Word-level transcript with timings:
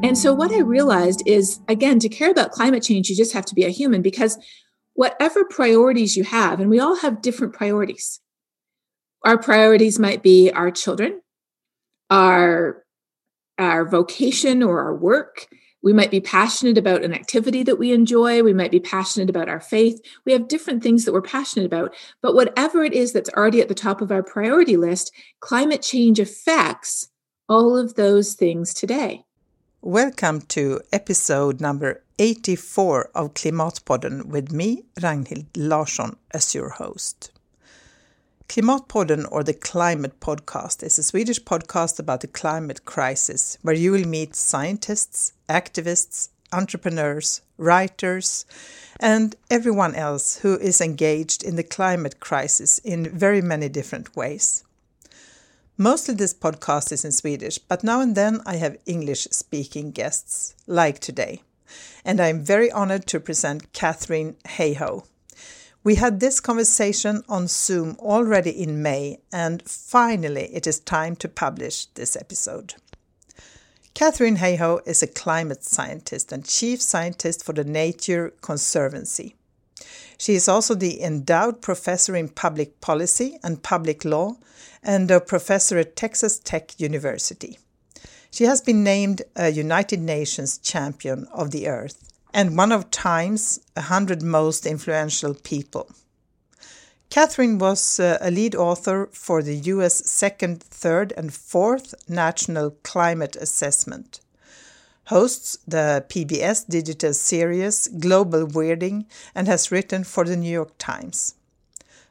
And 0.00 0.16
so, 0.16 0.32
what 0.32 0.52
I 0.52 0.60
realized 0.60 1.24
is 1.26 1.58
again, 1.66 1.98
to 1.98 2.08
care 2.08 2.30
about 2.30 2.52
climate 2.52 2.84
change, 2.84 3.08
you 3.08 3.16
just 3.16 3.32
have 3.32 3.44
to 3.46 3.54
be 3.54 3.64
a 3.64 3.70
human 3.70 4.00
because 4.00 4.38
whatever 4.94 5.44
priorities 5.44 6.16
you 6.16 6.22
have, 6.22 6.60
and 6.60 6.70
we 6.70 6.78
all 6.78 6.96
have 6.96 7.20
different 7.20 7.52
priorities. 7.52 8.20
Our 9.24 9.38
priorities 9.38 9.98
might 9.98 10.22
be 10.22 10.50
our 10.52 10.70
children, 10.70 11.20
our, 12.10 12.84
our 13.58 13.88
vocation 13.88 14.62
or 14.62 14.80
our 14.80 14.94
work. 14.94 15.48
We 15.82 15.92
might 15.92 16.10
be 16.10 16.20
passionate 16.20 16.78
about 16.78 17.04
an 17.04 17.12
activity 17.12 17.62
that 17.64 17.78
we 17.78 17.92
enjoy. 17.92 18.42
We 18.42 18.54
might 18.54 18.70
be 18.70 18.80
passionate 18.80 19.30
about 19.30 19.48
our 19.48 19.60
faith. 19.60 20.00
We 20.24 20.32
have 20.32 20.48
different 20.48 20.82
things 20.82 21.04
that 21.04 21.12
we're 21.12 21.22
passionate 21.22 21.66
about. 21.66 21.94
But 22.22 22.34
whatever 22.34 22.84
it 22.84 22.92
is 22.92 23.12
that's 23.12 23.30
already 23.30 23.60
at 23.60 23.68
the 23.68 23.74
top 23.74 24.00
of 24.00 24.12
our 24.12 24.22
priority 24.22 24.76
list, 24.76 25.12
climate 25.40 25.82
change 25.82 26.20
affects 26.20 27.08
all 27.48 27.76
of 27.76 27.94
those 27.94 28.34
things 28.34 28.74
today. 28.74 29.24
Welcome 29.80 30.40
to 30.48 30.80
episode 30.92 31.60
number 31.60 32.02
84 32.18 33.10
of 33.14 33.34
Klimatpodden 33.34 34.24
with 34.24 34.50
me, 34.50 34.82
Ragnhild 34.96 35.46
Larsson, 35.56 36.16
as 36.32 36.52
your 36.52 36.70
host. 36.70 37.30
Klimatpodden, 38.48 39.28
or 39.30 39.44
the 39.44 39.54
Climate 39.54 40.18
Podcast, 40.18 40.82
is 40.82 40.98
a 40.98 41.04
Swedish 41.04 41.40
podcast 41.40 42.00
about 42.00 42.22
the 42.22 42.26
climate 42.26 42.84
crisis 42.86 43.56
where 43.62 43.76
you 43.76 43.92
will 43.92 44.04
meet 44.04 44.34
scientists, 44.34 45.32
activists, 45.48 46.30
entrepreneurs, 46.52 47.42
writers, 47.56 48.46
and 48.98 49.36
everyone 49.48 49.94
else 49.94 50.38
who 50.38 50.58
is 50.58 50.80
engaged 50.80 51.44
in 51.44 51.54
the 51.54 51.62
climate 51.62 52.18
crisis 52.18 52.80
in 52.80 53.16
very 53.16 53.40
many 53.40 53.68
different 53.68 54.16
ways. 54.16 54.64
Mostly 55.80 56.14
this 56.16 56.34
podcast 56.34 56.90
is 56.90 57.04
in 57.04 57.12
Swedish, 57.12 57.58
but 57.58 57.84
now 57.84 58.00
and 58.00 58.16
then 58.16 58.40
I 58.44 58.56
have 58.56 58.78
English 58.84 59.28
speaking 59.30 59.92
guests, 59.92 60.56
like 60.66 60.98
today. 60.98 61.42
And 62.04 62.20
I'm 62.20 62.42
very 62.42 62.68
honored 62.72 63.06
to 63.06 63.20
present 63.20 63.72
Katharine 63.72 64.34
Hayhoe. 64.44 65.06
We 65.84 65.94
had 65.94 66.18
this 66.18 66.40
conversation 66.40 67.22
on 67.28 67.46
Zoom 67.46 67.94
already 68.00 68.50
in 68.50 68.82
May, 68.82 69.20
and 69.32 69.62
finally 69.62 70.52
it 70.52 70.66
is 70.66 70.80
time 70.80 71.14
to 71.14 71.28
publish 71.28 71.86
this 71.94 72.16
episode. 72.16 72.74
Katharine 73.94 74.38
Hayhoe 74.38 74.80
is 74.84 75.04
a 75.04 75.06
climate 75.06 75.62
scientist 75.62 76.32
and 76.32 76.44
chief 76.44 76.82
scientist 76.82 77.44
for 77.44 77.52
the 77.52 77.62
Nature 77.62 78.34
Conservancy. 78.40 79.36
She 80.18 80.34
is 80.34 80.48
also 80.48 80.74
the 80.74 81.00
endowed 81.00 81.62
professor 81.62 82.16
in 82.16 82.28
public 82.28 82.80
policy 82.80 83.38
and 83.42 83.62
public 83.62 84.04
law 84.04 84.36
and 84.82 85.10
a 85.10 85.20
professor 85.20 85.78
at 85.78 85.96
Texas 85.96 86.38
Tech 86.38 86.78
University. 86.80 87.58
She 88.30 88.44
has 88.44 88.60
been 88.60 88.84
named 88.84 89.22
a 89.36 89.48
United 89.48 90.00
Nations 90.00 90.58
Champion 90.58 91.26
of 91.32 91.52
the 91.52 91.68
Earth 91.68 92.12
and 92.34 92.56
one 92.56 92.72
of 92.72 92.90
Time's 92.90 93.60
100 93.74 94.22
most 94.22 94.66
influential 94.66 95.34
people. 95.34 95.88
Katharine 97.10 97.58
was 97.58 97.98
uh, 97.98 98.18
a 98.20 98.30
lead 98.30 98.54
author 98.54 99.08
for 99.12 99.42
the 99.42 99.56
US 99.56 100.04
second, 100.10 100.62
third, 100.62 101.12
and 101.16 101.32
fourth 101.32 101.94
National 102.08 102.72
Climate 102.82 103.34
Assessment, 103.36 104.20
hosts 105.08 105.56
the 105.66 106.04
PBS 106.08 106.68
digital 106.68 107.14
series 107.14 107.88
Global 107.88 108.46
Weirding, 108.46 109.06
and 109.34 109.48
has 109.48 109.72
written 109.72 110.04
for 110.04 110.24
the 110.24 110.36
New 110.36 110.50
York 110.50 110.72
Times. 110.76 111.34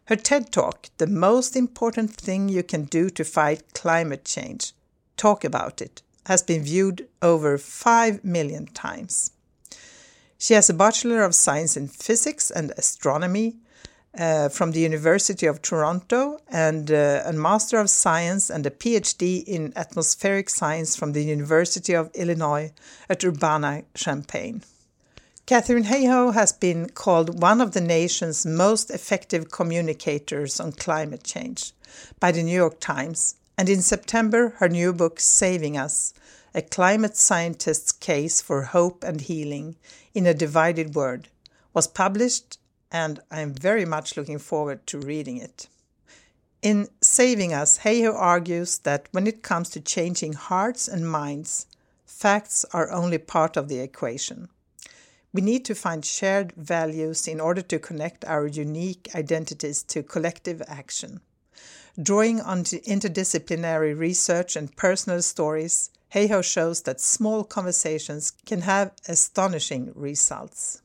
Her 0.05 0.15
TED 0.15 0.51
Talk, 0.51 0.89
The 0.97 1.05
Most 1.05 1.55
Important 1.55 2.11
Thing 2.11 2.49
You 2.49 2.63
Can 2.63 2.85
Do 2.85 3.11
to 3.11 3.23
Fight 3.23 3.61
Climate 3.75 4.25
Change, 4.25 4.73
Talk 5.15 5.43
About 5.43 5.79
It, 5.79 6.01
has 6.25 6.41
been 6.41 6.63
viewed 6.63 7.07
over 7.21 7.59
5 7.59 8.23
million 8.23 8.65
times. 8.67 9.31
She 10.39 10.55
has 10.55 10.69
a 10.69 10.73
Bachelor 10.73 11.23
of 11.23 11.35
Science 11.35 11.77
in 11.77 11.87
Physics 11.87 12.49
and 12.49 12.73
Astronomy 12.77 13.57
uh, 14.17 14.49
from 14.49 14.71
the 14.71 14.79
University 14.79 15.45
of 15.45 15.61
Toronto 15.61 16.39
and 16.49 16.91
uh, 16.91 17.21
a 17.25 17.33
Master 17.33 17.79
of 17.79 17.89
Science 17.89 18.49
and 18.49 18.65
a 18.65 18.71
PhD 18.71 19.43
in 19.43 19.73
Atmospheric 19.75 20.49
Science 20.49 20.95
from 20.95 21.13
the 21.13 21.23
University 21.23 21.93
of 21.93 22.09
Illinois 22.13 22.71
at 23.09 23.23
Urbana-Champaign. 23.23 24.63
Katharine 25.45 25.85
Hayhoe 25.85 26.33
has 26.33 26.51
been 26.51 26.89
called 26.89 27.41
one 27.41 27.61
of 27.61 27.71
the 27.71 27.79
nation's 27.79 28.45
most 28.45 28.91
effective 28.91 29.49
communicators 29.49 30.59
on 30.59 30.73
climate 30.73 31.23
change 31.23 31.71
by 32.19 32.33
the 32.33 32.43
New 32.43 32.55
York 32.55 32.81
Times, 32.81 33.35
and 33.57 33.69
in 33.69 33.81
September, 33.81 34.55
her 34.57 34.67
new 34.67 34.91
book, 34.91 35.21
Saving 35.21 35.77
Us 35.77 36.13
A 36.53 36.61
Climate 36.61 37.15
Scientist's 37.15 37.93
Case 37.93 38.41
for 38.41 38.63
Hope 38.63 39.05
and 39.05 39.21
Healing 39.21 39.77
in 40.13 40.25
a 40.25 40.33
Divided 40.33 40.95
World, 40.95 41.29
was 41.73 41.87
published, 41.87 42.59
and 42.91 43.19
I 43.29 43.41
am 43.41 43.53
very 43.53 43.85
much 43.85 44.15
looking 44.15 44.39
forward 44.39 44.85
to 44.87 44.99
reading 44.99 45.37
it. 45.37 45.67
In 46.61 46.87
Saving 47.01 47.53
Us, 47.53 47.79
Hayhoe 47.79 48.15
argues 48.15 48.79
that 48.79 49.07
when 49.11 49.27
it 49.27 49.43
comes 49.43 49.69
to 49.69 49.79
changing 49.79 50.33
hearts 50.33 50.87
and 50.87 51.09
minds, 51.09 51.67
facts 52.05 52.65
are 52.73 52.91
only 52.91 53.17
part 53.17 53.57
of 53.57 53.67
the 53.67 53.79
equation. 53.79 54.49
We 55.33 55.41
need 55.41 55.65
to 55.65 55.75
find 55.75 56.03
shared 56.03 56.53
values 56.53 57.27
in 57.27 57.39
order 57.39 57.61
to 57.61 57.77
connect 57.77 58.25
our 58.25 58.47
unique 58.47 59.09
identities 59.13 59.83
to 59.83 60.01
collective 60.01 60.63
action. 60.67 61.21
Drawing 62.01 62.41
on 62.41 62.63
interdisciplinary 62.63 63.97
research 63.97 64.55
and 64.55 64.75
personal 64.75 65.21
stories, 65.21 65.91
Hayhoe 66.13 66.43
shows 66.43 66.81
that 66.83 67.01
small 67.01 67.43
conversations 67.43 68.31
can 68.45 68.61
have 68.61 68.93
astonishing 69.07 69.91
results. 69.93 70.81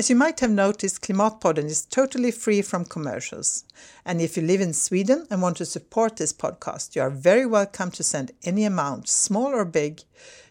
As 0.00 0.08
you 0.08 0.16
might 0.16 0.40
have 0.40 0.50
noticed, 0.50 1.02
Klimatpodden 1.02 1.66
is 1.66 1.84
totally 1.84 2.30
free 2.30 2.62
from 2.62 2.86
commercials. 2.86 3.64
And 4.02 4.22
if 4.22 4.34
you 4.34 4.42
live 4.42 4.62
in 4.62 4.72
Sweden 4.72 5.26
and 5.28 5.42
want 5.42 5.58
to 5.58 5.66
support 5.66 6.16
this 6.16 6.32
podcast, 6.32 6.96
you 6.96 7.02
are 7.02 7.10
very 7.10 7.44
welcome 7.44 7.90
to 7.90 8.02
send 8.02 8.32
any 8.42 8.64
amount, 8.64 9.10
small 9.10 9.48
or 9.48 9.66
big, 9.66 10.00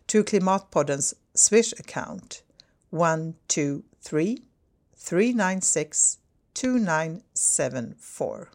to 0.06 0.24
Klimatpodden's 0.24 1.16
Swish 1.34 1.72
account 1.80 2.44
one 2.92 3.34
two 3.48 3.84
three 4.02 4.44
three 4.96 5.34
nine 5.34 5.62
six 5.64 6.20
two 6.54 6.78
nine 6.78 7.24
seven 7.34 7.96
four. 7.98 8.52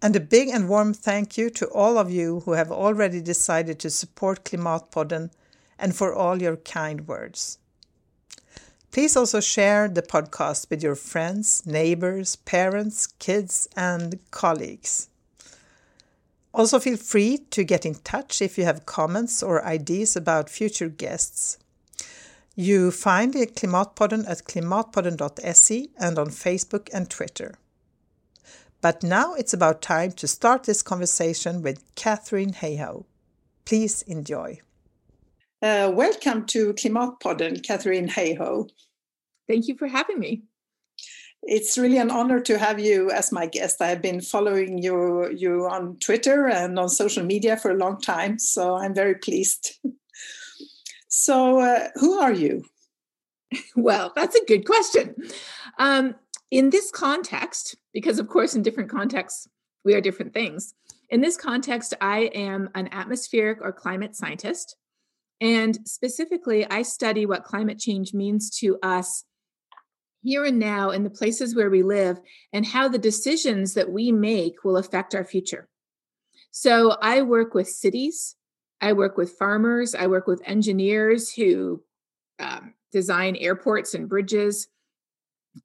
And 0.00 0.14
a 0.14 0.20
big 0.20 0.48
and 0.48 0.68
warm 0.68 0.94
thank 0.94 1.36
you 1.36 1.50
to 1.50 1.66
all 1.70 1.98
of 1.98 2.08
you 2.08 2.38
who 2.44 2.52
have 2.52 2.70
already 2.70 3.20
decided 3.20 3.80
to 3.80 3.90
support 3.90 4.44
Klimatpodden 4.44 5.32
and 5.76 5.96
for 5.96 6.14
all 6.14 6.40
your 6.40 6.58
kind 6.58 7.08
words. 7.08 7.58
Please 8.94 9.16
also 9.16 9.40
share 9.40 9.88
the 9.88 10.02
podcast 10.02 10.70
with 10.70 10.80
your 10.80 10.94
friends, 10.94 11.66
neighbors, 11.66 12.36
parents, 12.36 13.08
kids, 13.08 13.68
and 13.74 14.20
colleagues. 14.30 15.08
Also, 16.52 16.78
feel 16.78 16.96
free 16.96 17.38
to 17.50 17.64
get 17.64 17.84
in 17.84 17.96
touch 17.96 18.40
if 18.40 18.56
you 18.56 18.62
have 18.62 18.86
comments 18.86 19.42
or 19.42 19.64
ideas 19.64 20.14
about 20.14 20.48
future 20.48 20.88
guests. 20.88 21.58
You 22.54 22.92
find 22.92 23.34
the 23.34 23.48
Klimatpodden 23.48 24.30
at 24.30 24.44
klimatpodden.se 24.44 25.88
and 25.98 26.16
on 26.16 26.28
Facebook 26.28 26.88
and 26.92 27.10
Twitter. 27.10 27.58
But 28.80 29.02
now 29.02 29.34
it's 29.34 29.52
about 29.52 29.82
time 29.82 30.12
to 30.12 30.28
start 30.28 30.62
this 30.62 30.82
conversation 30.82 31.62
with 31.62 31.82
Katharine 31.96 32.52
Hayhoe. 32.52 33.06
Please 33.64 34.02
enjoy. 34.02 34.60
Uh, 35.64 35.90
welcome 35.90 36.44
to 36.44 36.74
Klimatpodden, 36.74 37.66
Katharine 37.66 38.06
Hayhoe. 38.06 38.68
Thank 39.48 39.66
you 39.66 39.74
for 39.78 39.88
having 39.88 40.18
me. 40.18 40.42
It's 41.42 41.78
really 41.78 41.96
an 41.96 42.10
honor 42.10 42.38
to 42.40 42.58
have 42.58 42.78
you 42.78 43.10
as 43.10 43.32
my 43.32 43.46
guest. 43.46 43.80
I 43.80 43.86
have 43.86 44.02
been 44.02 44.20
following 44.20 44.82
you, 44.82 45.30
you 45.30 45.66
on 45.66 45.96
Twitter 46.00 46.48
and 46.48 46.78
on 46.78 46.90
social 46.90 47.24
media 47.24 47.56
for 47.56 47.70
a 47.70 47.78
long 47.78 47.98
time, 47.98 48.38
so 48.38 48.74
I'm 48.74 48.94
very 48.94 49.14
pleased. 49.14 49.78
So, 51.08 51.60
uh, 51.60 51.88
who 51.94 52.18
are 52.18 52.32
you? 52.32 52.64
Well, 53.76 54.12
that's 54.16 54.34
a 54.34 54.44
good 54.46 54.66
question. 54.66 55.14
Um, 55.78 56.16
in 56.50 56.70
this 56.70 56.90
context, 56.90 57.76
because 57.92 58.18
of 58.18 58.28
course, 58.28 58.56
in 58.56 58.62
different 58.62 58.90
contexts, 58.90 59.48
we 59.84 59.94
are 59.94 60.00
different 60.00 60.34
things. 60.34 60.74
In 61.10 61.20
this 61.20 61.36
context, 61.36 61.94
I 62.00 62.30
am 62.34 62.68
an 62.74 62.88
atmospheric 62.90 63.60
or 63.62 63.72
climate 63.72 64.16
scientist. 64.16 64.76
And 65.40 65.78
specifically, 65.86 66.66
I 66.68 66.82
study 66.82 67.26
what 67.26 67.44
climate 67.44 67.78
change 67.78 68.14
means 68.14 68.50
to 68.58 68.78
us 68.82 69.24
here 70.22 70.44
and 70.44 70.58
now 70.58 70.90
in 70.90 71.04
the 71.04 71.10
places 71.10 71.54
where 71.54 71.68
we 71.68 71.82
live 71.82 72.18
and 72.52 72.64
how 72.64 72.88
the 72.88 72.98
decisions 72.98 73.74
that 73.74 73.90
we 73.90 74.10
make 74.10 74.64
will 74.64 74.78
affect 74.78 75.14
our 75.14 75.24
future. 75.24 75.68
So 76.50 76.96
I 77.02 77.22
work 77.22 77.52
with 77.52 77.68
cities, 77.68 78.36
I 78.80 78.92
work 78.94 79.16
with 79.16 79.32
farmers, 79.32 79.94
I 79.94 80.06
work 80.06 80.26
with 80.26 80.40
engineers 80.46 81.32
who 81.32 81.82
um, 82.38 82.74
design 82.92 83.36
airports 83.36 83.94
and 83.94 84.08
bridges. 84.08 84.68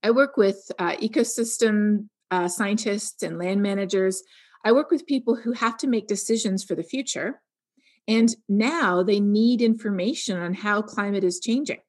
I 0.03 0.11
work 0.11 0.35
with 0.35 0.71
uh, 0.77 0.95
ecosystem 0.97 2.09
uh, 2.31 2.47
scientists 2.47 3.23
and 3.23 3.37
land 3.37 3.61
managers. 3.61 4.23
I 4.65 4.71
work 4.71 4.91
with 4.91 5.07
people 5.07 5.35
who 5.35 5.53
have 5.53 5.77
to 5.77 5.87
make 5.87 6.07
decisions 6.07 6.63
for 6.63 6.75
the 6.75 6.83
future. 6.83 7.41
And 8.09 8.35
now 8.49 9.03
they 9.03 9.19
need 9.19 9.61
information 9.61 10.35
on 10.35 10.55
how 10.55 10.81
climate 10.81 11.23
is 11.23 11.39
changing 11.39 11.81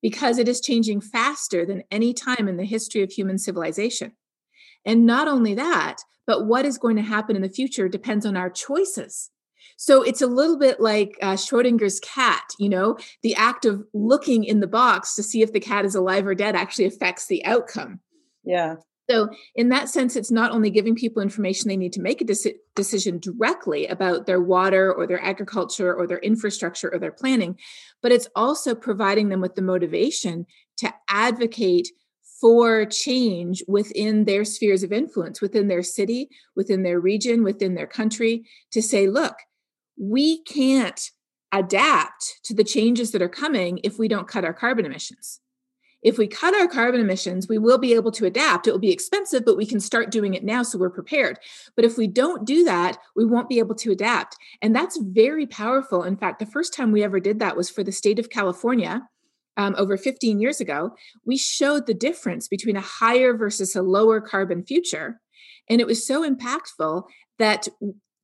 because 0.00 0.38
it 0.38 0.48
is 0.48 0.60
changing 0.60 1.00
faster 1.00 1.66
than 1.66 1.82
any 1.90 2.14
time 2.14 2.46
in 2.46 2.56
the 2.56 2.64
history 2.64 3.02
of 3.02 3.10
human 3.10 3.38
civilization. 3.38 4.12
And 4.86 5.06
not 5.06 5.26
only 5.26 5.52
that, 5.54 5.96
but 6.24 6.46
what 6.46 6.64
is 6.64 6.78
going 6.78 6.94
to 6.96 7.02
happen 7.02 7.34
in 7.34 7.42
the 7.42 7.48
future 7.48 7.88
depends 7.88 8.24
on 8.24 8.36
our 8.36 8.48
choices. 8.48 9.30
So 9.76 10.02
it's 10.02 10.22
a 10.22 10.28
little 10.28 10.56
bit 10.56 10.80
like 10.80 11.18
uh, 11.20 11.32
Schrodinger's 11.32 11.98
cat, 11.98 12.44
you 12.60 12.68
know, 12.68 12.96
the 13.24 13.34
act 13.34 13.64
of 13.64 13.82
looking 13.92 14.44
in 14.44 14.60
the 14.60 14.68
box 14.68 15.16
to 15.16 15.24
see 15.24 15.42
if 15.42 15.52
the 15.52 15.58
cat 15.58 15.84
is 15.84 15.96
alive 15.96 16.28
or 16.28 16.36
dead 16.36 16.54
actually 16.54 16.84
affects 16.84 17.26
the 17.26 17.44
outcome. 17.44 17.98
Yeah. 18.44 18.76
So, 19.08 19.28
in 19.54 19.68
that 19.68 19.90
sense, 19.90 20.16
it's 20.16 20.30
not 20.30 20.52
only 20.52 20.70
giving 20.70 20.94
people 20.94 21.22
information 21.22 21.68
they 21.68 21.76
need 21.76 21.92
to 21.92 22.00
make 22.00 22.22
a 22.22 22.24
deci- 22.24 22.56
decision 22.74 23.18
directly 23.18 23.86
about 23.86 24.24
their 24.24 24.40
water 24.40 24.92
or 24.92 25.06
their 25.06 25.22
agriculture 25.22 25.94
or 25.94 26.06
their 26.06 26.18
infrastructure 26.18 26.92
or 26.92 26.98
their 26.98 27.12
planning, 27.12 27.58
but 28.02 28.12
it's 28.12 28.28
also 28.34 28.74
providing 28.74 29.28
them 29.28 29.42
with 29.42 29.56
the 29.56 29.62
motivation 29.62 30.46
to 30.78 30.92
advocate 31.08 31.88
for 32.40 32.86
change 32.86 33.62
within 33.68 34.24
their 34.24 34.44
spheres 34.44 34.82
of 34.82 34.92
influence, 34.92 35.40
within 35.40 35.68
their 35.68 35.82
city, 35.82 36.28
within 36.56 36.82
their 36.82 37.00
region, 37.00 37.44
within 37.44 37.74
their 37.74 37.86
country, 37.86 38.44
to 38.70 38.82
say, 38.82 39.06
look, 39.06 39.36
we 39.98 40.42
can't 40.44 41.10
adapt 41.52 42.40
to 42.42 42.54
the 42.54 42.64
changes 42.64 43.12
that 43.12 43.22
are 43.22 43.28
coming 43.28 43.80
if 43.84 43.98
we 43.98 44.08
don't 44.08 44.28
cut 44.28 44.44
our 44.44 44.52
carbon 44.52 44.84
emissions 44.84 45.40
if 46.04 46.18
we 46.18 46.28
cut 46.28 46.54
our 46.54 46.68
carbon 46.68 47.00
emissions, 47.00 47.48
we 47.48 47.58
will 47.58 47.78
be 47.78 47.94
able 47.94 48.12
to 48.12 48.26
adapt. 48.26 48.66
It 48.66 48.72
will 48.72 48.78
be 48.78 48.92
expensive, 48.92 49.44
but 49.44 49.56
we 49.56 49.66
can 49.66 49.80
start 49.80 50.10
doing 50.10 50.34
it 50.34 50.44
now 50.44 50.62
so 50.62 50.78
we're 50.78 50.90
prepared. 50.90 51.38
But 51.74 51.86
if 51.86 51.96
we 51.96 52.06
don't 52.06 52.46
do 52.46 52.62
that, 52.64 52.98
we 53.16 53.24
won't 53.24 53.48
be 53.48 53.58
able 53.58 53.74
to 53.76 53.90
adapt. 53.90 54.36
And 54.60 54.76
that's 54.76 54.98
very 55.00 55.46
powerful. 55.46 56.02
In 56.02 56.16
fact, 56.16 56.38
the 56.38 56.46
first 56.46 56.74
time 56.74 56.92
we 56.92 57.02
ever 57.02 57.18
did 57.20 57.38
that 57.38 57.56
was 57.56 57.70
for 57.70 57.82
the 57.82 57.90
state 57.90 58.18
of 58.18 58.30
California. 58.30 59.02
Um, 59.56 59.76
over 59.78 59.96
15 59.96 60.40
years 60.40 60.60
ago, 60.60 60.96
we 61.24 61.36
showed 61.36 61.86
the 61.86 61.94
difference 61.94 62.48
between 62.48 62.76
a 62.76 62.80
higher 62.80 63.36
versus 63.36 63.76
a 63.76 63.82
lower 63.82 64.20
carbon 64.20 64.64
future. 64.64 65.20
And 65.70 65.80
it 65.80 65.86
was 65.86 66.06
so 66.06 66.28
impactful 66.28 67.04
that 67.38 67.68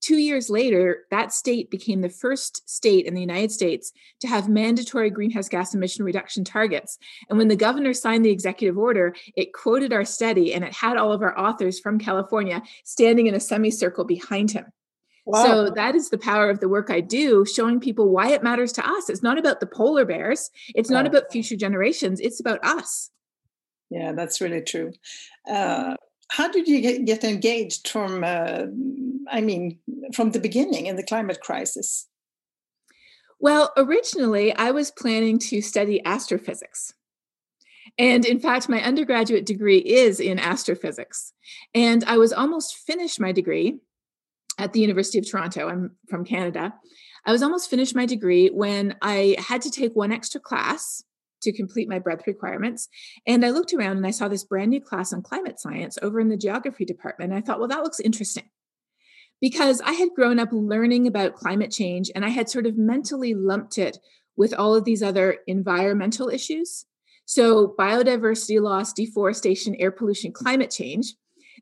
Two 0.00 0.17
years 0.17 0.49
later, 0.49 1.05
that 1.11 1.32
state 1.32 1.70
became 1.70 2.00
the 2.00 2.08
first 2.08 2.69
state 2.69 3.05
in 3.05 3.14
the 3.14 3.20
United 3.20 3.52
States 3.52 3.93
to 4.20 4.29
have 4.29 4.49
mandatory 4.49 5.11
greenhouse 5.11 5.49
gas 5.49 5.75
emission 5.75 6.05
reduction 6.05 6.43
targets. 6.43 6.99
And 7.29 7.38
when 7.38 7.49
the 7.49 7.56
governor 7.56 7.93
signed 7.93 8.25
the 8.25 8.31
executive 8.31 8.79
order, 8.79 9.14
it 9.37 9.52
quoted 9.52 9.93
our 9.93 10.05
study 10.05 10.55
and 10.55 10.64
it 10.64 10.73
had 10.73 10.97
all 10.97 11.12
of 11.12 11.20
our 11.20 11.38
authors 11.38 11.79
from 11.79 11.99
California 11.99 12.62
standing 12.85 13.26
in 13.26 13.35
a 13.35 13.41
semicircle 13.41 14.05
behind 14.05 14.52
him. 14.52 14.67
Wow. 15.26 15.44
So 15.44 15.70
that 15.70 15.94
is 15.94 16.08
the 16.08 16.19
power 16.19 16.49
of 16.49 16.61
the 16.61 16.69
work 16.69 16.91
I 16.91 17.00
do, 17.00 17.44
showing 17.44 17.79
people 17.79 18.08
why 18.08 18.31
it 18.31 18.43
matters 18.43 18.73
to 18.73 18.87
us. 18.87 19.11
It's 19.11 19.23
not 19.23 19.38
about 19.38 19.61
the 19.61 19.67
polar 19.67 20.06
bears, 20.06 20.50
it's 20.75 20.91
not 20.91 21.06
about 21.06 21.31
future 21.31 21.56
generations, 21.56 22.20
it's 22.20 22.41
about 22.41 22.64
us. 22.64 23.11
Yeah, 23.91 24.12
that's 24.12 24.41
really 24.41 24.62
true. 24.62 24.93
Uh, 25.49 25.97
how 26.31 26.49
did 26.49 26.69
you 26.69 26.81
get, 26.81 27.05
get 27.05 27.25
engaged 27.25 27.88
from 27.88 28.25
uh, 28.25 28.67
i 29.31 29.41
mean 29.41 29.79
from 30.15 30.31
the 30.31 30.41
beginning 30.41 30.87
in 30.87 30.97
the 30.97 31.03
climate 31.03 31.41
crisis? 31.41 32.09
Well 33.38 33.73
originally 33.77 34.55
i 34.55 34.71
was 34.71 34.91
planning 34.91 35.38
to 35.50 35.61
study 35.61 36.00
astrophysics. 36.05 36.94
And 37.99 38.25
in 38.25 38.38
fact 38.38 38.69
my 38.69 38.82
undergraduate 38.82 39.47
degree 39.47 39.79
is 39.79 40.21
in 40.21 40.38
astrophysics. 40.38 41.32
And 41.75 42.05
i 42.05 42.17
was 42.17 42.33
almost 42.33 42.76
finished 42.76 43.21
my 43.21 43.33
degree 43.33 43.79
at 44.59 44.73
the 44.73 44.81
university 44.81 45.19
of 45.19 45.29
toronto. 45.29 45.69
I'm 45.69 45.97
from 46.09 46.25
canada. 46.25 46.75
I 47.26 47.33
was 47.33 47.43
almost 47.43 47.69
finished 47.69 47.94
my 47.94 48.06
degree 48.06 48.49
when 48.49 48.97
i 49.03 49.37
had 49.38 49.62
to 49.62 49.71
take 49.71 49.94
one 49.94 50.12
extra 50.12 50.41
class 50.41 51.05
to 51.43 51.53
complete 51.53 51.89
my 51.89 51.99
breadth 51.99 52.27
requirements. 52.27 52.89
And 53.27 53.45
I 53.45 53.51
looked 53.51 53.73
around 53.73 53.97
and 53.97 54.07
I 54.07 54.11
saw 54.11 54.29
this 54.29 54.45
brand 54.45 54.71
new 54.71 54.81
class 54.81 55.13
on 55.13 55.23
climate 55.23 55.59
science 55.59 55.99
over 56.03 56.21
in 56.21 56.29
the 56.29 56.37
geography 56.37 56.85
department. 56.85 57.33
I 57.33 57.41
thought, 57.41 57.59
well, 57.59 57.69
that 57.69 57.83
looks 57.83 58.01
interesting. 58.01 58.49
Because 59.41 59.81
I 59.81 59.93
had 59.93 60.11
grown 60.15 60.39
up 60.39 60.51
learning 60.53 61.07
about 61.07 61.35
climate 61.35 61.71
change 61.71 62.11
and 62.15 62.25
I 62.25 62.29
had 62.29 62.51
sort 62.51 62.67
of 62.67 62.77
mentally 62.77 63.35
lumped 63.35 63.79
it 63.79 63.99
with 64.37 64.53
all 64.53 64.75
of 64.75 64.85
these 64.85 65.03
other 65.03 65.39
environmental 65.47 66.29
issues. 66.29 66.85
So, 67.25 67.75
biodiversity 67.79 68.61
loss, 68.61 68.93
deforestation, 68.93 69.77
air 69.79 69.93
pollution, 69.93 70.33
climate 70.33 70.71
change. 70.71 71.15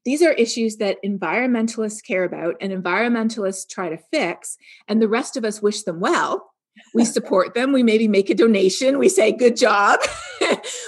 These 0.05 0.23
are 0.23 0.33
issues 0.33 0.77
that 0.77 0.97
environmentalists 1.05 2.05
care 2.05 2.25
about 2.25 2.55
and 2.61 2.73
environmentalists 2.73 3.69
try 3.69 3.89
to 3.91 3.99
fix, 4.11 4.57
and 4.87 5.03
the 5.03 5.09
rest 5.09 5.37
of 5.37 5.45
us 5.45 5.61
wish 5.61 5.83
them 5.83 6.01
well 6.01 6.48
we 6.95 7.05
support 7.05 7.55
them. 7.55 7.73
We 7.73 7.83
maybe 7.83 8.09
make 8.09 8.31
a 8.31 8.35
donation. 8.35 8.99
We 8.99 9.09
say 9.09 9.33
good 9.33 9.57
job. 9.57 10.01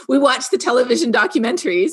We 0.08 0.18
watch 0.18 0.50
the 0.50 0.58
television 0.58 1.12
documentaries. 1.12 1.92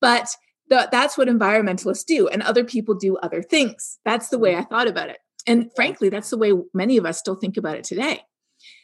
But 0.00 0.28
that's 0.68 1.16
what 1.16 1.28
environmentalists 1.28 2.04
do 2.04 2.28
and 2.28 2.42
other 2.42 2.64
people 2.64 2.94
do 2.94 3.16
other 3.18 3.42
things. 3.42 3.98
That's 4.04 4.28
the 4.28 4.38
way 4.38 4.56
i 4.56 4.62
thought 4.62 4.88
about 4.88 5.08
it. 5.10 5.18
And 5.46 5.70
frankly 5.74 6.08
that's 6.08 6.30
the 6.30 6.38
way 6.38 6.52
many 6.72 6.96
of 6.96 7.06
us 7.06 7.18
still 7.18 7.36
think 7.36 7.56
about 7.56 7.76
it 7.76 7.84
today. 7.84 8.22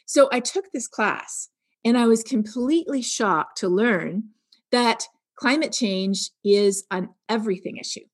So 0.05 0.29
i 0.31 0.39
took 0.39 0.71
this 0.71 0.87
class 0.87 1.49
and 1.83 1.97
i 1.97 2.05
was 2.05 2.23
completely 2.23 3.01
shocked 3.01 3.57
to 3.59 3.67
learn 3.67 4.29
that 4.71 5.07
climate 5.35 5.71
change 5.71 6.29
is 6.43 6.85
an 6.91 7.09
everything 7.27 7.77
issue. 7.77 8.05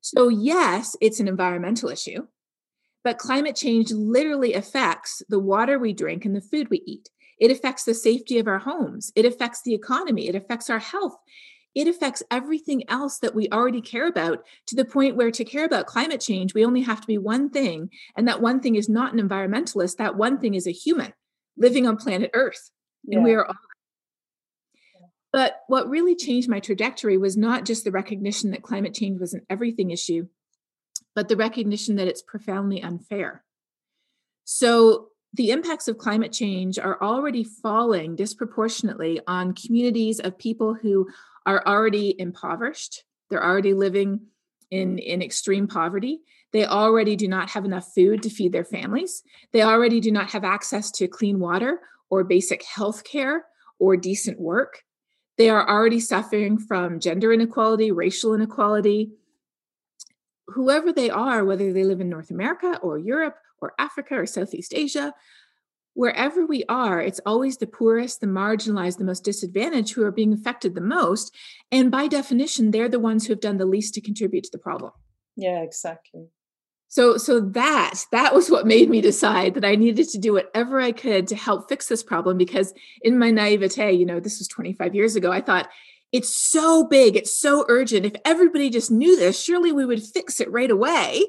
So 0.00 0.28
yes 0.28 0.96
it's 1.00 1.20
an 1.20 1.28
environmental 1.28 1.88
issue 1.88 2.26
but 3.04 3.18
climate 3.18 3.54
change 3.54 3.92
literally 3.92 4.54
affects 4.54 5.22
the 5.28 5.38
water 5.38 5.78
we 5.78 5.92
drink 5.92 6.24
and 6.24 6.34
the 6.34 6.40
food 6.40 6.68
we 6.70 6.82
eat. 6.86 7.10
It 7.38 7.50
affects 7.50 7.84
the 7.84 7.94
safety 7.94 8.38
of 8.38 8.48
our 8.48 8.58
homes. 8.58 9.12
It 9.14 9.26
affects 9.26 9.62
the 9.62 9.74
economy. 9.74 10.28
It 10.28 10.34
affects 10.34 10.70
our 10.70 10.78
health. 10.78 11.16
It 11.74 11.88
affects 11.88 12.22
everything 12.30 12.88
else 12.88 13.18
that 13.18 13.34
we 13.34 13.48
already 13.50 13.80
care 13.80 14.06
about 14.06 14.44
to 14.66 14.76
the 14.76 14.84
point 14.84 15.16
where 15.16 15.32
to 15.32 15.44
care 15.44 15.64
about 15.64 15.86
climate 15.86 16.20
change, 16.20 16.54
we 16.54 16.64
only 16.64 16.82
have 16.82 17.00
to 17.00 17.06
be 17.06 17.18
one 17.18 17.50
thing. 17.50 17.90
And 18.16 18.28
that 18.28 18.40
one 18.40 18.60
thing 18.60 18.76
is 18.76 18.88
not 18.88 19.12
an 19.12 19.28
environmentalist. 19.28 19.96
That 19.96 20.16
one 20.16 20.38
thing 20.38 20.54
is 20.54 20.66
a 20.66 20.72
human 20.72 21.12
living 21.56 21.86
on 21.86 21.96
planet 21.96 22.30
Earth. 22.32 22.70
Yeah. 23.04 23.16
And 23.16 23.24
we 23.24 23.34
are 23.34 23.44
all. 23.44 23.54
But 25.32 25.62
what 25.66 25.88
really 25.88 26.14
changed 26.14 26.48
my 26.48 26.60
trajectory 26.60 27.18
was 27.18 27.36
not 27.36 27.64
just 27.64 27.82
the 27.82 27.90
recognition 27.90 28.52
that 28.52 28.62
climate 28.62 28.94
change 28.94 29.18
was 29.20 29.34
an 29.34 29.44
everything 29.50 29.90
issue, 29.90 30.28
but 31.14 31.28
the 31.28 31.36
recognition 31.36 31.96
that 31.96 32.08
it's 32.08 32.22
profoundly 32.22 32.82
unfair. 32.82 33.44
So, 34.44 35.08
the 35.32 35.50
impacts 35.50 35.88
of 35.88 35.98
climate 35.98 36.32
change 36.32 36.78
are 36.78 37.02
already 37.02 37.42
falling 37.42 38.14
disproportionately 38.14 39.20
on 39.26 39.52
communities 39.52 40.20
of 40.20 40.38
people 40.38 40.74
who 40.74 41.08
are 41.44 41.66
already 41.66 42.14
impoverished. 42.20 43.02
They're 43.30 43.44
already 43.44 43.74
living 43.74 44.20
in, 44.70 44.98
in 44.98 45.22
extreme 45.22 45.66
poverty. 45.66 46.20
They 46.52 46.66
already 46.66 47.16
do 47.16 47.26
not 47.26 47.50
have 47.50 47.64
enough 47.64 47.92
food 47.92 48.22
to 48.22 48.30
feed 48.30 48.52
their 48.52 48.64
families. 48.64 49.24
They 49.52 49.62
already 49.62 49.98
do 49.98 50.12
not 50.12 50.30
have 50.30 50.44
access 50.44 50.92
to 50.92 51.08
clean 51.08 51.40
water 51.40 51.80
or 52.10 52.22
basic 52.22 52.62
health 52.62 53.02
care 53.02 53.44
or 53.80 53.96
decent 53.96 54.38
work. 54.38 54.84
They 55.36 55.48
are 55.50 55.68
already 55.68 55.98
suffering 55.98 56.58
from 56.58 57.00
gender 57.00 57.32
inequality, 57.32 57.90
racial 57.90 58.34
inequality, 58.34 59.10
whoever 60.48 60.92
they 60.92 61.10
are, 61.10 61.44
whether 61.44 61.72
they 61.72 61.84
live 61.84 62.00
in 62.00 62.08
North 62.08 62.30
America 62.30 62.78
or 62.82 62.98
Europe 62.98 63.36
or 63.60 63.74
Africa 63.78 64.16
or 64.16 64.26
Southeast 64.26 64.74
Asia, 64.74 65.14
wherever 65.94 66.44
we 66.44 66.64
are, 66.68 67.00
it's 67.00 67.20
always 67.24 67.56
the 67.56 67.66
poorest, 67.66 68.20
the 68.20 68.26
marginalized, 68.26 68.98
the 68.98 69.04
most 69.04 69.24
disadvantaged 69.24 69.94
who 69.94 70.02
are 70.02 70.10
being 70.10 70.32
affected 70.32 70.74
the 70.74 70.80
most. 70.80 71.34
And 71.70 71.90
by 71.90 72.08
definition, 72.08 72.70
they're 72.70 72.88
the 72.88 72.98
ones 72.98 73.26
who 73.26 73.32
have 73.32 73.40
done 73.40 73.58
the 73.58 73.66
least 73.66 73.94
to 73.94 74.00
contribute 74.00 74.44
to 74.44 74.50
the 74.52 74.58
problem. 74.58 74.92
Yeah, 75.36 75.62
exactly. 75.62 76.28
So 76.88 77.16
so 77.16 77.40
that 77.40 78.04
that 78.12 78.34
was 78.34 78.50
what 78.50 78.68
made 78.68 78.88
me 78.88 79.00
decide 79.00 79.54
that 79.54 79.64
I 79.64 79.74
needed 79.74 80.08
to 80.10 80.18
do 80.18 80.34
whatever 80.34 80.80
I 80.80 80.92
could 80.92 81.26
to 81.26 81.34
help 81.34 81.68
fix 81.68 81.88
this 81.88 82.04
problem 82.04 82.38
because 82.38 82.72
in 83.02 83.18
my 83.18 83.32
naivete, 83.32 83.92
you 83.92 84.06
know, 84.06 84.20
this 84.20 84.38
was 84.38 84.46
25 84.46 84.94
years 84.94 85.16
ago, 85.16 85.32
I 85.32 85.40
thought 85.40 85.68
it's 86.14 86.28
so 86.28 86.84
big, 86.84 87.16
it's 87.16 87.36
so 87.36 87.64
urgent. 87.68 88.06
If 88.06 88.14
everybody 88.24 88.70
just 88.70 88.88
knew 88.88 89.16
this, 89.16 89.42
surely 89.42 89.72
we 89.72 89.84
would 89.84 90.00
fix 90.00 90.38
it 90.38 90.48
right 90.48 90.70
away. 90.70 91.24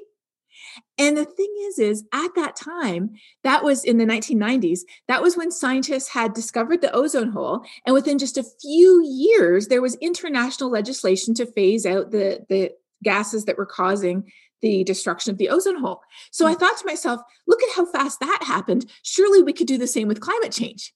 And 1.00 1.18
the 1.18 1.26
thing 1.26 1.52
is, 1.62 1.80
is 1.80 2.04
at 2.14 2.36
that 2.36 2.56
time, 2.56 3.10
that 3.44 3.64
was 3.64 3.84
in 3.84 3.98
the 3.98 4.06
1990s, 4.06 4.82
that 5.08 5.24
was 5.24 5.36
when 5.36 5.50
scientists 5.50 6.10
had 6.10 6.36
discovered 6.36 6.82
the 6.82 6.94
ozone 6.94 7.32
hole. 7.32 7.66
And 7.88 7.96
within 7.96 8.20
just 8.20 8.38
a 8.38 8.46
few 8.62 9.04
years, 9.04 9.70
there 9.70 9.82
was 9.82 9.96
international 9.96 10.70
legislation 10.70 11.34
to 11.34 11.48
phase 11.48 11.88
out 11.88 12.12
the, 12.12 12.46
the 12.48 12.70
gases 13.04 13.46
that 13.46 13.58
were 13.58 13.66
causing 13.66 14.32
the 14.62 14.84
destruction 14.84 15.32
of 15.32 15.40
the 15.40 15.50
ozone 15.50 15.80
hole. 15.80 16.02
So 16.30 16.46
I 16.46 16.54
hmm. 16.54 16.60
thought 16.60 16.78
to 16.78 16.86
myself, 16.86 17.22
look 17.48 17.64
at 17.64 17.76
how 17.76 17.88
fast 17.88 18.20
that 18.20 18.44
happened. 18.44 18.86
Surely 19.02 19.42
we 19.42 19.52
could 19.52 19.68
do 19.68 19.80
the 19.80 19.88
same 19.88 20.08
with 20.08 20.20
climate 20.20 20.52
change. 20.52 20.94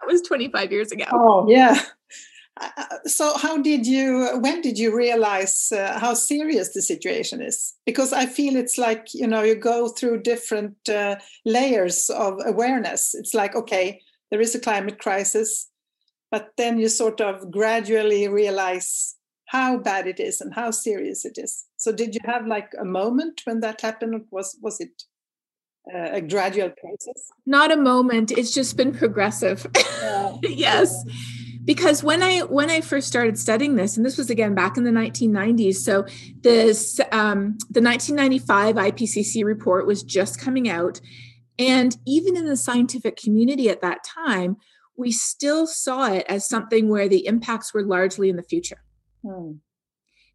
That 0.00 0.12
was 0.12 0.22
25 0.22 0.72
years 0.72 0.90
ago. 0.90 1.04
Oh, 1.12 1.48
yeah. 1.48 1.80
So 3.06 3.36
how 3.36 3.58
did 3.58 3.86
you 3.86 4.38
when 4.40 4.60
did 4.60 4.78
you 4.78 4.94
realize 4.94 5.72
uh, 5.72 5.98
how 5.98 6.14
serious 6.14 6.74
the 6.74 6.82
situation 6.82 7.40
is? 7.42 7.74
Because 7.86 8.12
i 8.12 8.26
feel 8.26 8.56
it's 8.56 8.78
like 8.78 9.14
you 9.14 9.26
know 9.26 9.42
you 9.42 9.54
go 9.54 9.88
through 9.88 10.22
different 10.22 10.76
uh, 10.88 11.16
layers 11.44 12.10
of 12.10 12.38
awareness. 12.44 13.14
It's 13.14 13.34
like 13.34 13.54
okay 13.54 14.00
there 14.30 14.40
is 14.40 14.54
a 14.54 14.60
climate 14.60 14.98
crisis 14.98 15.70
but 16.30 16.50
then 16.58 16.78
you 16.78 16.88
sort 16.88 17.20
of 17.20 17.50
gradually 17.50 18.28
realize 18.28 19.16
how 19.46 19.78
bad 19.78 20.06
it 20.06 20.20
is 20.20 20.42
and 20.42 20.52
how 20.52 20.70
serious 20.70 21.24
it 21.24 21.38
is. 21.38 21.64
So 21.78 21.90
did 21.90 22.14
you 22.14 22.20
have 22.24 22.46
like 22.46 22.70
a 22.78 22.84
moment 22.84 23.40
when 23.44 23.60
that 23.60 23.80
happened? 23.80 24.26
Was 24.30 24.58
was 24.60 24.80
it 24.80 25.04
uh, 25.94 26.10
a 26.18 26.20
gradual 26.20 26.70
process? 26.70 27.30
Not 27.46 27.72
a 27.72 27.76
moment. 27.76 28.30
It's 28.30 28.52
just 28.52 28.76
been 28.76 28.92
progressive. 28.92 29.66
Yeah. 30.02 30.36
yes 30.42 31.04
because 31.68 32.02
when 32.02 32.22
i 32.22 32.38
when 32.40 32.70
i 32.70 32.80
first 32.80 33.06
started 33.06 33.38
studying 33.38 33.76
this 33.76 33.96
and 33.96 34.04
this 34.04 34.16
was 34.16 34.30
again 34.30 34.54
back 34.54 34.78
in 34.78 34.84
the 34.84 34.90
1990s 34.90 35.76
so 35.76 36.04
this 36.40 36.98
um, 37.12 37.58
the 37.70 37.82
1995 37.82 38.74
ipcc 38.76 39.44
report 39.44 39.86
was 39.86 40.02
just 40.02 40.40
coming 40.40 40.68
out. 40.68 41.00
And 41.60 41.96
even 42.06 42.36
in 42.36 42.46
the 42.46 42.56
scientific 42.56 43.16
community 43.16 43.68
at 43.68 43.82
that 43.82 44.02
time 44.02 44.56
we 44.96 45.12
still 45.12 45.66
saw 45.66 46.10
it 46.10 46.24
as 46.28 46.48
something 46.48 46.88
where 46.88 47.08
the 47.08 47.26
impacts 47.26 47.72
were 47.74 47.82
largely 47.82 48.30
in 48.30 48.36
the 48.36 48.42
future. 48.42 48.82
Hmm. 49.22 49.52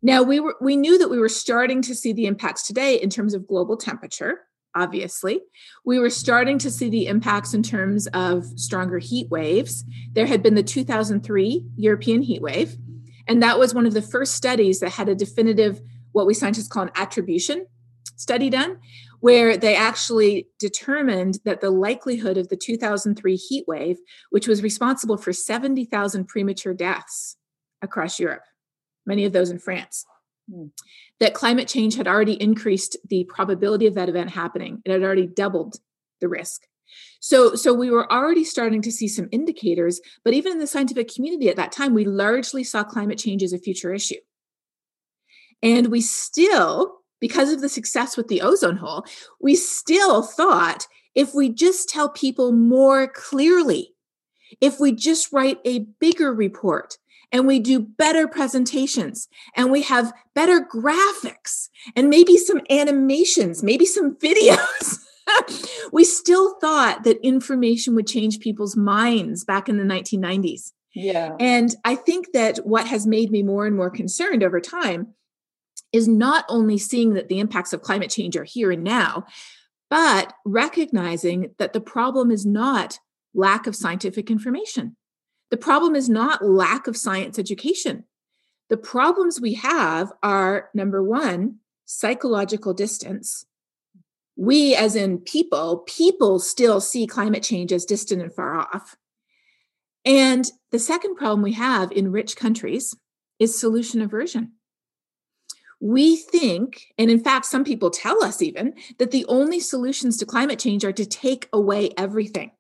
now 0.03 0.21
we 0.21 0.39
were 0.39 0.55
we 0.61 0.77
knew 0.77 0.99
that 0.99 1.09
we 1.09 1.17
were 1.17 1.29
starting 1.29 1.81
to 1.81 1.95
see 1.95 2.13
the 2.13 2.27
impacts 2.27 2.67
today 2.67 3.01
in 3.01 3.09
terms 3.09 3.33
of 3.33 3.47
global 3.47 3.75
temperature 3.75 4.41
obviously. 4.75 5.41
We 5.85 5.99
were 5.99 6.09
starting 6.09 6.57
to 6.59 6.71
see 6.71 6.89
the 6.89 7.07
impacts 7.07 7.53
in 7.53 7.63
terms 7.63 8.07
of 8.07 8.45
stronger 8.59 8.99
heat 8.99 9.29
waves. 9.29 9.83
There 10.13 10.25
had 10.25 10.43
been 10.43 10.55
the 10.55 10.63
2003 10.63 11.65
European 11.75 12.21
heat 12.21 12.41
wave, 12.41 12.77
and 13.27 13.41
that 13.41 13.59
was 13.59 13.73
one 13.73 13.85
of 13.85 13.93
the 13.93 14.01
first 14.01 14.35
studies 14.35 14.79
that 14.79 14.91
had 14.91 15.09
a 15.09 15.15
definitive, 15.15 15.81
what 16.11 16.27
we 16.27 16.33
scientists 16.33 16.67
call 16.67 16.83
an 16.83 16.91
attribution 16.95 17.65
study 18.15 18.49
done, 18.49 18.79
where 19.19 19.57
they 19.57 19.75
actually 19.75 20.47
determined 20.59 21.39
that 21.45 21.61
the 21.61 21.69
likelihood 21.69 22.37
of 22.37 22.49
the 22.49 22.57
2003 22.57 23.35
heat 23.35 23.65
wave, 23.67 23.97
which 24.29 24.47
was 24.47 24.61
responsible 24.61 25.17
for 25.17 25.33
70,000 25.33 26.27
premature 26.27 26.73
deaths 26.73 27.37
across 27.81 28.19
Europe, 28.19 28.43
many 29.05 29.25
of 29.25 29.33
those 29.33 29.49
in 29.49 29.59
France. 29.59 30.05
Hmm. 30.51 30.67
That 31.19 31.33
climate 31.33 31.67
change 31.67 31.95
had 31.95 32.07
already 32.07 32.33
increased 32.33 32.97
the 33.07 33.23
probability 33.25 33.87
of 33.87 33.93
that 33.95 34.09
event 34.09 34.31
happening. 34.31 34.81
It 34.83 34.91
had 34.91 35.03
already 35.03 35.27
doubled 35.27 35.77
the 36.19 36.27
risk. 36.27 36.63
So, 37.19 37.55
so 37.55 37.73
we 37.73 37.89
were 37.89 38.11
already 38.11 38.43
starting 38.43 38.81
to 38.81 38.91
see 38.91 39.07
some 39.07 39.29
indicators, 39.31 40.01
but 40.23 40.33
even 40.33 40.53
in 40.53 40.59
the 40.59 40.67
scientific 40.67 41.13
community 41.13 41.49
at 41.49 41.55
that 41.55 41.71
time, 41.71 41.93
we 41.93 42.05
largely 42.05 42.63
saw 42.63 42.83
climate 42.83 43.17
change 43.17 43.43
as 43.43 43.53
a 43.53 43.57
future 43.57 43.93
issue. 43.93 44.19
And 45.61 45.87
we 45.87 46.01
still, 46.01 46.97
because 47.21 47.51
of 47.51 47.61
the 47.61 47.69
success 47.69 48.17
with 48.17 48.27
the 48.27 48.41
ozone 48.41 48.77
hole, 48.77 49.05
we 49.39 49.55
still 49.55 50.21
thought 50.21 50.87
if 51.15 51.33
we 51.33 51.49
just 51.49 51.87
tell 51.89 52.09
people 52.09 52.51
more 52.51 53.07
clearly, 53.07 53.95
if 54.59 54.79
we 54.79 54.91
just 54.91 55.31
write 55.31 55.59
a 55.63 55.85
bigger 55.99 56.33
report, 56.33 56.97
and 57.33 57.47
we 57.47 57.59
do 57.59 57.79
better 57.79 58.27
presentations 58.27 59.27
and 59.57 59.71
we 59.71 59.81
have 59.81 60.13
better 60.35 60.61
graphics 60.61 61.69
and 61.95 62.09
maybe 62.09 62.37
some 62.37 62.61
animations, 62.69 63.63
maybe 63.63 63.85
some 63.85 64.15
videos. 64.23 64.99
we 65.91 66.03
still 66.03 66.59
thought 66.59 67.03
that 67.03 67.17
information 67.25 67.95
would 67.95 68.07
change 68.07 68.39
people's 68.39 68.77
minds 68.77 69.43
back 69.43 69.67
in 69.67 69.77
the 69.77 69.83
1990s. 69.83 70.71
Yeah. 70.93 71.35
And 71.39 71.75
I 71.83 71.95
think 71.95 72.33
that 72.33 72.57
what 72.59 72.85
has 72.87 73.07
made 73.07 73.31
me 73.31 73.41
more 73.41 73.65
and 73.65 73.75
more 73.75 73.89
concerned 73.89 74.43
over 74.43 74.61
time 74.61 75.13
is 75.91 76.07
not 76.07 76.45
only 76.49 76.77
seeing 76.77 77.13
that 77.13 77.29
the 77.29 77.39
impacts 77.39 77.73
of 77.73 77.81
climate 77.81 78.11
change 78.11 78.37
are 78.37 78.43
here 78.43 78.71
and 78.71 78.83
now, 78.83 79.25
but 79.89 80.33
recognizing 80.45 81.53
that 81.57 81.73
the 81.73 81.81
problem 81.81 82.29
is 82.29 82.45
not 82.45 82.99
lack 83.33 83.65
of 83.65 83.75
scientific 83.75 84.29
information. 84.29 84.95
The 85.53 85.57
problem 85.57 85.95
is 85.95 86.09
not 86.09 86.43
lack 86.43 86.87
of 86.87 86.97
science 86.97 87.37
education. 87.37 88.05
The 88.69 88.77
problems 88.77 89.39
we 89.39 89.53
have 89.53 90.11
are 90.23 90.71
number 90.73 91.03
one, 91.03 91.57
psychological 91.85 92.73
distance. 92.73 93.45
We, 94.35 94.73
as 94.73 94.95
in 94.95 95.19
people, 95.19 95.83
people 95.85 96.39
still 96.39 96.81
see 96.81 97.05
climate 97.05 97.43
change 97.43 97.71
as 97.71 97.85
distant 97.85 98.23
and 98.23 98.33
far 98.33 98.61
off. 98.61 98.95
And 100.03 100.51
the 100.71 100.79
second 100.79 101.17
problem 101.17 101.43
we 101.43 101.53
have 101.53 101.91
in 101.91 102.11
rich 102.11 102.35
countries 102.35 102.95
is 103.37 103.59
solution 103.59 104.01
aversion. 104.01 104.53
We 105.79 106.15
think, 106.15 106.81
and 106.97 107.11
in 107.11 107.19
fact, 107.19 107.45
some 107.45 107.63
people 107.63 107.91
tell 107.91 108.23
us 108.23 108.41
even, 108.41 108.73
that 108.97 109.11
the 109.11 109.27
only 109.27 109.59
solutions 109.59 110.17
to 110.17 110.25
climate 110.25 110.57
change 110.57 110.83
are 110.83 110.91
to 110.93 111.05
take 111.05 111.47
away 111.53 111.91
everything 111.95 112.53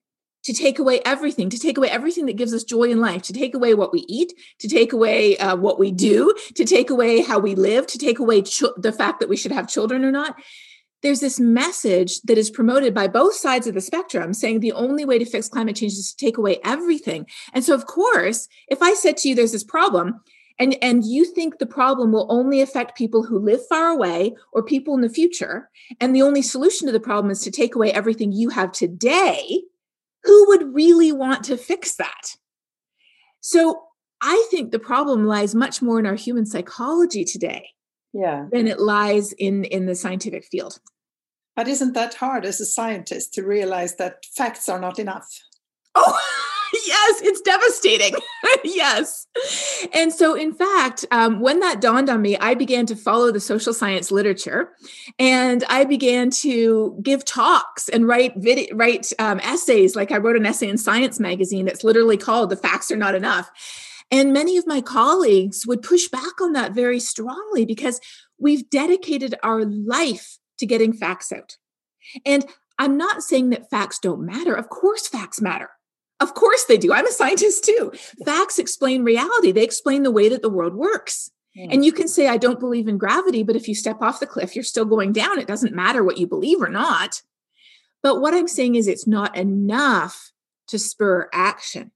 to 0.43 0.53
take 0.53 0.79
away 0.79 0.99
everything, 1.05 1.49
to 1.49 1.59
take 1.59 1.77
away 1.77 1.89
everything 1.89 2.25
that 2.25 2.35
gives 2.35 2.53
us 2.53 2.63
joy 2.63 2.83
in 2.83 2.99
life, 2.99 3.21
to 3.23 3.33
take 3.33 3.55
away 3.55 3.73
what 3.73 3.93
we 3.93 4.05
eat, 4.07 4.33
to 4.59 4.67
take 4.67 4.93
away 4.93 5.37
uh, 5.37 5.55
what 5.55 5.79
we 5.79 5.91
do, 5.91 6.33
to 6.55 6.65
take 6.65 6.89
away 6.89 7.21
how 7.21 7.39
we 7.39 7.55
live, 7.55 7.87
to 7.87 7.97
take 7.97 8.19
away 8.19 8.41
ch- 8.41 8.63
the 8.77 8.91
fact 8.91 9.19
that 9.19 9.29
we 9.29 9.37
should 9.37 9.51
have 9.51 9.69
children 9.69 10.03
or 10.03 10.11
not. 10.11 10.35
There's 11.01 11.19
this 11.19 11.39
message 11.39 12.21
that 12.21 12.37
is 12.37 12.49
promoted 12.49 12.93
by 12.93 13.07
both 13.07 13.35
sides 13.35 13.67
of 13.67 13.73
the 13.73 13.81
spectrum 13.81 14.33
saying 14.33 14.59
the 14.59 14.71
only 14.71 15.03
way 15.03 15.19
to 15.19 15.25
fix 15.25 15.49
climate 15.49 15.75
change 15.75 15.93
is 15.93 16.13
to 16.13 16.25
take 16.25 16.37
away 16.37 16.59
everything. 16.63 17.25
And 17.53 17.63
so, 17.63 17.73
of 17.73 17.85
course, 17.85 18.47
if 18.69 18.81
I 18.81 18.93
said 18.93 19.17
to 19.17 19.29
you, 19.29 19.35
there's 19.35 19.51
this 19.51 19.65
problem, 19.65 20.21
and, 20.59 20.77
and 20.81 21.03
you 21.03 21.25
think 21.25 21.57
the 21.57 21.65
problem 21.65 22.11
will 22.11 22.27
only 22.29 22.61
affect 22.61 22.97
people 22.97 23.23
who 23.23 23.39
live 23.39 23.65
far 23.67 23.89
away 23.89 24.35
or 24.51 24.63
people 24.63 24.93
in 24.93 25.01
the 25.01 25.09
future, 25.09 25.69
and 25.99 26.15
the 26.15 26.21
only 26.21 26.41
solution 26.41 26.85
to 26.87 26.93
the 26.93 26.99
problem 26.99 27.31
is 27.31 27.41
to 27.41 27.51
take 27.51 27.75
away 27.75 27.91
everything 27.91 28.31
you 28.31 28.49
have 28.49 28.71
today, 28.71 29.63
who 30.23 30.47
would 30.47 30.73
really 30.73 31.11
want 31.11 31.43
to 31.45 31.57
fix 31.57 31.95
that? 31.95 32.35
So 33.41 33.83
I 34.21 34.47
think 34.49 34.71
the 34.71 34.79
problem 34.79 35.25
lies 35.25 35.53
much 35.53 35.81
more 35.81 35.99
in 35.99 36.05
our 36.05 36.15
human 36.15 36.45
psychology 36.45 37.25
today 37.25 37.69
yeah. 38.13 38.45
than 38.51 38.67
it 38.67 38.79
lies 38.79 39.33
in, 39.33 39.65
in 39.65 39.85
the 39.85 39.95
scientific 39.95 40.45
field. 40.45 40.79
But 41.55 41.67
isn't 41.67 41.93
that 41.93 42.15
hard 42.15 42.45
as 42.45 42.59
a 42.61 42.65
scientist 42.65 43.33
to 43.33 43.43
realize 43.43 43.97
that 43.97 44.25
facts 44.35 44.69
are 44.69 44.79
not 44.79 44.97
enough? 44.97 45.27
Oh, 45.93 46.17
yes, 46.87 47.21
it's 47.21 47.41
devastating. 47.41 48.15
yes. 48.63 49.27
And 49.93 50.11
so, 50.11 50.33
in 50.33 50.53
fact, 50.53 51.05
um, 51.11 51.39
when 51.39 51.59
that 51.59 51.81
dawned 51.81 52.09
on 52.09 52.21
me, 52.21 52.35
I 52.37 52.55
began 52.55 52.85
to 52.87 52.95
follow 52.95 53.31
the 53.31 53.39
social 53.39 53.73
science 53.73 54.11
literature 54.11 54.71
and 55.19 55.63
I 55.69 55.83
began 55.83 56.31
to 56.31 56.97
give 57.03 57.25
talks 57.25 57.89
and 57.89 58.07
write 58.07 58.33
write 58.73 59.11
um, 59.19 59.39
essays. 59.41 59.95
Like 59.95 60.11
I 60.11 60.17
wrote 60.17 60.35
an 60.35 60.45
essay 60.45 60.67
in 60.67 60.77
Science 60.77 61.19
magazine 61.19 61.65
that's 61.65 61.83
literally 61.83 62.17
called 62.17 62.49
The 62.49 62.57
Facts 62.57 62.89
Are 62.91 62.97
Not 62.97 63.15
Enough. 63.15 63.51
And 64.09 64.33
many 64.33 64.57
of 64.57 64.67
my 64.67 64.81
colleagues 64.81 65.65
would 65.67 65.81
push 65.81 66.07
back 66.07 66.41
on 66.41 66.53
that 66.53 66.73
very 66.73 66.99
strongly 66.99 67.65
because 67.65 67.99
we've 68.39 68.69
dedicated 68.69 69.35
our 69.43 69.63
life 69.65 70.37
to 70.59 70.65
getting 70.65 70.93
facts 70.93 71.31
out. 71.31 71.57
And 72.25 72.45
I'm 72.79 72.97
not 72.97 73.21
saying 73.21 73.51
that 73.51 73.69
facts 73.69 73.99
don't 73.99 74.25
matter. 74.25 74.55
Of 74.55 74.69
course, 74.69 75.07
facts 75.07 75.41
matter. 75.41 75.69
Of 76.19 76.33
course 76.33 76.65
they 76.65 76.77
do. 76.77 76.93
I'm 76.93 77.07
a 77.07 77.11
scientist 77.11 77.65
too. 77.65 77.91
Facts 78.25 78.59
explain 78.59 79.03
reality, 79.03 79.51
they 79.51 79.63
explain 79.63 80.03
the 80.03 80.11
way 80.11 80.29
that 80.29 80.41
the 80.41 80.49
world 80.49 80.75
works. 80.75 81.29
Hmm. 81.55 81.71
And 81.71 81.85
you 81.85 81.91
can 81.91 82.07
say, 82.07 82.27
I 82.27 82.37
don't 82.37 82.59
believe 82.59 82.87
in 82.87 82.97
gravity, 82.97 83.43
but 83.43 83.55
if 83.55 83.67
you 83.67 83.75
step 83.75 84.01
off 84.01 84.19
the 84.19 84.27
cliff, 84.27 84.55
you're 84.55 84.63
still 84.63 84.85
going 84.85 85.11
down. 85.11 85.39
It 85.39 85.47
doesn't 85.47 85.75
matter 85.75 86.03
what 86.03 86.17
you 86.17 86.27
believe 86.27 86.61
or 86.61 86.69
not. 86.69 87.21
But 88.01 88.19
what 88.19 88.33
I'm 88.33 88.47
saying 88.47 88.75
is, 88.75 88.87
it's 88.87 89.07
not 89.07 89.37
enough 89.37 90.31
to 90.67 90.79
spur 90.79 91.29
action 91.33 91.91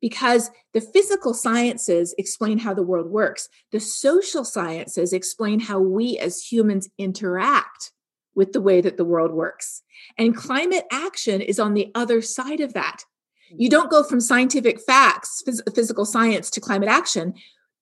because 0.00 0.50
the 0.74 0.80
physical 0.80 1.32
sciences 1.32 2.14
explain 2.18 2.58
how 2.58 2.74
the 2.74 2.82
world 2.82 3.10
works, 3.10 3.48
the 3.72 3.80
social 3.80 4.44
sciences 4.44 5.12
explain 5.12 5.60
how 5.60 5.78
we 5.78 6.18
as 6.18 6.42
humans 6.44 6.88
interact 6.98 7.92
with 8.34 8.52
the 8.52 8.60
way 8.60 8.80
that 8.82 8.98
the 8.98 9.04
world 9.04 9.32
works. 9.32 9.82
And 10.18 10.36
climate 10.36 10.84
action 10.92 11.40
is 11.40 11.58
on 11.58 11.74
the 11.74 11.90
other 11.94 12.20
side 12.20 12.60
of 12.60 12.74
that. 12.74 13.04
You 13.50 13.68
don't 13.68 13.90
go 13.90 14.02
from 14.02 14.20
scientific 14.20 14.80
facts, 14.80 15.42
phys- 15.46 15.74
physical 15.74 16.04
science 16.04 16.50
to 16.50 16.60
climate 16.60 16.88
action. 16.88 17.34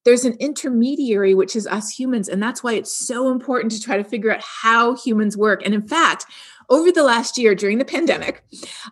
There's 0.05 0.25
an 0.25 0.37
intermediary, 0.39 1.35
which 1.35 1.57
is 1.57 1.67
us 1.67 1.91
humans. 1.91 2.29
And 2.29 2.43
that's 2.43 2.63
why 2.63 2.75
it's 2.75 2.95
so 2.95 3.31
important 3.31 3.73
to 3.73 3.81
try 3.81 3.97
to 3.97 4.05
figure 4.05 4.33
out 4.33 4.43
how 4.43 4.97
humans 4.97 5.37
work. 5.37 5.65
And 5.65 5.75
in 5.75 5.87
fact, 5.87 6.27
over 6.69 6.93
the 6.93 7.03
last 7.03 7.39
year 7.39 7.55
during 7.55 7.79
the 7.79 7.85
pandemic, 7.85 8.43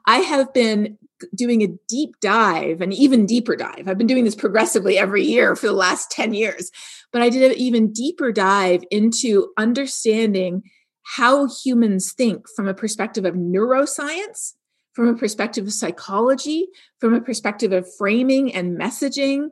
I 0.06 0.18
have 0.18 0.52
been 0.52 0.98
doing 1.34 1.62
a 1.62 1.68
deep 1.88 2.18
dive, 2.20 2.80
an 2.80 2.92
even 2.92 3.26
deeper 3.26 3.56
dive. 3.56 3.86
I've 3.86 3.98
been 3.98 4.06
doing 4.06 4.24
this 4.24 4.34
progressively 4.34 4.98
every 4.98 5.22
year 5.22 5.54
for 5.54 5.66
the 5.66 5.72
last 5.72 6.10
10 6.10 6.34
years, 6.34 6.70
but 7.12 7.22
I 7.22 7.28
did 7.28 7.50
an 7.50 7.56
even 7.56 7.92
deeper 7.92 8.32
dive 8.32 8.82
into 8.90 9.52
understanding 9.56 10.62
how 11.02 11.48
humans 11.48 12.12
think 12.12 12.46
from 12.54 12.68
a 12.68 12.74
perspective 12.74 13.24
of 13.24 13.34
neuroscience 13.34 14.54
from 14.92 15.08
a 15.08 15.14
perspective 15.14 15.66
of 15.66 15.72
psychology, 15.72 16.68
from 16.98 17.14
a 17.14 17.20
perspective 17.20 17.72
of 17.72 17.92
framing 17.94 18.54
and 18.54 18.78
messaging, 18.78 19.50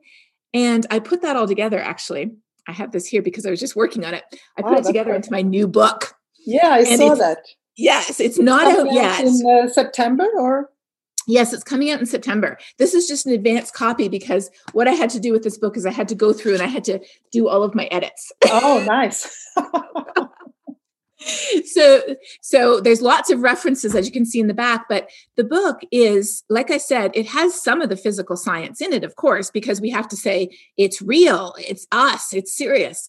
And 0.52 0.86
I 0.90 0.98
put 0.98 1.22
that 1.22 1.36
all 1.36 1.46
together 1.46 1.80
actually. 1.80 2.32
I 2.68 2.72
have 2.72 2.92
this 2.92 3.06
here 3.06 3.22
because 3.22 3.46
I 3.46 3.50
was 3.50 3.60
just 3.60 3.74
working 3.74 4.04
on 4.04 4.14
it. 4.14 4.24
I 4.56 4.62
put 4.62 4.78
it 4.78 4.84
together 4.84 5.14
into 5.14 5.32
my 5.32 5.42
new 5.42 5.66
book. 5.66 6.14
Yeah, 6.46 6.68
I 6.68 6.78
and 6.80 6.98
saw 6.98 7.14
that. 7.14 7.38
Yes, 7.76 8.20
it's 8.20 8.38
not 8.38 8.66
out 8.66 8.92
yet. 8.92 9.24
In 9.24 9.40
uh, 9.46 9.68
September 9.68 10.26
or? 10.38 10.70
Yes, 11.26 11.52
it's 11.52 11.64
coming 11.64 11.90
out 11.90 12.00
in 12.00 12.06
September. 12.06 12.58
This 12.78 12.94
is 12.94 13.06
just 13.06 13.26
an 13.26 13.32
advanced 13.32 13.74
copy 13.74 14.08
because 14.08 14.50
what 14.72 14.88
I 14.88 14.92
had 14.92 15.10
to 15.10 15.20
do 15.20 15.32
with 15.32 15.42
this 15.42 15.58
book 15.58 15.76
is 15.76 15.86
I 15.86 15.92
had 15.92 16.08
to 16.08 16.14
go 16.14 16.32
through 16.32 16.54
and 16.54 16.62
I 16.62 16.66
had 16.66 16.84
to 16.84 16.98
do 17.30 17.48
all 17.48 17.62
of 17.62 17.74
my 17.74 17.86
edits. 17.86 18.32
Oh, 18.46 18.84
nice. 18.86 19.48
so 21.66 22.00
so 22.40 22.80
there's 22.80 23.02
lots 23.02 23.30
of 23.30 23.42
references 23.42 23.94
as 23.94 24.06
you 24.06 24.12
can 24.12 24.24
see 24.24 24.40
in 24.40 24.46
the 24.46 24.54
back 24.54 24.86
but 24.88 25.10
the 25.36 25.44
book 25.44 25.80
is 25.92 26.42
like 26.48 26.70
i 26.70 26.78
said 26.78 27.10
it 27.14 27.26
has 27.26 27.62
some 27.62 27.82
of 27.82 27.90
the 27.90 27.96
physical 27.96 28.36
science 28.36 28.80
in 28.80 28.92
it 28.92 29.04
of 29.04 29.16
course 29.16 29.50
because 29.50 29.80
we 29.80 29.90
have 29.90 30.08
to 30.08 30.16
say 30.16 30.48
it's 30.78 31.02
real 31.02 31.54
it's 31.58 31.86
us 31.92 32.32
it's 32.32 32.56
serious. 32.56 33.08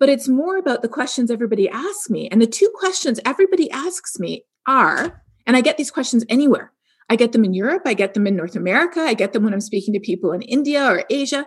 But 0.00 0.08
it's 0.08 0.28
more 0.28 0.58
about 0.58 0.82
the 0.82 0.88
questions 0.88 1.28
everybody 1.28 1.68
asks 1.68 2.08
me 2.08 2.28
and 2.28 2.40
the 2.40 2.46
two 2.46 2.70
questions 2.76 3.18
everybody 3.24 3.68
asks 3.72 4.20
me 4.20 4.44
are 4.66 5.22
and 5.44 5.56
i 5.56 5.60
get 5.60 5.76
these 5.76 5.90
questions 5.90 6.24
anywhere. 6.28 6.72
I 7.10 7.16
get 7.16 7.32
them 7.32 7.44
in 7.44 7.54
europe 7.54 7.82
i 7.86 7.94
get 7.94 8.14
them 8.14 8.26
in 8.26 8.36
north 8.36 8.54
america 8.54 9.00
i 9.00 9.14
get 9.14 9.32
them 9.32 9.42
when 9.42 9.54
i'm 9.54 9.60
speaking 9.60 9.94
to 9.94 10.00
people 10.00 10.30
in 10.32 10.42
india 10.42 10.84
or 10.84 11.04
asia. 11.10 11.46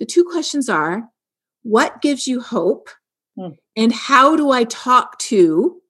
The 0.00 0.06
two 0.06 0.24
questions 0.24 0.68
are 0.68 1.04
what 1.62 2.02
gives 2.02 2.26
you 2.26 2.40
hope 2.40 2.88
Hmm. 3.38 3.50
And 3.76 3.92
how 3.92 4.36
do 4.36 4.50
I 4.50 4.64
talk 4.64 5.18
to 5.20 5.80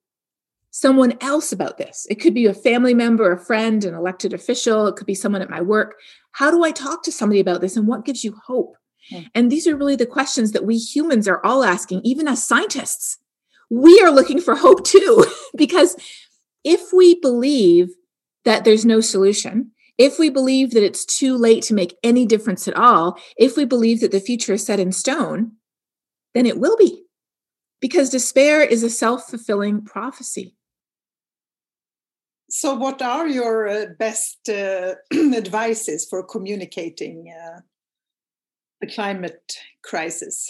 someone 0.71 1.17
else 1.21 1.51
about 1.51 1.77
this? 1.77 2.07
It 2.09 2.15
could 2.15 2.33
be 2.33 2.45
a 2.45 2.53
family 2.53 2.93
member, 2.93 3.31
a 3.31 3.39
friend, 3.39 3.83
an 3.83 3.93
elected 3.93 4.33
official, 4.33 4.87
it 4.87 4.95
could 4.95 5.07
be 5.07 5.15
someone 5.15 5.41
at 5.41 5.49
my 5.49 5.61
work. 5.61 5.95
How 6.31 6.49
do 6.51 6.63
I 6.63 6.71
talk 6.71 7.03
to 7.03 7.11
somebody 7.11 7.39
about 7.39 7.61
this 7.61 7.77
and 7.77 7.87
what 7.87 8.05
gives 8.05 8.23
you 8.23 8.35
hope? 8.45 8.75
Hmm. 9.09 9.23
And 9.35 9.51
these 9.51 9.67
are 9.67 9.75
really 9.75 9.95
the 9.95 10.05
questions 10.05 10.51
that 10.51 10.65
we 10.65 10.77
humans 10.77 11.27
are 11.27 11.45
all 11.45 11.63
asking, 11.63 12.01
even 12.03 12.27
as 12.27 12.43
scientists. 12.43 13.17
We 13.69 13.99
are 14.01 14.11
looking 14.11 14.39
for 14.39 14.55
hope 14.55 14.85
too, 14.85 15.25
because 15.57 15.95
if 16.63 16.93
we 16.93 17.19
believe 17.19 17.89
that 18.45 18.63
there's 18.63 18.85
no 18.85 19.01
solution, 19.01 19.71
if 19.97 20.17
we 20.17 20.29
believe 20.29 20.71
that 20.71 20.83
it's 20.83 21.05
too 21.05 21.37
late 21.37 21.63
to 21.63 21.73
make 21.73 21.97
any 22.03 22.25
difference 22.25 22.67
at 22.67 22.75
all, 22.75 23.17
if 23.37 23.55
we 23.57 23.65
believe 23.65 23.99
that 24.01 24.11
the 24.11 24.19
future 24.19 24.53
is 24.53 24.65
set 24.65 24.79
in 24.79 24.91
stone, 24.91 25.53
then 26.33 26.45
it 26.45 26.59
will 26.59 26.75
be 26.77 27.02
because 27.83 28.09
despair 28.09 28.61
is 28.61 28.81
a 28.81 28.89
self 28.89 29.27
fulfilling 29.29 29.81
prophecy. 29.81 30.55
So, 32.49 32.75
what 32.75 33.01
are 33.01 33.27
your 33.27 33.67
uh, 33.67 33.85
best 33.99 34.47
uh, 34.47 34.93
advices 35.13 36.07
for 36.09 36.23
communicating 36.23 37.35
uh, 37.37 37.59
the 38.79 38.87
climate 38.87 39.57
crisis? 39.83 40.49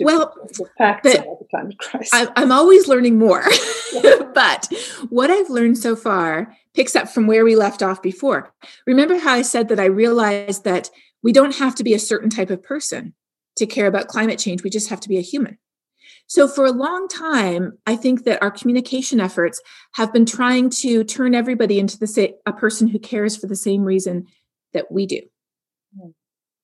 well, 0.00 0.32
the 0.56 0.64
facts 0.78 1.12
the, 1.12 1.20
about 1.20 1.38
the 1.40 1.44
climate 1.50 1.78
crisis. 1.78 2.14
I, 2.14 2.28
I'm 2.34 2.50
always 2.50 2.88
learning 2.88 3.18
more, 3.18 3.44
but 4.34 4.72
what 5.10 5.30
I've 5.30 5.50
learned 5.50 5.76
so 5.76 5.94
far 5.96 6.56
picks 6.72 6.96
up 6.96 7.10
from 7.10 7.26
where 7.26 7.44
we 7.44 7.56
left 7.56 7.82
off 7.82 8.00
before. 8.00 8.54
Remember 8.86 9.18
how 9.18 9.34
I 9.34 9.42
said 9.42 9.68
that 9.68 9.80
I 9.80 9.84
realized 9.84 10.64
that 10.64 10.88
we 11.22 11.30
don't 11.30 11.56
have 11.56 11.74
to 11.74 11.84
be 11.84 11.92
a 11.92 11.98
certain 11.98 12.30
type 12.30 12.48
of 12.48 12.62
person 12.62 13.12
to 13.56 13.66
care 13.66 13.86
about 13.86 14.08
climate 14.08 14.38
change. 14.38 14.62
We 14.62 14.70
just 14.70 14.88
have 14.88 15.00
to 15.00 15.10
be 15.10 15.18
a 15.18 15.28
human. 15.32 15.58
So, 16.28 16.46
for 16.46 16.66
a 16.66 16.72
long 16.72 17.08
time, 17.08 17.78
I 17.86 17.96
think 17.96 18.24
that 18.24 18.42
our 18.42 18.50
communication 18.50 19.18
efforts 19.18 19.62
have 19.94 20.12
been 20.12 20.26
trying 20.26 20.68
to 20.82 21.02
turn 21.02 21.34
everybody 21.34 21.78
into 21.78 21.98
the 21.98 22.06
sa- 22.06 22.36
a 22.44 22.52
person 22.52 22.86
who 22.86 22.98
cares 22.98 23.34
for 23.34 23.46
the 23.46 23.56
same 23.56 23.82
reason 23.82 24.26
that 24.74 24.92
we 24.92 25.06
do. 25.06 25.22
Mm. 25.98 26.12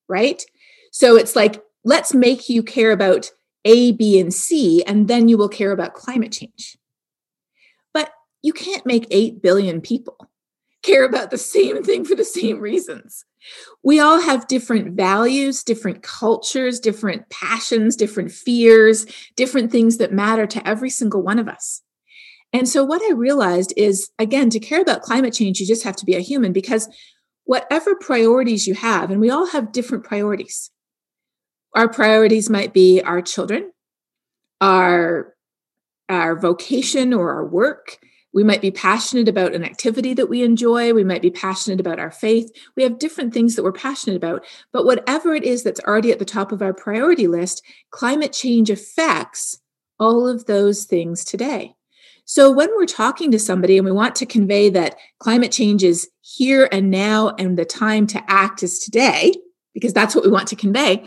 Right? 0.07 0.43
So, 0.91 1.17
it's 1.17 1.35
like, 1.35 1.63
let's 1.83 2.13
make 2.13 2.47
you 2.47 2.61
care 2.61 2.91
about 2.91 3.31
A, 3.65 3.91
B, 3.91 4.19
and 4.19 4.31
C, 4.31 4.83
and 4.83 5.07
then 5.07 5.27
you 5.27 5.37
will 5.37 5.49
care 5.49 5.71
about 5.71 5.95
climate 5.95 6.31
change. 6.31 6.77
But 7.91 8.11
you 8.43 8.53
can't 8.53 8.85
make 8.85 9.07
8 9.09 9.41
billion 9.41 9.81
people 9.81 10.29
care 10.83 11.05
about 11.05 11.31
the 11.31 11.39
same 11.39 11.83
thing 11.83 12.05
for 12.05 12.13
the 12.13 12.23
same 12.23 12.59
reasons 12.59 13.25
we 13.83 13.99
all 13.99 14.19
have 14.21 14.47
different 14.47 14.95
values, 14.95 15.63
different 15.63 16.01
cultures, 16.01 16.79
different 16.79 17.29
passions, 17.29 17.95
different 17.95 18.31
fears, 18.31 19.05
different 19.35 19.71
things 19.71 19.97
that 19.97 20.11
matter 20.13 20.47
to 20.47 20.67
every 20.67 20.89
single 20.89 21.21
one 21.21 21.39
of 21.39 21.47
us. 21.47 21.81
And 22.53 22.69
so, 22.69 22.83
what 22.83 23.01
I 23.03 23.13
realized 23.13 23.73
is 23.75 24.09
again, 24.17 24.49
to 24.51 24.59
care 24.59 24.81
about 24.81 25.01
climate 25.01 25.33
change, 25.33 25.59
you 25.59 25.67
just 25.67 25.83
have 25.83 25.95
to 25.97 26.05
be 26.05 26.15
a 26.15 26.21
human 26.21 26.53
because 26.53 26.87
whatever 27.43 27.95
priorities 27.95 28.67
you 28.67 28.73
have, 28.73 29.11
and 29.11 29.21
we 29.21 29.29
all 29.29 29.47
have 29.47 29.71
different 29.71 30.03
priorities. 30.03 30.71
Our 31.75 31.89
priorities 31.89 32.49
might 32.49 32.73
be 32.73 33.01
our 33.01 33.21
children, 33.21 33.71
our, 34.61 35.35
our 36.09 36.39
vocation 36.39 37.13
or 37.13 37.31
our 37.31 37.45
work, 37.45 37.99
we 38.35 38.43
might 38.43 38.61
be 38.61 38.69
passionate 38.69 39.29
about 39.29 39.55
an 39.55 39.63
activity 39.63 40.13
that 40.13 40.27
we 40.27 40.43
enjoy. 40.43 40.93
We 40.93 41.05
might 41.05 41.21
be 41.21 41.31
passionate 41.31 41.79
about 41.79 41.99
our 41.99 42.11
faith. 42.11 42.51
We 42.75 42.83
have 42.83 42.99
different 42.99 43.33
things 43.33 43.55
that 43.55 43.63
we're 43.63 43.71
passionate 43.71 44.17
about. 44.17 44.45
But 44.73 44.85
whatever 44.85 45.33
it 45.33 45.45
is 45.45 45.63
that's 45.63 45.79
already 45.79 46.11
at 46.11 46.19
the 46.19 46.25
top 46.25 46.51
of 46.51 46.61
our 46.61 46.73
priority 46.73 47.27
list, 47.27 47.63
climate 47.91 48.33
change 48.33 48.69
affects 48.69 49.61
all 49.99 50.27
of 50.27 50.45
those 50.45 50.83
things 50.83 51.23
today. 51.23 51.75
So 52.25 52.51
when 52.51 52.69
we're 52.75 52.85
talking 52.85 53.31
to 53.31 53.39
somebody 53.39 53.77
and 53.77 53.85
we 53.85 53.93
want 53.93 54.15
to 54.17 54.25
convey 54.25 54.69
that 54.71 54.97
climate 55.19 55.53
change 55.53 55.81
is 55.81 56.09
here 56.21 56.67
and 56.73 56.91
now 56.91 57.35
and 57.39 57.57
the 57.57 57.63
time 57.63 58.05
to 58.07 58.23
act 58.27 58.63
is 58.63 58.79
today, 58.79 59.33
because 59.73 59.93
that's 59.93 60.13
what 60.13 60.25
we 60.25 60.31
want 60.31 60.49
to 60.49 60.57
convey, 60.57 61.05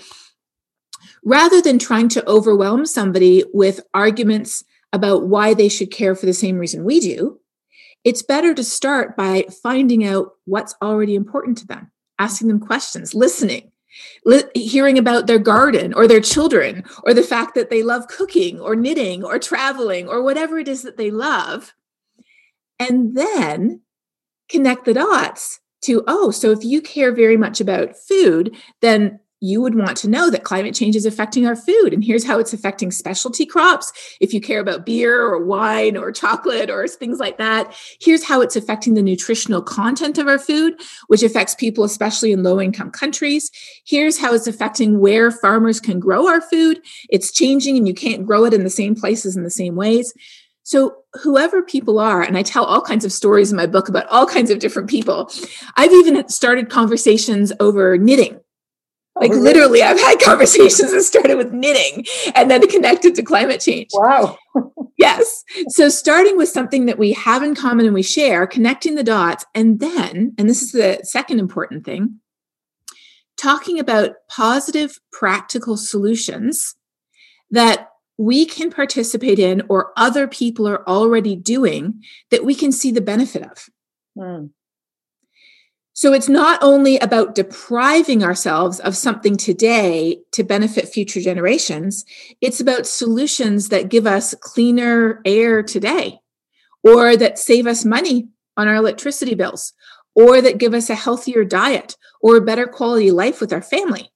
rather 1.23 1.61
than 1.61 1.79
trying 1.79 2.09
to 2.09 2.27
overwhelm 2.27 2.87
somebody 2.87 3.45
with 3.53 3.81
arguments 3.93 4.65
about 4.93 5.27
why 5.27 5.55
they 5.55 5.69
should 5.69 5.91
care 5.91 6.15
for 6.15 6.27
the 6.27 6.33
same 6.33 6.57
reason 6.57 6.85
we 6.85 7.01
do, 7.01 7.41
it's 8.05 8.23
better 8.23 8.55
to 8.55 8.65
start 8.65 9.17
by 9.17 9.45
finding 9.63 10.05
out 10.05 10.31
what's 10.45 10.75
already 10.81 11.15
important 11.15 11.59
to 11.59 11.67
them, 11.67 11.91
asking 12.19 12.49
them 12.49 12.61
questions, 12.61 13.15
listening, 13.15 13.71
li- 14.25 14.45
hearing 14.55 14.99
about 14.99 15.27
their 15.27 15.39
garden 15.39 15.93
or 15.95 16.07
their 16.07 16.21
children 16.21 16.85
or 17.05 17.13
the 17.13 17.23
fact 17.23 17.55
that 17.55 17.71
they 17.71 17.83
love 17.83 18.09
cooking 18.09 18.61
or 18.61 18.77
knitting 18.77 19.25
or 19.25 19.39
traveling 19.39 20.09
or 20.09 20.23
whatever 20.23 20.59
it 20.59 20.69
is 20.69 20.83
that 20.83 20.97
they 20.97 21.11
love. 21.11 21.75
And 22.79 23.17
then 23.17 23.83
connect 24.49 24.85
the 24.85 24.95
dots 24.95 25.61
to, 25.83 26.05
oh, 26.07 26.31
so 26.31 26.51
if 26.51 26.65
you 26.65 26.81
care 26.81 27.13
very 27.13 27.37
much 27.37 27.61
about 27.61 27.97
food, 27.97 28.57
then 28.81 29.21
you 29.41 29.61
would 29.63 29.75
want 29.75 29.97
to 29.99 30.09
know 30.09 30.31
that 30.31 30.45
climate 30.45 30.75
change 30.75 30.97
is 30.97 31.07
affecting 31.07 31.47
our 31.47 31.57
food. 31.57 31.93
And 31.93 32.05
here's 32.05 32.25
how 32.25 32.39
it's 32.39 32.53
affecting 32.53 32.91
specialty 32.91 33.47
crops. 33.47 33.93
If 34.21 34.35
you 34.35 34.41
care 34.41 34.61
about 34.61 34.85
beer 34.85 35.23
or 35.23 35.45
wine 35.45 35.97
or 35.97 36.11
chocolate 36.11 36.71
or 36.71 36.87
things 36.89 37.19
like 37.19 37.39
that, 37.39 37.75
here's 38.01 38.25
how 38.25 38.41
it's 38.41 38.57
affecting 38.57 38.95
the 38.95 39.03
nutritional 39.03 39.63
content 39.63 40.19
of 40.19 40.27
our 40.27 40.39
food, 40.39 40.75
which 41.07 41.23
affects 41.23 41.55
people, 41.55 41.85
especially 41.85 42.33
in 42.33 42.43
low 42.43 42.61
income 42.61 42.91
countries. 42.91 43.51
Here's 43.85 44.19
how 44.19 44.35
it's 44.35 44.47
affecting 44.47 44.99
where 44.99 45.31
farmers 45.31 45.81
can 45.81 46.01
grow 46.01 46.29
our 46.29 46.41
food. 46.41 46.81
It's 47.09 47.33
changing 47.33 47.77
and 47.77 47.87
you 47.87 47.95
can't 47.95 48.27
grow 48.27 48.45
it 48.45 48.55
in 48.55 48.65
the 48.65 48.71
same 48.71 48.95
places 48.95 49.37
in 49.37 49.45
the 49.45 49.51
same 49.51 49.77
ways. 49.77 50.13
So, 50.65 50.97
whoever 51.23 51.63
people 51.63 51.99
are, 51.99 52.21
and 52.21 52.37
I 52.37 52.43
tell 52.43 52.65
all 52.65 52.83
kinds 52.83 53.07
of 53.07 53.13
stories 53.13 53.51
in 53.51 53.57
my 53.57 53.65
book 53.65 53.89
about 53.89 54.07
all 54.09 54.27
kinds 54.27 54.51
of 54.51 54.59
different 54.59 54.91
people. 54.91 55.31
I've 55.79 55.93
even 55.93 56.29
started 56.29 56.69
conversations 56.69 57.55
over 57.59 57.97
knitting 57.97 58.39
like 59.21 59.33
oh, 59.33 59.39
literally, 59.39 59.83
I've 59.83 60.01
had 60.01 60.21
conversations 60.21 60.93
that 60.93 61.03
started 61.03 61.37
with 61.37 61.53
knitting 61.53 62.05
and 62.35 62.51
then 62.51 62.67
connected 62.69 63.15
to 63.17 63.23
climate 63.23 63.61
change. 63.61 63.89
Wow. 63.93 64.39
yes. 64.97 65.45
So 65.69 65.89
starting 65.89 66.37
with 66.37 66.49
something 66.49 66.87
that 66.87 66.99
we 66.99 67.13
have 67.13 67.43
in 67.43 67.55
common 67.55 67.87
and 67.87 67.95
we 67.95 68.03
share, 68.03 68.47
connecting 68.47 68.95
the 68.95 69.05
dots, 69.05 69.45
and 69.55 69.81
then, 69.81 70.35
and 70.39 70.49
this 70.49 70.63
is 70.63 70.73
the 70.73 71.01
second 71.03 71.39
important 71.41 71.85
thing, 71.85 72.21
talking 73.37 73.79
about 73.79 74.13
positive, 74.29 74.99
practical 75.13 75.77
solutions 75.77 76.75
that 77.51 77.89
we 78.19 78.45
can 78.45 78.71
participate 78.71 79.39
in 79.39 79.63
or 79.69 79.93
other 79.97 80.27
people 80.27 80.67
are 80.69 80.87
already 80.89 81.37
doing 81.37 82.03
that 82.31 82.45
we 82.45 82.55
can 82.55 82.73
see 82.73 82.91
the 82.91 83.01
benefit 83.01 83.43
of. 83.43 83.69
Mm. 84.17 84.51
So 85.99 86.13
it's 86.13 86.29
not 86.29 86.63
only 86.63 86.97
about 87.01 87.35
depriving 87.35 88.23
ourselves 88.23 88.79
of 88.79 88.97
something 88.97 89.37
today 89.37 90.21
to 90.31 90.45
benefit 90.45 90.89
future 90.89 91.21
generations, 91.21 92.05
it's 92.41 92.61
about 92.61 92.87
solutions 92.87 93.71
that 93.71 93.89
give 93.89 94.07
us 94.07 94.33
cleaner 94.39 95.21
air 95.25 95.61
today, 95.61 96.21
or 96.85 97.17
that 97.17 97.37
save 97.37 97.67
us 97.67 97.85
money 97.85 98.29
on 98.57 98.69
our 98.69 98.77
electricity 98.77 99.35
bills, 99.35 99.73
or 100.15 100.41
that 100.41 100.59
give 100.59 100.73
us 100.73 100.89
a 100.89 100.95
healthier 100.95 101.43
diet 101.43 101.97
or 102.21 102.37
a 102.37 102.43
better 102.43 102.69
quality 102.69 103.11
life 103.11 103.41
with 103.41 103.53
our 103.53 103.61
family. 103.61 104.13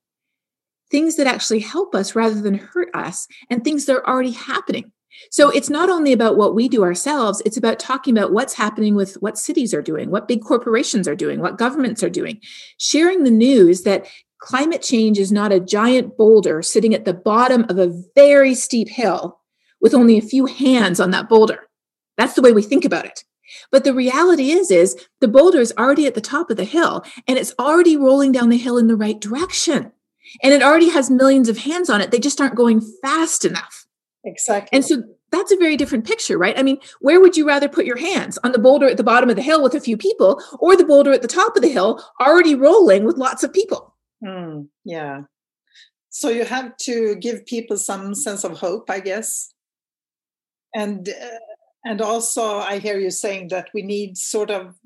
Things 0.88 1.16
that 1.16 1.26
actually 1.26 1.58
help 1.58 1.96
us 1.96 2.14
rather 2.14 2.40
than 2.40 2.54
hurt 2.58 2.90
us, 2.94 3.26
and 3.50 3.64
things 3.64 3.86
that 3.86 3.96
are 3.96 4.06
already 4.06 4.30
happening. 4.30 4.92
So 5.30 5.50
it's 5.50 5.70
not 5.70 5.90
only 5.90 6.12
about 6.12 6.36
what 6.36 6.54
we 6.54 6.68
do 6.68 6.82
ourselves, 6.82 7.42
it's 7.44 7.56
about 7.56 7.78
talking 7.78 8.16
about 8.16 8.32
what's 8.32 8.54
happening 8.54 8.94
with 8.94 9.14
what 9.14 9.38
cities 9.38 9.74
are 9.74 9.82
doing, 9.82 10.10
what 10.10 10.28
big 10.28 10.42
corporations 10.42 11.06
are 11.06 11.14
doing, 11.14 11.40
what 11.40 11.58
governments 11.58 12.02
are 12.02 12.10
doing, 12.10 12.40
sharing 12.78 13.24
the 13.24 13.30
news 13.30 13.82
that 13.82 14.06
climate 14.38 14.82
change 14.82 15.18
is 15.18 15.30
not 15.30 15.52
a 15.52 15.60
giant 15.60 16.16
boulder 16.16 16.62
sitting 16.62 16.94
at 16.94 17.04
the 17.04 17.14
bottom 17.14 17.64
of 17.68 17.78
a 17.78 17.92
very 18.14 18.54
steep 18.54 18.88
hill 18.88 19.40
with 19.80 19.94
only 19.94 20.18
a 20.18 20.22
few 20.22 20.46
hands 20.46 20.98
on 20.98 21.10
that 21.10 21.28
boulder. 21.28 21.68
That's 22.18 22.34
the 22.34 22.42
way 22.42 22.52
we 22.52 22.62
think 22.62 22.84
about 22.84 23.04
it. 23.04 23.24
But 23.70 23.84
the 23.84 23.94
reality 23.94 24.50
is 24.50 24.70
is 24.70 24.96
the 25.20 25.28
boulder 25.28 25.60
is 25.60 25.74
already 25.78 26.06
at 26.06 26.14
the 26.14 26.20
top 26.20 26.50
of 26.50 26.56
the 26.56 26.64
hill 26.64 27.04
and 27.28 27.38
it's 27.38 27.54
already 27.58 27.96
rolling 27.96 28.32
down 28.32 28.48
the 28.48 28.56
hill 28.56 28.78
in 28.78 28.86
the 28.86 28.96
right 28.96 29.20
direction. 29.20 29.92
And 30.42 30.54
it 30.54 30.62
already 30.62 30.88
has 30.88 31.10
millions 31.10 31.48
of 31.48 31.58
hands 31.58 31.90
on 31.90 32.00
it. 32.00 32.10
They 32.10 32.18
just 32.18 32.40
aren't 32.40 32.54
going 32.54 32.80
fast 33.02 33.44
enough. 33.44 33.81
Exactly. 34.24 34.76
And 34.76 34.84
so 34.84 35.02
that's 35.30 35.50
a 35.50 35.56
very 35.56 35.76
different 35.76 36.06
picture, 36.06 36.38
right? 36.38 36.58
I 36.58 36.62
mean, 36.62 36.78
where 37.00 37.20
would 37.20 37.36
you 37.36 37.46
rather 37.46 37.68
put 37.68 37.86
your 37.86 37.96
hands? 37.96 38.38
On 38.44 38.52
the 38.52 38.58
boulder 38.58 38.86
at 38.86 38.96
the 38.96 39.02
bottom 39.02 39.30
of 39.30 39.36
the 39.36 39.42
hill 39.42 39.62
with 39.62 39.74
a 39.74 39.80
few 39.80 39.96
people, 39.96 40.40
or 40.60 40.76
the 40.76 40.84
boulder 40.84 41.12
at 41.12 41.22
the 41.22 41.28
top 41.28 41.56
of 41.56 41.62
the 41.62 41.68
hill 41.68 42.02
already 42.20 42.54
rolling 42.54 43.04
with 43.04 43.16
lots 43.16 43.42
of 43.42 43.52
people? 43.52 43.96
Mm, 44.24 44.68
yeah. 44.84 45.22
So 46.10 46.28
you 46.28 46.44
have 46.44 46.76
to 46.82 47.16
give 47.16 47.46
people 47.46 47.76
some 47.78 48.14
sense 48.14 48.44
of 48.44 48.58
hope, 48.58 48.90
I 48.90 49.00
guess. 49.00 49.52
And 50.74 51.08
uh, 51.08 51.38
and 51.84 52.00
also, 52.00 52.58
I 52.58 52.78
hear 52.78 52.98
you 52.98 53.10
saying 53.10 53.48
that 53.48 53.68
we 53.74 53.82
need 53.82 54.16
sort 54.16 54.50
of 54.50 54.76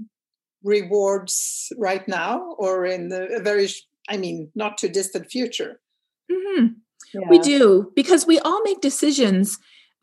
rewards 0.63 1.71
right 1.77 2.07
now, 2.09 2.55
or 2.59 2.87
in 2.87 3.09
the 3.09 3.41
very, 3.43 3.69
I 4.09 4.17
mean, 4.17 4.51
not 4.55 4.79
too 4.79 4.89
distant 4.89 5.31
future. 5.31 5.81
Mm-hmm. 6.33 6.67
Yeah. 7.15 7.29
We 7.29 7.39
do 7.39 7.93
because 7.95 8.27
we 8.27 8.39
all 8.41 8.63
make 8.63 8.81
decisions 8.81 9.59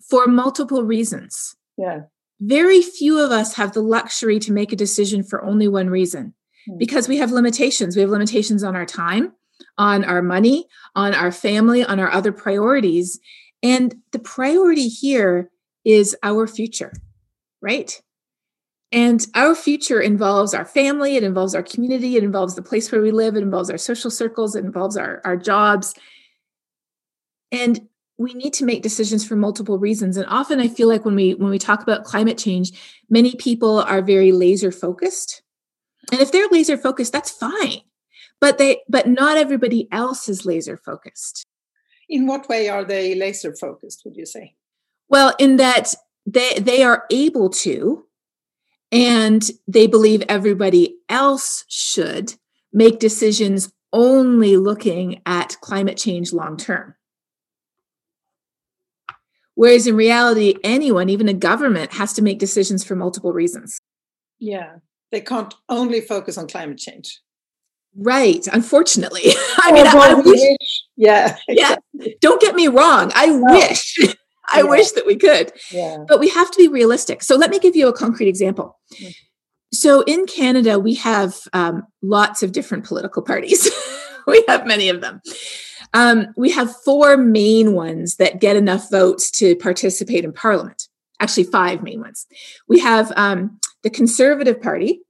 for 0.10 0.28
multiple 0.28 0.84
reasons. 0.84 1.56
Yeah. 1.78 2.02
Very 2.40 2.82
few 2.82 3.20
of 3.20 3.32
us 3.32 3.54
have 3.56 3.74
the 3.74 3.82
luxury 3.82 4.40
to 4.40 4.52
make 4.52 4.72
a 4.72 4.78
decision 4.78 5.24
for 5.24 5.44
only 5.44 5.68
one 5.68 5.90
reason 5.90 6.34
mm-hmm. 6.70 6.78
because 6.78 7.08
we 7.08 7.18
have 7.18 7.32
limitations. 7.32 7.96
We 7.96 8.02
have 8.02 8.12
limitations 8.12 8.64
on 8.64 8.76
our 8.76 8.86
time, 8.86 9.34
on 9.78 10.04
our 10.04 10.22
money, 10.22 10.68
on 10.96 11.14
our 11.14 11.32
family, 11.32 11.84
on 11.84 12.00
our 12.00 12.12
other 12.12 12.32
priorities. 12.32 13.20
And 13.62 13.96
the 14.12 14.20
priority 14.20 14.88
here 14.88 15.50
is 15.86 16.16
our 16.24 16.48
future, 16.48 16.92
right? 17.62 18.02
And 18.92 19.26
our 19.34 19.56
future 19.56 20.00
involves 20.00 20.54
our 20.54 20.66
family, 20.66 21.16
it 21.16 21.24
involves 21.24 21.56
our 21.56 21.64
community, 21.64 22.16
it 22.16 22.24
involves 22.24 22.54
the 22.54 22.62
place 22.62 22.92
where 22.92 23.02
we 23.02 23.10
live, 23.10 23.36
it 23.36 23.42
involves 23.42 23.72
our 23.72 23.78
social 23.78 24.12
circles, 24.12 24.56
it 24.56 24.64
involves 24.64 24.96
our, 24.96 25.20
our 25.26 25.36
jobs. 25.36 25.96
And 27.54 27.88
we 28.18 28.34
need 28.34 28.54
to 28.54 28.66
make 28.66 28.82
decisions 28.82 29.26
for 29.26 29.36
multiple 29.36 29.78
reasons. 29.78 30.18
And 30.18 30.26
often 30.28 30.60
i 30.60 30.68
feel 30.68 30.88
like 30.88 31.06
when 31.06 31.16
we 31.16 31.36
when 31.36 31.50
we 31.50 31.60
talk 31.60 31.82
about 31.82 32.04
climate 32.04 32.38
change 32.38 32.72
many 33.10 33.36
people 33.36 33.80
are 33.80 34.02
very 34.02 34.32
laser 34.32 34.72
focused. 34.72 35.42
And 36.12 36.20
if 36.20 36.32
they're 36.32 36.50
laser 36.50 36.78
focused 36.78 37.14
that's 37.14 37.32
fine. 37.32 37.82
But 38.42 38.58
they 38.58 38.82
but 38.90 39.08
not 39.08 39.38
everybody 39.38 39.88
else 39.92 40.28
is 40.28 40.46
laser 40.46 40.78
focused. 40.78 41.46
In 42.10 42.28
what 42.28 42.50
way 42.50 42.70
are 42.70 42.84
they 42.84 43.16
laser 43.16 43.56
focused 43.56 44.02
would 44.04 44.18
you 44.18 44.26
say? 44.26 44.56
Well 45.10 45.34
in 45.40 45.58
that 45.58 45.94
they 46.26 46.60
they 46.60 46.84
are 46.84 47.06
able 47.10 47.50
to 47.50 48.06
and 48.92 49.50
they 49.68 49.88
believe 49.88 50.24
everybody 50.30 50.98
else 51.10 51.66
should 51.68 52.36
make 52.72 53.00
decisions 53.00 53.72
only 53.92 54.58
looking 54.58 55.22
at 55.26 55.58
climate 55.62 55.98
change 55.98 56.34
long 56.34 56.58
term 56.58 56.96
Whereas 59.56 59.88
in 59.88 59.96
reality, 59.96 60.56
anyone, 60.64 61.10
even 61.10 61.30
a 61.30 61.34
government, 61.34 61.94
has 61.94 62.14
to 62.14 62.22
make 62.22 62.40
decisions 62.40 62.84
for 62.84 62.96
multiple 62.96 63.34
reasons. 63.34 63.80
Yeah. 64.40 64.78
They 65.12 65.22
can't 65.22 65.54
only 65.70 66.02
focus 66.02 66.38
on 66.38 66.48
climate 66.48 66.80
change. 66.80 67.20
Right. 67.96 68.48
Unfortunately. 68.52 69.22
I 69.60 69.72
mean, 69.72 69.86
oh, 69.88 70.00
I, 70.00 70.14
wish, 70.16 70.84
yeah. 70.98 71.38
Exactly. 71.48 71.78
Yeah. 71.94 72.14
Don't 72.22 72.42
get 72.42 72.56
me 72.56 72.68
wrong. 72.68 73.12
I 73.14 73.28
no. 73.28 73.42
wish. 73.54 73.98
I 74.52 74.58
yeah. 74.58 74.64
wish 74.64 74.92
that 74.92 75.06
we 75.06 75.16
could. 75.16 75.54
Yeah. 75.72 75.98
But 76.08 76.20
we 76.20 76.30
have 76.30 76.52
to 76.52 76.58
be 76.58 76.68
realistic. 76.68 77.22
So 77.22 77.36
let 77.36 77.50
me 77.50 77.60
give 77.60 77.76
you 77.76 77.88
a 77.88 77.94
concrete 77.94 78.28
example. 78.28 78.80
Mm-hmm. 78.94 79.12
So 79.72 80.02
in 80.02 80.26
Canada, 80.26 80.80
we 80.80 80.96
have 80.96 81.36
um, 81.54 81.84
lots 82.02 82.44
of 82.44 82.52
different 82.52 82.86
political 82.86 83.24
parties. 83.24 83.70
we 84.28 84.44
have 84.48 84.68
many 84.68 84.90
of 84.90 85.02
them. 85.02 85.22
Um, 85.94 86.28
we 86.36 86.52
have 86.52 86.76
four 86.84 87.18
main 87.18 87.74
ones 87.74 88.16
that 88.16 88.42
get 88.42 88.56
enough 88.56 88.90
votes 88.90 89.30
to 89.32 89.56
participate 89.56 90.26
in 90.26 90.34
parliament. 90.34 90.88
Actually, 91.20 91.46
five 91.46 91.84
main 91.84 92.02
ones. 92.02 92.26
We 92.68 92.80
have 92.80 93.12
um, 93.16 93.60
the 93.84 93.90
Conservative 93.90 94.62
Party, 94.62 95.02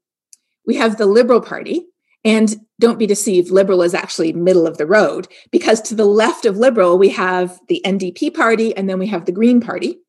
we 0.68 0.76
have 0.76 0.98
the 0.98 1.06
Liberal 1.06 1.42
Party, 1.42 1.86
and 2.26 2.56
don't 2.80 3.00
be 3.00 3.08
deceived, 3.08 3.52
Liberal 3.52 3.82
is 3.82 3.94
actually 3.94 4.34
middle 4.34 4.66
of 4.66 4.78
the 4.78 4.86
road 4.86 5.28
because 5.52 5.82
to 5.82 5.96
the 5.96 6.06
left 6.06 6.46
of 6.46 6.58
Liberal, 6.58 6.98
we 6.98 7.10
have 7.10 7.60
the 7.68 7.82
NDP 7.86 8.34
Party 8.34 8.76
and 8.76 8.90
then 8.90 9.00
we 9.00 9.08
have 9.08 9.26
the 9.26 9.32
Green 9.32 9.60
Party. 9.60 10.00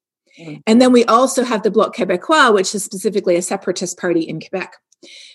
Mm. 0.40 0.62
And 0.66 0.80
then 0.80 0.92
we 0.92 1.04
also 1.04 1.44
have 1.44 1.62
the 1.62 1.70
Bloc 1.70 1.94
Québécois, 1.94 2.52
which 2.52 2.74
is 2.74 2.84
specifically 2.84 3.36
a 3.36 3.42
separatist 3.42 3.98
party 3.98 4.20
in 4.20 4.40
Quebec. 4.40 4.74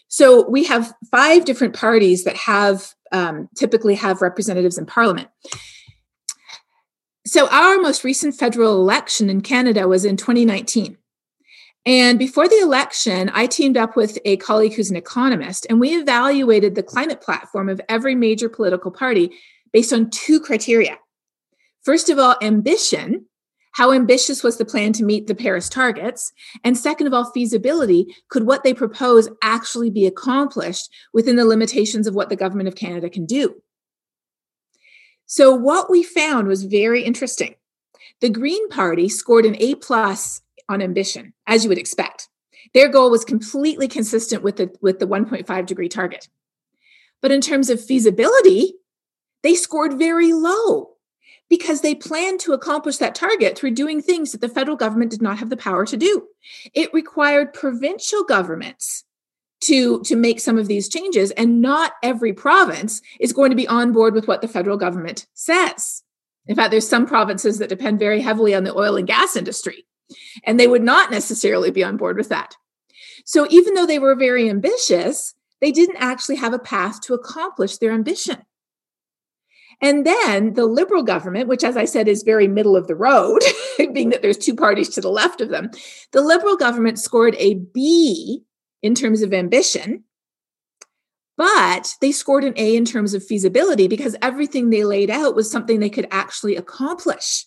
So 0.08 0.50
we 0.50 0.64
have 0.66 0.94
five 1.12 1.46
different 1.46 1.76
parties 1.76 2.24
that 2.24 2.36
have 2.36 2.94
um, 3.12 3.50
typically 3.56 3.96
have 3.96 4.22
representatives 4.22 4.78
in 4.78 4.86
parliament. 4.86 5.30
So, 7.26 7.48
our 7.50 7.78
most 7.78 8.04
recent 8.04 8.36
federal 8.36 8.74
election 8.76 9.30
in 9.30 9.42
Canada 9.42 9.88
was 9.88 10.06
in 10.06 10.18
2019. 10.18 10.98
And 11.86 12.20
before 12.20 12.48
the 12.48 12.60
election, 12.60 13.32
I 13.34 13.46
teamed 13.46 13.78
up 13.78 13.96
with 13.96 14.18
a 14.26 14.38
colleague 14.38 14.74
who's 14.74 14.90
an 14.90 14.96
economist, 14.96 15.66
and 15.70 15.80
we 15.80 15.96
evaluated 15.96 16.76
the 16.76 16.84
climate 16.84 17.22
platform 17.22 17.70
of 17.70 17.82
every 17.88 18.16
major 18.16 18.50
political 18.50 18.92
party 18.92 19.32
based 19.72 19.94
on 19.94 20.10
two 20.10 20.40
criteria. 20.40 20.98
First 21.84 22.10
of 22.10 22.20
all, 22.20 22.36
ambition, 22.42 23.26
how 23.72 23.92
ambitious 23.92 24.44
was 24.44 24.58
the 24.58 24.66
plan 24.66 24.94
to 24.94 25.04
meet 25.04 25.28
the 25.28 25.36
Paris 25.36 25.70
targets? 25.70 26.34
And 26.64 26.78
second 26.78 27.08
of 27.08 27.14
all, 27.14 27.32
feasibility. 27.32 28.16
Could 28.30 28.46
what 28.46 28.64
they 28.64 28.74
propose 28.74 29.30
actually 29.42 29.90
be 29.90 30.06
accomplished 30.06 30.90
within 31.14 31.36
the 31.36 31.46
limitations 31.46 32.08
of 32.08 32.16
what 32.16 32.30
the 32.30 32.36
government 32.36 32.68
of 32.68 32.76
Canada 32.76 33.10
can 33.10 33.26
do? 33.26 33.62
So, 35.26 35.54
what 35.54 35.90
we 35.90 36.02
found 36.04 36.48
was 36.48 36.64
very 36.64 37.04
interesting. 37.04 37.56
The 38.22 38.30
Green 38.30 38.68
Party 38.70 39.08
scored 39.08 39.46
an 39.46 39.56
A 39.60 39.76
plus 39.76 40.42
on 40.68 40.82
ambition, 40.82 41.34
as 41.48 41.64
you 41.64 41.70
would 41.70 41.78
expect. 41.78 42.30
Their 42.74 42.90
goal 42.90 43.10
was 43.10 43.24
completely 43.24 43.88
consistent 43.88 44.44
with 44.44 44.58
the, 44.58 44.72
with 44.82 45.00
the 45.00 45.08
1.5 45.08 45.66
degree 45.66 45.90
target. 45.90 46.28
But 47.22 47.32
in 47.32 47.42
terms 47.42 47.70
of 47.70 47.84
feasibility, 47.84 48.74
they 49.44 49.56
scored 49.56 49.98
very 49.98 50.34
low 50.34 50.96
because 51.50 51.82
they 51.82 51.96
planned 51.96 52.40
to 52.42 52.54
accomplish 52.54 52.98
that 52.98 53.16
target 53.16 53.58
through 53.58 53.72
doing 53.72 54.02
things 54.02 54.32
that 54.32 54.42
the 54.42 54.50
federal 54.50 54.78
government 54.78 55.12
did 55.12 55.22
not 55.22 55.40
have 55.40 55.50
the 55.50 55.58
power 55.58 55.86
to 55.86 55.98
do. 55.98 56.28
It 56.74 56.94
required 56.94 57.54
provincial 57.54 58.24
governments 58.24 59.04
to, 59.62 60.02
to 60.04 60.16
make 60.16 60.40
some 60.40 60.58
of 60.58 60.68
these 60.68 60.88
changes, 60.88 61.32
and 61.32 61.62
not 61.62 61.94
every 62.02 62.34
province 62.34 63.02
is 63.20 63.34
going 63.34 63.50
to 63.50 63.56
be 63.56 63.68
on 63.68 63.92
board 63.92 64.14
with 64.14 64.28
what 64.28 64.42
the 64.42 64.48
federal 64.48 64.78
government 64.78 65.28
says. 65.34 66.04
In 66.48 66.56
fact, 66.56 66.72
there's 66.72 66.88
some 66.88 67.06
provinces 67.06 67.58
that 67.60 67.70
depend 67.70 68.00
very 68.00 68.22
heavily 68.22 68.56
on 68.56 68.64
the 68.64 68.76
oil 68.76 68.96
and 68.96 69.08
gas 69.08 69.36
industry, 69.36 69.86
and 70.44 70.60
they 70.60 70.68
would 70.68 70.84
not 70.84 71.12
necessarily 71.12 71.72
be 71.72 71.84
on 71.84 71.98
board 71.98 72.18
with 72.18 72.30
that. 72.30 72.56
So, 73.26 73.48
even 73.50 73.74
though 73.74 73.86
they 73.86 74.00
were 74.00 74.16
very 74.16 74.50
ambitious, 74.50 75.36
they 75.62 75.72
didn't 75.72 75.98
actually 75.98 76.38
have 76.38 76.54
a 76.54 76.60
path 76.60 77.02
to 77.02 77.14
accomplish 77.14 77.78
their 77.78 77.92
ambition. 77.92 78.38
And 79.82 80.06
then 80.06 80.54
the 80.54 80.66
liberal 80.66 81.04
government, 81.04 81.48
which, 81.48 81.64
as 81.64 81.78
I 81.78 81.86
said, 81.86 82.08
is 82.08 82.24
very 82.24 82.48
middle 82.48 82.76
of 82.76 82.88
the 82.88 82.96
road, 82.96 83.40
being 83.94 84.10
that 84.10 84.22
there's 84.22 84.38
two 84.38 84.56
parties 84.56 84.90
to 84.90 85.02
the 85.02 85.10
left 85.10 85.40
of 85.40 85.50
them, 85.50 85.72
the 86.12 86.22
liberal 86.22 86.58
government 86.58 87.00
scored 87.00 87.36
a 87.38 87.56
B 87.56 88.44
in 88.82 88.94
terms 88.94 89.22
of 89.22 89.34
ambition, 89.34 90.04
but 91.38 91.96
they 92.02 92.12
scored 92.12 92.44
an 92.44 92.54
A 92.58 92.76
in 92.76 92.84
terms 92.84 93.14
of 93.14 93.24
feasibility 93.24 93.88
because 93.88 94.18
everything 94.22 94.70
they 94.70 94.84
laid 94.84 95.10
out 95.10 95.36
was 95.36 95.50
something 95.50 95.80
they 95.80 95.90
could 95.90 96.08
actually 96.12 96.58
accomplish. 96.58 97.46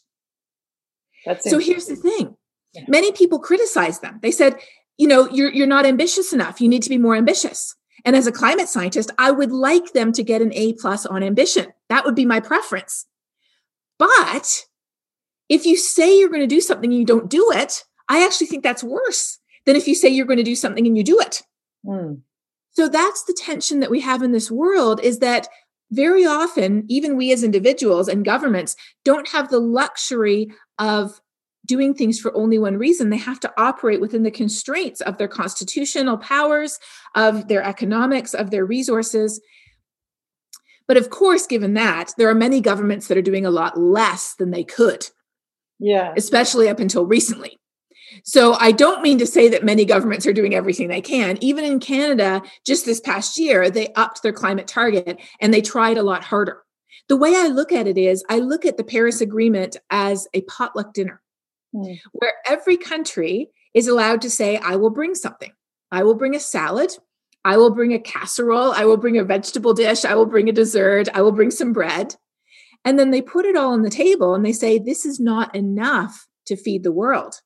That's 1.27 1.49
so 1.49 1.59
here's 1.59 1.87
the 1.87 1.97
thing 1.97 2.35
yeah. 2.73 2.85
many 2.89 3.13
people 3.13 3.39
criticized 3.39 4.01
them. 4.01 4.19
They 4.23 4.31
said, 4.31 4.57
you 4.97 5.07
know, 5.07 5.29
you're, 5.31 5.53
you're 5.53 5.67
not 5.67 5.87
ambitious 5.87 6.33
enough. 6.33 6.61
You 6.61 6.69
need 6.69 6.83
to 6.83 6.89
be 6.89 6.99
more 6.99 7.15
ambitious. 7.15 7.77
And 8.05 8.17
as 8.17 8.27
a 8.27 8.33
climate 8.33 8.69
scientist, 8.69 9.11
I 9.19 9.31
would 9.31 9.53
like 9.53 9.93
them 9.93 10.13
to 10.13 10.23
get 10.23 10.43
an 10.43 10.53
A 10.55 10.73
plus 10.75 11.07
on 11.07 11.23
ambition. 11.23 11.73
That 11.89 12.05
would 12.05 12.15
be 12.15 12.25
my 12.25 12.41
preference. 12.41 13.07
But 13.99 14.67
if 15.49 15.67
you 15.67 15.77
say 15.77 16.19
you're 16.19 16.29
going 16.29 16.41
to 16.41 16.47
do 16.47 16.61
something 16.61 16.91
and 16.91 16.99
you 16.99 17.07
don't 17.07 17.31
do 17.31 17.51
it, 17.53 17.85
I 18.09 18.25
actually 18.25 18.49
think 18.49 18.63
that's 18.63 18.83
worse 18.83 19.39
than 19.65 19.77
if 19.77 19.87
you 19.87 19.95
say 19.95 20.09
you're 20.09 20.27
going 20.27 20.39
to 20.39 20.43
do 20.43 20.57
something 20.57 20.87
and 20.87 20.97
you 20.97 21.05
do 21.05 21.21
it. 21.21 21.43
Mm. 21.87 22.23
So 22.73 22.89
that's 22.89 23.25
the 23.25 23.35
tension 23.35 23.81
that 23.81 23.91
we 23.91 24.01
have 24.01 24.23
in 24.23 24.33
this 24.33 24.51
world 24.51 25.01
is 25.03 25.21
that 25.21 25.49
very 25.91 26.25
often, 26.25 26.85
even 26.89 27.17
we 27.17 27.33
as 27.33 27.45
individuals 27.45 28.09
and 28.09 28.25
governments 28.25 28.77
don't 29.05 29.29
have 29.29 29.51
the 29.51 29.61
luxury 29.61 30.51
of 30.79 31.21
doing 31.73 31.95
things 31.95 32.21
for 32.21 32.37
only 32.37 32.59
one 32.59 32.77
reason. 32.77 33.09
They 33.09 33.17
have 33.17 33.41
to 33.41 33.53
operate 33.57 33.99
within 33.99 34.25
the 34.25 34.31
constraints 34.31 35.01
of 35.01 35.17
their 35.17 35.27
constitutional 35.27 36.19
powers, 36.19 36.79
of 37.15 37.49
their 37.49 37.63
economics, 37.63 38.35
of 38.35 38.51
their 38.51 38.67
resources. 38.67 39.41
But 40.87 40.99
of 40.99 41.09
course, 41.09 41.47
given 41.47 41.73
that, 41.73 42.13
there 42.19 42.29
are 42.29 42.35
many 42.35 42.61
governments 42.61 43.09
that 43.09 43.17
are 43.17 43.23
doing 43.23 43.47
a 43.47 43.51
lot 43.51 43.79
less 43.79 44.35
than 44.35 44.51
they 44.51 44.65
could. 44.65 45.09
Yeah. 45.79 46.13
Especially 46.15 46.69
up 46.69 46.79
until 46.79 47.07
recently. 47.07 47.59
So 48.23 48.53
I 48.61 48.71
don't 48.73 49.03
mean 49.03 49.17
to 49.21 49.27
say 49.27 49.49
that 49.49 49.65
many 49.65 49.87
governments 49.87 50.27
are 50.27 50.35
doing 50.35 50.55
everything 50.55 50.89
they 50.89 51.01
can. 51.01 51.39
Even 51.41 51.65
in 51.65 51.81
Canada, 51.81 52.43
just 52.67 52.85
this 52.85 53.01
past 53.01 53.39
year, 53.39 53.71
they 53.71 53.95
upped 53.95 54.23
their 54.23 54.35
climate 54.35 54.67
target 54.67 55.19
and 55.41 55.55
they 55.55 55.63
tried 55.63 55.97
a 55.97 56.03
lot 56.03 56.23
harder. 56.23 56.63
The 57.09 57.17
way 57.17 57.35
I 57.35 57.47
look 57.47 57.73
at 57.73 57.87
it 57.87 57.97
is 57.97 58.23
I 58.29 58.41
look 58.41 58.67
at 58.67 58.77
the 58.77 58.85
Paris 58.85 59.23
Agreement 59.23 59.79
as 59.89 60.29
a 60.35 60.43
potluck 60.43 60.93
dinner 60.93 61.22
mm. 61.75 61.99
where 62.13 62.35
every 62.49 62.77
country 62.77 63.51
is 63.75 63.89
allowed 63.89 64.23
to 64.23 64.31
say, 64.31 64.57
I 64.59 64.77
will 64.77 64.91
bring 64.91 65.15
something. 65.15 65.53
I 65.91 66.03
will 66.03 66.15
bring 66.15 66.35
a 66.35 66.41
salad. 66.41 66.91
I 67.45 67.57
will 67.57 67.71
bring 67.71 67.93
a 67.93 67.99
casserole. 67.99 68.73
I 68.73 68.85
will 68.85 68.97
bring 68.97 69.19
a 69.19 69.25
vegetable 69.25 69.75
dish. 69.75 70.05
I 70.05 70.15
will 70.15 70.27
bring 70.27 70.49
a 70.49 70.53
dessert. 70.53 71.09
I 71.15 71.23
will 71.23 71.33
bring 71.33 71.51
some 71.51 71.73
bread. 71.73 72.17
And 72.85 72.99
then 72.99 73.11
they 73.11 73.23
put 73.23 73.45
it 73.45 73.57
all 73.57 73.73
on 73.73 73.83
the 73.83 73.91
table 73.91 74.35
and 74.35 74.45
they 74.45 74.53
say, 74.53 74.79
this 74.79 75.05
is 75.05 75.21
not 75.21 75.55
enough 75.55 76.27
to 76.47 76.57
feed 76.57 76.83
the 76.83 76.93
world. 76.93 77.41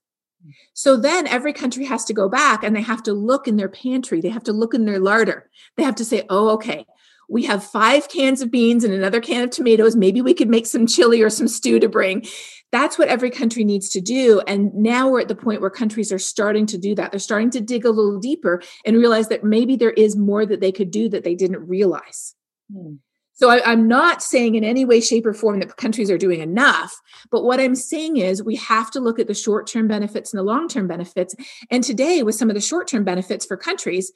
So 0.75 0.97
then 0.97 1.27
every 1.27 1.53
country 1.53 1.85
has 1.87 2.05
to 2.05 2.15
go 2.15 2.29
back 2.29 2.63
and 2.63 2.75
they 2.75 2.83
have 2.83 3.03
to 3.05 3.13
look 3.13 3.49
in 3.49 3.57
their 3.57 3.69
pantry. 3.69 4.21
They 4.21 4.29
have 4.29 4.45
to 4.45 4.53
look 4.53 4.75
in 4.75 4.85
their 4.85 5.01
larder. 5.01 5.51
They 5.77 5.83
have 5.83 5.97
to 5.97 6.05
say, 6.05 6.25
oh, 6.31 6.51
okay, 6.51 6.87
we 7.29 7.45
have 7.45 7.65
five 7.65 8.09
cans 8.09 8.41
of 8.41 8.51
beans 8.51 8.85
and 8.85 8.95
another 8.95 9.21
can 9.21 9.45
of 9.45 9.51
tomatoes. 9.51 9.97
Maybe 9.97 10.23
we 10.23 10.35
could 10.35 10.49
make 10.49 10.67
some 10.67 10.87
chili 10.87 11.23
or 11.23 11.31
some 11.31 11.49
stew 11.49 11.81
to 11.81 11.89
bring. 11.89 12.25
That's 12.73 12.99
what 12.99 13.09
every 13.09 13.31
country 13.31 13.65
needs 13.65 13.89
to 13.91 14.01
do. 14.01 14.41
And 14.47 14.75
now 14.75 15.09
we're 15.09 15.21
at 15.21 15.29
the 15.29 15.35
point 15.35 15.61
where 15.61 15.71
countries 15.71 16.13
are 16.13 16.19
starting 16.19 16.67
to 16.67 16.79
do 16.79 16.95
that. 16.95 17.11
They're 17.11 17.21
starting 17.21 17.51
to 17.51 17.61
dig 17.61 17.85
a 17.85 17.91
little 17.91 18.19
deeper 18.19 18.63
and 18.85 18.97
realize 18.97 19.29
that 19.29 19.45
maybe 19.45 19.77
there 19.77 19.93
is 19.93 20.17
more 20.17 20.45
that 20.47 20.61
they 20.61 20.73
could 20.73 20.91
do 20.91 21.09
that 21.09 21.25
they 21.25 21.35
didn't 21.35 21.67
realize. 21.67 22.35
Hmm. 22.73 22.97
So 23.37 23.51
I, 23.51 23.71
am 23.71 23.87
not 23.87 24.23
saying 24.23 24.55
in 24.55 24.65
any 24.65 24.87
way, 24.87 24.99
shape, 25.03 25.27
or 25.27 25.35
form 25.35 25.61
that 25.61 25.77
countries 25.77 26.11
are 26.11 26.17
doing 26.17 26.41
enough. 26.41 26.99
But 27.31 27.45
what 27.45 27.61
I'm 27.61 27.75
saying 27.75 28.17
is 28.17 28.43
we 28.43 28.57
have 28.57 28.91
to 28.93 29.01
look 29.01 29.19
at 29.19 29.27
the 29.27 29.35
short 29.35 29.67
term 29.67 29.89
benefits 29.89 30.33
and 30.33 30.39
the 30.39 30.45
long 30.45 30.69
term 30.69 30.89
benefits. 30.89 31.35
And 31.71 31.85
today, 31.85 32.23
with 32.23 32.35
some 32.35 32.49
of 32.49 32.55
the 32.55 32.63
short 32.63 32.89
term 32.89 33.05
benefits 33.05 33.45
for 33.45 33.59
countries, 33.59 34.11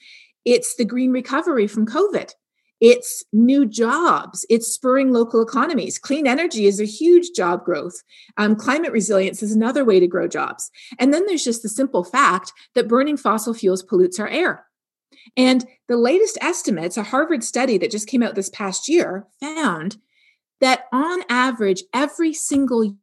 it's 0.47 0.75
the 0.77 0.87
green 0.87 1.13
recovery 1.13 1.67
from 1.67 1.85
COVID. 1.85 2.33
It's 2.81 3.23
new 3.33 3.67
jobs. 3.67 4.47
It's 4.49 4.73
spurring 4.73 5.13
local 5.13 5.43
economies. 5.43 5.99
Clean 5.99 6.27
energy 6.27 6.67
is 6.67 6.81
a 6.81 6.85
huge 6.85 7.31
job 7.37 7.65
growth. 7.65 8.03
Um, 8.39 8.57
climate 8.57 8.93
resilience 8.93 9.43
is 9.43 9.53
another 9.53 9.85
way 9.85 10.01
to 10.01 10.07
grow 10.07 10.27
jobs. 10.27 10.71
And 10.99 11.13
then 11.13 11.27
there's 11.27 11.45
just 11.45 11.63
the 11.63 11.69
simple 11.69 12.05
fact 12.05 12.53
that 12.75 12.89
burning 12.89 13.19
fossil 13.19 13.53
fuels 13.53 13.83
pollutes 13.83 14.19
our 14.19 14.29
air. 14.29 14.65
And 15.37 15.67
the 15.89 15.99
latest 15.99 16.39
estimates, 16.41 16.97
a 16.97 17.03
Harvard 17.03 17.45
study 17.45 17.77
that 17.79 17.91
just 17.91 18.09
came 18.09 18.23
out 18.23 18.35
this 18.35 18.49
past 18.49 18.89
year, 18.89 19.27
found 19.41 19.99
that 20.61 20.85
on 20.93 21.23
average, 21.29 21.83
every 21.93 22.33
single 22.33 22.97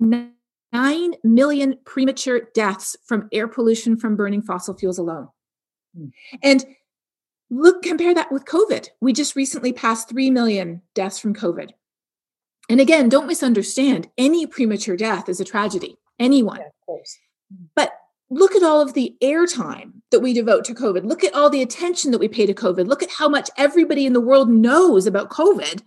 9 0.00 0.32
million 1.24 1.78
premature 1.84 2.42
deaths 2.54 2.96
from 3.04 3.28
air 3.32 3.48
pollution 3.48 3.96
from 3.96 4.16
burning 4.16 4.42
fossil 4.42 4.76
fuels 4.76 4.98
alone. 4.98 5.28
Mm. 5.98 6.12
And 6.42 6.64
look, 7.50 7.82
compare 7.82 8.14
that 8.14 8.32
with 8.32 8.44
COVID. 8.44 8.88
We 9.00 9.12
just 9.12 9.36
recently 9.36 9.72
passed 9.72 10.08
3 10.08 10.30
million 10.30 10.82
deaths 10.94 11.18
from 11.18 11.34
COVID. 11.34 11.70
And 12.68 12.80
again, 12.80 13.08
don't 13.08 13.26
misunderstand, 13.26 14.08
any 14.18 14.46
premature 14.46 14.96
death 14.96 15.28
is 15.28 15.40
a 15.40 15.44
tragedy, 15.44 15.96
anyone. 16.18 16.60
Yeah, 16.88 16.96
but 17.74 17.92
look 18.30 18.54
at 18.54 18.62
all 18.62 18.80
of 18.82 18.92
the 18.92 19.16
airtime 19.22 19.92
that 20.10 20.20
we 20.20 20.34
devote 20.34 20.64
to 20.66 20.74
COVID. 20.74 21.04
Look 21.04 21.24
at 21.24 21.34
all 21.34 21.48
the 21.48 21.62
attention 21.62 22.10
that 22.10 22.18
we 22.18 22.28
pay 22.28 22.44
to 22.44 22.52
COVID. 22.52 22.86
Look 22.86 23.02
at 23.02 23.10
how 23.10 23.28
much 23.28 23.50
everybody 23.56 24.04
in 24.04 24.12
the 24.12 24.20
world 24.20 24.50
knows 24.50 25.06
about 25.06 25.30
COVID. 25.30 25.82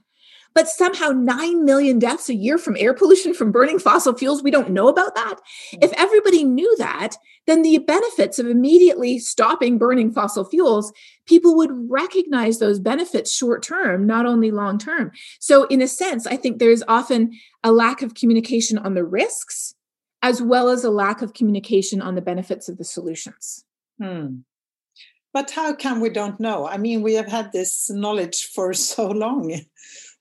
But 0.53 0.67
somehow 0.67 1.09
9 1.09 1.63
million 1.63 1.97
deaths 1.97 2.29
a 2.29 2.35
year 2.35 2.57
from 2.57 2.75
air 2.77 2.93
pollution 2.93 3.33
from 3.33 3.51
burning 3.51 3.79
fossil 3.79 4.13
fuels, 4.13 4.43
we 4.43 4.51
don't 4.51 4.71
know 4.71 4.87
about 4.87 5.15
that. 5.15 5.35
Mm-hmm. 5.35 5.83
If 5.83 5.93
everybody 5.93 6.43
knew 6.43 6.75
that, 6.77 7.15
then 7.47 7.61
the 7.61 7.77
benefits 7.79 8.37
of 8.37 8.47
immediately 8.47 9.17
stopping 9.17 9.77
burning 9.77 10.11
fossil 10.11 10.45
fuels, 10.45 10.91
people 11.25 11.55
would 11.57 11.71
recognize 11.89 12.59
those 12.59 12.79
benefits 12.79 13.33
short 13.33 13.63
term, 13.63 14.05
not 14.05 14.25
only 14.25 14.51
long 14.51 14.77
term. 14.77 15.11
So, 15.39 15.63
in 15.65 15.81
a 15.81 15.87
sense, 15.87 16.27
I 16.27 16.37
think 16.37 16.59
there's 16.59 16.83
often 16.87 17.31
a 17.63 17.71
lack 17.71 18.01
of 18.01 18.13
communication 18.13 18.77
on 18.77 18.93
the 18.93 19.05
risks 19.05 19.73
as 20.21 20.41
well 20.41 20.69
as 20.69 20.83
a 20.83 20.91
lack 20.91 21.21
of 21.21 21.33
communication 21.33 22.01
on 22.01 22.15
the 22.15 22.21
benefits 22.21 22.69
of 22.69 22.77
the 22.77 22.83
solutions. 22.83 23.65
Hmm. 23.99 24.39
But 25.33 25.51
how 25.51 25.73
come 25.73 26.01
we 26.01 26.09
don't 26.09 26.39
know? 26.39 26.67
I 26.67 26.77
mean, 26.77 27.01
we 27.01 27.13
have 27.13 27.27
had 27.27 27.51
this 27.51 27.89
knowledge 27.89 28.47
for 28.47 28.73
so 28.91 29.07
long. 29.07 29.59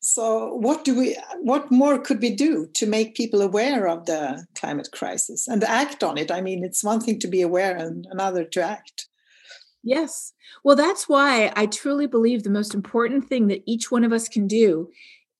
So, 0.02 0.54
what 0.54 0.84
do 0.84 0.98
we? 0.98 1.16
What 1.42 1.70
more 1.70 1.98
could 1.98 2.22
we 2.22 2.34
do 2.34 2.66
to 2.74 2.86
make 2.86 3.14
people 3.14 3.42
aware 3.42 3.86
of 3.86 4.06
the 4.06 4.46
climate 4.54 4.88
crisis 4.92 5.46
and 5.46 5.62
act 5.62 6.02
on 6.02 6.16
it? 6.16 6.30
I 6.30 6.40
mean, 6.40 6.64
it's 6.64 6.82
one 6.82 7.00
thing 7.00 7.18
to 7.20 7.28
be 7.28 7.42
aware 7.42 7.76
and 7.76 8.06
another 8.10 8.44
to 8.44 8.62
act. 8.62 9.08
Yes. 9.82 10.32
Well, 10.64 10.76
that's 10.76 11.08
why 11.08 11.52
I 11.54 11.66
truly 11.66 12.06
believe 12.06 12.42
the 12.42 12.50
most 12.50 12.74
important 12.74 13.28
thing 13.28 13.48
that 13.48 13.62
each 13.66 13.90
one 13.90 14.04
of 14.04 14.12
us 14.12 14.28
can 14.28 14.46
do 14.46 14.90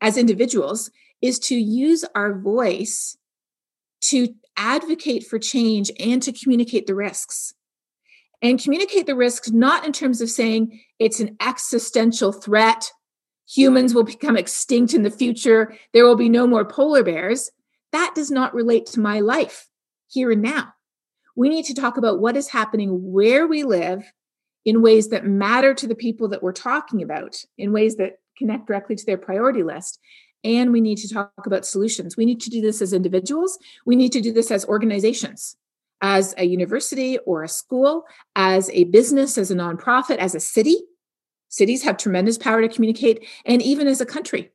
as 0.01 0.17
individuals 0.17 0.91
is 1.23 1.39
to 1.39 1.55
use 1.55 2.05
our 2.15 2.39
voice 2.39 3.17
to 4.03 4.35
advocate 4.57 5.27
for 5.27 5.39
change 5.39 5.91
and 5.99 6.23
to 6.23 6.33
communicate 6.33 6.87
the 6.87 6.95
risks. 6.95 7.55
And 8.43 8.63
communicate 8.63 9.07
the 9.07 9.17
risks 9.17 9.51
not 9.51 9.85
in 9.85 9.93
terms 9.93 10.23
of 10.23 10.31
saying 10.31 10.81
it's 10.99 11.21
an 11.21 11.37
existential 11.43 12.33
threat, 12.33 12.91
humans 13.53 13.95
will 13.95 14.05
become 14.05 14.37
extinct 14.37 14.95
in 14.95 15.03
the 15.03 15.11
future, 15.11 15.75
there 15.93 16.05
will 16.05 16.17
be 16.17 16.29
no 16.29 16.47
more 16.47 16.65
polar 16.65 17.03
bears. 17.03 17.51
That 17.93 18.13
does 18.15 18.31
not 18.31 18.55
relate 18.55 18.87
to 18.87 19.01
my 19.01 19.21
life 19.21 19.67
here 20.09 20.31
and 20.31 20.43
now. 20.43 20.75
We 21.37 21.49
need 21.49 21.65
to 21.67 21.75
talk 21.75 21.97
about 21.97 22.21
what 22.21 22.37
is 22.37 22.49
happening 22.49 23.13
where 23.13 23.47
we 23.47 23.65
live 23.65 24.13
in 24.65 24.83
ways 24.83 25.09
that 25.09 25.25
matter 25.25 25.75
to 25.75 25.87
the 25.87 25.95
people 25.95 26.29
that 26.29 26.43
we're 26.43 26.53
talking 26.53 27.03
about, 27.03 27.37
in 27.57 27.73
ways 27.73 27.97
that 27.97 28.19
connect 28.37 28.67
directly 28.67 28.97
to 28.97 29.07
their 29.07 29.17
priority 29.17 29.63
list 29.63 29.99
and 30.45 30.73
we 30.73 30.81
need 30.81 30.97
to 30.99 31.13
talk 31.13 31.33
about 31.47 31.67
solutions. 31.67 32.17
We 32.17 32.25
need 32.25 32.41
to 32.41 32.51
do 32.51 32.61
this 32.61 32.81
as 32.81 32.93
individuals, 32.93 33.59
we 33.85 33.97
need 33.97 34.13
to 34.13 34.21
do 34.21 34.33
this 34.33 34.51
as 34.51 34.65
organizations, 34.65 35.57
as 36.01 36.35
a 36.39 36.45
university 36.45 37.19
or 37.19 37.43
a 37.43 37.49
school, 37.49 38.05
as 38.37 38.71
a 38.71 38.85
business, 38.85 39.37
as 39.37 39.51
a 39.51 39.55
nonprofit, 39.55 40.17
as 40.17 40.35
a 40.35 40.41
city. 40.41 40.77
Cities 41.51 41.83
have 41.83 41.97
tremendous 41.97 42.39
power 42.39 42.63
to 42.63 42.69
communicate, 42.69 43.27
and 43.45 43.61
even 43.61 43.87
as 43.87 44.01
a 44.01 44.07
country. 44.07 44.51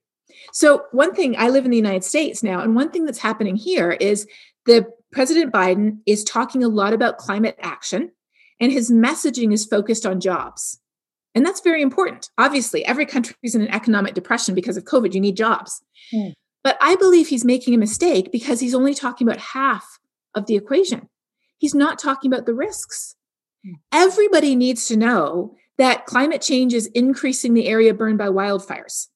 So, 0.52 0.86
one 0.92 1.14
thing 1.14 1.36
I 1.38 1.50
live 1.50 1.66
in 1.66 1.72
the 1.72 1.78
United 1.78 2.04
States 2.04 2.42
now, 2.42 2.62
and 2.62 2.76
one 2.76 2.90
thing 2.90 3.06
that's 3.06 3.20
happening 3.20 3.56
here 3.56 3.92
is 3.92 4.28
the 4.66 4.88
President 5.12 5.54
Biden 5.54 6.00
is 6.06 6.24
talking 6.24 6.64
a 6.64 6.70
lot 6.70 6.94
about 6.94 7.18
climate 7.18 7.58
action, 7.62 8.12
and 8.60 8.72
his 8.72 8.92
messaging 8.92 9.54
is 9.54 9.66
focused 9.66 10.06
on 10.06 10.20
jobs. 10.20 10.80
And 11.36 11.46
that's 11.46 11.60
very 11.60 11.82
important. 11.82 12.30
Obviously, 12.38 12.86
every 12.86 13.06
country 13.06 13.36
is 13.44 13.56
in 13.56 13.62
an 13.62 13.74
economic 13.74 14.14
depression 14.14 14.56
because 14.56 14.78
of 14.78 14.86
COVID. 14.86 15.14
You 15.14 15.20
need 15.20 15.36
jobs. 15.36 15.84
Mm. 16.14 16.34
But 16.64 16.78
I 16.82 16.96
believe 16.96 17.28
he's 17.28 17.44
making 17.44 17.76
a 17.76 17.78
mistake 17.78 18.32
because 18.32 18.62
he's 18.62 18.74
only 18.74 18.94
talking 18.94 19.28
about 19.28 19.40
half 19.40 20.00
of 20.34 20.46
the 20.46 20.56
equation. 20.56 21.10
He's 21.58 21.76
not 21.76 22.00
talking 22.00 22.32
about 22.32 22.46
the 22.46 22.54
risks. 22.54 23.16
Mm. 23.68 23.74
Everybody 23.92 24.56
needs 24.56 24.88
to 24.88 24.96
know 24.96 25.56
that 25.78 26.06
climate 26.06 26.42
change 26.42 26.74
is 26.74 26.88
increasing 26.88 27.54
the 27.54 27.68
area 27.68 27.94
burned 27.94 28.18
by 28.18 28.28
wildfires 28.28 29.08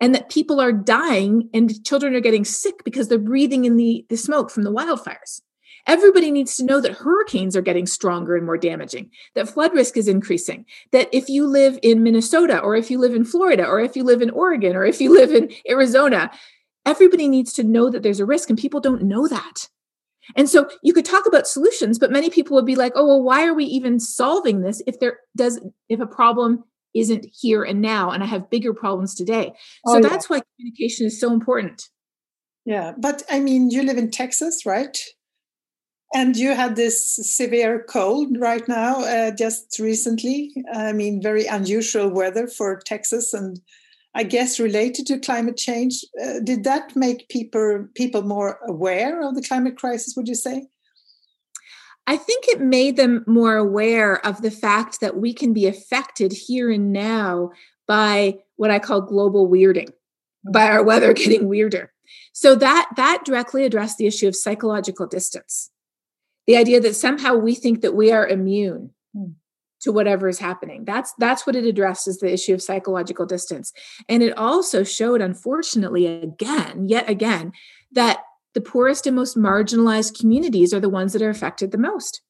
and 0.00 0.14
that 0.14 0.30
people 0.30 0.60
are 0.60 0.72
dying 0.72 1.48
and 1.52 1.84
children 1.84 2.14
are 2.14 2.20
getting 2.20 2.44
sick 2.44 2.84
because 2.84 3.08
they're 3.08 3.18
breathing 3.18 3.64
in 3.64 3.76
the, 3.76 4.04
the 4.08 4.16
smoke 4.16 4.50
from 4.50 4.64
the 4.64 4.72
wildfires. 4.72 5.40
Everybody 5.86 6.30
needs 6.30 6.56
to 6.56 6.64
know 6.64 6.80
that 6.80 6.92
hurricanes 6.92 7.56
are 7.56 7.62
getting 7.62 7.86
stronger 7.86 8.36
and 8.36 8.44
more 8.44 8.58
damaging, 8.58 9.10
that 9.34 9.48
flood 9.48 9.72
risk 9.72 9.96
is 9.96 10.06
increasing, 10.06 10.66
that 10.92 11.08
if 11.12 11.28
you 11.28 11.46
live 11.46 11.78
in 11.82 12.02
Minnesota 12.02 12.58
or 12.58 12.76
if 12.76 12.90
you 12.90 12.98
live 12.98 13.14
in 13.14 13.24
Florida 13.24 13.66
or 13.66 13.80
if 13.80 13.96
you 13.96 14.04
live 14.04 14.20
in 14.20 14.30
Oregon 14.30 14.76
or 14.76 14.84
if 14.84 15.00
you 15.00 15.12
live 15.14 15.32
in 15.32 15.50
Arizona, 15.68 16.30
everybody 16.84 17.26
needs 17.26 17.54
to 17.54 17.64
know 17.64 17.88
that 17.90 18.02
there's 18.02 18.20
a 18.20 18.26
risk 18.26 18.50
and 18.50 18.58
people 18.58 18.80
don't 18.80 19.02
know 19.02 19.26
that. 19.28 19.68
And 20.36 20.48
so 20.48 20.68
you 20.82 20.92
could 20.92 21.04
talk 21.04 21.26
about 21.26 21.46
solutions, 21.46 21.98
but 21.98 22.10
many 22.10 22.30
people 22.30 22.54
would 22.54 22.66
be 22.66 22.76
like, 22.76 22.92
oh, 22.94 23.06
well, 23.06 23.22
why 23.22 23.46
are 23.46 23.54
we 23.54 23.64
even 23.64 23.98
solving 24.00 24.60
this 24.60 24.82
if 24.86 25.00
there 25.00 25.18
does 25.36 25.60
if 25.88 26.00
a 26.00 26.06
problem 26.06 26.64
isn't 26.94 27.26
here 27.32 27.62
and 27.62 27.80
now 27.80 28.10
and 28.10 28.22
I 28.22 28.26
have 28.26 28.50
bigger 28.50 28.74
problems 28.74 29.14
today? 29.14 29.52
So 29.86 29.98
oh, 29.98 30.00
that's 30.00 30.28
yeah. 30.28 30.36
why 30.36 30.42
communication 30.56 31.06
is 31.06 31.20
so 31.20 31.32
important. 31.32 31.82
Yeah, 32.64 32.92
but 32.98 33.22
I 33.30 33.40
mean, 33.40 33.70
you 33.70 33.82
live 33.82 33.96
in 33.96 34.10
Texas, 34.10 34.66
right? 34.66 34.98
And 36.14 36.36
you 36.36 36.54
had 36.54 36.76
this 36.76 37.16
severe 37.22 37.84
cold 37.88 38.36
right 38.38 38.66
now, 38.66 39.00
uh, 39.04 39.30
just 39.30 39.78
recently. 39.78 40.52
I 40.72 40.92
mean, 40.92 41.22
very 41.22 41.46
unusual 41.46 42.10
weather 42.10 42.46
for 42.46 42.80
Texas, 42.84 43.34
and 43.34 43.60
I 44.14 44.24
guess 44.24 44.58
related 44.58 45.06
to 45.06 45.18
climate 45.18 45.56
change. 45.56 46.04
Uh, 46.22 46.40
did 46.42 46.64
that 46.64 46.96
make 46.96 47.28
people 47.28 47.86
people 47.94 48.22
more 48.22 48.58
aware 48.66 49.22
of 49.22 49.34
the 49.34 49.42
climate 49.42 49.76
crisis? 49.76 50.14
Would 50.16 50.28
you 50.28 50.34
say? 50.34 50.66
I 52.06 52.16
think 52.16 52.46
it 52.48 52.60
made 52.60 52.96
them 52.96 53.22
more 53.26 53.56
aware 53.56 54.24
of 54.26 54.40
the 54.40 54.50
fact 54.50 55.00
that 55.02 55.18
we 55.18 55.34
can 55.34 55.52
be 55.52 55.66
affected 55.66 56.32
here 56.32 56.70
and 56.70 56.90
now 56.90 57.50
by 57.86 58.38
what 58.56 58.70
I 58.70 58.78
call 58.78 59.02
global 59.02 59.48
weirding 59.48 59.90
by 60.50 60.70
our 60.70 60.82
weather 60.82 61.12
getting 61.14 61.48
weirder. 61.48 61.92
So 62.32 62.54
that 62.54 62.88
that 62.96 63.24
directly 63.24 63.64
addressed 63.64 63.98
the 63.98 64.06
issue 64.06 64.26
of 64.26 64.36
psychological 64.36 65.06
distance. 65.06 65.70
The 66.46 66.56
idea 66.56 66.80
that 66.80 66.96
somehow 66.96 67.34
we 67.34 67.54
think 67.54 67.82
that 67.82 67.94
we 67.94 68.10
are 68.10 68.26
immune 68.26 68.78
mm. 68.78 68.90
To 69.80 69.92
whatever 69.92 70.28
is 70.28 70.38
happening. 70.38 70.84
That's 70.84 71.12
that's 71.18 71.46
what 71.46 71.56
it 71.56 71.64
addresses 71.64 72.18
the 72.18 72.32
issue 72.32 72.54
of 72.54 72.62
psychological 72.62 73.26
distance. 73.26 73.72
And 74.08 74.22
it 74.22 74.36
also 74.36 74.84
showed 74.84 75.20
unfortunately 75.20 76.06
again, 76.06 76.88
yet 76.88 77.08
again, 77.08 77.52
that 77.92 78.20
the 78.54 78.60
poorest 78.60 79.06
and 79.06 79.14
most 79.14 79.36
marginalized 79.36 80.18
communities 80.18 80.74
are 80.74 80.80
the 80.80 80.88
ones 80.88 81.12
that 81.12 81.22
are 81.22 81.30
affected 81.30 81.70
the 81.70 81.78
most. 81.78 82.22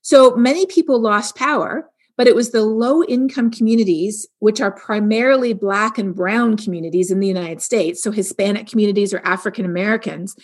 So 0.00 0.36
many 0.36 0.66
people 0.66 1.00
lost 1.00 1.36
power 1.36 1.90
but 2.16 2.26
it 2.26 2.34
was 2.34 2.50
the 2.50 2.62
low 2.62 3.04
income 3.04 3.50
communities, 3.50 4.26
which 4.38 4.60
are 4.60 4.70
primarily 4.70 5.52
Black 5.52 5.98
and 5.98 6.14
Brown 6.14 6.56
communities 6.56 7.10
in 7.10 7.20
the 7.20 7.26
United 7.26 7.60
States, 7.60 8.02
so 8.02 8.10
Hispanic 8.10 8.66
communities 8.66 9.12
or 9.12 9.20
African 9.24 9.64
Americans, 9.64 10.34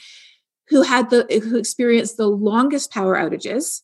who 0.68 0.82
had 0.82 1.10
the 1.10 1.26
who 1.42 1.56
experienced 1.56 2.16
the 2.16 2.26
longest 2.26 2.90
power 2.92 3.16
outages 3.16 3.80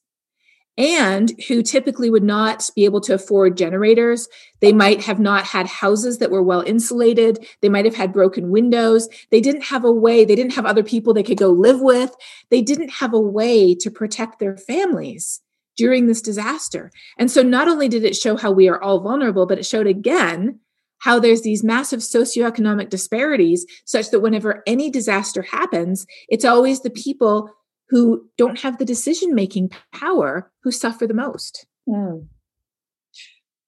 and 0.78 1.32
who 1.48 1.60
typically 1.62 2.08
would 2.08 2.22
not 2.22 2.70
be 2.76 2.84
able 2.84 3.00
to 3.00 3.14
afford 3.14 3.56
generators. 3.56 4.28
They 4.60 4.72
might 4.72 5.02
have 5.02 5.18
not 5.18 5.44
had 5.44 5.66
houses 5.66 6.18
that 6.18 6.30
were 6.30 6.42
well 6.42 6.60
insulated. 6.60 7.44
They 7.60 7.68
might 7.68 7.84
have 7.84 7.96
had 7.96 8.12
broken 8.12 8.50
windows. 8.50 9.08
They 9.30 9.40
didn't 9.40 9.64
have 9.64 9.84
a 9.84 9.92
way, 9.92 10.24
they 10.24 10.36
didn't 10.36 10.54
have 10.54 10.64
other 10.64 10.84
people 10.84 11.12
they 11.12 11.24
could 11.24 11.36
go 11.36 11.48
live 11.48 11.80
with. 11.80 12.14
They 12.50 12.62
didn't 12.62 12.90
have 12.90 13.12
a 13.12 13.20
way 13.20 13.74
to 13.74 13.90
protect 13.90 14.38
their 14.38 14.56
families 14.56 15.40
during 15.76 16.06
this 16.06 16.22
disaster. 16.22 16.90
And 17.18 17.30
so 17.30 17.42
not 17.42 17.68
only 17.68 17.88
did 17.88 18.04
it 18.04 18.16
show 18.16 18.36
how 18.36 18.52
we 18.52 18.68
are 18.68 18.80
all 18.80 19.00
vulnerable, 19.00 19.46
but 19.46 19.58
it 19.58 19.66
showed 19.66 19.86
again 19.86 20.60
how 20.98 21.18
there's 21.18 21.42
these 21.42 21.62
massive 21.62 22.00
socioeconomic 22.00 22.88
disparities 22.88 23.64
such 23.84 24.10
that 24.10 24.20
whenever 24.20 24.62
any 24.66 24.90
disaster 24.90 25.42
happens, 25.42 26.06
it's 26.28 26.44
always 26.44 26.80
the 26.80 26.90
people 26.90 27.50
who 27.88 28.28
don't 28.36 28.60
have 28.60 28.78
the 28.78 28.84
decision 28.84 29.34
making 29.34 29.70
power 29.92 30.50
who 30.62 30.70
suffer 30.70 31.06
the 31.06 31.14
most. 31.14 31.66
Mm. 31.88 32.26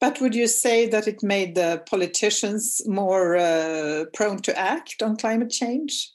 But 0.00 0.20
would 0.20 0.34
you 0.34 0.46
say 0.46 0.88
that 0.88 1.06
it 1.06 1.22
made 1.22 1.54
the 1.54 1.82
politicians 1.88 2.80
more 2.86 3.36
uh, 3.36 4.06
prone 4.14 4.38
to 4.42 4.58
act 4.58 5.02
on 5.02 5.16
climate 5.16 5.50
change? 5.50 6.10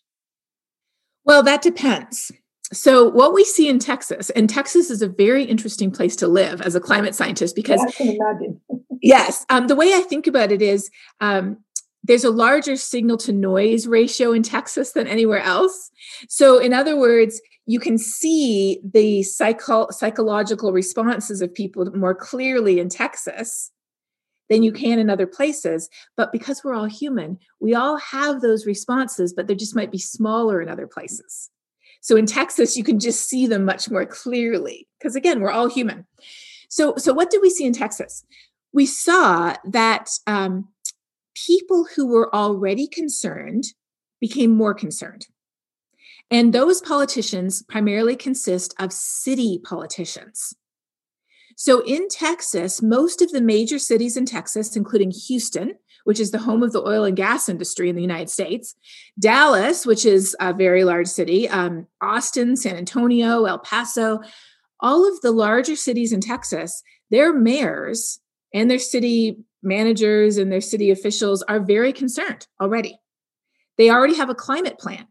Well, 1.24 1.44
that 1.44 1.62
depends. 1.62 2.32
So, 2.74 3.10
what 3.10 3.34
we 3.34 3.44
see 3.44 3.70
in 3.70 3.78
Texas, 3.78 4.32
and 4.32 4.50
Texas 4.50 4.90
is 4.90 5.04
a 5.04 5.08
very 5.08 5.44
interesting 5.44 5.92
place 5.92 6.16
to 6.18 6.28
live 6.28 6.62
as 6.62 6.74
a 6.74 6.80
climate 6.80 7.14
scientist 7.14 7.56
because, 7.56 7.80
yeah, 7.80 7.88
I 7.88 7.92
can 7.92 8.08
imagine. 8.08 8.62
yes, 9.04 9.46
um, 9.50 9.68
the 9.68 9.76
way 9.76 9.94
I 9.94 10.02
think 10.02 10.26
about 10.26 10.52
it 10.52 10.64
is 10.64 10.90
um, 11.22 11.58
there's 12.04 12.24
a 12.24 12.32
larger 12.32 12.76
signal 12.76 13.18
to 13.18 13.32
noise 13.32 13.86
ratio 13.86 14.32
in 14.32 14.42
Texas 14.42 14.94
than 14.94 15.06
anywhere 15.06 15.42
else. 15.42 15.92
So, 16.28 16.58
in 16.58 16.74
other 16.74 16.98
words, 16.98 17.40
you 17.66 17.80
can 17.80 17.98
see 17.98 18.80
the 18.84 19.24
psycho- 19.24 19.90
psychological 19.90 20.72
responses 20.72 21.42
of 21.42 21.54
people 21.54 21.86
more 21.96 22.16
clearly 22.16 22.80
in 22.80 22.90
Texas 22.90 23.72
than 24.50 24.62
you 24.62 24.72
can 24.72 25.00
in 25.00 25.10
other 25.10 25.26
places. 25.26 25.90
But 26.16 26.32
because 26.32 26.64
we're 26.64 26.76
all 26.76 26.86
human, 26.86 27.40
we 27.60 27.74
all 27.74 27.98
have 27.98 28.42
those 28.42 28.66
responses, 28.66 29.34
but 29.34 29.48
they 29.48 29.56
just 29.56 29.76
might 29.76 29.92
be 29.92 29.98
smaller 29.98 30.62
in 30.62 30.70
other 30.70 30.88
places. 30.88 31.50
So 32.02 32.16
in 32.16 32.28
Texas, 32.28 32.78
you 32.78 32.84
can 32.84 33.00
just 33.00 33.28
see 33.28 33.48
them 33.48 33.66
much 33.66 33.90
more 33.90 34.06
clearly 34.06 34.88
because 35.00 35.16
again, 35.16 35.42
we're 35.42 35.52
all 35.52 35.68
human. 35.68 36.06
So, 36.70 36.96
so 36.98 37.14
what 37.14 37.32
did 37.32 37.42
we 37.42 37.50
see 37.50 37.66
in 37.66 37.74
Texas? 37.74 38.24
We 38.74 38.86
saw 38.86 39.56
that 39.66 40.10
um, 40.28 40.68
people 41.34 41.88
who 41.96 42.08
were 42.08 42.34
already 42.36 42.88
concerned 42.88 43.64
became 44.20 44.52
more 44.52 44.74
concerned. 44.76 45.28
And 46.32 46.54
those 46.54 46.82
politicians 46.82 47.62
primarily 47.64 48.16
consist 48.16 48.74
of 48.80 48.92
city 48.92 49.60
politicians. 49.64 50.56
So 51.56 51.82
in 51.86 52.10
Texas, 52.10 52.82
most 52.82 53.22
of 53.22 53.32
the 53.32 53.42
major 53.42 53.80
cities 53.80 54.18
in 54.18 54.26
Texas, 54.26 54.76
including 54.76 55.12
Houston, 55.12 55.76
which 56.04 56.20
is 56.20 56.32
the 56.32 56.40
home 56.40 56.64
of 56.64 56.72
the 56.72 56.86
oil 56.86 57.04
and 57.04 57.16
gas 57.16 57.48
industry 57.48 57.90
in 57.90 57.96
the 57.96 58.02
United 58.02 58.30
States, 58.30 58.76
Dallas, 59.20 59.86
which 59.86 60.06
is 60.06 60.36
a 60.40 60.54
very 60.54 60.84
large 60.84 61.08
city, 61.08 61.48
um, 61.50 61.88
Austin, 62.02 62.56
San 62.56 62.76
Antonio, 62.76 63.46
El 63.46 63.60
Paso, 63.60 64.20
all 64.82 65.08
of 65.08 65.22
the 65.22 65.32
larger 65.32 65.76
cities 65.76 66.12
in 66.12 66.22
Texas, 66.22 66.84
their 67.10 67.34
mayors 67.34 68.20
and 68.54 68.70
their 68.70 68.80
city 68.80 69.38
managers 69.64 70.38
and 70.38 70.52
their 70.52 70.62
city 70.62 70.92
officials 70.92 71.42
are 71.44 71.60
very 71.60 71.92
concerned 71.92 72.48
already. 72.62 73.00
They 73.78 73.90
already 73.90 74.16
have 74.16 74.30
a 74.30 74.36
climate 74.36 74.78
plan. 74.78 75.08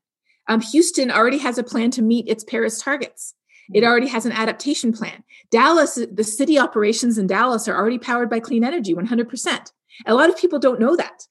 Um, 0.49 0.61
Houston 0.61 1.11
already 1.11 1.39
has 1.39 1.59
a 1.59 1.65
plan 1.65 1.91
to 1.93 2.03
meet 2.03 2.29
its 2.29 2.45
Paris 2.45 2.81
targets. 2.81 3.35
It 3.73 3.83
mm. 3.83 3.87
already 3.87 4.09
has 4.09 4.27
an 4.27 4.33
adaptation 4.33 4.93
plan. 4.93 5.25
Dallas, 5.51 5.99
the 6.13 6.25
city 6.25 6.59
operations 6.59 7.19
in 7.19 7.27
Dallas 7.27 7.67
are 7.69 7.77
already 7.77 7.99
powered 7.99 8.29
by 8.29 8.41
clean 8.41 8.65
energy 8.65 8.95
100%. 8.95 9.73
A 10.07 10.15
lot 10.15 10.29
of 10.29 10.37
people 10.37 10.59
don't 10.59 10.81
know 10.81 10.97
that. 10.97 11.27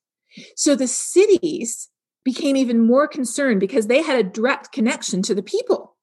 So 0.56 0.76
the 0.76 0.88
cities 0.88 1.90
became 2.24 2.56
even 2.56 2.80
more 2.80 3.08
concerned 3.08 3.60
because 3.60 3.88
they 3.88 4.02
had 4.02 4.18
a 4.18 4.30
direct 4.30 4.72
connection 4.72 5.22
to 5.24 5.36
the 5.36 5.44
people, 5.44 5.96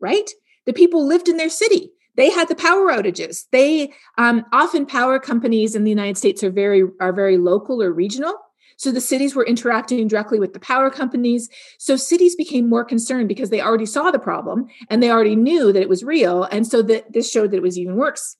right? 0.00 0.30
The 0.66 0.72
people 0.72 1.06
lived 1.06 1.28
in 1.28 1.36
their 1.36 1.50
city. 1.50 1.90
They 2.16 2.30
had 2.30 2.48
the 2.48 2.54
power 2.54 2.92
outages. 2.92 3.46
They 3.50 3.92
um, 4.16 4.44
often 4.52 4.86
power 4.86 5.18
companies 5.18 5.74
in 5.74 5.82
the 5.84 5.90
United 5.90 6.16
States 6.16 6.44
are 6.44 6.50
very 6.50 6.84
are 7.00 7.12
very 7.12 7.36
local 7.36 7.82
or 7.82 7.92
regional. 7.92 8.34
So 8.76 8.90
the 8.90 9.00
cities 9.00 9.34
were 9.34 9.46
interacting 9.46 10.06
directly 10.08 10.38
with 10.38 10.52
the 10.52 10.60
power 10.60 10.90
companies. 10.90 11.48
So 11.78 11.96
cities 11.96 12.34
became 12.36 12.68
more 12.68 12.84
concerned 12.84 13.28
because 13.28 13.50
they 13.50 13.60
already 13.60 13.86
saw 13.86 14.10
the 14.10 14.18
problem 14.18 14.66
and 14.88 15.02
they 15.02 15.10
already 15.10 15.36
knew 15.36 15.72
that 15.72 15.82
it 15.82 15.88
was 15.88 16.04
real. 16.04 16.44
And 16.44 16.66
so 16.66 16.82
that 16.82 17.12
this 17.12 17.30
showed 17.30 17.50
that 17.50 17.58
it 17.58 17.62
was 17.62 17.78
even 17.78 17.96
worse. 17.96 18.36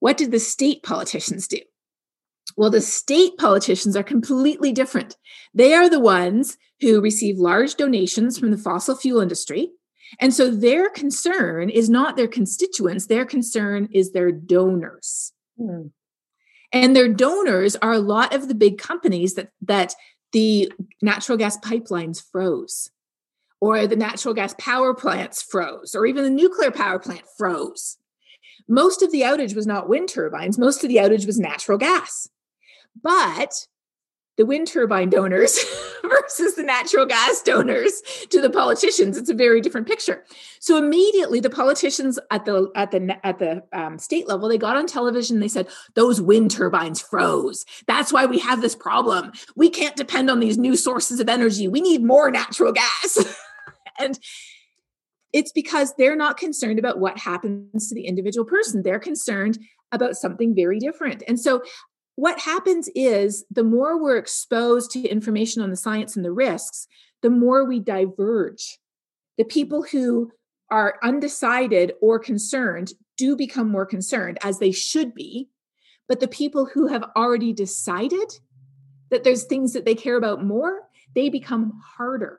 What 0.00 0.16
did 0.16 0.30
the 0.32 0.40
state 0.40 0.82
politicians 0.82 1.46
do? 1.46 1.58
Well, 2.56 2.70
the 2.70 2.80
state 2.80 3.38
politicians 3.38 3.96
are 3.96 4.02
completely 4.02 4.72
different. 4.72 5.16
They 5.54 5.74
are 5.74 5.88
the 5.88 6.00
ones 6.00 6.58
who 6.80 7.00
receive 7.00 7.38
large 7.38 7.76
donations 7.76 8.38
from 8.38 8.50
the 8.50 8.58
fossil 8.58 8.96
fuel 8.96 9.20
industry. 9.20 9.70
And 10.18 10.34
so 10.34 10.50
their 10.50 10.90
concern 10.90 11.70
is 11.70 11.88
not 11.88 12.16
their 12.16 12.28
constituents, 12.28 13.06
their 13.06 13.24
concern 13.24 13.88
is 13.92 14.12
their 14.12 14.30
donors. 14.30 15.32
Hmm. 15.58 15.88
And 16.72 16.96
their 16.96 17.08
donors 17.08 17.76
are 17.76 17.92
a 17.92 17.98
lot 17.98 18.34
of 18.34 18.48
the 18.48 18.54
big 18.54 18.78
companies 18.78 19.34
that, 19.34 19.50
that 19.62 19.94
the 20.32 20.72
natural 21.02 21.36
gas 21.36 21.58
pipelines 21.58 22.22
froze, 22.22 22.90
or 23.60 23.86
the 23.86 23.96
natural 23.96 24.34
gas 24.34 24.54
power 24.58 24.94
plants 24.94 25.42
froze, 25.42 25.94
or 25.94 26.06
even 26.06 26.24
the 26.24 26.30
nuclear 26.30 26.70
power 26.70 26.98
plant 26.98 27.22
froze. 27.36 27.98
Most 28.68 29.02
of 29.02 29.12
the 29.12 29.20
outage 29.20 29.54
was 29.54 29.66
not 29.66 29.88
wind 29.88 30.08
turbines, 30.08 30.58
most 30.58 30.82
of 30.82 30.88
the 30.88 30.96
outage 30.96 31.26
was 31.26 31.38
natural 31.38 31.78
gas. 31.78 32.28
But 33.00 33.66
the 34.36 34.46
wind 34.46 34.68
turbine 34.68 35.10
donors 35.10 35.58
versus 36.20 36.54
the 36.54 36.62
natural 36.62 37.06
gas 37.06 37.42
donors 37.42 38.02
to 38.30 38.40
the 38.40 38.50
politicians. 38.50 39.16
It's 39.16 39.30
a 39.30 39.34
very 39.34 39.60
different 39.60 39.86
picture. 39.86 40.24
So 40.60 40.76
immediately 40.76 41.40
the 41.40 41.50
politicians 41.50 42.18
at 42.30 42.44
the 42.44 42.70
at 42.74 42.90
the 42.90 43.26
at 43.26 43.38
the 43.38 43.62
um, 43.72 43.98
state 43.98 44.28
level 44.28 44.48
they 44.48 44.58
got 44.58 44.76
on 44.76 44.86
television 44.86 45.40
they 45.40 45.48
said 45.48 45.68
those 45.94 46.20
wind 46.20 46.50
turbines 46.50 47.00
froze. 47.00 47.64
That's 47.86 48.12
why 48.12 48.26
we 48.26 48.38
have 48.40 48.60
this 48.60 48.74
problem. 48.74 49.32
We 49.56 49.70
can't 49.70 49.96
depend 49.96 50.30
on 50.30 50.40
these 50.40 50.58
new 50.58 50.76
sources 50.76 51.20
of 51.20 51.28
energy. 51.28 51.68
We 51.68 51.80
need 51.80 52.02
more 52.02 52.30
natural 52.30 52.72
gas. 52.72 53.38
And 53.98 54.18
it's 55.32 55.52
because 55.52 55.94
they're 55.96 56.16
not 56.16 56.36
concerned 56.36 56.78
about 56.78 56.98
what 56.98 57.18
happens 57.18 57.88
to 57.88 57.94
the 57.94 58.06
individual 58.06 58.44
person. 58.44 58.82
They're 58.82 58.98
concerned 58.98 59.58
about 59.92 60.16
something 60.16 60.54
very 60.54 60.78
different. 60.78 61.22
And 61.28 61.38
so 61.38 61.62
what 62.22 62.38
happens 62.38 62.88
is 62.94 63.44
the 63.50 63.64
more 63.64 64.00
we're 64.00 64.16
exposed 64.16 64.92
to 64.92 65.08
information 65.08 65.60
on 65.60 65.70
the 65.70 65.76
science 65.76 66.14
and 66.14 66.24
the 66.24 66.30
risks, 66.30 66.86
the 67.20 67.30
more 67.30 67.64
we 67.64 67.80
diverge. 67.80 68.78
The 69.38 69.44
people 69.44 69.82
who 69.82 70.30
are 70.70 71.00
undecided 71.02 71.94
or 72.00 72.20
concerned 72.20 72.92
do 73.16 73.34
become 73.34 73.68
more 73.68 73.84
concerned, 73.84 74.38
as 74.44 74.60
they 74.60 74.70
should 74.70 75.16
be. 75.16 75.48
But 76.06 76.20
the 76.20 76.28
people 76.28 76.64
who 76.64 76.86
have 76.86 77.02
already 77.16 77.52
decided 77.52 78.38
that 79.10 79.24
there's 79.24 79.42
things 79.42 79.72
that 79.72 79.84
they 79.84 79.96
care 79.96 80.16
about 80.16 80.44
more, 80.44 80.82
they 81.16 81.28
become 81.28 81.72
harder. 81.84 82.38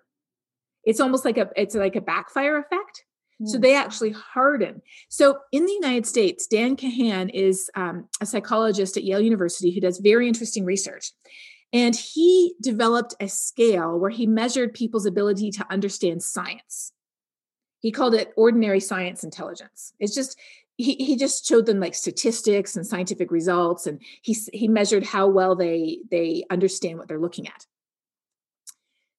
It's 0.86 1.02
almost 1.02 1.26
like 1.26 1.38
a 1.38 1.50
it's 1.58 1.76
like 1.76 1.98
a 1.98 2.02
backfire 2.02 2.58
effect. 2.58 3.04
So 3.46 3.58
they 3.58 3.76
actually 3.76 4.12
harden. 4.12 4.82
So 5.10 5.40
in 5.52 5.66
the 5.66 5.74
United 5.74 6.06
States, 6.06 6.48
Dan 6.48 6.76
Kahan 6.76 7.30
is 7.30 7.70
um, 7.76 8.08
a 8.22 8.26
psychologist 8.26 8.98
at 8.98 9.04
Yale 9.04 9.22
University 9.22 9.72
who 9.74 9.82
does 9.82 10.00
very 10.00 10.28
interesting 10.28 10.66
research. 10.66 11.12
And 11.72 11.96
he 11.96 12.54
developed 12.62 13.16
a 13.20 13.28
scale 13.28 14.00
where 14.00 14.12
he 14.12 14.28
measured 14.28 14.74
people's 14.74 15.08
ability 15.08 15.52
to 15.52 15.66
understand 15.72 16.22
science. 16.22 16.94
He 17.80 17.92
called 17.92 18.14
it 18.14 18.32
ordinary 18.38 18.80
science 18.80 19.24
intelligence. 19.24 19.94
It's 20.00 20.16
just 20.16 20.40
he, 20.78 20.96
he 20.96 21.16
just 21.16 21.46
showed 21.46 21.66
them 21.66 21.80
like 21.80 21.96
statistics 21.96 22.76
and 22.76 22.86
scientific 22.86 23.32
results 23.32 23.86
and 23.86 24.02
he, 24.22 24.36
he 24.54 24.68
measured 24.68 25.04
how 25.04 25.28
well 25.28 25.56
they 25.56 26.00
they 26.10 26.46
understand 26.50 26.98
what 26.98 27.08
they're 27.08 27.20
looking 27.20 27.48
at 27.48 27.66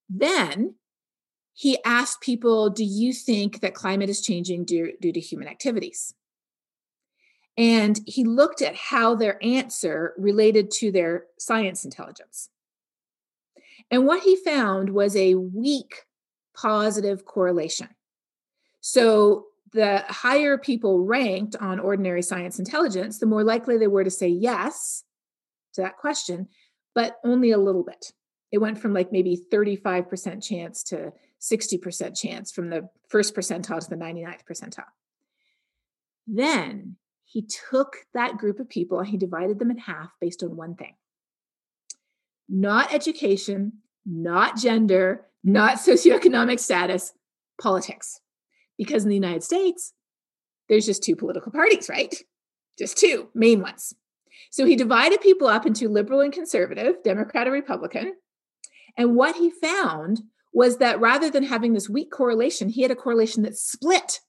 then 0.08 0.74
he 1.54 1.78
asked 1.84 2.20
people 2.20 2.68
do 2.68 2.84
you 2.84 3.12
think 3.12 3.60
that 3.60 3.74
climate 3.74 4.10
is 4.10 4.20
changing 4.20 4.64
due, 4.64 4.92
due 5.00 5.12
to 5.12 5.20
human 5.20 5.48
activities? 5.48 6.12
And 7.56 8.00
he 8.06 8.24
looked 8.24 8.60
at 8.60 8.74
how 8.74 9.14
their 9.14 9.42
answer 9.42 10.12
related 10.18 10.72
to 10.72 10.90
their 10.90 11.26
science 11.38 11.84
intelligence. 11.84 12.50
And 13.90 14.06
what 14.06 14.24
he 14.24 14.34
found 14.34 14.90
was 14.90 15.14
a 15.14 15.36
weak 15.36 16.02
positive 16.56 17.24
correlation. 17.24 17.88
So 18.80 19.46
the 19.72 20.04
higher 20.08 20.58
people 20.58 21.04
ranked 21.04 21.54
on 21.56 21.78
ordinary 21.78 22.22
science 22.22 22.58
intelligence, 22.58 23.18
the 23.18 23.26
more 23.26 23.44
likely 23.44 23.78
they 23.78 23.86
were 23.86 24.04
to 24.04 24.10
say 24.10 24.28
yes 24.28 25.04
to 25.74 25.82
that 25.82 25.98
question, 25.98 26.48
but 26.94 27.16
only 27.24 27.52
a 27.52 27.58
little 27.58 27.84
bit. 27.84 28.12
It 28.50 28.58
went 28.58 28.78
from 28.78 28.94
like 28.94 29.12
maybe 29.12 29.40
35% 29.52 30.42
chance 30.42 30.82
to 30.84 31.12
60% 31.40 32.18
chance 32.18 32.50
from 32.50 32.70
the 32.70 32.88
first 33.08 33.34
percentile 33.34 33.80
to 33.80 33.90
the 33.90 33.96
99th 33.96 34.44
percentile. 34.50 34.84
Then 36.26 36.96
he 37.24 37.46
took 37.70 37.96
that 38.14 38.38
group 38.38 38.60
of 38.60 38.68
people 38.68 38.98
and 38.98 39.08
he 39.08 39.16
divided 39.16 39.58
them 39.58 39.70
in 39.70 39.78
half 39.78 40.10
based 40.20 40.42
on 40.42 40.56
one 40.56 40.74
thing 40.74 40.94
not 42.46 42.92
education, 42.92 43.72
not 44.04 44.56
gender, 44.58 45.26
not 45.42 45.78
socioeconomic 45.78 46.60
status, 46.60 47.12
politics 47.60 48.20
because 48.76 49.04
in 49.04 49.08
the 49.08 49.14
United 49.14 49.42
States, 49.42 49.92
there's 50.68 50.86
just 50.86 51.02
two 51.02 51.16
political 51.16 51.52
parties, 51.52 51.88
right? 51.88 52.14
Just 52.78 52.98
two 52.98 53.28
main 53.34 53.60
ones. 53.60 53.94
So 54.50 54.64
he 54.64 54.76
divided 54.76 55.20
people 55.20 55.46
up 55.46 55.66
into 55.66 55.88
liberal 55.88 56.20
and 56.20 56.32
conservative, 56.32 57.02
Democrat 57.04 57.46
and 57.46 57.52
Republican. 57.54 58.14
And 58.96 59.14
what 59.14 59.36
he 59.36 59.50
found 59.50 60.22
was 60.54 60.78
that 60.78 61.00
rather 61.00 61.28
than 61.28 61.42
having 61.42 61.74
this 61.74 61.90
weak 61.90 62.10
correlation, 62.10 62.68
he 62.68 62.82
had 62.82 62.92
a 62.92 62.96
correlation 62.96 63.42
that 63.42 63.58
split. 63.58 64.20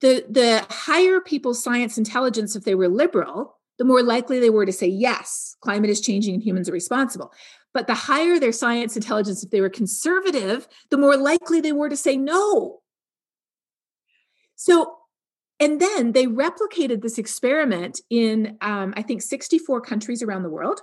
The, 0.00 0.24
the 0.28 0.64
higher 0.70 1.20
people's 1.20 1.62
science 1.62 1.98
intelligence, 1.98 2.54
if 2.54 2.64
they 2.64 2.74
were 2.74 2.88
liberal, 2.88 3.58
the 3.78 3.84
more 3.84 4.02
likely 4.02 4.38
they 4.38 4.50
were 4.50 4.64
to 4.64 4.72
say, 4.72 4.86
yes, 4.86 5.56
climate 5.60 5.90
is 5.90 6.00
changing 6.00 6.34
and 6.34 6.42
humans 6.42 6.68
are 6.68 6.72
responsible. 6.72 7.32
But 7.72 7.88
the 7.88 7.94
higher 7.94 8.38
their 8.38 8.52
science 8.52 8.94
intelligence, 8.94 9.42
if 9.42 9.50
they 9.50 9.60
were 9.60 9.68
conservative, 9.68 10.68
the 10.90 10.98
more 10.98 11.16
likely 11.16 11.60
they 11.60 11.72
were 11.72 11.88
to 11.88 11.96
say 11.96 12.16
no. 12.16 12.80
So, 14.54 14.96
and 15.58 15.80
then 15.80 16.12
they 16.12 16.26
replicated 16.26 17.02
this 17.02 17.18
experiment 17.18 18.00
in, 18.08 18.56
um, 18.60 18.94
I 18.96 19.02
think, 19.02 19.22
64 19.22 19.80
countries 19.80 20.22
around 20.22 20.44
the 20.44 20.50
world. 20.50 20.80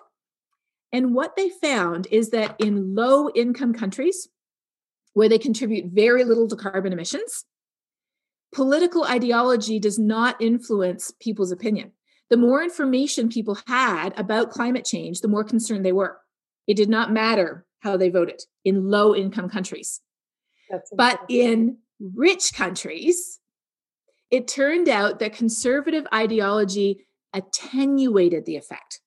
And 0.93 1.13
what 1.15 1.35
they 1.35 1.49
found 1.49 2.07
is 2.11 2.29
that 2.31 2.55
in 2.59 2.95
low 2.95 3.29
income 3.29 3.73
countries, 3.73 4.27
where 5.13 5.29
they 5.29 5.39
contribute 5.39 5.91
very 5.93 6.23
little 6.23 6.47
to 6.47 6.55
carbon 6.55 6.93
emissions, 6.93 7.45
political 8.53 9.05
ideology 9.05 9.79
does 9.79 9.97
not 9.97 10.41
influence 10.41 11.11
people's 11.19 11.51
opinion. 11.51 11.91
The 12.29 12.37
more 12.37 12.63
information 12.63 13.29
people 13.29 13.57
had 13.67 14.17
about 14.17 14.51
climate 14.51 14.85
change, 14.85 15.21
the 15.21 15.27
more 15.27 15.43
concerned 15.43 15.85
they 15.85 15.91
were. 15.91 16.17
It 16.67 16.77
did 16.77 16.89
not 16.89 17.11
matter 17.11 17.65
how 17.79 17.97
they 17.97 18.09
voted 18.09 18.41
in 18.63 18.89
low 18.89 19.15
income 19.15 19.49
countries. 19.49 20.01
but 20.95 21.19
in 21.27 21.77
rich 22.15 22.53
countries, 22.53 23.39
it 24.29 24.47
turned 24.47 24.87
out 24.87 25.19
that 25.19 25.33
conservative 25.33 26.07
ideology 26.13 27.05
attenuated 27.33 28.45
the 28.45 28.55
effect. 28.55 29.01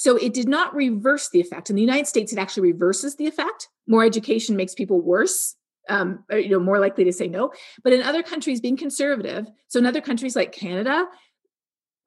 So 0.00 0.16
it 0.16 0.32
did 0.32 0.48
not 0.48 0.74
reverse 0.74 1.28
the 1.28 1.42
effect. 1.42 1.68
In 1.68 1.76
the 1.76 1.82
United 1.82 2.06
States, 2.06 2.32
it 2.32 2.38
actually 2.38 2.72
reverses 2.72 3.16
the 3.16 3.26
effect. 3.26 3.68
More 3.86 4.02
education 4.02 4.56
makes 4.56 4.74
people 4.74 4.98
worse, 4.98 5.56
um, 5.90 6.24
you 6.30 6.48
know, 6.48 6.58
more 6.58 6.78
likely 6.78 7.04
to 7.04 7.12
say 7.12 7.28
no. 7.28 7.52
But 7.84 7.92
in 7.92 8.02
other 8.02 8.22
countries, 8.22 8.62
being 8.62 8.78
conservative, 8.78 9.46
so 9.68 9.78
in 9.78 9.84
other 9.84 10.00
countries 10.00 10.34
like 10.34 10.52
Canada, 10.52 11.04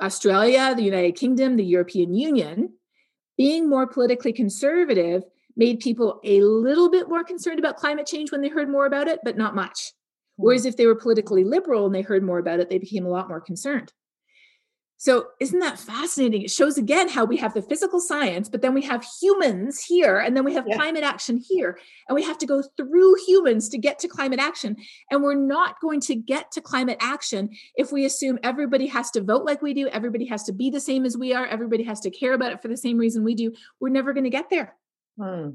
Australia, 0.01 0.73
the 0.75 0.81
United 0.81 1.15
Kingdom, 1.15 1.55
the 1.55 1.63
European 1.63 2.15
Union, 2.15 2.73
being 3.37 3.69
more 3.69 3.85
politically 3.85 4.33
conservative 4.33 5.21
made 5.55 5.79
people 5.79 6.19
a 6.23 6.41
little 6.41 6.89
bit 6.89 7.07
more 7.07 7.23
concerned 7.23 7.59
about 7.59 7.77
climate 7.77 8.07
change 8.07 8.31
when 8.31 8.41
they 8.41 8.49
heard 8.49 8.71
more 8.71 8.87
about 8.87 9.07
it, 9.07 9.19
but 9.23 9.37
not 9.37 9.53
much. 9.53 9.93
Hmm. 10.39 10.45
Whereas 10.45 10.65
if 10.65 10.77
they 10.77 10.87
were 10.87 10.95
politically 10.95 11.43
liberal 11.43 11.85
and 11.85 11.93
they 11.93 12.01
heard 12.01 12.23
more 12.23 12.39
about 12.39 12.59
it, 12.59 12.71
they 12.71 12.79
became 12.79 13.05
a 13.05 13.11
lot 13.11 13.27
more 13.27 13.39
concerned. 13.39 13.93
So, 15.03 15.25
isn't 15.41 15.59
that 15.59 15.77
fascinating? 15.77 16.43
It 16.43 16.49
shows 16.49 16.77
again 16.77 17.09
how 17.09 17.25
we 17.25 17.35
have 17.35 17.53
the 17.53 17.61
physical 17.61 17.99
science, 17.99 18.47
but 18.47 18.61
then 18.61 18.73
we 18.73 18.81
have 18.83 19.05
humans 19.21 19.83
here, 19.83 20.17
and 20.17 20.33
then 20.33 20.45
we 20.45 20.53
have 20.53 20.63
yeah. 20.65 20.77
climate 20.77 21.03
action 21.03 21.43
here. 21.45 21.77
And 22.07 22.15
we 22.15 22.23
have 22.23 22.37
to 22.37 22.45
go 22.45 22.63
through 22.77 23.15
humans 23.27 23.67
to 23.67 23.77
get 23.77 23.99
to 23.99 24.07
climate 24.07 24.39
action. 24.39 24.77
And 25.11 25.21
we're 25.21 25.33
not 25.35 25.81
going 25.81 25.99
to 25.99 26.15
get 26.15 26.53
to 26.53 26.61
climate 26.61 26.99
action 27.01 27.49
if 27.75 27.91
we 27.91 28.05
assume 28.05 28.39
everybody 28.43 28.87
has 28.87 29.11
to 29.11 29.21
vote 29.21 29.43
like 29.43 29.61
we 29.61 29.73
do, 29.73 29.89
everybody 29.89 30.23
has 30.27 30.43
to 30.43 30.53
be 30.53 30.69
the 30.69 30.79
same 30.79 31.03
as 31.03 31.17
we 31.17 31.33
are, 31.33 31.45
everybody 31.45 31.83
has 31.83 31.99
to 31.99 32.09
care 32.09 32.31
about 32.31 32.53
it 32.53 32.61
for 32.61 32.69
the 32.69 32.77
same 32.77 32.97
reason 32.97 33.25
we 33.25 33.35
do. 33.35 33.51
We're 33.81 33.89
never 33.89 34.13
going 34.13 34.23
to 34.23 34.29
get 34.29 34.49
there. 34.49 34.73
Hmm. 35.19 35.49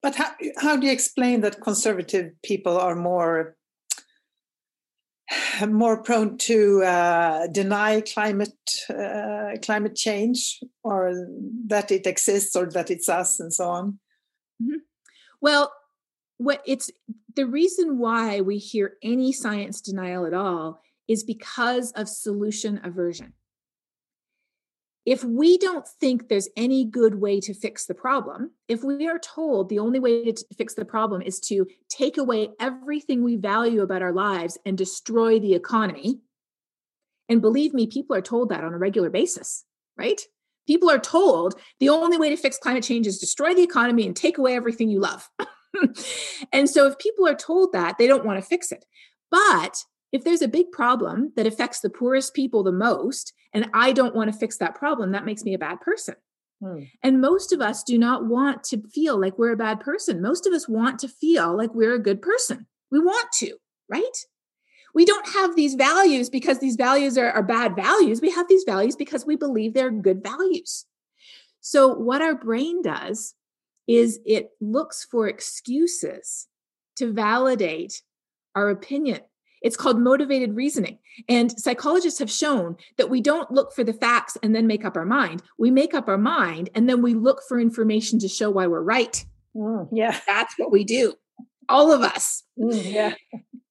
But 0.00 0.14
how, 0.14 0.30
how 0.58 0.76
do 0.76 0.86
you 0.86 0.92
explain 0.92 1.40
that 1.40 1.60
conservative 1.60 2.34
people 2.44 2.78
are 2.78 2.94
more 2.94 3.56
more 5.68 6.02
prone 6.02 6.38
to 6.38 6.82
uh, 6.82 7.46
deny 7.48 8.00
climate 8.00 8.58
uh, 8.88 9.56
climate 9.62 9.96
change 9.96 10.60
or 10.82 11.12
that 11.66 11.90
it 11.90 12.06
exists 12.06 12.56
or 12.56 12.66
that 12.70 12.90
it's 12.90 13.08
us 13.08 13.40
and 13.40 13.52
so 13.52 13.68
on 13.68 13.98
mm-hmm. 14.62 14.78
well 15.40 15.72
what 16.38 16.62
it's 16.66 16.90
the 17.36 17.46
reason 17.46 17.98
why 17.98 18.40
we 18.40 18.58
hear 18.58 18.94
any 19.02 19.32
science 19.32 19.80
denial 19.80 20.26
at 20.26 20.34
all 20.34 20.80
is 21.06 21.24
because 21.24 21.92
of 21.92 22.08
solution 22.08 22.80
aversion 22.82 23.32
if 25.06 25.24
we 25.24 25.56
don't 25.58 25.86
think 25.86 26.28
there's 26.28 26.48
any 26.56 26.84
good 26.84 27.14
way 27.14 27.40
to 27.40 27.54
fix 27.54 27.86
the 27.86 27.94
problem, 27.94 28.50
if 28.68 28.84
we 28.84 29.08
are 29.08 29.18
told 29.18 29.68
the 29.68 29.78
only 29.78 29.98
way 29.98 30.30
to 30.30 30.44
fix 30.56 30.74
the 30.74 30.84
problem 30.84 31.22
is 31.22 31.40
to 31.40 31.66
take 31.88 32.18
away 32.18 32.50
everything 32.60 33.24
we 33.24 33.36
value 33.36 33.82
about 33.82 34.02
our 34.02 34.12
lives 34.12 34.58
and 34.66 34.76
destroy 34.76 35.40
the 35.40 35.54
economy, 35.54 36.20
and 37.28 37.40
believe 37.40 37.72
me, 37.72 37.86
people 37.86 38.14
are 38.14 38.22
told 38.22 38.50
that 38.50 38.64
on 38.64 38.74
a 38.74 38.78
regular 38.78 39.08
basis, 39.08 39.64
right? 39.96 40.20
People 40.66 40.90
are 40.90 40.98
told 40.98 41.54
the 41.78 41.88
only 41.88 42.18
way 42.18 42.28
to 42.28 42.36
fix 42.36 42.58
climate 42.58 42.84
change 42.84 43.06
is 43.06 43.18
destroy 43.18 43.54
the 43.54 43.62
economy 43.62 44.06
and 44.06 44.14
take 44.14 44.36
away 44.36 44.54
everything 44.54 44.90
you 44.90 45.00
love. 45.00 45.28
and 46.52 46.68
so 46.68 46.86
if 46.86 46.98
people 46.98 47.26
are 47.26 47.34
told 47.34 47.72
that, 47.72 47.96
they 47.98 48.06
don't 48.06 48.26
want 48.26 48.38
to 48.38 48.44
fix 48.44 48.70
it. 48.70 48.84
But 49.30 49.84
if 50.12 50.24
there's 50.24 50.42
a 50.42 50.48
big 50.48 50.72
problem 50.72 51.32
that 51.36 51.46
affects 51.46 51.80
the 51.80 51.90
poorest 51.90 52.34
people 52.34 52.62
the 52.62 52.72
most, 52.72 53.32
and 53.52 53.68
I 53.74 53.92
don't 53.92 54.14
want 54.14 54.32
to 54.32 54.38
fix 54.38 54.56
that 54.58 54.74
problem, 54.74 55.12
that 55.12 55.24
makes 55.24 55.44
me 55.44 55.54
a 55.54 55.58
bad 55.58 55.80
person. 55.80 56.14
Hmm. 56.62 56.84
And 57.02 57.20
most 57.20 57.52
of 57.52 57.60
us 57.60 57.82
do 57.82 57.98
not 57.98 58.26
want 58.26 58.64
to 58.64 58.82
feel 58.88 59.18
like 59.18 59.38
we're 59.38 59.52
a 59.52 59.56
bad 59.56 59.80
person. 59.80 60.20
Most 60.20 60.46
of 60.46 60.52
us 60.52 60.68
want 60.68 60.98
to 61.00 61.08
feel 61.08 61.56
like 61.56 61.74
we're 61.74 61.94
a 61.94 62.02
good 62.02 62.20
person. 62.20 62.66
We 62.90 63.00
want 63.00 63.32
to, 63.34 63.54
right? 63.88 64.26
We 64.94 65.04
don't 65.04 65.28
have 65.30 65.56
these 65.56 65.74
values 65.74 66.28
because 66.28 66.58
these 66.58 66.76
values 66.76 67.16
are, 67.16 67.30
are 67.30 67.42
bad 67.42 67.76
values. 67.76 68.20
We 68.20 68.30
have 68.32 68.48
these 68.48 68.64
values 68.64 68.96
because 68.96 69.24
we 69.24 69.36
believe 69.36 69.72
they're 69.72 69.90
good 69.90 70.22
values. 70.22 70.86
So, 71.60 71.88
what 71.88 72.22
our 72.22 72.34
brain 72.34 72.82
does 72.82 73.34
is 73.86 74.20
it 74.24 74.50
looks 74.60 75.04
for 75.04 75.28
excuses 75.28 76.48
to 76.96 77.12
validate 77.12 78.02
our 78.54 78.70
opinion 78.70 79.20
it's 79.62 79.76
called 79.76 80.00
motivated 80.00 80.54
reasoning. 80.54 80.98
And 81.28 81.50
psychologists 81.58 82.18
have 82.18 82.30
shown 82.30 82.76
that 82.96 83.10
we 83.10 83.20
don't 83.20 83.50
look 83.50 83.72
for 83.72 83.84
the 83.84 83.92
facts 83.92 84.36
and 84.42 84.54
then 84.54 84.66
make 84.66 84.84
up 84.84 84.96
our 84.96 85.04
mind. 85.04 85.42
We 85.58 85.70
make 85.70 85.94
up 85.94 86.08
our 86.08 86.18
mind 86.18 86.70
and 86.74 86.88
then 86.88 87.02
we 87.02 87.14
look 87.14 87.42
for 87.48 87.60
information 87.60 88.18
to 88.20 88.28
show 88.28 88.50
why 88.50 88.66
we're 88.66 88.82
right. 88.82 89.24
Mm, 89.54 89.88
yeah. 89.92 90.18
That's 90.26 90.54
what 90.58 90.72
we 90.72 90.84
do. 90.84 91.14
All 91.68 91.92
of 91.92 92.02
us. 92.02 92.42
Mm, 92.58 92.92
yeah. 92.92 93.14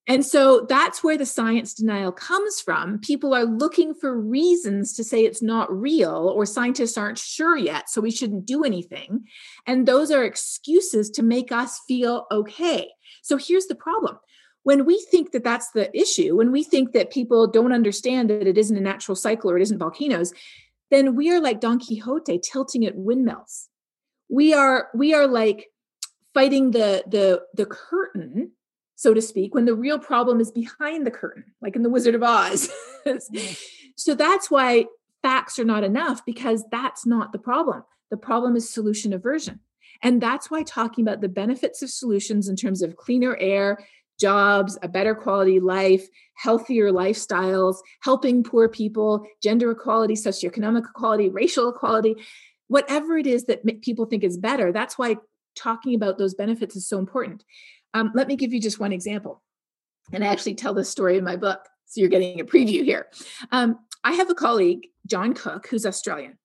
And 0.08 0.26
so 0.26 0.66
that's 0.68 1.04
where 1.04 1.20
the 1.20 1.26
science 1.26 1.76
denial 1.76 2.12
comes 2.12 2.60
from. 2.60 2.98
People 2.98 3.36
are 3.36 3.46
looking 3.46 3.94
for 3.94 4.20
reasons 4.20 4.96
to 4.96 5.04
say 5.04 5.24
it's 5.24 5.44
not 5.44 5.72
real, 5.72 6.34
or 6.36 6.48
scientists 6.48 6.98
aren't 6.98 7.20
sure 7.20 7.56
yet, 7.56 7.92
so 7.92 8.02
we 8.02 8.10
shouldn't 8.10 8.48
do 8.48 8.64
anything. 8.64 9.26
And 9.68 9.88
those 9.88 10.10
are 10.10 10.24
excuses 10.24 11.12
to 11.12 11.22
make 11.22 11.52
us 11.52 11.80
feel 11.88 12.26
okay. 12.32 12.90
So 13.22 13.38
here's 13.38 13.68
the 13.68 13.76
problem 13.76 14.18
when 14.64 14.86
we 14.86 15.06
think 15.10 15.32
that 15.32 15.44
that's 15.44 15.72
the 15.72 15.96
issue, 15.98 16.36
when 16.36 16.52
we 16.52 16.64
think 16.64 16.92
that 16.94 17.12
people 17.12 17.48
don't 17.48 17.74
understand 17.74 18.30
that 18.30 18.48
it 18.48 18.58
isn't 18.58 18.78
a 18.78 18.82
natural 18.82 19.16
cycle 19.16 19.50
or 19.50 19.58
it 19.58 19.62
isn't 19.62 19.78
volcanoes, 19.78 20.34
then 20.92 21.16
we 21.16 21.32
are 21.32 21.40
like 21.40 21.62
Don 21.62 21.80
Quixote 21.80 22.40
tilting 22.40 22.86
at 22.86 22.96
windmills. 22.96 23.70
We 24.30 24.54
are 24.54 24.90
we 24.94 25.14
are 25.14 25.28
like 25.28 25.72
fighting 26.34 26.72
the 26.72 27.04
the 27.08 27.42
the 27.54 27.66
curtain 27.66 28.52
so 29.00 29.14
to 29.14 29.22
speak, 29.22 29.56
when 29.56 29.64
the 29.64 29.74
real 29.74 29.98
problem 29.98 30.42
is 30.42 30.52
behind 30.52 31.08
the 31.08 31.12
curtain, 31.12 31.46
like 31.62 31.78
in 31.78 31.84
The 31.84 31.90
Wizard 31.90 32.16
of 32.16 32.22
Oz. 32.22 32.70
Mm. 33.08 33.58
so 33.96 34.14
that's 34.14 34.52
why 34.52 34.88
facts 35.22 35.58
are 35.58 35.64
not 35.64 35.86
enough 35.86 36.26
because 36.26 36.66
that's 36.70 37.06
not 37.06 37.32
the 37.32 37.40
problem. 37.40 37.86
The 38.12 38.18
problem 38.18 38.58
is 38.58 38.70
solution 38.70 39.14
aversion. 39.14 39.62
And 40.04 40.20
that's 40.20 40.52
why 40.52 40.64
talking 40.64 41.08
about 41.08 41.22
the 41.22 41.30
benefits 41.30 41.82
of 41.82 41.90
solutions 41.90 42.50
in 42.50 42.58
terms 42.58 42.82
of 42.82 42.98
cleaner 42.98 43.38
air, 43.40 43.78
jobs, 44.20 44.78
a 44.82 44.88
better 44.88 45.16
quality 45.16 45.60
life, 45.60 46.08
healthier 46.36 46.92
lifestyles, 46.92 47.78
helping 48.02 48.44
poor 48.44 48.70
people, 48.70 49.26
gender 49.42 49.72
equality, 49.72 50.14
socioeconomic 50.14 50.90
equality, 50.90 51.30
racial 51.30 51.70
equality, 51.70 52.16
whatever 52.68 53.18
it 53.18 53.28
is 53.28 53.46
that 53.46 53.66
people 53.82 54.06
think 54.06 54.24
is 54.24 54.38
better, 54.38 54.72
that's 54.72 54.98
why 54.98 55.18
talking 55.56 55.96
about 55.96 56.18
those 56.18 56.34
benefits 56.34 56.76
is 56.76 56.88
so 56.88 57.00
important. 57.00 57.44
Um, 57.94 58.12
let 58.14 58.28
me 58.28 58.36
give 58.36 58.54
you 58.54 58.62
just 58.62 58.80
one 58.80 58.94
example. 58.94 59.42
And 60.14 60.24
I 60.24 60.28
actually 60.28 60.56
tell 60.56 60.74
this 60.74 60.90
story 60.90 61.18
in 61.18 61.24
my 61.24 61.36
book. 61.36 61.60
So 61.86 62.02
you're 62.02 62.10
getting 62.10 62.40
a 62.40 62.46
preview 62.46 62.84
here. 62.84 63.08
Um, 63.52 63.80
I 64.04 64.14
have 64.14 64.30
a 64.30 64.36
colleague, 64.36 64.88
John 65.08 65.34
Cook, 65.34 65.68
who's 65.68 65.86
Australian, 65.86 66.38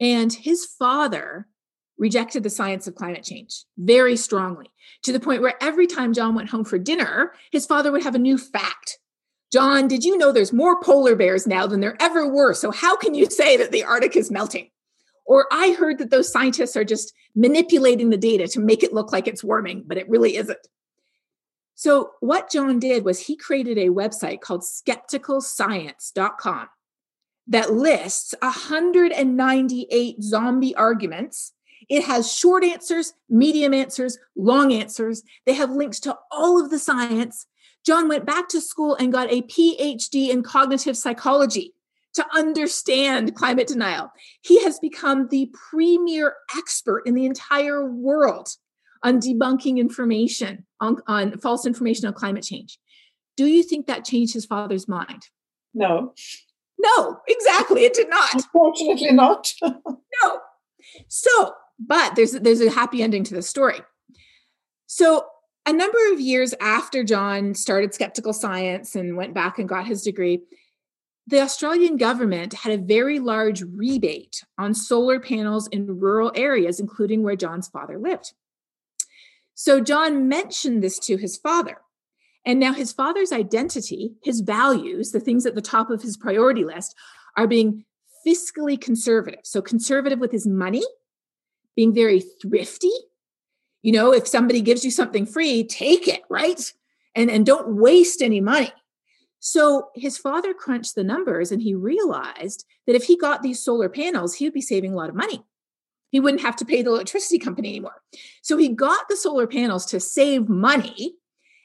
and 0.00 0.32
his 0.32 0.66
father 0.66 1.48
rejected 1.98 2.42
the 2.42 2.50
science 2.50 2.86
of 2.86 2.94
climate 2.94 3.24
change 3.24 3.64
very 3.78 4.16
strongly 4.16 4.66
to 5.02 5.12
the 5.12 5.20
point 5.20 5.42
where 5.42 5.54
every 5.60 5.86
time 5.86 6.12
John 6.12 6.34
went 6.34 6.50
home 6.50 6.64
for 6.64 6.78
dinner, 6.78 7.32
his 7.50 7.66
father 7.66 7.92
would 7.92 8.02
have 8.02 8.14
a 8.14 8.18
new 8.18 8.38
fact. 8.38 8.98
John, 9.52 9.88
did 9.88 10.04
you 10.04 10.18
know 10.18 10.32
there's 10.32 10.52
more 10.52 10.82
polar 10.82 11.14
bears 11.14 11.46
now 11.46 11.66
than 11.66 11.80
there 11.80 11.96
ever 12.00 12.28
were? 12.28 12.52
So, 12.52 12.70
how 12.70 12.96
can 12.96 13.14
you 13.14 13.30
say 13.30 13.56
that 13.56 13.70
the 13.70 13.84
Arctic 13.84 14.16
is 14.16 14.30
melting? 14.30 14.70
Or 15.24 15.46
I 15.50 15.74
heard 15.78 15.98
that 15.98 16.10
those 16.10 16.30
scientists 16.30 16.76
are 16.76 16.84
just 16.84 17.12
manipulating 17.34 18.10
the 18.10 18.16
data 18.16 18.48
to 18.48 18.60
make 18.60 18.82
it 18.82 18.92
look 18.92 19.12
like 19.12 19.28
it's 19.28 19.44
warming, 19.44 19.84
but 19.86 19.98
it 19.98 20.08
really 20.08 20.36
isn't. 20.36 20.58
So, 21.74 22.10
what 22.20 22.50
John 22.50 22.78
did 22.78 23.04
was 23.04 23.20
he 23.20 23.36
created 23.36 23.78
a 23.78 23.88
website 23.88 24.40
called 24.40 24.62
skepticalscience.com 24.62 26.68
that 27.48 27.72
lists 27.72 28.34
198 28.40 30.22
zombie 30.22 30.74
arguments. 30.74 31.52
It 31.88 32.04
has 32.04 32.32
short 32.32 32.64
answers, 32.64 33.14
medium 33.28 33.72
answers, 33.72 34.18
long 34.36 34.72
answers. 34.72 35.22
They 35.44 35.54
have 35.54 35.70
links 35.70 36.00
to 36.00 36.16
all 36.30 36.62
of 36.62 36.70
the 36.70 36.78
science. 36.78 37.46
John 37.84 38.08
went 38.08 38.26
back 38.26 38.48
to 38.48 38.60
school 38.60 38.96
and 38.96 39.12
got 39.12 39.30
a 39.30 39.42
PhD 39.42 40.30
in 40.30 40.42
cognitive 40.42 40.96
psychology 40.96 41.74
to 42.14 42.26
understand 42.34 43.34
climate 43.36 43.68
denial. 43.68 44.10
He 44.40 44.62
has 44.64 44.80
become 44.80 45.28
the 45.28 45.52
premier 45.70 46.34
expert 46.56 47.02
in 47.06 47.14
the 47.14 47.26
entire 47.26 47.88
world 47.88 48.48
on 49.02 49.20
debunking 49.20 49.78
information, 49.78 50.66
on, 50.80 50.96
on 51.06 51.38
false 51.38 51.66
information 51.66 52.06
on 52.06 52.14
climate 52.14 52.42
change. 52.42 52.78
Do 53.36 53.46
you 53.46 53.62
think 53.62 53.86
that 53.86 54.04
changed 54.04 54.32
his 54.34 54.46
father's 54.46 54.88
mind? 54.88 55.28
No. 55.74 56.14
No, 56.78 57.18
exactly. 57.28 57.84
It 57.84 57.94
did 57.94 58.08
not. 58.08 58.34
Unfortunately, 58.34 59.12
not. 59.12 59.52
no. 59.62 60.38
So, 61.08 61.52
but 61.78 62.16
there's 62.16 62.32
there's 62.32 62.60
a 62.60 62.70
happy 62.70 63.02
ending 63.02 63.24
to 63.24 63.34
the 63.34 63.42
story. 63.42 63.80
So, 64.86 65.26
a 65.66 65.72
number 65.72 65.98
of 66.12 66.20
years 66.20 66.54
after 66.60 67.02
John 67.02 67.54
started 67.54 67.92
skeptical 67.92 68.32
science 68.32 68.94
and 68.94 69.16
went 69.16 69.34
back 69.34 69.58
and 69.58 69.68
got 69.68 69.86
his 69.86 70.02
degree, 70.02 70.42
the 71.26 71.40
Australian 71.40 71.96
government 71.96 72.54
had 72.54 72.72
a 72.72 72.82
very 72.82 73.18
large 73.18 73.62
rebate 73.62 74.44
on 74.58 74.74
solar 74.74 75.18
panels 75.18 75.66
in 75.68 75.98
rural 75.98 76.30
areas, 76.36 76.78
including 76.78 77.22
where 77.22 77.36
John's 77.36 77.68
father 77.68 77.98
lived. 77.98 78.32
So 79.54 79.80
John 79.80 80.28
mentioned 80.28 80.84
this 80.84 80.98
to 81.00 81.16
his 81.16 81.36
father. 81.36 81.78
And 82.44 82.60
now 82.60 82.72
his 82.72 82.92
father's 82.92 83.32
identity, 83.32 84.12
his 84.22 84.40
values, 84.40 85.10
the 85.10 85.18
things 85.18 85.46
at 85.46 85.56
the 85.56 85.62
top 85.62 85.90
of 85.90 86.02
his 86.02 86.16
priority 86.16 86.64
list, 86.64 86.94
are 87.36 87.48
being 87.48 87.84
fiscally 88.24 88.80
conservative. 88.80 89.40
So 89.42 89.60
conservative 89.60 90.20
with 90.20 90.30
his 90.30 90.46
money, 90.46 90.84
being 91.76 91.94
very 91.94 92.20
thrifty. 92.42 92.90
You 93.82 93.92
know, 93.92 94.12
if 94.12 94.26
somebody 94.26 94.60
gives 94.60 94.84
you 94.84 94.90
something 94.90 95.26
free, 95.26 95.62
take 95.62 96.08
it, 96.08 96.22
right? 96.28 96.72
And, 97.14 97.30
and 97.30 97.46
don't 97.46 97.76
waste 97.76 98.22
any 98.22 98.40
money. 98.40 98.72
So 99.38 99.90
his 99.94 100.18
father 100.18 100.52
crunched 100.54 100.94
the 100.94 101.04
numbers 101.04 101.52
and 101.52 101.62
he 101.62 101.74
realized 101.74 102.64
that 102.86 102.96
if 102.96 103.04
he 103.04 103.16
got 103.16 103.42
these 103.42 103.62
solar 103.62 103.88
panels, 103.88 104.34
he 104.34 104.46
would 104.46 104.54
be 104.54 104.60
saving 104.60 104.92
a 104.92 104.96
lot 104.96 105.08
of 105.08 105.14
money. 105.14 105.44
He 106.10 106.20
wouldn't 106.20 106.42
have 106.42 106.56
to 106.56 106.64
pay 106.64 106.82
the 106.82 106.90
electricity 106.90 107.38
company 107.38 107.68
anymore. 107.68 108.02
So 108.42 108.56
he 108.56 108.70
got 108.70 109.08
the 109.08 109.16
solar 109.16 109.46
panels 109.46 109.86
to 109.86 110.00
save 110.00 110.48
money 110.48 111.14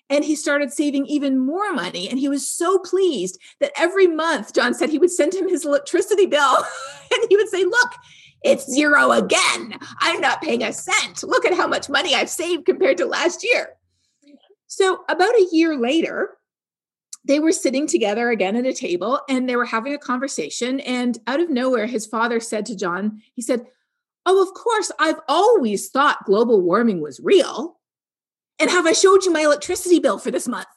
and 0.09 0.25
he 0.25 0.35
started 0.35 0.73
saving 0.73 1.05
even 1.05 1.39
more 1.39 1.73
money. 1.73 2.09
And 2.09 2.19
he 2.19 2.27
was 2.27 2.45
so 2.45 2.79
pleased 2.79 3.39
that 3.61 3.71
every 3.77 4.07
month, 4.07 4.53
John 4.53 4.73
said 4.73 4.89
he 4.89 4.99
would 4.99 5.09
send 5.09 5.33
him 5.33 5.47
his 5.47 5.65
electricity 5.65 6.25
bill 6.25 6.57
and 7.13 7.25
he 7.29 7.37
would 7.37 7.47
say, 7.47 7.63
Look, 7.63 7.93
it's 8.43 8.69
zero 8.69 9.11
again. 9.11 9.77
I'm 9.99 10.19
not 10.21 10.41
paying 10.41 10.63
a 10.63 10.73
cent. 10.73 11.23
Look 11.23 11.45
at 11.45 11.53
how 11.53 11.67
much 11.67 11.89
money 11.89 12.15
I've 12.15 12.29
saved 12.29 12.65
compared 12.65 12.97
to 12.97 13.05
last 13.05 13.43
year. 13.43 13.69
So, 14.67 15.03
about 15.09 15.35
a 15.35 15.47
year 15.51 15.77
later, 15.77 16.37
they 17.25 17.39
were 17.39 17.51
sitting 17.51 17.87
together 17.87 18.29
again 18.29 18.55
at 18.55 18.65
a 18.65 18.73
table 18.73 19.19
and 19.29 19.47
they 19.47 19.55
were 19.55 19.65
having 19.65 19.93
a 19.93 19.99
conversation. 19.99 20.79
And 20.79 21.19
out 21.27 21.39
of 21.39 21.49
nowhere, 21.49 21.85
his 21.85 22.07
father 22.07 22.39
said 22.39 22.65
to 22.67 22.75
John, 22.75 23.21
he 23.33 23.41
said, 23.41 23.65
Oh, 24.25 24.41
of 24.41 24.53
course, 24.53 24.91
I've 24.99 25.19
always 25.27 25.89
thought 25.89 26.25
global 26.25 26.61
warming 26.61 27.01
was 27.01 27.19
real. 27.19 27.79
And 28.59 28.69
have 28.69 28.85
I 28.85 28.93
showed 28.93 29.23
you 29.25 29.31
my 29.31 29.41
electricity 29.41 29.99
bill 29.99 30.19
for 30.19 30.31
this 30.31 30.47
month? 30.47 30.67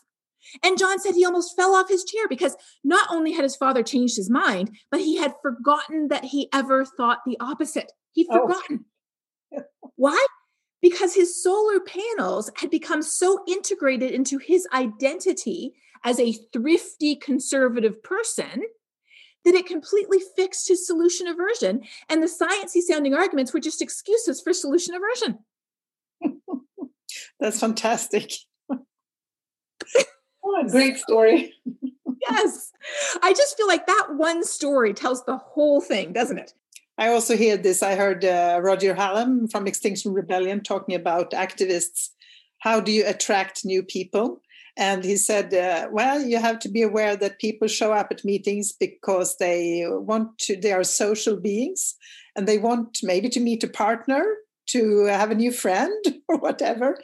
And 0.63 0.79
John 0.79 0.99
said 0.99 1.15
he 1.15 1.25
almost 1.25 1.57
fell 1.57 1.75
off 1.75 1.89
his 1.89 2.05
chair 2.05 2.29
because 2.29 2.57
not 2.83 3.09
only 3.11 3.33
had 3.33 3.43
his 3.43 3.57
father 3.57 3.83
changed 3.83 4.17
his 4.17 4.31
mind, 4.31 4.77
but 4.91 5.01
he 5.01 5.17
had 5.17 5.35
forgotten 5.43 6.09
that 6.09 6.25
he 6.25 6.49
ever 6.53 6.85
thought 6.85 7.21
the 7.27 7.37
opposite. 7.41 7.93
He'd 8.13 8.27
oh. 8.31 8.47
forgotten. 8.47 8.85
Oh. 9.57 9.63
Why? 9.97 10.27
Because 10.81 11.15
his 11.15 11.43
solar 11.43 11.81
panels 11.81 12.51
had 12.57 12.71
become 12.71 13.03
so 13.03 13.43
integrated 13.49 14.13
into 14.13 14.39
his 14.39 14.67
identity 14.73 15.75
as 16.05 16.21
a 16.21 16.37
thrifty 16.53 17.17
conservative 17.17 18.03
person 18.03 18.63
that 19.45 19.55
it 19.55 19.67
completely 19.67 20.19
fixed 20.37 20.69
his 20.69 20.87
solution 20.87 21.27
aversion. 21.27 21.83
And 22.09 22.23
the 22.23 22.27
sciencey 22.27 22.81
sounding 22.81 23.15
arguments 23.15 23.53
were 23.53 23.61
just 23.61 23.83
excuses 23.83 24.41
for 24.41 24.53
solution 24.53 24.95
aversion. 24.95 25.39
That's 27.41 27.61
fantastic. 27.61 28.33
Oh, 30.45 30.69
great 30.69 30.97
story. 30.99 31.53
yes. 32.31 32.73
I 33.23 33.33
just 33.33 33.57
feel 33.57 33.67
like 33.67 33.87
that 33.87 34.09
one 34.17 34.45
story 34.45 34.95
tells 34.95 35.25
the 35.25 35.37
whole 35.37 35.81
thing, 35.81 36.13
doesn't 36.13 36.39
it? 36.39 36.53
I 36.97 37.09
also 37.09 37.37
hear 37.37 37.57
this. 37.57 37.83
I 37.83 37.97
heard 37.97 38.25
uh, 38.25 38.61
Roger 38.63 38.95
Hallam 38.95 39.49
from 39.49 39.67
Extinction 39.67 40.13
Rebellion 40.13 40.63
talking 40.63 40.95
about 40.95 41.33
activists. 41.33 42.11
How 42.59 42.81
do 42.81 42.93
you 42.93 43.05
attract 43.07 43.65
new 43.65 43.83
people? 43.83 44.41
And 44.77 45.05
he 45.05 45.17
said, 45.17 45.55
uh, 45.55 45.89
well, 45.91 46.21
you 46.21 46.39
have 46.39 46.59
to 46.61 46.69
be 46.69 46.83
aware 46.83 47.17
that 47.17 47.39
people 47.39 47.69
show 47.69 47.93
up 47.93 48.09
at 48.11 48.25
meetings 48.25 48.73
because 48.73 49.37
they 49.39 49.85
want 49.87 50.39
to, 50.41 50.57
they 50.57 50.73
are 50.73 50.83
social 50.83 51.37
beings 51.37 51.95
and 52.37 52.49
they 52.49 52.59
want 52.59 52.99
maybe 53.03 53.29
to 53.31 53.41
meet 53.41 53.63
a 53.63 53.69
partner, 53.69 54.25
to 54.67 55.05
have 55.05 55.31
a 55.31 55.35
new 55.35 55.53
friend 55.53 56.05
or 56.29 56.39
whatever. 56.39 56.99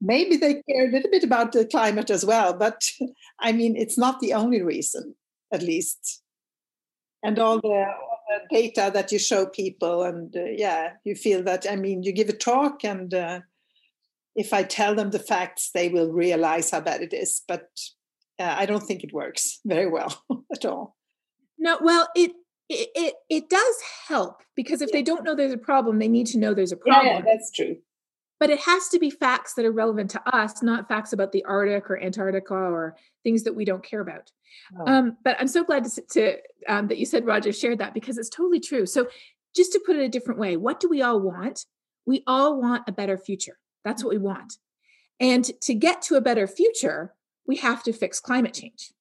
Maybe 0.00 0.36
they 0.36 0.62
care 0.68 0.88
a 0.88 0.90
little 0.90 1.10
bit 1.10 1.24
about 1.24 1.52
the 1.52 1.64
climate 1.64 2.10
as 2.10 2.24
well, 2.24 2.52
but 2.52 2.90
I 3.40 3.52
mean, 3.52 3.76
it's 3.76 3.98
not 3.98 4.20
the 4.20 4.34
only 4.34 4.62
reason, 4.62 5.14
at 5.52 5.62
least. 5.62 6.22
And 7.22 7.38
all 7.38 7.60
the, 7.60 7.68
all 7.68 8.20
the 8.28 8.54
data 8.54 8.90
that 8.92 9.10
you 9.10 9.18
show 9.18 9.46
people, 9.46 10.02
and 10.02 10.36
uh, 10.36 10.44
yeah, 10.44 10.92
you 11.04 11.14
feel 11.14 11.42
that, 11.44 11.66
I 11.68 11.76
mean, 11.76 12.02
you 12.02 12.12
give 12.12 12.28
a 12.28 12.34
talk 12.34 12.84
and 12.84 13.12
uh, 13.12 13.40
if 14.36 14.52
I 14.52 14.62
tell 14.62 14.94
them 14.94 15.10
the 15.10 15.18
facts, 15.18 15.70
they 15.72 15.88
will 15.88 16.12
realize 16.12 16.70
how 16.70 16.80
bad 16.80 17.00
it 17.00 17.12
is. 17.12 17.42
But 17.48 17.70
uh, 18.38 18.54
I 18.56 18.66
don't 18.66 18.82
think 18.82 19.02
it 19.02 19.12
works 19.12 19.60
very 19.64 19.88
well 19.88 20.22
at 20.52 20.64
all. 20.64 20.96
No, 21.58 21.78
well, 21.80 22.08
it 22.14 22.32
it 22.68 22.88
it, 22.94 23.14
it 23.30 23.48
does 23.48 23.76
help 24.08 24.42
because 24.54 24.82
if 24.82 24.92
they 24.92 25.02
don't 25.02 25.24
know 25.24 25.34
there's 25.34 25.52
a 25.52 25.58
problem, 25.58 25.98
they 25.98 26.08
need 26.08 26.26
to 26.28 26.38
know 26.38 26.52
there's 26.52 26.72
a 26.72 26.76
problem. 26.76 27.06
Yeah, 27.06 27.22
that's 27.22 27.50
true. 27.50 27.76
But 28.38 28.50
it 28.50 28.60
has 28.60 28.88
to 28.88 28.98
be 28.98 29.10
facts 29.10 29.54
that 29.54 29.64
are 29.64 29.72
relevant 29.72 30.10
to 30.10 30.34
us, 30.34 30.62
not 30.62 30.88
facts 30.88 31.12
about 31.12 31.32
the 31.32 31.44
Arctic 31.44 31.90
or 31.90 31.98
Antarctica 31.98 32.54
or 32.54 32.96
things 33.24 33.44
that 33.44 33.54
we 33.54 33.64
don't 33.64 33.82
care 33.82 34.00
about. 34.00 34.30
Oh. 34.78 34.86
Um, 34.86 35.16
but 35.24 35.36
I'm 35.40 35.48
so 35.48 35.64
glad 35.64 35.84
to, 35.84 36.02
to 36.02 36.36
um, 36.68 36.88
that 36.88 36.98
you 36.98 37.06
said 37.06 37.24
Roger 37.24 37.52
shared 37.52 37.78
that 37.78 37.94
because 37.94 38.18
it's 38.18 38.28
totally 38.28 38.60
true. 38.60 38.84
So, 38.86 39.08
just 39.54 39.72
to 39.72 39.80
put 39.86 39.96
it 39.96 40.02
a 40.02 40.08
different 40.08 40.38
way, 40.38 40.58
what 40.58 40.80
do 40.80 40.88
we 40.88 41.00
all 41.00 41.18
want? 41.18 41.64
We 42.04 42.22
all 42.26 42.60
want 42.60 42.84
a 42.86 42.92
better 42.92 43.16
future. 43.16 43.58
That's 43.84 44.04
what 44.04 44.12
we 44.12 44.18
want. 44.18 44.58
And 45.18 45.50
to 45.62 45.74
get 45.74 46.02
to 46.02 46.16
a 46.16 46.20
better 46.20 46.46
future, 46.46 47.14
we 47.46 47.56
have 47.56 47.82
to 47.84 47.92
fix 47.92 48.20
climate 48.20 48.52
change. 48.52 48.92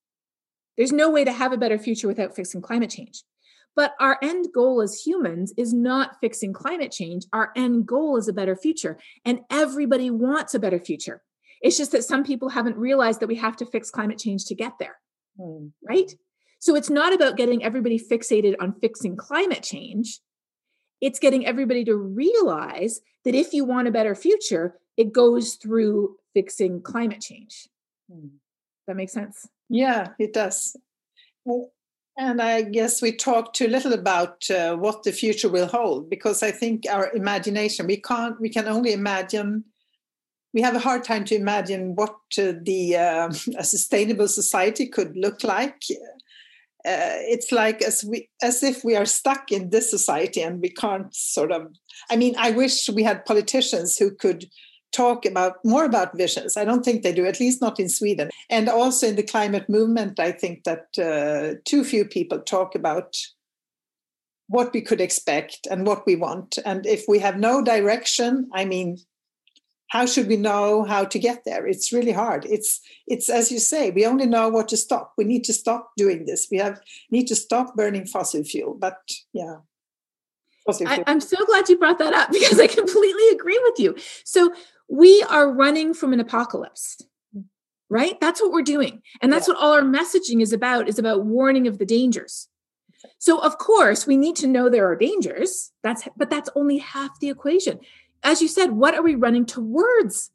There's 0.78 0.92
no 0.92 1.10
way 1.10 1.24
to 1.24 1.32
have 1.32 1.52
a 1.52 1.58
better 1.58 1.78
future 1.78 2.08
without 2.08 2.36
fixing 2.36 2.62
climate 2.62 2.90
change. 2.90 3.24
But 3.76 3.94
our 4.00 4.18
end 4.22 4.48
goal 4.54 4.82
as 4.82 5.02
humans 5.02 5.54
is 5.58 5.74
not 5.74 6.18
fixing 6.22 6.54
climate 6.54 6.92
change. 6.92 7.26
Our 7.34 7.52
end 7.56 7.86
goal 7.86 8.18
is 8.18 8.28
a 8.28 8.34
better 8.34 8.56
future. 8.56 8.98
And 9.26 9.42
everybody 9.50 10.10
wants 10.10 10.54
a 10.54 10.60
better 10.60 10.80
future. 10.80 11.22
It's 11.62 11.78
just 11.78 11.92
that 11.92 12.04
some 12.04 12.24
people 12.24 12.50
haven't 12.50 12.78
realized 12.78 13.20
that 13.20 13.28
we 13.28 13.36
have 13.36 13.58
to 13.58 13.66
fix 13.66 13.92
climate 13.92 14.18
change 14.18 14.46
to 14.46 14.56
get 14.56 14.74
there. 14.80 14.98
Mm. 15.40 15.72
Right? 15.88 16.14
So 16.60 16.76
it's 16.76 16.90
not 16.90 17.14
about 17.14 17.38
getting 17.38 17.64
everybody 17.64 18.00
fixated 18.00 18.56
on 18.60 18.80
fixing 18.80 19.18
climate 19.18 19.64
change. 19.64 20.20
It's 21.02 21.20
getting 21.20 21.46
everybody 21.46 21.84
to 21.86 21.96
realize 21.96 23.02
that 23.26 23.36
if 23.36 23.54
you 23.54 23.66
want 23.66 23.88
a 23.88 23.92
better 23.92 24.16
future, 24.16 24.76
it 24.96 25.12
goes 25.12 25.56
through 25.56 26.16
fixing 26.34 26.82
climate 26.82 27.22
change. 27.22 27.68
Mm. 28.12 28.30
That 28.88 28.96
makes 28.96 29.14
sense? 29.14 29.48
Yeah, 29.70 30.10
it 30.20 30.34
does. 30.34 30.78
And 32.18 32.42
I 32.42 32.62
guess 32.62 33.02
we 33.02 33.12
talked 33.12 33.56
too 33.56 33.68
little 33.68 33.92
about 33.92 34.50
uh, 34.50 34.76
what 34.76 35.04
the 35.04 35.12
future 35.12 35.50
will 35.50 35.68
hold 35.68 36.10
because 36.10 36.42
I 36.42 36.52
think 36.52 36.86
our 36.90 37.12
imagination, 37.14 37.88
we 37.88 37.98
can't, 37.98 38.40
we 38.40 38.50
can 38.50 38.68
only 38.68 38.94
imagine, 38.94 39.66
we 40.54 40.62
have 40.62 40.76
a 40.76 40.80
hard 40.80 41.04
time 41.04 41.26
to 41.26 41.36
imagine 41.36 41.96
what 41.96 42.16
uh, 42.40 42.54
the 42.62 42.96
uh, 42.96 43.34
a 43.58 43.64
sustainable 43.64 44.30
society 44.30 44.88
could 44.88 45.18
look 45.18 45.44
like. 45.44 45.82
Uh, 46.86 47.18
it's 47.28 47.52
like 47.52 47.82
as 47.82 48.04
we 48.04 48.30
as 48.44 48.62
if 48.62 48.86
we 48.86 48.96
are 48.96 49.06
stuck 49.08 49.52
in 49.52 49.72
this 49.72 49.90
society 49.90 50.42
and 50.42 50.62
we 50.62 50.70
can't 50.70 51.16
sort 51.16 51.52
of 51.52 51.66
i 52.12 52.16
mean 52.16 52.36
i 52.38 52.52
wish 52.52 52.88
we 52.90 53.02
had 53.02 53.26
politicians 53.26 53.98
who 53.98 54.12
could 54.12 54.46
talk 54.96 55.26
about 55.26 55.64
more 55.66 55.84
about 55.84 56.18
visions. 56.18 56.56
I 56.56 56.64
don't 56.64 56.84
think 56.86 57.04
they 57.04 57.14
do, 57.14 57.26
at 57.26 57.40
least 57.40 57.62
not 57.62 57.80
in 57.80 57.90
Sweden. 57.90 58.30
And 58.50 58.70
also 58.70 59.08
in 59.08 59.16
the 59.16 59.24
climate 59.24 59.68
movement, 59.70 60.20
I 60.20 60.32
think 60.32 60.64
that 60.64 60.88
uh, 60.98 61.60
too 61.66 61.84
few 61.84 62.06
people 62.06 62.40
talk 62.40 62.76
about 62.76 63.18
what 64.48 64.72
we 64.74 64.82
could 64.82 65.02
expect 65.02 65.68
and 65.70 65.86
what 65.86 66.06
we 66.06 66.16
want. 66.16 66.58
And 66.66 66.86
if 66.86 67.06
we 67.08 67.20
have 67.20 67.38
no 67.38 67.62
direction, 67.64 68.50
I 68.54 68.64
mean, 68.64 68.98
how 69.90 70.06
should 70.06 70.28
we 70.28 70.38
know 70.38 70.84
how 70.84 71.04
to 71.06 71.20
get 71.20 71.44
there? 71.46 71.68
It's 71.68 71.94
really 71.94 72.12
hard. 72.12 72.46
It's 72.46 72.82
it's 73.08 73.30
as 73.30 73.52
you 73.52 73.60
say, 73.60 73.92
we 73.92 74.06
only 74.06 74.26
know 74.26 74.50
what 74.50 74.68
to 74.70 74.78
stop. 74.78 75.14
We 75.18 75.26
need 75.26 75.44
to 75.46 75.54
stop 75.54 75.92
doing 75.98 76.26
this. 76.26 76.48
We 76.52 76.58
have 76.58 76.82
need 77.12 77.28
to 77.28 77.36
stop 77.36 77.76
burning 77.76 78.06
fossil 78.06 78.44
fuel. 78.44 78.76
But 78.80 78.98
yeah. 79.34 79.58
I, 80.68 81.04
I'm 81.06 81.22
so 81.22 81.38
glad 81.46 81.70
you 81.70 81.78
brought 81.78 82.00
that 82.00 82.14
up 82.14 82.32
because 82.32 82.60
I 82.60 82.68
completely 82.68 83.30
agree 83.30 83.60
with 83.64 83.80
you. 83.80 83.96
So 84.24 84.52
we 84.88 85.24
are 85.30 85.52
running 85.52 85.94
from 85.94 86.14
an 86.14 86.20
apocalypse 86.20 87.02
right? 87.90 88.20
That's 88.20 88.42
what 88.42 88.52
we're 88.52 88.64
doing 88.64 89.02
and 89.22 89.32
that's 89.32 89.48
yeah. 89.48 89.54
what 89.54 89.64
all 89.64 89.74
our 89.74 89.82
messaging 89.82 90.42
is 90.42 90.54
about 90.54 90.90
is 90.90 91.00
about 91.00 91.26
warning 91.26 91.68
of 91.68 91.78
the 91.78 91.86
dangers. 91.86 92.48
So 93.20 93.38
of 93.40 93.58
course 93.58 94.08
we 94.08 94.18
need 94.18 94.36
to 94.38 94.48
know 94.48 94.70
there 94.70 94.90
are 94.90 94.96
dangers. 94.96 95.72
That's 95.84 96.08
but 96.18 96.30
that's 96.30 96.50
only 96.56 96.80
half 96.80 97.20
the 97.20 97.30
equation. 97.30 97.80
As 98.24 98.42
you 98.42 98.48
said 98.48 98.72
what 98.72 98.96
are 98.96 99.04
we 99.04 99.16
running 99.16 99.46
towards 99.46 100.32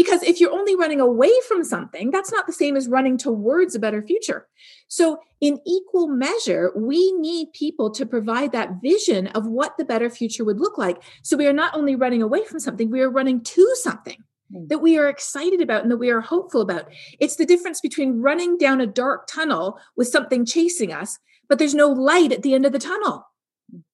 because 0.00 0.22
if 0.22 0.40
you're 0.40 0.50
only 0.50 0.74
running 0.74 0.98
away 0.98 1.30
from 1.46 1.62
something 1.62 2.10
that's 2.10 2.32
not 2.32 2.46
the 2.46 2.54
same 2.54 2.74
as 2.74 2.88
running 2.88 3.18
towards 3.18 3.74
a 3.74 3.78
better 3.78 4.02
future. 4.02 4.48
So 4.88 5.18
in 5.42 5.60
equal 5.66 6.08
measure 6.08 6.72
we 6.74 7.12
need 7.12 7.52
people 7.52 7.90
to 7.90 8.06
provide 8.06 8.52
that 8.52 8.80
vision 8.82 9.26
of 9.28 9.46
what 9.46 9.76
the 9.76 9.84
better 9.84 10.08
future 10.08 10.42
would 10.42 10.58
look 10.58 10.78
like. 10.78 11.02
So 11.22 11.36
we 11.36 11.46
are 11.46 11.52
not 11.52 11.74
only 11.74 11.96
running 11.96 12.22
away 12.22 12.46
from 12.46 12.60
something 12.60 12.90
we 12.90 13.02
are 13.02 13.10
running 13.10 13.42
to 13.42 13.74
something 13.74 14.16
hmm. 14.50 14.68
that 14.68 14.78
we 14.78 14.96
are 14.96 15.06
excited 15.06 15.60
about 15.60 15.82
and 15.82 15.90
that 15.90 15.98
we 15.98 16.08
are 16.08 16.22
hopeful 16.22 16.62
about. 16.62 16.88
It's 17.18 17.36
the 17.36 17.44
difference 17.44 17.82
between 17.82 18.22
running 18.22 18.56
down 18.56 18.80
a 18.80 18.86
dark 18.86 19.26
tunnel 19.26 19.78
with 19.98 20.08
something 20.08 20.46
chasing 20.46 20.94
us 20.94 21.18
but 21.50 21.58
there's 21.58 21.74
no 21.74 21.88
light 21.88 22.32
at 22.32 22.42
the 22.42 22.54
end 22.54 22.64
of 22.64 22.72
the 22.72 22.78
tunnel 22.78 23.26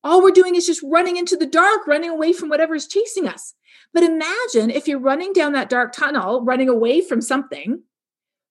all 0.04 0.22
we're 0.22 0.30
doing 0.30 0.54
is 0.54 0.66
just 0.66 0.82
running 0.84 1.16
into 1.16 1.36
the 1.36 1.46
dark, 1.46 1.86
running 1.86 2.10
away 2.10 2.32
from 2.32 2.48
whatever 2.48 2.74
is 2.74 2.86
chasing 2.86 3.26
us. 3.28 3.54
But 3.92 4.02
imagine 4.02 4.70
if 4.70 4.86
you're 4.86 4.98
running 4.98 5.32
down 5.32 5.52
that 5.52 5.70
dark 5.70 5.92
tunnel, 5.92 6.44
running 6.44 6.68
away 6.68 7.00
from 7.00 7.20
something, 7.20 7.82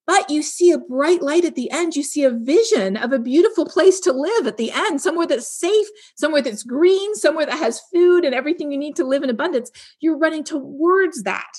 but 0.08 0.30
you 0.30 0.44
see 0.44 0.72
a 0.72 0.78
bright 0.78 1.22
light 1.22 1.46
at 1.46 1.56
the 1.56 1.72
end. 1.72 1.96
You 1.96 2.04
see 2.04 2.24
a 2.24 2.32
vision 2.32 2.96
of 2.96 3.12
a 3.12 3.20
beautiful 3.20 3.66
place 3.66 4.00
to 4.02 4.14
live 4.14 4.46
at 4.46 4.58
the 4.58 4.72
end, 4.72 5.02
somewhere 5.02 5.28
that's 5.28 5.48
safe, 5.48 5.88
somewhere 6.16 6.42
that's 6.42 6.64
green, 6.64 7.16
somewhere 7.16 7.46
that 7.46 7.58
has 7.58 7.82
food 7.92 8.24
and 8.24 8.36
everything 8.36 8.72
you 8.72 8.78
need 8.78 8.96
to 8.98 9.04
live 9.04 9.24
in 9.24 9.30
abundance. 9.30 9.72
You're 10.00 10.18
running 10.18 10.44
towards 10.44 11.24
that. 11.24 11.52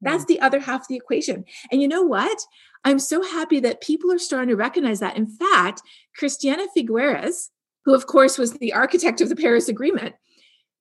That's 0.00 0.24
mm. 0.24 0.28
the 0.28 0.40
other 0.40 0.60
half 0.60 0.82
of 0.82 0.88
the 0.88 0.96
equation. 0.96 1.44
And 1.72 1.82
you 1.82 1.88
know 1.88 2.02
what? 2.02 2.38
I'm 2.84 3.00
so 3.00 3.22
happy 3.22 3.58
that 3.60 3.82
people 3.82 4.12
are 4.12 4.18
starting 4.18 4.50
to 4.50 4.56
recognize 4.56 5.00
that. 5.00 5.16
In 5.16 5.26
fact, 5.26 5.82
Christiana 6.16 6.66
Figueres, 6.76 7.48
who, 7.88 7.94
of 7.94 8.06
course, 8.06 8.36
was 8.36 8.52
the 8.52 8.74
architect 8.74 9.22
of 9.22 9.30
the 9.30 9.34
Paris 9.34 9.66
Agreement. 9.66 10.14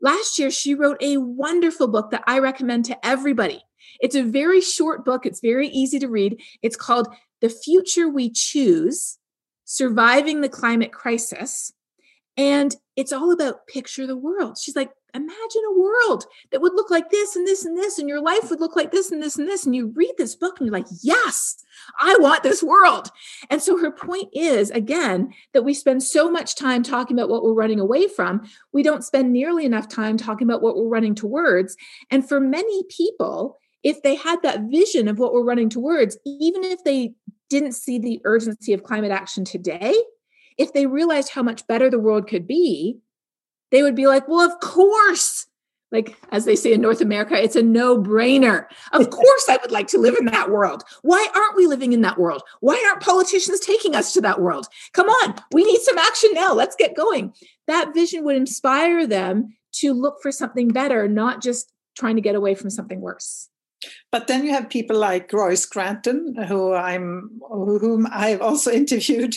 Last 0.01 0.37
year, 0.37 0.51
she 0.51 0.73
wrote 0.73 1.01
a 1.01 1.15
wonderful 1.15 1.87
book 1.87 2.11
that 2.11 2.25
I 2.27 2.39
recommend 2.39 2.83
to 2.85 3.05
everybody. 3.05 3.63
It's 4.01 4.13
a 4.13 4.23
very 4.23 4.59
short 4.59 5.05
book, 5.05 5.25
it's 5.25 5.39
very 5.39 5.69
easy 5.69 5.99
to 5.99 6.09
read. 6.09 6.41
It's 6.61 6.75
called 6.75 7.07
The 7.39 7.47
Future 7.47 8.09
We 8.09 8.29
Choose 8.29 9.19
Surviving 9.63 10.41
the 10.41 10.49
Climate 10.49 10.91
Crisis. 10.91 11.71
And 12.35 12.75
it's 12.97 13.13
all 13.13 13.31
about 13.31 13.67
picture 13.67 14.05
the 14.05 14.17
world. 14.17 14.57
She's 14.57 14.75
like, 14.75 14.91
imagine 15.17 15.61
a 15.67 15.79
world 15.79 16.25
that 16.51 16.61
would 16.61 16.73
look 16.73 16.89
like 16.89 17.09
this 17.09 17.35
and 17.35 17.45
this 17.45 17.65
and 17.65 17.77
this, 17.77 17.99
and 17.99 18.07
your 18.07 18.21
life 18.21 18.49
would 18.49 18.59
look 18.59 18.75
like 18.75 18.91
this 18.91 19.11
and 19.11 19.21
this 19.21 19.37
and 19.37 19.47
this. 19.47 19.65
And 19.65 19.75
you 19.75 19.91
read 19.95 20.13
this 20.17 20.35
book 20.35 20.59
and 20.59 20.67
you're 20.67 20.77
like, 20.77 20.87
yes, 21.01 21.57
I 21.99 22.15
want 22.19 22.43
this 22.43 22.63
world. 22.63 23.09
And 23.49 23.61
so 23.61 23.77
her 23.77 23.91
point 23.91 24.29
is, 24.33 24.69
again, 24.71 25.33
that 25.53 25.63
we 25.63 25.73
spend 25.73 26.03
so 26.03 26.31
much 26.31 26.55
time 26.55 26.83
talking 26.83 27.17
about 27.17 27.29
what 27.29 27.43
we're 27.43 27.53
running 27.53 27.79
away 27.79 28.07
from, 28.07 28.47
we 28.71 28.83
don't 28.83 29.03
spend 29.03 29.33
nearly 29.33 29.65
enough 29.65 29.87
time 29.87 30.17
talking 30.17 30.47
about 30.47 30.61
what 30.61 30.77
we're 30.77 30.87
running 30.87 31.15
towards. 31.15 31.75
And 32.09 32.27
for 32.27 32.39
many 32.39 32.83
people, 32.89 33.57
if 33.83 34.01
they 34.03 34.15
had 34.15 34.41
that 34.43 34.63
vision 34.69 35.07
of 35.07 35.19
what 35.19 35.33
we're 35.33 35.43
running 35.43 35.69
towards, 35.69 36.17
even 36.25 36.63
if 36.63 36.83
they 36.83 37.13
didn't 37.49 37.73
see 37.73 37.99
the 37.99 38.19
urgency 38.25 38.73
of 38.73 38.83
climate 38.83 39.11
action 39.11 39.45
today, 39.45 39.95
if 40.57 40.73
they 40.73 40.85
realized 40.87 41.29
how 41.29 41.43
much 41.43 41.67
better 41.67 41.89
the 41.89 41.99
world 41.99 42.27
could 42.27 42.47
be, 42.47 42.97
they 43.71 43.83
would 43.83 43.95
be 43.95 44.07
like, 44.07 44.27
well, 44.27 44.41
of 44.41 44.59
course. 44.59 45.45
Like, 45.89 46.17
as 46.33 46.43
they 46.43 46.57
say 46.57 46.73
in 46.73 46.81
North 46.81 46.99
America, 46.99 47.41
it's 47.41 47.55
a 47.55 47.63
no 47.63 47.97
brainer. 47.97 48.65
Of 48.91 49.09
course, 49.09 49.45
I 49.49 49.57
would 49.61 49.71
like 49.71 49.87
to 49.87 49.97
live 49.97 50.15
in 50.19 50.25
that 50.25 50.49
world. 50.49 50.83
Why 51.01 51.25
aren't 51.33 51.55
we 51.55 51.65
living 51.65 51.93
in 51.93 52.01
that 52.01 52.17
world? 52.17 52.41
Why 52.59 52.83
aren't 52.87 53.01
politicians 53.01 53.61
taking 53.61 53.95
us 53.95 54.11
to 54.13 54.21
that 54.21 54.41
world? 54.41 54.67
Come 54.91 55.07
on, 55.07 55.35
we 55.53 55.63
need 55.63 55.79
some 55.79 55.97
action 55.97 56.31
now. 56.33 56.53
Let's 56.53 56.75
get 56.75 56.95
going. 56.95 57.33
That 57.67 57.93
vision 57.93 58.25
would 58.25 58.35
inspire 58.35 59.07
them 59.07 59.55
to 59.75 59.93
look 59.93 60.21
for 60.21 60.31
something 60.31 60.67
better, 60.69 61.07
not 61.07 61.41
just 61.41 61.71
trying 61.95 62.15
to 62.15 62.21
get 62.21 62.35
away 62.35 62.53
from 62.53 62.69
something 62.69 62.99
worse. 62.99 63.47
But 64.11 64.27
then 64.27 64.45
you 64.45 64.51
have 64.51 64.69
people 64.69 64.97
like 64.97 65.31
Roy 65.31 65.55
Scranton, 65.55 66.35
who 66.47 66.73
I'm, 66.73 67.29
whom 67.49 68.07
I've 68.11 68.41
also 68.41 68.71
interviewed. 68.81 69.35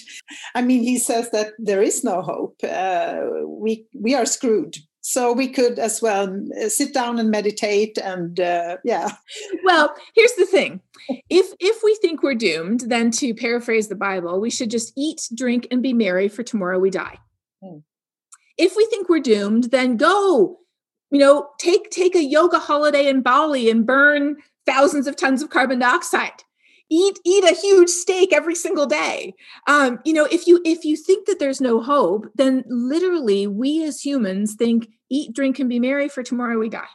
I 0.54 0.62
mean, 0.62 0.82
he 0.82 0.98
says 0.98 1.30
that 1.30 1.52
there 1.58 1.82
is 1.82 2.04
no 2.04 2.22
hope. 2.22 2.56
Uh, 2.62 3.20
we 3.46 3.86
we 3.94 4.14
are 4.14 4.26
screwed. 4.26 4.76
So 5.02 5.32
we 5.32 5.48
could 5.48 5.78
as 5.78 6.02
well 6.02 6.28
uh, 6.62 6.68
sit 6.68 6.92
down 6.92 7.18
and 7.18 7.30
meditate, 7.30 7.96
and 7.98 8.38
uh, 8.38 8.76
yeah. 8.84 9.10
Well, 9.64 9.94
here's 10.14 10.34
the 10.34 10.46
thing: 10.46 10.80
if 11.28 11.52
if 11.58 11.82
we 11.82 11.94
think 11.96 12.22
we're 12.22 12.34
doomed, 12.34 12.80
then 12.86 13.10
to 13.12 13.34
paraphrase 13.34 13.88
the 13.88 13.94
Bible, 13.94 14.40
we 14.40 14.50
should 14.50 14.70
just 14.70 14.92
eat, 14.96 15.28
drink, 15.34 15.66
and 15.70 15.82
be 15.82 15.94
merry, 15.94 16.28
for 16.28 16.42
tomorrow 16.42 16.78
we 16.78 16.90
die. 16.90 17.18
Hmm. 17.62 17.78
If 18.58 18.76
we 18.76 18.86
think 18.86 19.08
we're 19.08 19.20
doomed, 19.20 19.70
then 19.70 19.96
go 19.96 20.58
you 21.10 21.18
know 21.18 21.48
take 21.58 21.90
take 21.90 22.14
a 22.14 22.22
yoga 22.22 22.58
holiday 22.58 23.08
in 23.08 23.22
bali 23.22 23.70
and 23.70 23.86
burn 23.86 24.36
thousands 24.66 25.06
of 25.06 25.16
tons 25.16 25.42
of 25.42 25.50
carbon 25.50 25.78
dioxide. 25.78 26.44
Eat 26.92 27.20
eat 27.24 27.44
a 27.44 27.54
huge 27.54 27.88
steak 27.88 28.32
every 28.32 28.54
single 28.54 28.86
day. 28.86 29.34
Um, 29.66 30.00
you 30.04 30.12
know 30.12 30.26
if 30.30 30.46
you 30.46 30.60
if 30.64 30.84
you 30.84 30.96
think 30.96 31.26
that 31.26 31.38
there's 31.38 31.60
no 31.60 31.80
hope 31.80 32.26
then 32.34 32.64
literally 32.68 33.46
we 33.46 33.84
as 33.84 34.00
humans 34.00 34.54
think 34.54 34.88
eat 35.08 35.34
drink 35.34 35.58
and 35.58 35.68
be 35.68 35.80
merry 35.80 36.08
for 36.08 36.22
tomorrow 36.22 36.58
we 36.58 36.68
die. 36.68 36.88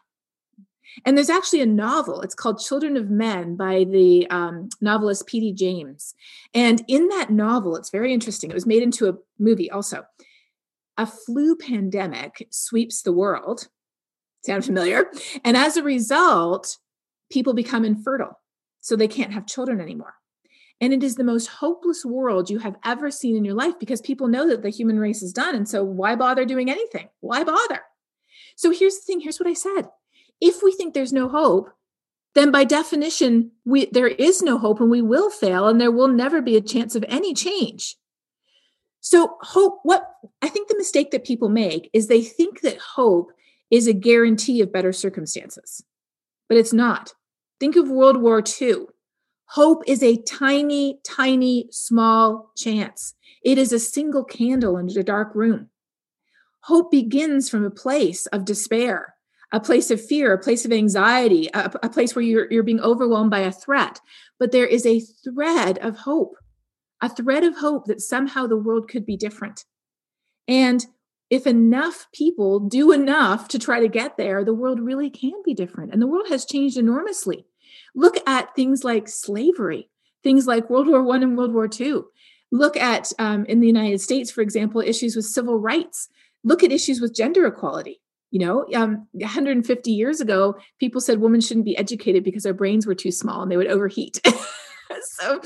And 1.06 1.18
there's 1.18 1.30
actually 1.30 1.62
a 1.62 1.66
novel 1.66 2.22
it's 2.22 2.36
called 2.36 2.60
children 2.60 2.96
of 2.96 3.10
men 3.10 3.56
by 3.56 3.86
the 3.86 4.28
um, 4.30 4.70
novelist 4.82 5.28
pd 5.28 5.56
james. 5.56 6.14
And 6.54 6.84
in 6.88 7.10
that 7.10 7.30
novel 7.30 7.76
it's 7.76 7.90
very 7.90 8.14
interesting 8.14 8.50
it 8.50 8.56
was 8.56 8.66
made 8.66 8.84
into 8.84 9.10
a 9.10 9.18
movie 9.40 9.72
also. 9.72 10.06
A 10.98 11.06
flu 11.06 11.58
pandemic 11.58 12.48
sweeps 12.52 13.02
the 13.02 13.12
world 13.12 13.68
Sound 14.46 14.64
familiar? 14.64 15.10
And 15.44 15.58
as 15.58 15.76
a 15.76 15.84
result, 15.84 16.78
people 17.32 17.54
become 17.54 17.84
infertile. 17.84 18.40
So 18.80 18.96
they 18.96 19.08
can't 19.08 19.34
have 19.34 19.48
children 19.48 19.82
anymore. 19.82 20.14
And 20.80 20.94
it 20.94 21.02
is 21.04 21.16
the 21.16 21.24
most 21.24 21.48
hopeless 21.48 22.06
world 22.06 22.50
you 22.50 22.60
have 22.60 22.76
ever 22.84 23.10
seen 23.10 23.36
in 23.36 23.46
your 23.46 23.56
life 23.56 23.80
because 23.80 24.02
people 24.02 24.28
know 24.28 24.48
that 24.50 24.62
the 24.62 24.70
human 24.70 25.00
race 25.00 25.24
is 25.24 25.34
done. 25.34 25.56
And 25.56 25.68
so 25.68 25.84
why 25.84 26.16
bother 26.16 26.46
doing 26.46 26.70
anything? 26.70 27.10
Why 27.22 27.44
bother? 27.44 27.82
So 28.56 28.72
here's 28.72 28.96
the 28.96 29.02
thing 29.08 29.22
here's 29.22 29.40
what 29.40 29.50
I 29.50 29.54
said. 29.54 29.90
If 30.40 30.62
we 30.62 30.74
think 30.74 30.94
there's 30.94 31.14
no 31.14 31.28
hope, 31.28 31.70
then 32.36 32.52
by 32.52 32.66
definition, 32.66 33.52
we, 33.64 33.86
there 33.86 34.08
is 34.08 34.42
no 34.42 34.58
hope 34.58 34.82
and 34.82 34.92
we 34.92 35.02
will 35.02 35.32
fail 35.32 35.68
and 35.68 35.80
there 35.82 35.92
will 35.92 36.10
never 36.10 36.42
be 36.42 36.58
a 36.58 36.62
chance 36.62 36.94
of 36.94 37.06
any 37.08 37.34
change. 37.34 37.96
So, 39.00 39.38
hope, 39.42 39.80
what 39.84 40.04
I 40.42 40.50
think 40.50 40.68
the 40.68 40.78
mistake 40.78 41.12
that 41.12 41.26
people 41.26 41.48
make 41.48 41.90
is 41.94 42.08
they 42.08 42.22
think 42.22 42.62
that 42.62 42.78
hope 42.78 43.32
is 43.72 43.88
a 43.88 43.94
guarantee 43.94 44.62
of 44.62 44.72
better 44.72 44.94
circumstances, 44.94 45.84
but 46.48 46.58
it's 46.58 46.74
not. 46.74 47.14
Think 47.60 47.76
of 47.76 47.90
World 47.90 48.22
War 48.22 48.44
II. 48.62 48.86
Hope 49.50 49.84
is 49.88 50.04
a 50.04 50.22
tiny, 50.24 51.00
tiny, 51.06 51.68
small 51.72 52.52
chance. 52.58 53.14
It 53.44 53.58
is 53.58 53.72
a 53.72 53.80
single 53.80 54.24
candle 54.24 54.78
in 54.78 54.90
a 54.98 55.04
dark 55.04 55.34
room. 55.36 55.70
Hope 56.62 56.90
begins 56.90 57.50
from 57.50 57.64
a 57.64 57.70
place 57.70 58.26
of 58.28 58.44
despair, 58.44 59.16
a 59.52 59.60
place 59.60 59.92
of 59.92 60.04
fear, 60.04 60.34
a 60.34 60.40
place 60.40 60.66
of 60.66 60.72
anxiety, 60.72 61.48
a, 61.54 61.72
a 61.84 61.90
place 61.90 62.16
where 62.16 62.26
you're, 62.26 62.52
you're 62.52 62.64
being 62.64 62.82
overwhelmed 62.82 63.30
by 63.30 63.42
a 63.42 63.52
threat. 63.52 64.02
But 64.40 64.52
there 64.52 64.66
is 64.66 64.86
a 64.86 65.00
thread 65.00 65.78
of 65.78 65.98
hope, 65.98 66.36
a 67.02 67.10
thread 67.10 67.44
of 67.44 67.58
hope 67.58 67.86
that 67.86 68.02
somehow 68.02 68.48
the 68.48 68.58
world 68.58 68.90
could 68.90 69.06
be 69.06 69.16
different. 69.16 69.64
And 70.48 70.84
if 71.36 71.46
enough 71.46 72.08
people 72.14 72.62
do 72.62 72.94
enough 72.94 73.50
to 73.50 73.60
try 73.60 73.82
to 73.82 73.90
get 73.90 74.16
there, 74.16 74.46
the 74.46 74.54
world 74.54 74.80
really 74.80 75.10
can 75.10 75.34
be 75.44 75.54
different. 75.54 75.92
And 75.92 76.02
the 76.02 76.08
world 76.08 76.28
has 76.30 76.46
changed 76.46 76.78
enormously. 76.78 77.46
Look 77.94 78.16
at 78.26 78.56
things 78.56 78.86
like 78.86 79.10
slavery, 79.10 79.90
things 80.24 80.48
like 80.48 80.70
World 80.70 80.88
War 80.88 81.04
One 81.04 81.24
and 81.24 81.38
World 81.38 81.54
War 81.54 81.68
Two. 81.68 82.08
Look 82.54 82.78
at 82.78 83.12
um, 83.20 83.46
in 83.48 83.60
the 83.60 83.68
United 83.68 84.00
States, 84.00 84.32
for 84.32 84.40
example, 84.40 84.80
issues 84.80 85.14
with 85.14 85.26
civil 85.26 85.60
rights. 85.60 86.08
Look 86.46 86.64
at 86.64 86.72
issues 86.72 87.02
with 87.02 87.14
gender 87.14 87.46
equality. 87.46 88.00
You 88.32 88.40
know, 88.40 88.66
um, 88.74 89.06
150 89.12 89.92
years 89.92 90.22
ago, 90.22 90.56
people 90.80 91.02
said 91.02 91.20
women 91.20 91.42
shouldn't 91.42 91.66
be 91.66 91.78
educated 91.78 92.24
because 92.24 92.44
their 92.44 92.54
brains 92.54 92.88
were 92.88 92.96
too 92.96 93.12
small 93.12 93.42
and 93.42 93.52
they 93.52 93.58
would 93.58 93.68
overheat. 93.68 94.22
so 95.02 95.42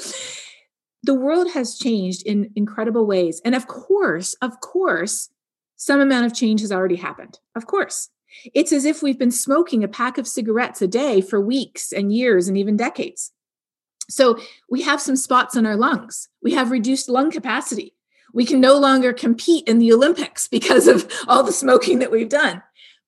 the 1.02 1.16
world 1.16 1.52
has 1.54 1.80
changed 1.80 2.28
in 2.28 2.52
incredible 2.56 3.08
ways. 3.08 3.42
And 3.44 3.56
of 3.56 3.66
course, 3.66 4.36
of 4.42 4.60
course, 4.60 5.30
some 5.80 6.02
amount 6.02 6.26
of 6.26 6.36
change 6.36 6.60
has 6.60 6.74
already 6.74 6.98
happened. 6.98 7.40
Of 7.56 7.66
course. 7.66 8.10
It's 8.54 8.74
as 8.74 8.84
if 8.84 9.02
we've 9.02 9.18
been 9.18 9.32
smoking 9.32 9.82
a 9.82 9.88
pack 9.88 10.18
of 10.18 10.28
cigarettes 10.28 10.82
a 10.82 10.88
day 10.88 11.22
for 11.22 11.40
weeks 11.40 11.94
and 11.94 12.14
years 12.14 12.50
and 12.50 12.58
even 12.58 12.76
decades. 12.76 13.32
So 14.10 14.38
we 14.70 14.82
have 14.82 15.02
some 15.02 15.16
spots 15.16 15.56
on 15.56 15.66
our 15.66 15.78
lungs. 15.78 16.28
We 16.44 16.54
have 16.54 16.70
reduced 16.70 17.08
lung 17.08 17.32
capacity. 17.32 17.96
We 18.34 18.46
can 18.46 18.60
no 18.60 18.78
longer 18.78 19.14
compete 19.14 19.68
in 19.68 19.80
the 19.80 19.94
Olympics 19.94 20.48
because 20.52 20.86
of 20.88 21.10
all 21.30 21.44
the 21.44 21.54
smoking 21.54 22.00
that 22.00 22.12
we've 22.12 22.30
done. 22.30 22.62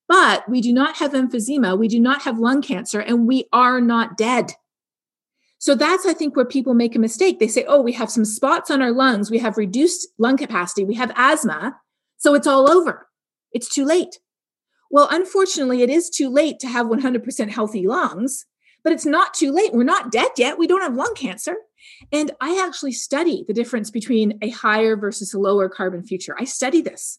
But 0.07 0.47
we 0.49 0.61
do 0.61 0.71
not 0.71 0.95
have 0.97 1.11
emphysema, 1.11 1.77
we 1.77 1.87
do 1.87 1.99
not 1.99 2.23
have 2.23 2.39
lung 2.39 2.61
cancer, 2.61 2.99
and 3.01 3.27
we 3.27 3.45
are 3.51 3.81
not 3.81 4.17
dead. 4.17 4.53
So 5.57 5.75
that's, 5.75 6.05
I 6.05 6.13
think, 6.13 6.35
where 6.35 6.45
people 6.45 6.73
make 6.73 6.95
a 6.95 6.99
mistake. 6.99 7.39
They 7.39 7.47
say, 7.47 7.65
oh, 7.65 7.81
we 7.81 7.93
have 7.93 8.09
some 8.09 8.25
spots 8.25 8.71
on 8.71 8.81
our 8.81 8.91
lungs, 8.91 9.29
we 9.29 9.39
have 9.39 9.57
reduced 9.57 10.07
lung 10.17 10.37
capacity, 10.37 10.85
we 10.85 10.95
have 10.95 11.11
asthma, 11.15 11.77
so 12.21 12.35
it's 12.35 12.45
all 12.45 12.69
over. 12.69 13.07
It's 13.51 13.67
too 13.67 13.83
late. 13.83 14.19
Well, 14.91 15.07
unfortunately, 15.09 15.81
it 15.81 15.89
is 15.89 16.07
too 16.07 16.29
late 16.29 16.59
to 16.59 16.67
have 16.67 16.85
100% 16.85 17.49
healthy 17.49 17.87
lungs, 17.87 18.45
but 18.83 18.93
it's 18.93 19.07
not 19.07 19.33
too 19.33 19.51
late. 19.51 19.73
We're 19.73 19.83
not 19.83 20.11
dead 20.11 20.29
yet. 20.37 20.59
We 20.59 20.67
don't 20.67 20.83
have 20.83 20.93
lung 20.93 21.15
cancer. 21.15 21.55
And 22.11 22.29
I 22.39 22.63
actually 22.63 22.91
study 22.91 23.43
the 23.47 23.55
difference 23.55 23.89
between 23.89 24.37
a 24.43 24.49
higher 24.49 24.95
versus 24.95 25.33
a 25.33 25.39
lower 25.39 25.67
carbon 25.67 26.03
future. 26.03 26.35
I 26.39 26.43
study 26.43 26.81
this. 26.81 27.17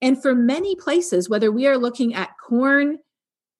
And 0.00 0.22
for 0.22 0.32
many 0.32 0.76
places, 0.76 1.28
whether 1.28 1.50
we 1.50 1.66
are 1.66 1.76
looking 1.76 2.14
at 2.14 2.30
corn, 2.38 2.98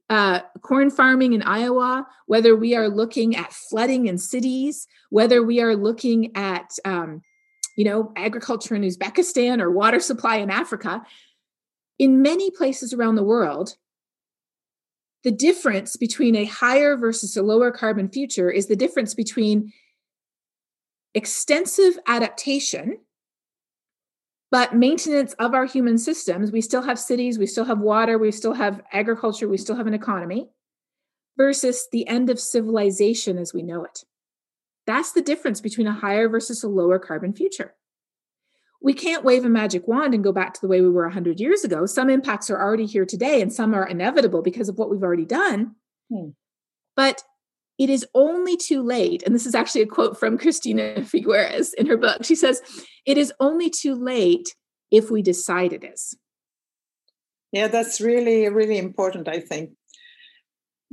uh, 0.08 0.40
corn 0.62 0.90
farming 0.90 1.32
in 1.32 1.42
Iowa, 1.42 2.06
whether 2.26 2.54
we 2.54 2.76
are 2.76 2.88
looking 2.88 3.34
at 3.34 3.52
flooding 3.52 4.06
in 4.06 4.18
cities, 4.18 4.86
whether 5.10 5.42
we 5.42 5.60
are 5.60 5.74
looking 5.74 6.36
at 6.36 6.70
um, 6.84 7.22
you 7.76 7.84
know, 7.84 8.12
agriculture 8.16 8.74
in 8.74 8.82
Uzbekistan 8.82 9.60
or 9.60 9.70
water 9.70 10.00
supply 10.00 10.36
in 10.36 10.50
Africa, 10.50 11.02
in 11.98 12.22
many 12.22 12.50
places 12.50 12.92
around 12.92 13.16
the 13.16 13.22
world, 13.24 13.76
the 15.22 15.30
difference 15.30 15.96
between 15.96 16.36
a 16.36 16.44
higher 16.44 16.96
versus 16.96 17.36
a 17.36 17.42
lower 17.42 17.70
carbon 17.70 18.08
future 18.08 18.50
is 18.50 18.66
the 18.66 18.76
difference 18.76 19.14
between 19.14 19.72
extensive 21.14 21.98
adaptation 22.06 22.98
but 24.50 24.72
maintenance 24.72 25.32
of 25.40 25.52
our 25.52 25.64
human 25.64 25.98
systems. 25.98 26.52
We 26.52 26.60
still 26.60 26.82
have 26.82 26.98
cities 26.98 27.38
we 27.38 27.46
still 27.46 27.64
have 27.64 27.78
water 27.80 28.18
we 28.18 28.30
still 28.30 28.52
have 28.52 28.82
agriculture 28.92 29.48
we 29.48 29.56
still 29.56 29.76
have 29.76 29.86
an 29.86 29.94
economy 29.94 30.48
versus 31.36 31.88
the 31.90 32.06
end 32.06 32.30
of 32.30 32.38
civilization 32.38 33.38
as 33.38 33.54
we 33.54 33.62
know 33.62 33.84
it 33.84 34.04
that's 34.86 35.12
the 35.12 35.22
difference 35.22 35.60
between 35.60 35.86
a 35.86 35.92
higher 35.92 36.28
versus 36.28 36.62
a 36.62 36.68
lower 36.68 36.98
carbon 36.98 37.32
future. 37.32 37.74
We 38.82 38.92
can't 38.92 39.24
wave 39.24 39.44
a 39.44 39.48
magic 39.48 39.88
wand 39.88 40.12
and 40.12 40.22
go 40.22 40.32
back 40.32 40.52
to 40.54 40.60
the 40.60 40.68
way 40.68 40.82
we 40.82 40.90
were 40.90 41.04
100 41.04 41.40
years 41.40 41.64
ago. 41.64 41.86
Some 41.86 42.10
impacts 42.10 42.50
are 42.50 42.60
already 42.60 42.84
here 42.84 43.06
today, 43.06 43.40
and 43.40 43.52
some 43.52 43.74
are 43.74 43.86
inevitable 43.86 44.42
because 44.42 44.68
of 44.68 44.76
what 44.76 44.90
we've 44.90 45.02
already 45.02 45.24
done. 45.24 45.76
Hmm. 46.12 46.30
But 46.94 47.22
it 47.78 47.88
is 47.88 48.06
only 48.14 48.56
too 48.56 48.82
late. 48.82 49.22
And 49.24 49.34
this 49.34 49.46
is 49.46 49.54
actually 49.54 49.82
a 49.82 49.86
quote 49.86 50.20
from 50.20 50.36
Christiana 50.36 51.00
Figueres 51.00 51.72
in 51.74 51.86
her 51.86 51.96
book. 51.96 52.24
She 52.24 52.34
says, 52.34 52.60
It 53.06 53.16
is 53.16 53.32
only 53.40 53.70
too 53.70 53.94
late 53.94 54.54
if 54.90 55.10
we 55.10 55.22
decide 55.22 55.72
it 55.72 55.82
is. 55.82 56.16
Yeah, 57.52 57.68
that's 57.68 58.00
really, 58.00 58.48
really 58.48 58.78
important, 58.78 59.28
I 59.28 59.40
think 59.40 59.70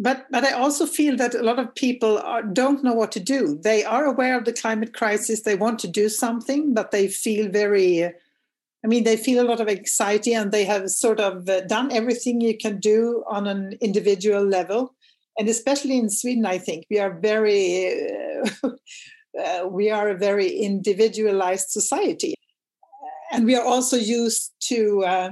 but 0.02 0.26
but 0.32 0.43
I 0.43 0.54
also 0.54 0.88
feel 0.88 1.16
that 1.18 1.36
a 1.36 1.43
lot 1.43 1.60
of 1.60 1.76
people 1.76 2.18
are, 2.18 2.41
don't 2.41 2.84
know 2.84 2.93
what 2.93 3.12
to 3.12 3.20
do. 3.20 3.60
They 3.64 3.84
are 3.86 4.06
aware 4.06 4.36
of 4.36 4.45
the 4.45 4.54
climate 4.54 4.95
crisis. 4.95 5.43
They 5.43 5.56
want 5.56 5.78
to 5.80 5.88
do 5.88 6.10
something, 6.10 6.74
but 6.74 6.89
they 6.89 7.08
feel 7.08 7.49
very. 7.49 8.06
I 8.84 8.88
mean, 8.88 9.04
they 9.04 9.16
feel 9.16 9.43
a 9.43 9.47
lot 9.47 9.62
of 9.62 9.70
anxiety, 9.70 10.34
and 10.34 10.52
they 10.52 10.66
have 10.66 10.89
sort 10.89 11.20
of 11.20 11.47
uh, 11.47 11.62
done 11.62 11.91
everything 11.91 12.41
you 12.41 12.58
can 12.58 12.80
do 12.80 13.24
on 13.28 13.45
an 13.45 13.78
individual 13.80 14.43
level, 14.43 14.95
and 15.38 15.47
especially 15.47 15.99
in 15.99 16.10
Sweden, 16.10 16.47
I 16.47 16.58
think 16.58 16.88
we 16.89 16.97
are 16.99 17.20
very. 17.20 18.10
Uh, 18.64 18.70
uh, 19.39 19.68
we 19.68 19.91
are 19.91 20.10
a 20.10 20.18
very 20.18 20.49
individualized 20.49 21.70
society, 21.70 22.34
and 23.32 23.45
we 23.45 23.56
are 23.56 23.66
also 23.66 23.97
used 23.97 24.52
to 24.62 25.04
uh, 25.06 25.30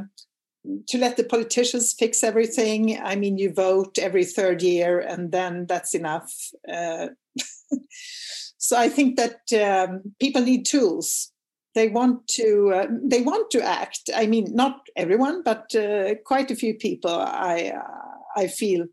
to 0.87 0.97
let 0.97 1.17
the 1.17 1.23
politicians 1.23 1.93
fix 1.97 2.23
everything. 2.23 2.99
I 3.01 3.15
mean, 3.15 3.37
you 3.37 3.53
vote 3.53 3.97
every 3.97 4.25
third 4.25 4.61
year, 4.61 4.99
and 4.99 5.31
then 5.31 5.65
that's 5.67 5.93
enough. 5.95 6.33
Uh, 6.71 7.07
so 8.57 8.77
I 8.77 8.89
think 8.89 9.17
that 9.17 9.39
um, 9.53 10.13
people 10.19 10.41
need 10.41 10.65
tools. 10.65 11.31
They 11.75 11.87
want 11.87 12.27
to. 12.29 12.71
Uh, 12.75 12.87
they 13.03 13.21
want 13.21 13.51
to 13.51 13.61
act. 13.61 14.09
I 14.15 14.27
mean, 14.27 14.47
not 14.53 14.81
everyone, 14.95 15.43
but 15.43 15.73
uh, 15.75 16.15
quite 16.25 16.51
a 16.51 16.55
few 16.55 16.75
people. 16.75 17.11
I 17.11 17.73
I 18.35 18.47
feel 18.47 18.85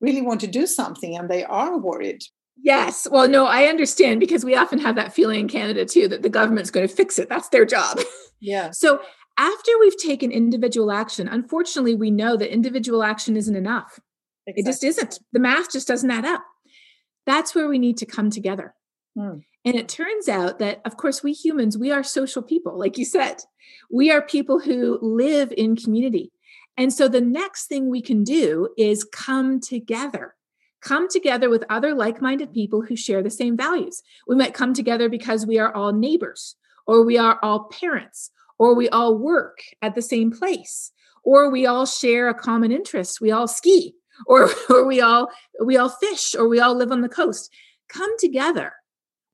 really 0.00 0.22
want 0.22 0.40
to 0.40 0.46
do 0.46 0.66
something, 0.66 1.16
and 1.16 1.28
they 1.28 1.44
are 1.44 1.78
worried. 1.78 2.22
Yes. 2.62 3.08
Well, 3.10 3.28
no, 3.28 3.46
I 3.46 3.64
understand 3.64 4.20
because 4.20 4.44
we 4.44 4.54
often 4.54 4.78
have 4.78 4.94
that 4.96 5.12
feeling 5.12 5.40
in 5.40 5.48
Canada 5.48 5.84
too 5.84 6.06
that 6.08 6.22
the 6.22 6.28
government's 6.28 6.70
going 6.70 6.86
to 6.86 6.94
fix 6.94 7.18
it. 7.18 7.28
That's 7.28 7.48
their 7.48 7.64
job. 7.64 7.98
Yeah. 8.40 8.70
so 8.72 9.00
after 9.38 9.72
we've 9.80 9.96
taken 9.96 10.30
individual 10.30 10.92
action, 10.92 11.28
unfortunately, 11.28 11.94
we 11.94 12.10
know 12.10 12.36
that 12.36 12.52
individual 12.52 13.02
action 13.02 13.36
isn't 13.36 13.56
enough. 13.56 13.98
Exactly. 14.46 14.62
It 14.62 14.66
just 14.66 14.84
isn't. 14.84 15.18
The 15.32 15.40
math 15.40 15.72
just 15.72 15.88
doesn't 15.88 16.10
add 16.10 16.24
up. 16.24 16.44
That's 17.26 17.54
where 17.54 17.68
we 17.68 17.78
need 17.78 17.96
to 17.98 18.06
come 18.06 18.30
together. 18.30 18.74
Hmm. 19.16 19.38
And 19.64 19.76
it 19.76 19.88
turns 19.88 20.28
out 20.28 20.58
that, 20.58 20.80
of 20.84 20.96
course, 20.96 21.22
we 21.22 21.32
humans, 21.32 21.78
we 21.78 21.92
are 21.92 22.02
social 22.02 22.42
people, 22.42 22.76
like 22.76 22.98
you 22.98 23.04
said. 23.04 23.36
We 23.90 24.10
are 24.10 24.20
people 24.20 24.58
who 24.58 24.98
live 25.00 25.52
in 25.56 25.76
community. 25.76 26.32
And 26.76 26.92
so 26.92 27.06
the 27.06 27.20
next 27.20 27.66
thing 27.66 27.88
we 27.88 28.02
can 28.02 28.24
do 28.24 28.70
is 28.76 29.04
come 29.04 29.60
together. 29.60 30.34
Come 30.80 31.08
together 31.08 31.48
with 31.48 31.64
other 31.70 31.94
like 31.94 32.20
minded 32.20 32.52
people 32.52 32.82
who 32.82 32.96
share 32.96 33.22
the 33.22 33.30
same 33.30 33.56
values. 33.56 34.02
We 34.26 34.34
might 34.34 34.54
come 34.54 34.74
together 34.74 35.08
because 35.08 35.46
we 35.46 35.58
are 35.60 35.72
all 35.72 35.92
neighbors, 35.92 36.56
or 36.86 37.04
we 37.04 37.16
are 37.18 37.38
all 37.40 37.68
parents, 37.68 38.32
or 38.58 38.74
we 38.74 38.88
all 38.88 39.16
work 39.16 39.58
at 39.80 39.94
the 39.94 40.02
same 40.02 40.30
place 40.30 40.92
or 41.24 41.50
we 41.50 41.66
all 41.66 41.86
share 41.86 42.28
a 42.28 42.34
common 42.34 42.72
interest 42.72 43.20
we 43.20 43.30
all 43.30 43.48
ski 43.48 43.94
or, 44.26 44.50
or 44.68 44.86
we 44.86 45.00
all 45.00 45.30
we 45.64 45.76
all 45.76 45.88
fish 45.88 46.34
or 46.34 46.48
we 46.48 46.60
all 46.60 46.74
live 46.74 46.92
on 46.92 47.00
the 47.00 47.08
coast. 47.08 47.52
Come 47.88 48.16
together 48.18 48.72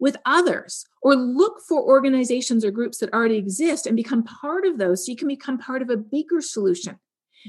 with 0.00 0.16
others 0.24 0.84
or 1.02 1.16
look 1.16 1.60
for 1.68 1.82
organizations 1.82 2.64
or 2.64 2.70
groups 2.70 2.98
that 2.98 3.12
already 3.12 3.36
exist 3.36 3.86
and 3.86 3.96
become 3.96 4.22
part 4.22 4.64
of 4.64 4.78
those 4.78 5.04
so 5.04 5.10
you 5.10 5.16
can 5.16 5.28
become 5.28 5.58
part 5.58 5.82
of 5.82 5.90
a 5.90 5.96
bigger 5.96 6.40
solution. 6.40 6.98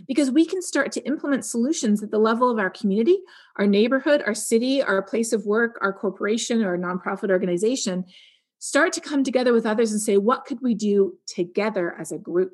Because 0.08 0.30
we 0.30 0.46
can 0.46 0.62
start 0.62 0.92
to 0.94 1.02
implement 1.02 1.46
solutions 1.46 2.04
at 2.04 2.12
the 2.12 2.20
level 2.20 2.50
of 2.50 2.60
our 2.60 2.70
community, 2.70 3.18
our 3.58 3.66
neighborhood, 3.66 4.22
our 4.26 4.36
city, 4.36 4.84
our 4.84 5.02
place 5.02 5.34
of 5.34 5.48
work, 5.48 5.80
our 5.82 5.92
corporation, 5.92 6.64
or 6.64 6.78
nonprofit 6.78 7.32
organization 7.32 8.06
start 8.60 8.94
to 8.94 9.02
come 9.02 9.24
together 9.24 9.54
with 9.54 9.66
others 9.66 9.92
and 9.92 10.02
say, 10.02 10.18
what 10.18 10.46
could 10.46 10.62
we 10.62 10.76
do 10.76 11.18
together 11.26 11.96
as 12.00 12.12
a 12.12 12.18
group? 12.18 12.54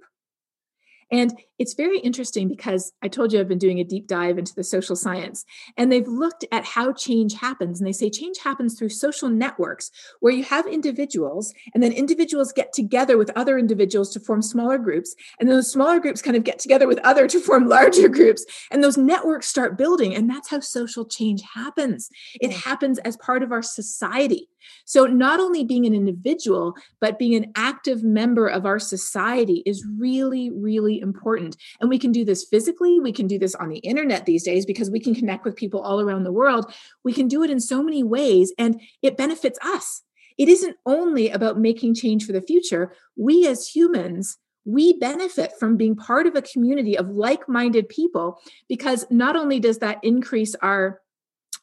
And 1.12 1.38
it's 1.60 1.74
very 1.74 2.00
interesting 2.00 2.48
because 2.48 2.92
I 3.02 3.08
told 3.08 3.32
you 3.32 3.40
I've 3.40 3.48
been 3.48 3.58
doing 3.58 3.80
a 3.80 3.84
deep 3.84 4.08
dive 4.08 4.38
into 4.38 4.54
the 4.56 4.64
social 4.64 4.96
science, 4.96 5.46
and 5.78 5.92
they've 5.92 6.08
looked 6.08 6.46
at 6.52 6.66
how 6.66 6.92
change 6.92 7.36
happens. 7.36 7.80
And 7.80 7.88
they 7.88 7.94
say 7.94 8.10
change 8.10 8.40
happens 8.40 8.78
through 8.78 8.90
social 8.90 9.30
networks 9.30 9.92
where 10.20 10.34
you 10.34 10.44
have 10.44 10.66
individuals, 10.68 11.54
and 11.74 11.82
then 11.82 11.92
individuals 11.92 12.52
get 12.52 12.74
together 12.74 13.18
with 13.18 13.32
other 13.36 13.58
individuals 13.58 14.12
to 14.14 14.20
form 14.20 14.42
smaller 14.42 14.78
groups. 14.78 15.16
And 15.40 15.48
then 15.48 15.58
those 15.58 15.72
smaller 15.72 16.00
groups 16.00 16.22
kind 16.22 16.36
of 16.36 16.44
get 16.44 16.60
together 16.60 16.88
with 16.88 17.00
other 17.00 17.28
to 17.28 17.40
form 17.40 17.70
larger 17.70 18.10
groups. 18.10 18.46
And 18.72 18.84
those 18.84 18.98
networks 18.98 19.48
start 19.48 19.78
building. 19.78 20.16
And 20.16 20.30
that's 20.30 20.50
how 20.50 20.60
social 20.60 21.06
change 21.06 21.42
happens. 21.54 22.10
It 22.36 22.52
happens 22.52 23.00
as 23.00 23.16
part 23.18 23.44
of 23.44 23.52
our 23.52 23.62
society. 23.62 24.50
So, 24.86 25.06
not 25.06 25.40
only 25.40 25.64
being 25.64 25.86
an 25.86 25.94
individual, 25.94 26.76
but 27.00 27.20
being 27.20 27.36
an 27.36 27.52
active 27.56 28.04
member 28.04 28.48
of 28.48 28.66
our 28.66 28.80
society 28.80 29.64
is 29.66 29.86
really, 29.98 30.50
really 30.50 30.95
important. 31.00 31.58
And 31.80 31.90
we 31.90 32.00
can 32.00 32.12
do 32.12 32.26
this 32.26 32.44
physically. 32.44 33.00
We 33.00 33.12
can 33.12 33.28
do 33.28 33.40
this 33.40 33.56
on 33.56 33.70
the 33.70 33.80
internet 33.80 34.26
these 34.26 34.44
days 34.44 34.66
because 34.66 34.90
we 34.90 35.00
can 35.00 35.16
connect 35.16 35.46
with 35.46 35.56
people 35.56 35.82
all 35.82 36.02
around 36.02 36.24
the 36.24 36.32
world. 36.32 36.74
We 37.04 37.14
can 37.14 37.28
do 37.28 37.44
it 37.44 37.50
in 37.50 37.60
so 37.60 37.84
many 37.84 38.04
ways, 38.04 38.54
and 38.58 38.82
it 39.02 39.18
benefits 39.18 39.60
us. 39.64 40.04
It 40.38 40.50
isn't 40.50 40.76
only 40.86 41.30
about 41.30 41.60
making 41.60 41.96
change 41.96 42.26
for 42.26 42.34
the 42.34 42.42
future. 42.42 42.94
We 43.16 43.48
as 43.48 43.68
humans, 43.68 44.38
we 44.66 44.98
benefit 44.98 45.54
from 45.60 45.78
being 45.78 45.96
part 45.96 46.28
of 46.28 46.36
a 46.36 46.42
community 46.42 46.98
of 46.98 47.10
like 47.10 47.48
minded 47.48 47.88
people 47.88 48.42
because 48.68 49.06
not 49.10 49.36
only 49.36 49.60
does 49.60 49.78
that 49.80 50.00
increase 50.04 50.56
our 50.56 51.02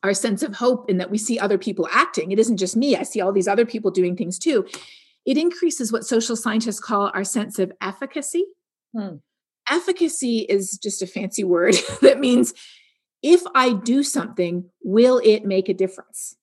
our 0.03 0.15
sense 0.15 0.43
of 0.43 0.57
hope 0.57 0.91
in 0.91 0.99
that 0.99 1.11
we 1.11 1.19
see 1.19 1.39
other 1.39 1.59
people 1.59 1.89
acting. 1.93 2.33
It 2.33 2.39
isn't 2.41 2.57
just 2.57 2.77
me, 2.77 2.97
I 2.97 3.05
see 3.05 3.21
all 3.21 3.33
these 3.33 3.47
other 3.47 3.65
people 3.65 3.91
doing 3.91 4.17
things 4.17 4.39
too. 4.39 4.67
It 5.25 5.39
increases 5.39 5.93
what 5.93 6.05
social 6.05 6.35
scientists 6.35 6.81
call 6.81 7.11
our 7.15 7.23
sense 7.23 7.59
of 7.59 7.73
efficacy. 7.81 8.47
Hmm. 8.97 9.17
Efficacy 9.71 10.41
is 10.41 10.79
just 10.83 11.03
a 11.03 11.07
fancy 11.07 11.45
word 11.45 11.77
that 12.03 12.21
means 12.21 12.53
if 13.23 13.43
I 13.55 13.73
do 13.73 14.03
something, 14.03 14.69
will 14.83 15.21
it 15.25 15.45
make 15.45 15.69
a 15.69 15.75
difference? 15.75 16.37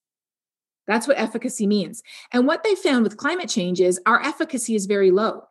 That's 0.86 1.06
what 1.06 1.18
efficacy 1.18 1.66
means. 1.66 2.02
And 2.32 2.46
what 2.46 2.64
they 2.64 2.74
found 2.74 3.04
with 3.04 3.16
climate 3.16 3.48
change 3.48 3.80
is 3.80 4.00
our 4.06 4.20
efficacy 4.20 4.74
is 4.74 4.86
very 4.86 5.10
low. 5.10 5.44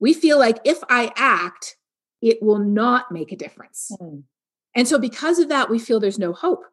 We 0.00 0.12
feel 0.12 0.38
like 0.38 0.58
if 0.64 0.78
I 0.90 1.12
act, 1.16 1.76
it 2.20 2.42
will 2.42 2.58
not 2.58 3.12
make 3.12 3.32
a 3.32 3.36
difference. 3.36 3.90
Hmm. 3.98 4.20
And 4.74 4.86
so, 4.86 4.98
because 4.98 5.38
of 5.38 5.48
that, 5.48 5.70
we 5.70 5.78
feel 5.78 6.00
there's 6.00 6.18
no 6.18 6.34
hope. 6.34 6.64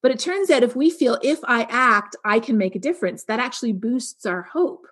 But 0.00 0.12
it 0.12 0.20
turns 0.20 0.50
out 0.50 0.62
if 0.62 0.76
we 0.76 0.90
feel 0.90 1.18
if 1.22 1.40
I 1.44 1.62
act, 1.68 2.14
I 2.24 2.38
can 2.38 2.56
make 2.56 2.76
a 2.76 2.80
difference, 2.80 3.24
that 3.24 3.40
actually 3.40 3.72
boosts 3.72 4.24
our 4.24 4.42
hope. 4.42 4.86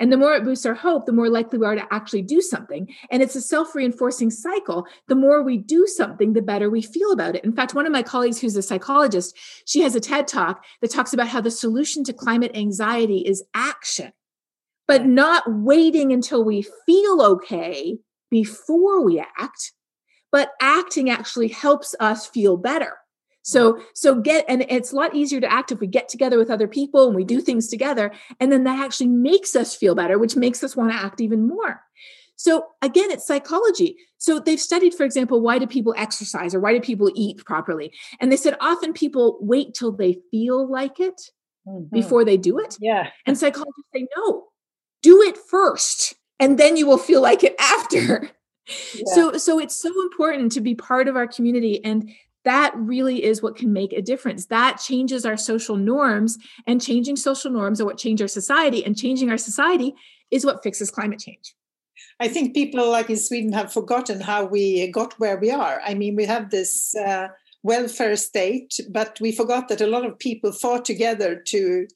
And 0.00 0.10
the 0.10 0.16
more 0.16 0.34
it 0.34 0.44
boosts 0.44 0.64
our 0.64 0.74
hope, 0.74 1.04
the 1.04 1.12
more 1.12 1.28
likely 1.28 1.58
we 1.58 1.66
are 1.66 1.74
to 1.74 1.86
actually 1.92 2.22
do 2.22 2.40
something. 2.40 2.92
And 3.10 3.22
it's 3.22 3.36
a 3.36 3.40
self 3.40 3.74
reinforcing 3.74 4.30
cycle. 4.30 4.86
The 5.08 5.14
more 5.14 5.42
we 5.42 5.58
do 5.58 5.86
something, 5.86 6.32
the 6.32 6.42
better 6.42 6.70
we 6.70 6.80
feel 6.80 7.12
about 7.12 7.36
it. 7.36 7.44
In 7.44 7.52
fact, 7.52 7.74
one 7.74 7.86
of 7.86 7.92
my 7.92 8.02
colleagues 8.02 8.40
who's 8.40 8.56
a 8.56 8.62
psychologist, 8.62 9.36
she 9.66 9.82
has 9.82 9.94
a 9.94 10.00
TED 10.00 10.26
talk 10.26 10.64
that 10.80 10.90
talks 10.90 11.12
about 11.12 11.28
how 11.28 11.42
the 11.42 11.50
solution 11.50 12.02
to 12.04 12.14
climate 12.14 12.52
anxiety 12.54 13.18
is 13.18 13.44
action, 13.52 14.10
but 14.88 15.04
not 15.04 15.44
waiting 15.46 16.12
until 16.12 16.42
we 16.42 16.66
feel 16.86 17.20
okay 17.20 17.98
before 18.30 19.04
we 19.04 19.20
act, 19.20 19.72
but 20.32 20.52
acting 20.62 21.10
actually 21.10 21.48
helps 21.48 21.94
us 22.00 22.26
feel 22.26 22.56
better. 22.56 22.99
So 23.42 23.80
so 23.94 24.20
get 24.20 24.44
and 24.48 24.64
it's 24.68 24.92
a 24.92 24.96
lot 24.96 25.14
easier 25.14 25.40
to 25.40 25.50
act 25.50 25.72
if 25.72 25.80
we 25.80 25.86
get 25.86 26.08
together 26.08 26.38
with 26.38 26.50
other 26.50 26.68
people 26.68 27.06
and 27.06 27.16
we 27.16 27.24
do 27.24 27.40
things 27.40 27.68
together 27.68 28.12
and 28.38 28.52
then 28.52 28.64
that 28.64 28.78
actually 28.78 29.08
makes 29.08 29.56
us 29.56 29.74
feel 29.74 29.94
better 29.94 30.18
which 30.18 30.36
makes 30.36 30.62
us 30.62 30.76
want 30.76 30.92
to 30.92 30.98
act 30.98 31.20
even 31.20 31.48
more. 31.48 31.80
So 32.36 32.66
again 32.82 33.10
it's 33.10 33.26
psychology. 33.26 33.96
So 34.18 34.40
they've 34.40 34.60
studied 34.60 34.94
for 34.94 35.04
example 35.04 35.40
why 35.40 35.58
do 35.58 35.66
people 35.66 35.94
exercise 35.96 36.54
or 36.54 36.60
why 36.60 36.74
do 36.74 36.80
people 36.80 37.10
eat 37.14 37.44
properly? 37.44 37.92
And 38.20 38.30
they 38.30 38.36
said 38.36 38.56
often 38.60 38.92
people 38.92 39.38
wait 39.40 39.74
till 39.74 39.92
they 39.92 40.18
feel 40.30 40.70
like 40.70 41.00
it 41.00 41.20
mm-hmm. 41.66 41.94
before 41.94 42.24
they 42.24 42.36
do 42.36 42.58
it. 42.58 42.76
Yeah. 42.78 43.08
And 43.26 43.38
psychologists 43.38 43.90
say 43.94 44.06
no. 44.16 44.48
Do 45.02 45.22
it 45.22 45.38
first 45.38 46.14
and 46.38 46.58
then 46.58 46.76
you 46.76 46.86
will 46.86 46.98
feel 46.98 47.22
like 47.22 47.42
it 47.42 47.54
after. 47.58 48.28
Yeah. 48.94 49.14
So 49.14 49.36
so 49.38 49.58
it's 49.58 49.80
so 49.80 49.88
important 50.02 50.52
to 50.52 50.60
be 50.60 50.74
part 50.74 51.08
of 51.08 51.16
our 51.16 51.26
community 51.26 51.82
and 51.84 52.08
that 52.44 52.72
really 52.76 53.22
is 53.22 53.42
what 53.42 53.56
can 53.56 53.72
make 53.72 53.92
a 53.92 54.02
difference. 54.02 54.46
That 54.46 54.78
changes 54.78 55.26
our 55.26 55.36
social 55.36 55.76
norms, 55.76 56.38
and 56.66 56.80
changing 56.80 57.16
social 57.16 57.50
norms 57.50 57.80
are 57.80 57.84
what 57.84 57.98
change 57.98 58.22
our 58.22 58.28
society, 58.28 58.84
and 58.84 58.96
changing 58.96 59.30
our 59.30 59.38
society 59.38 59.94
is 60.30 60.44
what 60.44 60.62
fixes 60.62 60.90
climate 60.90 61.20
change. 61.20 61.54
I 62.18 62.28
think 62.28 62.54
people 62.54 62.90
like 62.90 63.10
in 63.10 63.16
Sweden 63.16 63.52
have 63.52 63.72
forgotten 63.72 64.20
how 64.20 64.44
we 64.44 64.90
got 64.90 65.18
where 65.18 65.38
we 65.38 65.50
are. 65.50 65.80
I 65.84 65.94
mean, 65.94 66.16
we 66.16 66.24
have 66.24 66.50
this 66.50 66.94
uh, 66.94 67.28
welfare 67.62 68.16
state, 68.16 68.80
but 68.90 69.18
we 69.20 69.32
forgot 69.32 69.68
that 69.68 69.80
a 69.80 69.86
lot 69.86 70.06
of 70.06 70.18
people 70.18 70.52
fought 70.52 70.84
together 70.84 71.36
to 71.48 71.86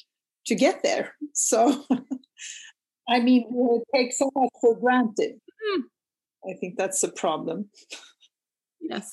to 0.46 0.54
get 0.54 0.82
there. 0.82 1.14
So, 1.32 1.84
I 3.08 3.20
mean, 3.20 3.46
we 3.50 3.80
take 3.94 4.12
so 4.12 4.30
much 4.34 4.50
for 4.60 4.78
granted. 4.78 5.40
Mm. 5.76 5.82
I 6.50 6.52
think 6.60 6.76
that's 6.76 7.02
a 7.02 7.10
problem. 7.10 7.70
Yes 8.78 9.10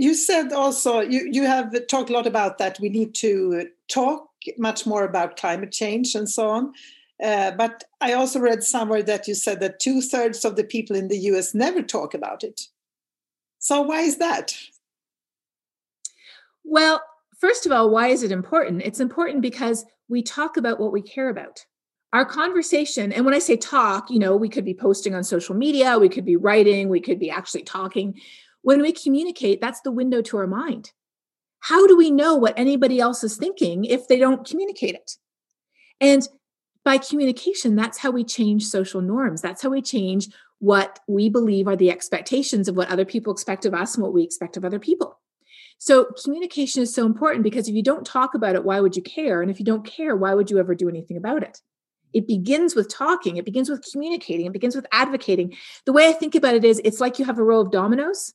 you 0.00 0.14
said 0.14 0.52
also 0.52 1.00
you, 1.00 1.28
you 1.30 1.44
have 1.44 1.86
talked 1.86 2.08
a 2.08 2.12
lot 2.12 2.26
about 2.26 2.56
that 2.56 2.80
we 2.80 2.88
need 2.88 3.14
to 3.14 3.68
talk 3.88 4.28
much 4.56 4.86
more 4.86 5.04
about 5.04 5.36
climate 5.36 5.70
change 5.70 6.14
and 6.14 6.28
so 6.28 6.48
on. 6.48 6.72
Uh, 7.22 7.50
but 7.50 7.84
i 8.00 8.14
also 8.14 8.40
read 8.40 8.62
somewhere 8.62 9.02
that 9.02 9.28
you 9.28 9.34
said 9.34 9.60
that 9.60 9.78
two-thirds 9.78 10.42
of 10.42 10.56
the 10.56 10.64
people 10.64 10.96
in 10.96 11.08
the 11.08 11.18
us 11.18 11.54
never 11.54 11.82
talk 11.82 12.14
about 12.14 12.42
it. 12.42 12.62
So 13.58 13.82
why 13.82 14.00
is 14.00 14.16
that? 14.16 14.56
Well 16.64 17.02
first 17.38 17.66
of 17.66 17.72
all 17.72 17.90
why 17.90 18.08
is 18.08 18.22
it 18.22 18.32
important? 18.32 18.82
It's 18.82 19.00
important 19.00 19.42
because 19.42 19.84
we 20.08 20.22
talk 20.22 20.56
about 20.56 20.80
what 20.80 20.92
we 20.92 21.02
care 21.02 21.28
about. 21.28 21.66
Our 22.14 22.24
conversation 22.24 23.12
and 23.12 23.24
when 23.26 23.34
i 23.34 23.38
say 23.38 23.56
talk 23.56 24.10
you 24.10 24.18
know 24.18 24.34
we 24.34 24.48
could 24.48 24.64
be 24.64 24.74
posting 24.74 25.14
on 25.14 25.22
social 25.22 25.54
media 25.54 25.98
we 25.98 26.08
could 26.08 26.24
be 26.24 26.36
writing 26.36 26.88
we 26.88 27.00
could 27.00 27.20
be 27.20 27.30
actually 27.30 27.62
talking 27.62 28.18
when 28.62 28.82
we 28.82 28.92
communicate, 28.92 29.60
that's 29.60 29.80
the 29.80 29.90
window 29.90 30.22
to 30.22 30.36
our 30.36 30.46
mind. 30.46 30.92
How 31.60 31.86
do 31.86 31.96
we 31.96 32.10
know 32.10 32.36
what 32.36 32.58
anybody 32.58 33.00
else 33.00 33.22
is 33.22 33.36
thinking 33.36 33.84
if 33.84 34.08
they 34.08 34.18
don't 34.18 34.46
communicate 34.46 34.94
it? 34.94 35.16
And 36.00 36.26
by 36.84 36.98
communication, 36.98 37.76
that's 37.76 37.98
how 37.98 38.10
we 38.10 38.24
change 38.24 38.64
social 38.64 39.02
norms. 39.02 39.42
That's 39.42 39.62
how 39.62 39.68
we 39.68 39.82
change 39.82 40.28
what 40.58 41.00
we 41.06 41.28
believe 41.28 41.68
are 41.68 41.76
the 41.76 41.90
expectations 41.90 42.68
of 42.68 42.76
what 42.76 42.88
other 42.88 43.04
people 43.04 43.32
expect 43.32 43.66
of 43.66 43.74
us 43.74 43.94
and 43.94 44.02
what 44.02 44.14
we 44.14 44.22
expect 44.22 44.56
of 44.56 44.64
other 44.64 44.78
people. 44.78 45.18
So, 45.78 46.06
communication 46.22 46.82
is 46.82 46.94
so 46.94 47.06
important 47.06 47.42
because 47.42 47.66
if 47.66 47.74
you 47.74 47.82
don't 47.82 48.04
talk 48.04 48.34
about 48.34 48.54
it, 48.54 48.64
why 48.64 48.80
would 48.80 48.96
you 48.96 49.02
care? 49.02 49.40
And 49.40 49.50
if 49.50 49.58
you 49.58 49.64
don't 49.64 49.84
care, 49.84 50.14
why 50.14 50.34
would 50.34 50.50
you 50.50 50.58
ever 50.58 50.74
do 50.74 50.88
anything 50.90 51.16
about 51.16 51.42
it? 51.42 51.58
It 52.12 52.26
begins 52.26 52.74
with 52.74 52.92
talking, 52.92 53.36
it 53.36 53.44
begins 53.46 53.70
with 53.70 53.86
communicating, 53.90 54.46
it 54.46 54.52
begins 54.52 54.76
with 54.76 54.86
advocating. 54.92 55.54
The 55.86 55.92
way 55.92 56.08
I 56.08 56.12
think 56.12 56.34
about 56.34 56.54
it 56.54 56.64
is 56.64 56.80
it's 56.84 57.00
like 57.00 57.18
you 57.18 57.24
have 57.24 57.38
a 57.38 57.44
row 57.44 57.60
of 57.60 57.70
dominoes 57.70 58.34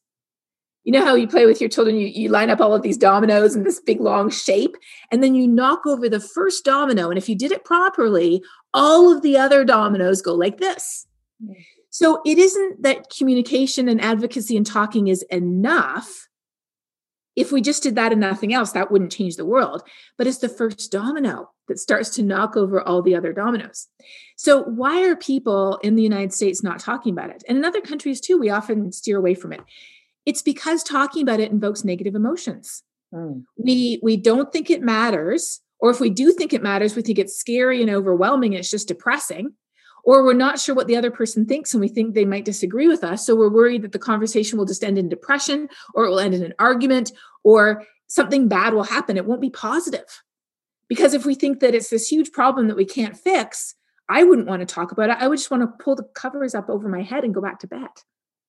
you 0.86 0.92
know 0.94 1.04
how 1.04 1.16
you 1.16 1.28
play 1.28 1.46
with 1.46 1.60
your 1.60 1.70
children 1.70 1.98
you, 1.98 2.08
you 2.08 2.30
line 2.30 2.50
up 2.50 2.62
all 2.62 2.74
of 2.74 2.84
these 2.84 2.98
dominoes 2.98 3.56
in 3.56 3.64
this 3.64 3.82
big 3.82 4.00
long 4.00 4.30
shape 4.30 4.78
and 5.12 5.22
then 5.22 5.36
you 5.36 5.48
knock 5.48 5.86
over 5.86 6.08
the 6.08 6.20
first 6.20 6.64
domino 6.64 7.10
and 7.10 7.18
if 7.18 7.28
you 7.28 7.36
did 7.36 7.52
it 7.52 7.66
properly 7.66 8.42
all 8.76 9.12
of 9.12 9.22
the 9.22 9.38
other 9.38 9.64
dominoes 9.64 10.22
go 10.22 10.36
like 10.36 10.58
this. 10.58 11.08
So 11.90 12.22
it 12.26 12.38
isn't 12.38 12.84
that 12.84 13.10
communication 13.10 13.88
and 13.88 14.02
advocacy 14.02 14.58
and 14.58 14.66
talking 14.66 15.08
is 15.08 15.24
enough. 15.32 16.28
If 17.38 17.54
we 17.54 17.62
just 17.62 17.84
did 17.84 17.96
that 17.96 18.12
and 18.12 18.20
nothing 18.20 18.54
else 18.54 18.74
that 18.74 18.92
wouldn't 18.92 19.14
change 19.14 19.38
the 19.38 19.46
world. 19.46 19.82
But 20.18 20.28
it's 20.28 20.40
the 20.40 20.50
first 20.50 20.92
domino 20.92 21.52
that 21.70 21.80
starts 21.80 22.10
to 22.12 22.24
knock 22.24 22.58
over 22.58 22.82
all 22.82 23.02
the 23.02 23.16
other 23.16 23.32
dominoes. 23.32 23.88
So 24.36 24.64
why 24.64 25.04
are 25.06 25.16
people 25.16 25.80
in 25.84 25.96
the 25.96 26.04
united 26.04 26.34
states 26.34 26.62
not 26.62 26.80
talking 26.80 27.14
about 27.14 27.30
it? 27.30 27.44
And 27.48 27.58
in 27.58 27.64
other 27.64 27.82
countries 27.82 28.20
too 28.20 28.38
we 28.38 28.50
often 28.50 28.92
steer 28.92 29.18
away 29.18 29.36
from 29.36 29.54
it 29.54 29.62
it's 30.26 30.42
because 30.42 30.84
talking 30.84 31.22
about 31.22 31.40
it 31.40 31.52
invokes 31.52 31.84
negative 31.84 32.16
emotions. 32.16 32.84
Mm. 33.14 33.44
We 33.58 34.00
we 34.02 34.18
don't 34.18 34.52
think 34.52 34.70
it 34.70 34.82
matters, 34.82 35.62
or 35.80 35.92
if 35.92 36.00
we 36.00 36.10
do 36.10 36.32
think 36.34 36.54
it 36.54 36.64
matters, 36.64 36.96
we 36.96 37.02
think 37.02 37.20
it's 37.20 37.38
scary 37.38 37.82
and 37.82 37.90
overwhelming. 37.90 38.54
And 38.54 38.60
it's 38.60 38.72
just 38.72 38.88
depressing, 38.88 39.54
or 40.04 40.24
we're 40.24 40.34
not 40.34 40.60
sure 40.60 40.76
what 40.76 40.88
the 40.88 40.98
other 40.98 41.12
person 41.12 41.46
thinks, 41.46 41.74
and 41.74 41.82
we 41.82 41.88
think 41.88 42.14
they 42.14 42.26
might 42.26 42.46
disagree 42.46 42.88
with 42.88 43.04
us. 43.04 43.26
So 43.26 43.36
we're 43.36 43.54
worried 43.54 43.84
that 43.84 43.92
the 43.92 44.00
conversation 44.00 44.58
will 44.58 44.66
just 44.66 44.84
end 44.84 44.98
in 44.98 45.10
depression, 45.10 45.70
or 45.94 46.06
it 46.06 46.10
will 46.10 46.20
end 46.20 46.34
in 46.34 46.44
an 46.44 46.54
argument, 46.60 47.12
or 47.44 47.84
something 48.08 48.48
bad 48.48 48.74
will 48.74 48.84
happen. 48.84 49.18
It 49.18 49.26
won't 49.26 49.42
be 49.42 49.52
positive, 49.52 50.24
because 50.90 51.14
if 51.14 51.26
we 51.26 51.36
think 51.36 51.60
that 51.60 51.76
it's 51.76 51.90
this 51.90 52.08
huge 52.08 52.32
problem 52.32 52.68
that 52.68 52.78
we 52.78 52.86
can't 52.86 53.16
fix, 53.16 53.76
I 54.10 54.24
wouldn't 54.24 54.48
want 54.48 54.62
to 54.62 54.66
talk 54.66 54.92
about 54.92 55.10
it. 55.12 55.18
I 55.20 55.28
would 55.28 55.38
just 55.38 55.52
want 55.52 55.64
to 55.64 55.84
pull 55.84 55.96
the 55.96 56.08
covers 56.16 56.54
up 56.56 56.70
over 56.70 56.90
my 56.90 57.02
head 57.02 57.24
and 57.24 57.34
go 57.34 57.42
back 57.42 57.60
to 57.60 57.68
bed. 57.68 57.90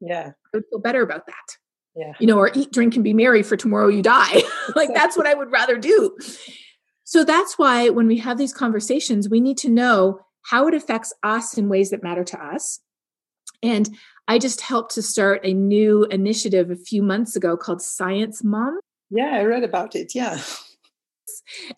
Yeah, 0.01 0.33
I 0.47 0.49
would 0.57 0.65
feel 0.71 0.81
better 0.81 1.03
about 1.03 1.27
that 1.27 1.57
yeah. 1.97 2.13
you 2.19 2.27
know, 2.27 2.39
or 2.39 2.51
eat, 2.55 2.73
drink, 2.73 2.95
and 2.95 3.05
be 3.05 3.15
merry 3.15 3.43
for 3.43 3.57
tomorrow 3.57 3.89
you 3.89 4.03
die. 4.03 4.43
like 4.77 4.93
that's 4.95 5.17
what 5.17 5.27
I 5.27 5.35
would 5.35 5.51
rather 5.51 5.79
do. 5.79 6.17
So 7.05 7.25
that's 7.25 7.59
why 7.59 7.89
when 7.89 8.07
we 8.07 8.19
have 8.19 8.39
these 8.39 8.53
conversations, 8.53 9.29
we 9.29 9.41
need 9.41 9.59
to 9.59 9.69
know 9.69 10.21
how 10.43 10.67
it 10.69 10.75
affects 10.75 11.13
us 11.23 11.57
in 11.57 11.69
ways 11.69 11.91
that 11.91 12.03
matter 12.03 12.25
to 12.25 12.45
us. 12.45 12.81
And 13.63 13.89
I 14.29 14.39
just 14.39 14.61
helped 14.61 14.95
to 14.95 15.03
start 15.03 15.41
a 15.45 15.55
new 15.55 16.05
initiative 16.05 16.71
a 16.71 16.77
few 16.77 17.03
months 17.03 17.37
ago 17.37 17.57
called 17.57 17.81
Science 17.81 18.45
Mom. 18.45 18.81
Yeah, 19.11 19.31
I 19.35 19.43
read 19.45 19.63
about 19.63 19.95
it. 19.95 20.15
Yeah. 20.15 20.41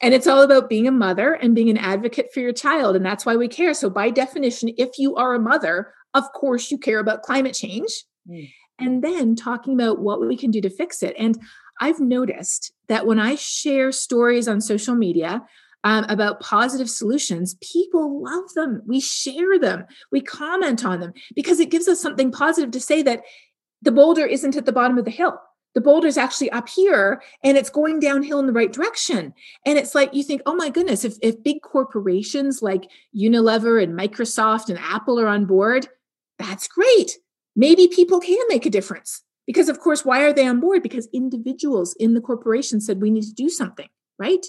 And 0.01 0.15
it's 0.15 0.27
all 0.27 0.43
about 0.43 0.69
being 0.69 0.89
a 0.89 0.93
mother 0.93 1.35
and 1.35 1.55
being 1.55 1.69
an 1.69 1.77
advocate 1.77 2.33
for 2.33 2.41
your 2.41 2.53
child. 2.53 2.97
And 2.97 3.05
that's 3.05 3.27
why 3.27 3.37
we 3.37 3.49
care. 3.49 3.75
So, 3.75 3.91
by 3.91 4.11
definition, 4.11 4.71
if 4.79 4.99
you 4.99 5.17
are 5.17 5.35
a 5.35 5.41
mother, 5.41 5.93
of 6.15 6.25
course, 6.33 6.71
you 6.71 6.79
care 6.79 6.99
about 6.99 7.23
climate 7.23 7.55
change. 7.55 8.05
Mm. 8.29 8.51
And 8.79 9.03
then 9.03 9.35
talking 9.35 9.75
about 9.75 10.01
what 10.01 10.21
we 10.21 10.37
can 10.37 10.51
do 10.51 10.61
to 10.61 10.71
fix 10.71 11.03
it. 11.03 11.15
And 11.19 11.39
I've 11.81 12.01
noticed 12.01 12.73
that 12.89 13.07
when 13.07 13.19
I 13.19 13.35
share 13.35 13.93
stories 13.93 14.49
on 14.49 14.61
social 14.61 14.95
media, 14.95 15.43
um, 15.85 16.05
about 16.09 16.41
positive 16.41 16.91
solutions, 16.91 17.57
people 17.61 18.23
love 18.23 18.53
them. 18.55 18.83
We 18.87 19.01
share 19.01 19.59
them, 19.59 19.85
we 20.11 20.21
comment 20.21 20.85
on 20.85 21.01
them 21.01 21.13
because 21.35 21.61
it 21.61 21.71
gives 21.71 21.89
us 21.89 22.01
something 22.01 22.33
positive 22.33 22.73
to 22.73 22.81
say 22.81 23.03
that 23.03 23.23
the 23.83 23.93
boulder 23.93 24.27
isn't 24.27 24.57
at 24.57 24.67
the 24.67 24.73
bottom 24.73 24.99
of 24.99 25.05
the 25.05 25.11
hill. 25.11 25.41
The 25.75 25.81
boulder 25.81 26.09
is 26.09 26.19
actually 26.19 26.51
up 26.51 26.69
here 26.69 27.23
and 27.45 27.57
it's 27.57 27.71
going 27.71 28.01
downhill 28.01 28.41
in 28.41 28.47
the 28.47 28.53
right 28.53 28.73
direction. 28.73 29.33
And 29.65 29.79
it's 29.79 29.95
like 29.95 30.13
you 30.13 30.25
think, 30.25 30.43
oh 30.47 30.57
my 30.57 30.71
goodness, 30.71 31.05
if, 31.05 31.15
if 31.23 31.43
big 31.43 31.63
corporations 31.63 32.63
like 32.63 32.91
Unilever 33.17 33.81
and 33.81 33.97
Microsoft 33.97 34.71
and 34.71 34.79
Apple 34.79 35.21
are 35.21 35.29
on 35.29 35.45
board, 35.45 35.87
that's 36.39 36.67
great. 36.67 37.19
Maybe 37.59 37.89
people 37.89 38.21
can 38.21 38.39
make 38.49 38.65
a 38.65 38.71
difference. 38.71 39.25
Because, 39.47 39.69
of 39.69 39.81
course, 39.81 40.05
why 40.05 40.23
are 40.23 40.33
they 40.33 40.47
on 40.47 40.61
board? 40.61 40.83
Because 40.83 41.09
individuals 41.13 41.97
in 41.99 42.15
the 42.15 42.21
corporation 42.21 42.81
said 42.81 43.01
we 43.01 43.11
need 43.11 43.25
to 43.25 43.33
do 43.33 43.49
something, 43.49 43.89
right? 44.19 44.45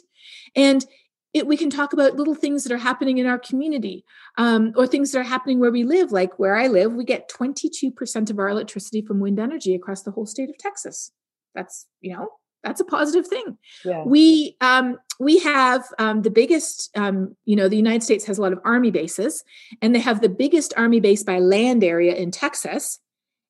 And 0.56 0.86
it, 1.34 1.48
we 1.48 1.58
can 1.58 1.70
talk 1.70 1.94
about 1.94 2.16
little 2.16 2.36
things 2.36 2.64
that 2.64 2.74
are 2.74 2.78
happening 2.78 3.18
in 3.18 3.26
our 3.26 3.40
community 3.40 4.04
um, 4.38 4.74
or 4.76 4.86
things 4.86 5.12
that 5.12 5.20
are 5.20 5.24
happening 5.24 5.60
where 5.60 5.72
we 5.72 5.84
live 5.84 6.12
like 6.12 6.40
where 6.40 6.56
i 6.56 6.66
live 6.66 6.94
we 6.94 7.04
get 7.04 7.30
22% 7.30 8.30
of 8.30 8.40
our 8.40 8.50
electricity 8.50 9.04
from 9.04 9.20
wind 9.20 9.40
energy 9.40 9.76
across 9.76 10.02
the 10.02 10.10
whole 10.10 10.26
state 10.26 10.50
of 10.50 10.58
texas 10.58 11.12
that's 11.54 11.86
you 12.02 12.14
know 12.14 12.30
that's 12.64 12.82
a 12.82 12.86
positive 12.86 13.28
thing 13.28 13.58
yeah. 13.86 14.04
we 14.06 14.56
um, 14.62 14.98
we 15.20 15.40
have 15.40 15.84
um, 15.98 16.22
the 16.22 16.32
biggest 16.32 16.90
um, 16.98 17.36
you 17.46 17.56
know 17.56 17.68
the 17.70 17.78
united 17.78 18.04
states 18.04 18.26
has 18.26 18.38
a 18.38 18.42
lot 18.42 18.54
of 18.54 18.60
army 18.64 18.92
bases 18.92 19.44
and 19.82 19.94
they 19.94 20.00
have 20.00 20.22
the 20.22 20.30
biggest 20.30 20.74
army 20.78 21.00
base 21.00 21.24
by 21.24 21.40
land 21.40 21.84
area 21.84 22.16
in 22.16 22.32
texas 22.32 23.00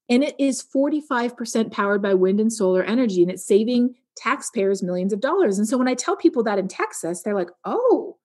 and 0.10 0.24
it 0.24 0.36
is 0.40 0.66
45% 0.76 1.72
powered 1.72 2.02
by 2.02 2.16
wind 2.16 2.40
and 2.40 2.52
solar 2.52 2.84
energy 2.84 3.22
and 3.22 3.30
it's 3.30 3.46
saving 3.46 3.94
taxpayers 4.20 4.84
millions 4.84 5.14
of 5.14 5.22
dollars. 5.22 5.58
And 5.58 5.68
so 5.68 5.78
when 5.78 5.88
I 5.88 5.94
tell 5.94 6.16
people 6.16 6.44
that 6.44 6.60
in 6.60 6.68
Texas, 6.68 7.22
they're 7.22 7.36
like, 7.36 7.50
oh, 7.64 8.18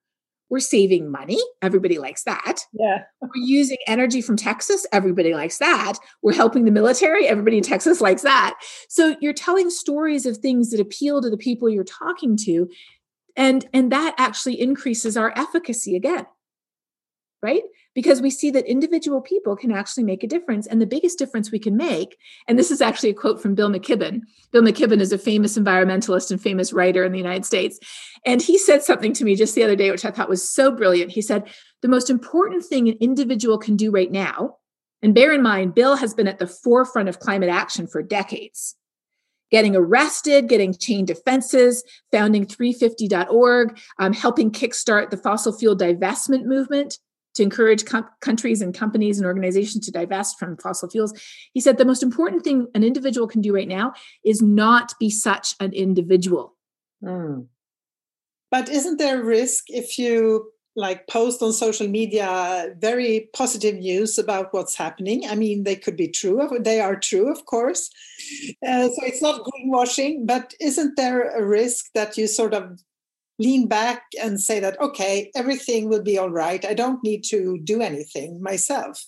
we're 0.50 0.60
saving 0.60 1.10
money. 1.10 1.40
Everybody 1.62 1.98
likes 1.98 2.24
that. 2.24 2.60
Yeah. 2.72 3.04
We're 3.20 3.30
using 3.34 3.78
energy 3.86 4.20
from 4.20 4.36
Texas. 4.36 4.86
Everybody 4.92 5.34
likes 5.34 5.58
that. 5.58 5.94
We're 6.22 6.34
helping 6.34 6.64
the 6.64 6.70
military. 6.70 7.26
Everybody 7.26 7.58
in 7.58 7.62
Texas 7.62 8.00
likes 8.00 8.22
that. 8.22 8.54
So 8.88 9.16
you're 9.20 9.32
telling 9.32 9.70
stories 9.70 10.26
of 10.26 10.38
things 10.38 10.70
that 10.70 10.80
appeal 10.80 11.22
to 11.22 11.30
the 11.30 11.36
people 11.36 11.68
you're 11.68 11.84
talking 11.84 12.36
to. 12.44 12.68
And, 13.36 13.66
and 13.72 13.90
that 13.90 14.14
actually 14.18 14.60
increases 14.60 15.16
our 15.16 15.32
efficacy 15.36 15.96
again. 15.96 16.26
Right? 17.44 17.62
because 17.94 18.20
we 18.20 18.30
see 18.30 18.50
that 18.50 18.66
individual 18.66 19.20
people 19.20 19.56
can 19.56 19.70
actually 19.70 20.04
make 20.04 20.22
a 20.22 20.28
difference. 20.28 20.66
And 20.66 20.80
the 20.80 20.86
biggest 20.86 21.18
difference 21.18 21.50
we 21.50 21.58
can 21.58 21.76
make, 21.76 22.16
and 22.48 22.58
this 22.58 22.70
is 22.70 22.80
actually 22.80 23.10
a 23.10 23.14
quote 23.14 23.40
from 23.40 23.54
Bill 23.54 23.70
McKibben. 23.70 24.22
Bill 24.50 24.62
McKibben 24.62 25.00
is 25.00 25.12
a 25.12 25.18
famous 25.18 25.56
environmentalist 25.56 26.30
and 26.30 26.40
famous 26.40 26.72
writer 26.72 27.04
in 27.04 27.12
the 27.12 27.18
United 27.18 27.46
States. 27.46 27.78
And 28.26 28.42
he 28.42 28.58
said 28.58 28.82
something 28.82 29.12
to 29.14 29.24
me 29.24 29.36
just 29.36 29.54
the 29.54 29.64
other 29.64 29.76
day, 29.76 29.90
which 29.90 30.04
I 30.04 30.10
thought 30.10 30.28
was 30.28 30.48
so 30.48 30.70
brilliant. 30.70 31.12
He 31.12 31.22
said, 31.22 31.48
The 31.82 31.88
most 31.88 32.10
important 32.10 32.64
thing 32.64 32.88
an 32.88 32.96
individual 33.00 33.58
can 33.58 33.76
do 33.76 33.90
right 33.90 34.10
now, 34.10 34.56
and 35.02 35.14
bear 35.14 35.32
in 35.32 35.42
mind, 35.42 35.74
Bill 35.74 35.96
has 35.96 36.14
been 36.14 36.28
at 36.28 36.38
the 36.38 36.46
forefront 36.46 37.08
of 37.08 37.20
climate 37.20 37.50
action 37.50 37.86
for 37.86 38.02
decades 38.02 38.76
getting 39.50 39.76
arrested, 39.76 40.48
getting 40.48 40.74
chain 40.74 41.04
defenses, 41.04 41.84
founding 42.10 42.44
350.org, 42.44 43.78
um, 44.00 44.12
helping 44.12 44.50
kickstart 44.50 45.10
the 45.10 45.16
fossil 45.16 45.56
fuel 45.56 45.76
divestment 45.76 46.44
movement 46.44 46.98
to 47.34 47.42
encourage 47.42 47.84
com- 47.84 48.08
countries 48.20 48.62
and 48.62 48.74
companies 48.74 49.18
and 49.18 49.26
organizations 49.26 49.84
to 49.86 49.92
divest 49.92 50.38
from 50.38 50.56
fossil 50.56 50.88
fuels. 50.88 51.12
He 51.52 51.60
said 51.60 51.78
the 51.78 51.84
most 51.84 52.02
important 52.02 52.42
thing 52.42 52.68
an 52.74 52.84
individual 52.84 53.26
can 53.26 53.40
do 53.40 53.54
right 53.54 53.68
now 53.68 53.92
is 54.24 54.40
not 54.40 54.94
be 54.98 55.10
such 55.10 55.54
an 55.60 55.72
individual. 55.72 56.54
Mm. 57.02 57.46
But 58.50 58.68
isn't 58.68 58.98
there 58.98 59.20
a 59.20 59.24
risk 59.24 59.64
if 59.68 59.98
you 59.98 60.52
like 60.76 61.06
post 61.06 61.40
on 61.40 61.52
social 61.52 61.86
media 61.86 62.74
very 62.78 63.28
positive 63.32 63.76
news 63.76 64.18
about 64.18 64.52
what's 64.52 64.76
happening? 64.76 65.24
I 65.28 65.34
mean, 65.34 65.64
they 65.64 65.76
could 65.76 65.96
be 65.96 66.08
true. 66.08 66.48
They 66.60 66.80
are 66.80 66.96
true, 66.96 67.30
of 67.30 67.46
course. 67.46 67.90
Uh, 68.66 68.88
so 68.88 69.04
it's 69.04 69.22
not 69.22 69.42
greenwashing, 69.44 70.26
but 70.26 70.54
isn't 70.60 70.96
there 70.96 71.30
a 71.36 71.44
risk 71.44 71.86
that 71.94 72.16
you 72.16 72.26
sort 72.26 72.54
of 72.54 72.80
lean 73.38 73.66
back 73.66 74.02
and 74.20 74.40
say 74.40 74.60
that, 74.60 74.80
okay, 74.80 75.30
everything 75.34 75.88
will 75.88 76.02
be 76.02 76.18
all 76.18 76.30
right. 76.30 76.64
I 76.64 76.74
don't 76.74 77.02
need 77.02 77.24
to 77.24 77.58
do 77.62 77.80
anything 77.80 78.42
myself. 78.42 79.04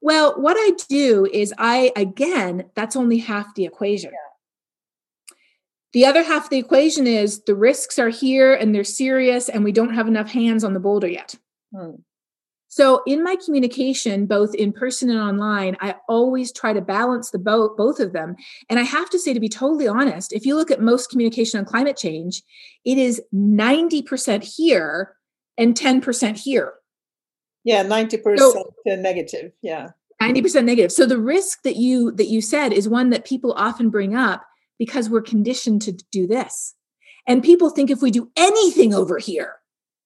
Well, 0.00 0.40
what 0.40 0.56
I 0.58 0.72
do 0.88 1.26
is 1.32 1.52
I, 1.58 1.92
again, 1.96 2.70
that's 2.74 2.96
only 2.96 3.18
half 3.18 3.54
the 3.54 3.64
equation. 3.64 4.12
Yeah. 4.12 5.36
The 5.92 6.06
other 6.06 6.22
half 6.22 6.44
of 6.44 6.50
the 6.50 6.58
equation 6.58 7.06
is 7.06 7.42
the 7.44 7.54
risks 7.54 7.98
are 7.98 8.10
here 8.10 8.54
and 8.54 8.74
they're 8.74 8.84
serious, 8.84 9.48
and 9.48 9.64
we 9.64 9.72
don't 9.72 9.94
have 9.94 10.06
enough 10.06 10.30
hands 10.30 10.62
on 10.62 10.74
the 10.74 10.80
boulder 10.80 11.08
yet. 11.08 11.34
Hmm. 11.74 11.96
So 12.68 13.02
in 13.06 13.24
my 13.24 13.36
communication, 13.42 14.26
both 14.26 14.54
in 14.54 14.72
person 14.72 15.08
and 15.08 15.18
online, 15.18 15.76
I 15.80 15.96
always 16.06 16.52
try 16.52 16.74
to 16.74 16.82
balance 16.82 17.30
the 17.30 17.38
both 17.38 17.76
both 17.78 17.98
of 17.98 18.12
them. 18.12 18.36
And 18.68 18.78
I 18.78 18.82
have 18.82 19.08
to 19.10 19.18
say, 19.18 19.32
to 19.32 19.40
be 19.40 19.48
totally 19.48 19.88
honest, 19.88 20.34
if 20.34 20.44
you 20.44 20.54
look 20.54 20.70
at 20.70 20.80
most 20.80 21.10
communication 21.10 21.58
on 21.58 21.64
climate 21.64 21.96
change, 21.96 22.42
it 22.84 22.98
is 22.98 23.22
90% 23.34 24.44
here 24.56 25.14
and 25.56 25.74
10% 25.74 26.38
here. 26.38 26.74
Yeah, 27.64 27.84
90% 27.84 28.38
so, 28.38 28.64
negative. 28.86 29.52
Yeah. 29.62 29.88
90% 30.22 30.64
negative. 30.64 30.92
So 30.92 31.06
the 31.06 31.18
risk 31.18 31.62
that 31.62 31.76
you 31.76 32.12
that 32.12 32.26
you 32.26 32.42
said 32.42 32.72
is 32.72 32.88
one 32.88 33.10
that 33.10 33.24
people 33.24 33.54
often 33.56 33.88
bring 33.88 34.14
up 34.14 34.44
because 34.78 35.08
we're 35.08 35.22
conditioned 35.22 35.82
to 35.82 35.92
do 36.10 36.26
this. 36.26 36.74
And 37.26 37.42
people 37.42 37.70
think 37.70 37.90
if 37.90 38.02
we 38.02 38.10
do 38.10 38.30
anything 38.36 38.92
over 38.92 39.18
here, 39.18 39.54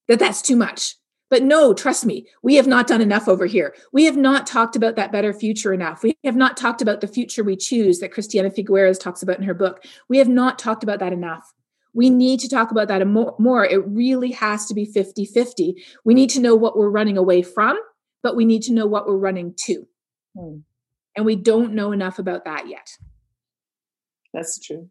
that 0.09 0.19
that's 0.19 0.43
too 0.43 0.57
much 0.57 0.97
but 1.33 1.43
no, 1.43 1.72
trust 1.72 2.05
me, 2.05 2.26
we 2.43 2.57
have 2.57 2.66
not 2.66 2.87
done 2.87 3.01
enough 3.01 3.26
over 3.26 3.47
here. 3.47 3.74
We 3.91 4.05
have 4.05 4.18
not 4.18 4.47
talked 4.47 4.76
about 4.76 4.97
that 4.97 5.11
better 5.11 5.33
future 5.33 5.72
enough. 5.72 6.03
We 6.03 6.14
have 6.24 6.37
not 6.37 6.59
talked 6.59 6.83
about 6.83 7.01
the 7.01 7.09
future 7.09 7.43
we 7.43 7.57
choose 7.57 8.01
that 8.01 8.12
Christiana 8.12 8.51
Figueres 8.51 9.01
talks 9.01 9.22
about 9.22 9.39
in 9.39 9.45
her 9.45 9.55
book. 9.55 9.83
We 10.11 10.18
have 10.18 10.28
not 10.28 10.59
talked 10.59 10.83
about 10.83 10.99
that 10.99 11.14
enough. 11.14 11.55
We 11.95 12.11
need 12.11 12.41
to 12.41 12.51
talk 12.51 12.70
about 12.70 12.89
that 12.89 13.07
more. 13.07 13.64
It 13.64 13.83
really 13.87 14.33
has 14.33 14.66
to 14.66 14.74
be 14.74 14.85
50 14.85 15.24
50. 15.24 15.83
We 16.05 16.12
need 16.12 16.28
to 16.30 16.41
know 16.41 16.55
what 16.55 16.76
we're 16.76 16.91
running 16.91 17.16
away 17.16 17.41
from, 17.41 17.78
but 18.22 18.37
we 18.37 18.45
need 18.45 18.61
to 18.64 18.74
know 18.74 18.85
what 18.85 19.07
we're 19.07 19.16
running 19.16 19.55
to. 19.64 19.89
Hmm. 20.39 20.57
And 21.16 21.24
we 21.24 21.35
don't 21.35 21.72
know 21.72 21.93
enough 21.93 22.18
about 22.18 22.45
that 22.45 22.68
yet. 22.68 22.91
That's 24.35 24.61
true. 24.61 24.91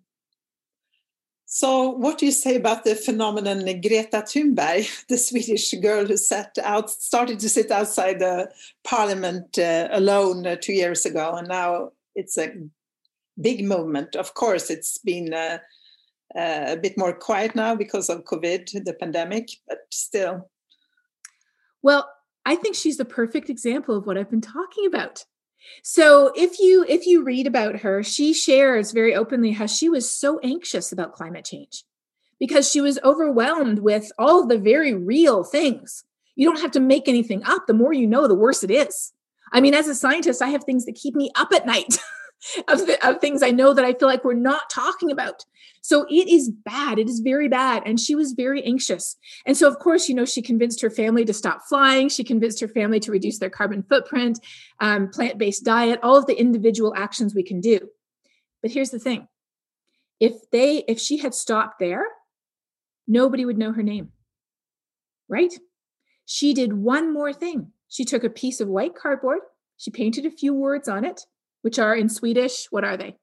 So, 1.53 1.89
what 1.89 2.17
do 2.17 2.25
you 2.25 2.31
say 2.31 2.55
about 2.55 2.85
the 2.85 2.95
phenomenon 2.95 3.65
Greta 3.81 4.23
Thunberg, 4.25 4.87
the 5.09 5.17
Swedish 5.17 5.73
girl 5.81 6.05
who 6.05 6.15
sat 6.15 6.57
out, 6.63 6.89
started 6.89 7.39
to 7.39 7.49
sit 7.49 7.71
outside 7.71 8.19
the 8.19 8.49
parliament 8.85 9.59
uh, 9.59 9.89
alone 9.91 10.47
uh, 10.47 10.55
two 10.55 10.71
years 10.71 11.05
ago, 11.05 11.33
and 11.35 11.49
now 11.49 11.91
it's 12.15 12.37
a 12.37 12.53
big 13.41 13.65
movement. 13.65 14.15
Of 14.15 14.33
course, 14.33 14.69
it's 14.69 14.97
been 14.99 15.33
uh, 15.33 15.57
uh 16.33 16.67
a 16.67 16.77
bit 16.77 16.97
more 16.97 17.11
quiet 17.11 17.53
now 17.53 17.75
because 17.75 18.09
of 18.09 18.23
COVID, 18.23 18.85
the 18.85 18.93
pandemic, 18.93 19.49
but 19.67 19.79
still. 19.89 20.49
Well, 21.81 22.09
I 22.45 22.55
think 22.55 22.77
she's 22.77 22.95
the 22.95 23.03
perfect 23.03 23.49
example 23.49 23.97
of 23.97 24.05
what 24.05 24.17
I've 24.17 24.31
been 24.31 24.39
talking 24.39 24.85
about. 24.85 25.25
So 25.83 26.31
if 26.35 26.59
you 26.59 26.85
if 26.87 27.05
you 27.05 27.23
read 27.23 27.47
about 27.47 27.77
her, 27.77 28.03
she 28.03 28.33
shares 28.33 28.91
very 28.91 29.15
openly 29.15 29.51
how 29.51 29.65
she 29.65 29.89
was 29.89 30.09
so 30.09 30.39
anxious 30.39 30.91
about 30.91 31.13
climate 31.13 31.45
change 31.45 31.83
because 32.39 32.69
she 32.69 32.81
was 32.81 32.99
overwhelmed 33.03 33.79
with 33.79 34.11
all 34.17 34.41
of 34.41 34.49
the 34.49 34.57
very 34.57 34.93
real 34.93 35.43
things. 35.43 36.03
You 36.35 36.47
don't 36.47 36.61
have 36.61 36.71
to 36.71 36.79
make 36.79 37.07
anything 37.07 37.43
up. 37.43 37.67
The 37.67 37.73
more 37.73 37.93
you 37.93 38.07
know, 38.07 38.27
the 38.27 38.35
worse 38.35 38.63
it 38.63 38.71
is. 38.71 39.13
I 39.53 39.61
mean, 39.61 39.73
as 39.73 39.87
a 39.87 39.95
scientist, 39.95 40.41
I 40.41 40.47
have 40.49 40.63
things 40.63 40.85
that 40.85 40.95
keep 40.95 41.13
me 41.15 41.29
up 41.35 41.49
at 41.53 41.65
night. 41.65 41.97
of, 42.67 42.85
the, 42.85 42.97
of 43.07 43.19
things 43.19 43.43
I 43.43 43.51
know 43.51 43.73
that 43.73 43.85
I 43.85 43.93
feel 43.93 44.07
like 44.07 44.23
we're 44.23 44.33
not 44.33 44.69
talking 44.69 45.11
about. 45.11 45.45
So 45.81 46.05
it 46.09 46.27
is 46.27 46.49
bad. 46.49 46.99
It 46.99 47.09
is 47.09 47.19
very 47.19 47.47
bad. 47.47 47.83
And 47.85 47.99
she 47.99 48.13
was 48.13 48.33
very 48.33 48.63
anxious. 48.63 49.17
And 49.45 49.57
so, 49.57 49.67
of 49.67 49.79
course, 49.79 50.07
you 50.07 50.15
know, 50.15 50.25
she 50.25 50.41
convinced 50.41 50.81
her 50.81 50.89
family 50.89 51.25
to 51.25 51.33
stop 51.33 51.61
flying. 51.67 52.09
She 52.09 52.23
convinced 52.23 52.59
her 52.61 52.67
family 52.67 52.99
to 52.99 53.11
reduce 53.11 53.39
their 53.39 53.49
carbon 53.49 53.83
footprint, 53.83 54.39
um, 54.79 55.09
plant 55.09 55.37
based 55.37 55.65
diet, 55.65 55.99
all 56.03 56.17
of 56.17 56.27
the 56.27 56.39
individual 56.39 56.93
actions 56.95 57.33
we 57.33 57.43
can 57.43 57.61
do. 57.61 57.89
But 58.61 58.71
here's 58.71 58.91
the 58.91 58.99
thing 58.99 59.27
if 60.19 60.33
they, 60.51 60.83
if 60.87 60.99
she 60.99 61.17
had 61.17 61.33
stopped 61.33 61.79
there, 61.79 62.05
nobody 63.07 63.43
would 63.43 63.57
know 63.57 63.73
her 63.73 63.83
name. 63.83 64.09
Right? 65.27 65.53
She 66.25 66.53
did 66.53 66.73
one 66.73 67.11
more 67.11 67.33
thing. 67.33 67.71
She 67.89 68.05
took 68.05 68.23
a 68.23 68.29
piece 68.29 68.61
of 68.61 68.69
white 68.69 68.95
cardboard 68.95 69.39
She 69.77 69.91
painted 69.91 70.25
a 70.25 70.31
few 70.31 70.53
words 70.53 70.87
on 70.87 71.03
it, 71.03 71.25
which 71.61 71.79
are 71.79 71.95
in 71.95 72.09
Swedish. 72.09 72.67
What 72.69 72.83
are 72.83 72.97
they? 72.97 73.15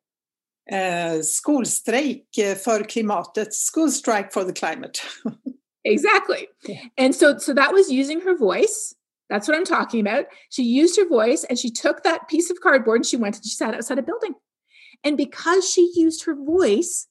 Uh, 0.71 1.23
Skolstrejk 1.23 2.25
för 2.65 2.85
klimatet, 2.85 3.55
school 3.55 3.91
strike 3.91 4.33
for 4.33 4.45
the 4.45 4.53
climate. 4.53 5.01
exactly. 5.85 6.47
Yeah. 6.67 6.83
And 6.99 7.15
so, 7.15 7.39
so 7.39 7.55
that 7.55 7.73
was 7.73 7.91
using 7.91 8.21
her 8.21 8.37
voice. 8.37 8.95
That's 9.31 9.49
what 9.49 9.57
I'm 9.57 9.65
talking 9.65 10.01
about. 10.01 10.27
She 10.51 10.63
used 10.63 10.99
her 10.99 11.09
voice 11.09 11.45
and 11.45 11.59
she 11.59 11.71
took 11.71 12.03
that 12.03 12.29
piece 12.29 12.51
of 12.51 12.61
cardboard 12.61 12.99
and 12.99 13.07
she 13.07 13.17
went 13.17 13.37
and 13.37 13.45
she 13.45 13.55
sat 13.55 13.75
outside 13.75 13.99
a 13.99 14.03
building. 14.03 14.35
And 15.05 15.17
because 15.17 15.71
she 15.71 15.91
used 15.95 16.25
her 16.25 16.35
voice, 16.35 17.07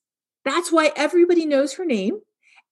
that's 0.45 0.71
why 0.71 0.91
everybody 0.95 1.45
knows 1.45 1.73
her 1.73 1.85
name 1.85 2.19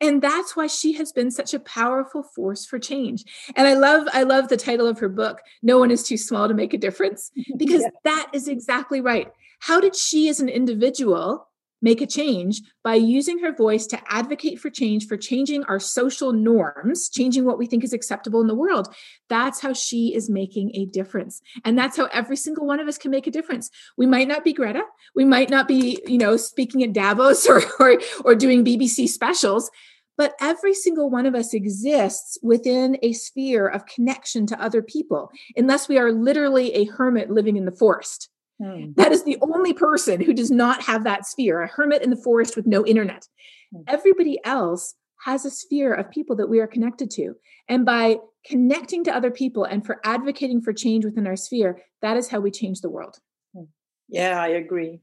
and 0.01 0.21
that's 0.21 0.55
why 0.55 0.67
she 0.67 0.93
has 0.93 1.11
been 1.11 1.31
such 1.31 1.53
a 1.53 1.59
powerful 1.59 2.23
force 2.23 2.65
for 2.65 2.79
change 2.79 3.23
and 3.55 3.67
i 3.67 3.73
love 3.73 4.07
i 4.13 4.23
love 4.23 4.47
the 4.47 4.57
title 4.57 4.87
of 4.87 4.99
her 4.99 5.09
book 5.09 5.41
no 5.61 5.77
one 5.77 5.91
is 5.91 6.03
too 6.03 6.17
small 6.17 6.47
to 6.47 6.53
make 6.53 6.73
a 6.73 6.77
difference 6.77 7.31
because 7.57 7.81
yeah. 7.81 7.89
that 8.03 8.29
is 8.33 8.47
exactly 8.47 9.01
right 9.01 9.31
how 9.59 9.79
did 9.79 9.95
she 9.95 10.29
as 10.29 10.39
an 10.39 10.49
individual 10.49 11.47
make 11.81 12.01
a 12.01 12.07
change 12.07 12.61
by 12.83 12.95
using 12.95 13.39
her 13.39 13.53
voice 13.53 13.85
to 13.87 13.99
advocate 14.07 14.59
for 14.59 14.69
change, 14.69 15.07
for 15.07 15.17
changing 15.17 15.63
our 15.65 15.79
social 15.79 16.33
norms, 16.33 17.09
changing 17.09 17.45
what 17.45 17.57
we 17.57 17.65
think 17.65 17.83
is 17.83 17.93
acceptable 17.93 18.41
in 18.41 18.47
the 18.47 18.55
world. 18.55 18.93
That's 19.29 19.59
how 19.59 19.73
she 19.73 20.13
is 20.15 20.29
making 20.29 20.71
a 20.75 20.85
difference. 20.85 21.41
And 21.63 21.77
that's 21.77 21.97
how 21.97 22.05
every 22.05 22.37
single 22.37 22.65
one 22.65 22.79
of 22.79 22.87
us 22.87 22.97
can 22.97 23.11
make 23.11 23.27
a 23.27 23.31
difference. 23.31 23.69
We 23.97 24.05
might 24.05 24.27
not 24.27 24.43
be 24.43 24.53
Greta, 24.53 24.83
we 25.13 25.25
might 25.25 25.49
not 25.49 25.67
be, 25.67 26.01
you 26.07 26.17
know, 26.17 26.37
speaking 26.37 26.83
at 26.83 26.93
Davos 26.93 27.45
or, 27.49 27.61
or, 27.79 27.99
or 28.23 28.35
doing 28.35 28.65
BBC 28.65 29.07
specials, 29.07 29.69
but 30.17 30.33
every 30.39 30.73
single 30.73 31.09
one 31.09 31.25
of 31.25 31.35
us 31.35 31.53
exists 31.53 32.37
within 32.41 32.97
a 33.01 33.11
sphere 33.13 33.67
of 33.67 33.85
connection 33.85 34.47
to 34.47 34.61
other 34.61 34.81
people, 34.81 35.29
unless 35.57 35.89
we 35.89 35.97
are 35.97 36.11
literally 36.11 36.73
a 36.73 36.85
hermit 36.85 37.29
living 37.29 37.57
in 37.57 37.65
the 37.65 37.71
forest 37.71 38.29
Hmm. 38.61 38.91
That 38.95 39.11
is 39.11 39.23
the 39.23 39.37
only 39.41 39.73
person 39.73 40.21
who 40.21 40.33
does 40.33 40.51
not 40.51 40.81
have 40.83 41.03
that 41.03 41.25
sphere, 41.25 41.61
a 41.61 41.67
hermit 41.67 42.01
in 42.01 42.09
the 42.09 42.15
forest 42.15 42.55
with 42.55 42.65
no 42.65 42.85
internet. 42.85 43.27
Hmm. 43.73 43.81
Everybody 43.87 44.39
else 44.45 44.95
has 45.25 45.45
a 45.45 45.51
sphere 45.51 45.93
of 45.93 46.09
people 46.11 46.35
that 46.37 46.47
we 46.47 46.59
are 46.59 46.67
connected 46.67 47.09
to. 47.11 47.33
And 47.67 47.85
by 47.85 48.17
connecting 48.45 49.03
to 49.05 49.15
other 49.15 49.31
people 49.31 49.63
and 49.63 49.85
for 49.85 49.99
advocating 50.03 50.61
for 50.61 50.71
change 50.71 51.03
within 51.03 51.27
our 51.27 51.35
sphere, 51.35 51.81
that 52.01 52.15
is 52.15 52.29
how 52.29 52.39
we 52.39 52.51
change 52.51 52.81
the 52.81 52.89
world. 52.89 53.17
Hmm. 53.53 53.63
Yeah, 54.07 54.41
I 54.41 54.49
agree. 54.49 55.01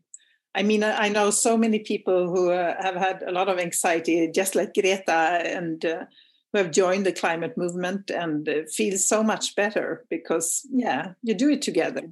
I 0.54 0.62
mean, 0.62 0.84
I 0.84 1.08
know 1.08 1.30
so 1.30 1.56
many 1.56 1.78
people 1.78 2.28
who 2.28 2.50
uh, 2.50 2.74
have 2.80 2.94
had 2.94 3.22
a 3.22 3.32
lot 3.32 3.48
of 3.48 3.58
anxiety, 3.58 4.30
just 4.30 4.54
like 4.54 4.74
Greta, 4.74 5.12
and 5.12 5.82
uh, 5.84 6.04
who 6.52 6.58
have 6.58 6.70
joined 6.70 7.06
the 7.06 7.12
climate 7.12 7.56
movement 7.56 8.10
and 8.10 8.46
uh, 8.48 8.62
feel 8.70 8.98
so 8.98 9.22
much 9.22 9.56
better 9.56 10.04
because, 10.10 10.66
yeah, 10.70 11.12
you 11.22 11.34
do 11.34 11.48
it 11.48 11.62
together. 11.62 12.02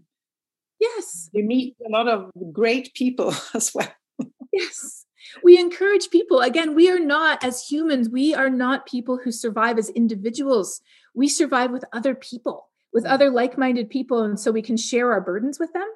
Yes. 0.80 1.28
You 1.32 1.44
meet 1.44 1.76
a 1.86 1.90
lot 1.90 2.08
of 2.08 2.30
great 2.52 2.94
people 2.94 3.34
as 3.54 3.72
well. 3.74 3.92
yes. 4.52 5.04
We 5.44 5.58
encourage 5.58 6.10
people. 6.10 6.40
Again, 6.40 6.74
we 6.74 6.90
are 6.90 6.98
not, 6.98 7.44
as 7.44 7.64
humans, 7.64 8.08
we 8.08 8.34
are 8.34 8.50
not 8.50 8.86
people 8.86 9.18
who 9.22 9.30
survive 9.30 9.78
as 9.78 9.90
individuals. 9.90 10.80
We 11.14 11.28
survive 11.28 11.70
with 11.70 11.84
other 11.92 12.14
people, 12.14 12.68
with 12.92 13.04
mm. 13.04 13.10
other 13.10 13.30
like 13.30 13.58
minded 13.58 13.90
people. 13.90 14.22
And 14.22 14.40
so 14.40 14.50
we 14.50 14.62
can 14.62 14.76
share 14.76 15.12
our 15.12 15.20
burdens 15.20 15.60
with 15.60 15.72
them, 15.72 15.88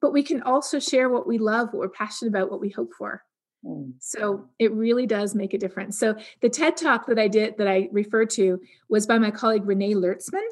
but 0.00 0.12
we 0.12 0.22
can 0.22 0.42
also 0.42 0.80
share 0.80 1.10
what 1.10 1.26
we 1.26 1.38
love, 1.38 1.68
what 1.68 1.80
we're 1.80 1.88
passionate 1.90 2.30
about, 2.30 2.50
what 2.50 2.60
we 2.60 2.70
hope 2.70 2.92
for. 2.96 3.22
Mm. 3.64 3.92
So 4.00 4.48
it 4.58 4.72
really 4.72 5.06
does 5.06 5.34
make 5.34 5.54
a 5.54 5.58
difference. 5.58 5.98
So 5.98 6.16
the 6.40 6.48
TED 6.48 6.76
talk 6.76 7.06
that 7.06 7.18
I 7.18 7.28
did, 7.28 7.58
that 7.58 7.68
I 7.68 7.88
referred 7.92 8.30
to, 8.30 8.60
was 8.88 9.06
by 9.06 9.18
my 9.18 9.30
colleague 9.30 9.66
Renee 9.66 9.94
Lertzman. 9.94 10.46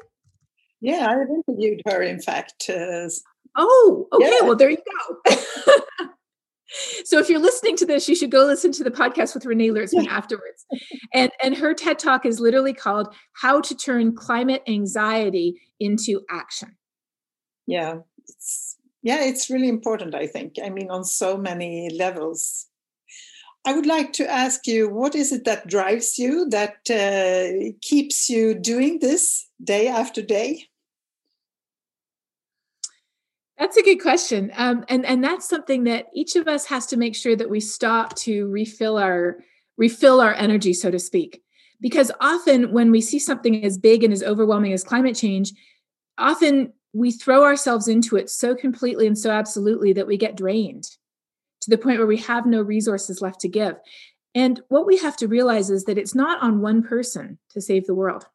Yeah, 0.79 1.07
I've 1.09 1.29
interviewed 1.29 1.81
her, 1.85 2.01
in 2.01 2.19
fact, 2.19 2.69
uh, 2.69 3.07
Oh, 3.57 4.07
okay. 4.13 4.25
Yeah. 4.25 4.45
Well, 4.45 4.55
there 4.55 4.69
you 4.69 4.77
go. 4.77 5.35
so 7.05 7.19
if 7.19 7.29
you're 7.29 7.39
listening 7.39 7.75
to 7.77 7.85
this, 7.85 8.07
you 8.07 8.15
should 8.15 8.31
go 8.31 8.45
listen 8.45 8.71
to 8.73 8.83
the 8.83 8.91
podcast 8.91 9.33
with 9.33 9.45
Renee 9.45 9.69
Lertzman 9.69 10.05
yeah. 10.05 10.11
afterwards. 10.17 10.65
And 11.13 11.31
and 11.43 11.55
her 11.57 11.73
TED 11.73 11.99
talk 11.99 12.25
is 12.25 12.39
literally 12.39 12.73
called 12.73 13.13
How 13.33 13.61
to 13.61 13.75
Turn 13.75 14.15
Climate 14.15 14.63
Anxiety 14.67 15.55
into 15.79 16.21
Action. 16.29 16.77
Yeah. 17.67 17.99
It's 18.27 18.77
yeah, 19.03 19.23
it's 19.23 19.49
really 19.49 19.69
important, 19.69 20.13
I 20.13 20.27
think. 20.27 20.55
I 20.63 20.69
mean, 20.69 20.91
on 20.91 21.03
so 21.03 21.37
many 21.37 21.89
levels. 21.89 22.67
I 23.65 23.73
would 23.73 23.85
like 23.85 24.13
to 24.13 24.29
ask 24.29 24.65
you 24.65 24.89
what 24.89 25.13
is 25.13 25.31
it 25.31 25.45
that 25.45 25.67
drives 25.67 26.17
you, 26.17 26.49
that 26.49 26.77
uh, 26.89 27.73
keeps 27.81 28.29
you 28.29 28.55
doing 28.55 28.99
this 28.99 29.47
day 29.63 29.87
after 29.87 30.21
day? 30.21 30.67
That's 33.61 33.77
a 33.77 33.83
good 33.83 34.01
question, 34.01 34.51
um, 34.55 34.83
and 34.89 35.05
and 35.05 35.23
that's 35.23 35.47
something 35.47 35.83
that 35.83 36.07
each 36.15 36.35
of 36.35 36.47
us 36.47 36.65
has 36.65 36.87
to 36.87 36.97
make 36.97 37.15
sure 37.15 37.35
that 37.35 37.47
we 37.47 37.59
stop 37.59 38.15
to 38.15 38.47
refill 38.47 38.97
our 38.97 39.37
refill 39.77 40.19
our 40.19 40.33
energy, 40.33 40.73
so 40.73 40.89
to 40.89 40.97
speak. 40.97 41.43
Because 41.79 42.11
often 42.19 42.71
when 42.71 42.89
we 42.89 43.01
see 43.01 43.19
something 43.19 43.63
as 43.63 43.77
big 43.77 44.03
and 44.03 44.11
as 44.11 44.23
overwhelming 44.23 44.73
as 44.73 44.83
climate 44.83 45.15
change, 45.15 45.53
often 46.17 46.73
we 46.93 47.11
throw 47.11 47.43
ourselves 47.43 47.87
into 47.87 48.15
it 48.15 48.31
so 48.31 48.55
completely 48.55 49.05
and 49.05 49.15
so 49.15 49.29
absolutely 49.29 49.93
that 49.93 50.07
we 50.07 50.17
get 50.17 50.35
drained 50.35 50.85
to 51.61 51.69
the 51.69 51.77
point 51.77 51.99
where 51.99 52.07
we 52.07 52.17
have 52.17 52.47
no 52.47 52.63
resources 52.63 53.21
left 53.21 53.41
to 53.41 53.47
give. 53.47 53.75
And 54.33 54.59
what 54.69 54.87
we 54.87 54.97
have 54.97 55.17
to 55.17 55.27
realize 55.27 55.69
is 55.69 55.83
that 55.83 55.99
it's 55.99 56.15
not 56.15 56.41
on 56.41 56.61
one 56.61 56.81
person 56.81 57.37
to 57.51 57.61
save 57.61 57.85
the 57.85 57.93
world 57.93 58.25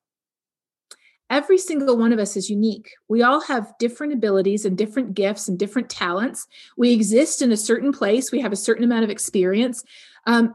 every 1.31 1.59
single 1.59 1.97
one 1.97 2.13
of 2.13 2.19
us 2.19 2.37
is 2.37 2.51
unique. 2.51 2.91
We 3.09 3.23
all 3.23 3.41
have 3.43 3.73
different 3.79 4.13
abilities 4.13 4.65
and 4.65 4.77
different 4.77 5.15
gifts 5.15 5.49
and 5.49 5.59
different 5.59 5.91
talents. 5.91 6.47
We 6.77 6.93
exist 6.93 7.43
in 7.43 7.53
a 7.53 7.57
certain 7.57 7.93
place, 7.93 8.31
we 8.31 8.41
have 8.41 8.53
a 8.53 8.57
certain 8.57 8.85
amount 8.85 9.05
of 9.05 9.11
experience. 9.11 9.83
Um, 10.27 10.55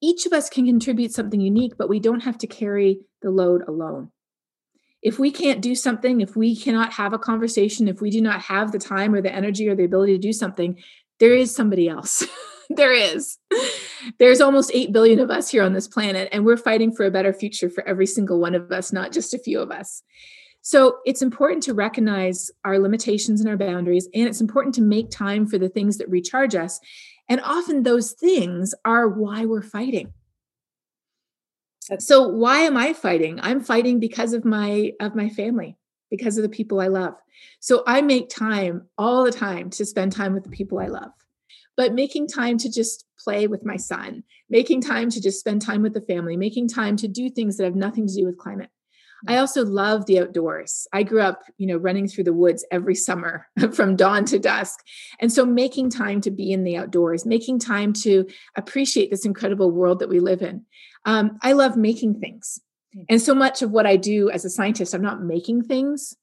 each 0.00 0.26
of 0.26 0.32
us 0.32 0.50
can 0.50 0.66
contribute 0.66 1.12
something 1.12 1.40
unique, 1.40 1.74
but 1.78 1.88
we 1.88 2.00
don't 2.00 2.20
have 2.20 2.36
to 2.38 2.46
carry 2.46 3.00
the 3.22 3.30
load 3.30 3.62
alone. 3.68 4.10
If 5.00 5.18
we 5.18 5.30
can't 5.30 5.62
do 5.62 5.74
something, 5.74 6.20
if 6.20 6.36
we 6.36 6.56
cannot 6.56 6.92
have 6.94 7.12
a 7.12 7.18
conversation, 7.18 7.88
if 7.88 8.00
we 8.00 8.10
do 8.10 8.20
not 8.20 8.40
have 8.42 8.72
the 8.72 8.78
time 8.78 9.14
or 9.14 9.22
the 9.22 9.34
energy 9.34 9.68
or 9.68 9.74
the 9.74 9.84
ability 9.84 10.12
to 10.12 10.18
do 10.18 10.32
something, 10.32 10.80
there 11.18 11.34
is 11.34 11.54
somebody 11.54 11.88
else. 11.88 12.24
there 12.76 12.92
is. 12.92 13.38
There's 14.18 14.40
almost 14.40 14.70
8 14.74 14.92
billion 14.92 15.20
of 15.20 15.30
us 15.30 15.50
here 15.50 15.62
on 15.62 15.72
this 15.72 15.88
planet, 15.88 16.28
and 16.32 16.44
we're 16.44 16.56
fighting 16.56 16.92
for 16.92 17.06
a 17.06 17.10
better 17.10 17.32
future 17.32 17.70
for 17.70 17.86
every 17.86 18.06
single 18.06 18.40
one 18.40 18.54
of 18.54 18.70
us, 18.72 18.92
not 18.92 19.12
just 19.12 19.34
a 19.34 19.38
few 19.38 19.60
of 19.60 19.70
us. 19.70 20.02
So 20.62 20.98
it's 21.04 21.22
important 21.22 21.62
to 21.64 21.74
recognize 21.74 22.50
our 22.64 22.78
limitations 22.78 23.40
and 23.40 23.48
our 23.48 23.56
boundaries, 23.56 24.08
and 24.14 24.28
it's 24.28 24.40
important 24.40 24.74
to 24.76 24.82
make 24.82 25.10
time 25.10 25.46
for 25.46 25.58
the 25.58 25.68
things 25.68 25.98
that 25.98 26.08
recharge 26.08 26.54
us. 26.54 26.78
And 27.28 27.40
often 27.40 27.82
those 27.82 28.12
things 28.12 28.74
are 28.84 29.08
why 29.08 29.44
we're 29.44 29.62
fighting. 29.62 30.12
So 31.98 32.28
why 32.28 32.60
am 32.60 32.76
I 32.76 32.92
fighting? 32.92 33.40
I'm 33.42 33.60
fighting 33.60 33.98
because 33.98 34.34
of 34.34 34.44
my 34.44 34.92
of 35.00 35.16
my 35.16 35.28
family, 35.28 35.76
because 36.10 36.38
of 36.38 36.42
the 36.42 36.48
people 36.48 36.80
I 36.80 36.86
love. 36.86 37.14
So 37.58 37.82
I 37.86 38.02
make 38.02 38.28
time 38.28 38.86
all 38.96 39.24
the 39.24 39.32
time 39.32 39.70
to 39.70 39.84
spend 39.84 40.12
time 40.12 40.32
with 40.32 40.44
the 40.44 40.50
people 40.50 40.78
I 40.78 40.86
love 40.86 41.10
but 41.76 41.94
making 41.94 42.28
time 42.28 42.58
to 42.58 42.70
just 42.70 43.04
play 43.22 43.46
with 43.46 43.64
my 43.64 43.76
son, 43.76 44.22
making 44.50 44.80
time 44.80 45.10
to 45.10 45.20
just 45.20 45.40
spend 45.40 45.62
time 45.62 45.82
with 45.82 45.94
the 45.94 46.00
family, 46.02 46.36
making 46.36 46.68
time 46.68 46.96
to 46.96 47.08
do 47.08 47.30
things 47.30 47.56
that 47.56 47.64
have 47.64 47.74
nothing 47.74 48.06
to 48.06 48.14
do 48.14 48.26
with 48.26 48.38
climate. 48.38 48.70
I 49.28 49.36
also 49.36 49.64
love 49.64 50.06
the 50.06 50.18
outdoors. 50.18 50.86
I 50.92 51.04
grew 51.04 51.20
up, 51.20 51.42
you 51.56 51.66
know, 51.66 51.76
running 51.76 52.08
through 52.08 52.24
the 52.24 52.32
woods 52.32 52.64
every 52.72 52.94
summer 52.94 53.46
from 53.72 53.96
dawn 53.96 54.24
to 54.26 54.38
dusk. 54.38 54.80
And 55.20 55.32
so 55.32 55.46
making 55.46 55.90
time 55.90 56.20
to 56.22 56.30
be 56.30 56.52
in 56.52 56.64
the 56.64 56.76
outdoors, 56.76 57.24
making 57.24 57.60
time 57.60 57.92
to 58.02 58.26
appreciate 58.56 59.10
this 59.10 59.24
incredible 59.24 59.70
world 59.70 60.00
that 60.00 60.08
we 60.08 60.18
live 60.18 60.42
in. 60.42 60.64
Um, 61.04 61.38
I 61.42 61.52
love 61.52 61.76
making 61.76 62.20
things. 62.20 62.60
Mm. 62.96 63.04
And 63.10 63.22
so 63.22 63.34
much 63.34 63.62
of 63.62 63.70
what 63.70 63.86
I 63.86 63.96
do 63.96 64.30
as 64.30 64.44
a 64.44 64.50
scientist, 64.50 64.94
I'm 64.94 65.02
not 65.02 65.22
making 65.22 65.62
things. 65.62 66.16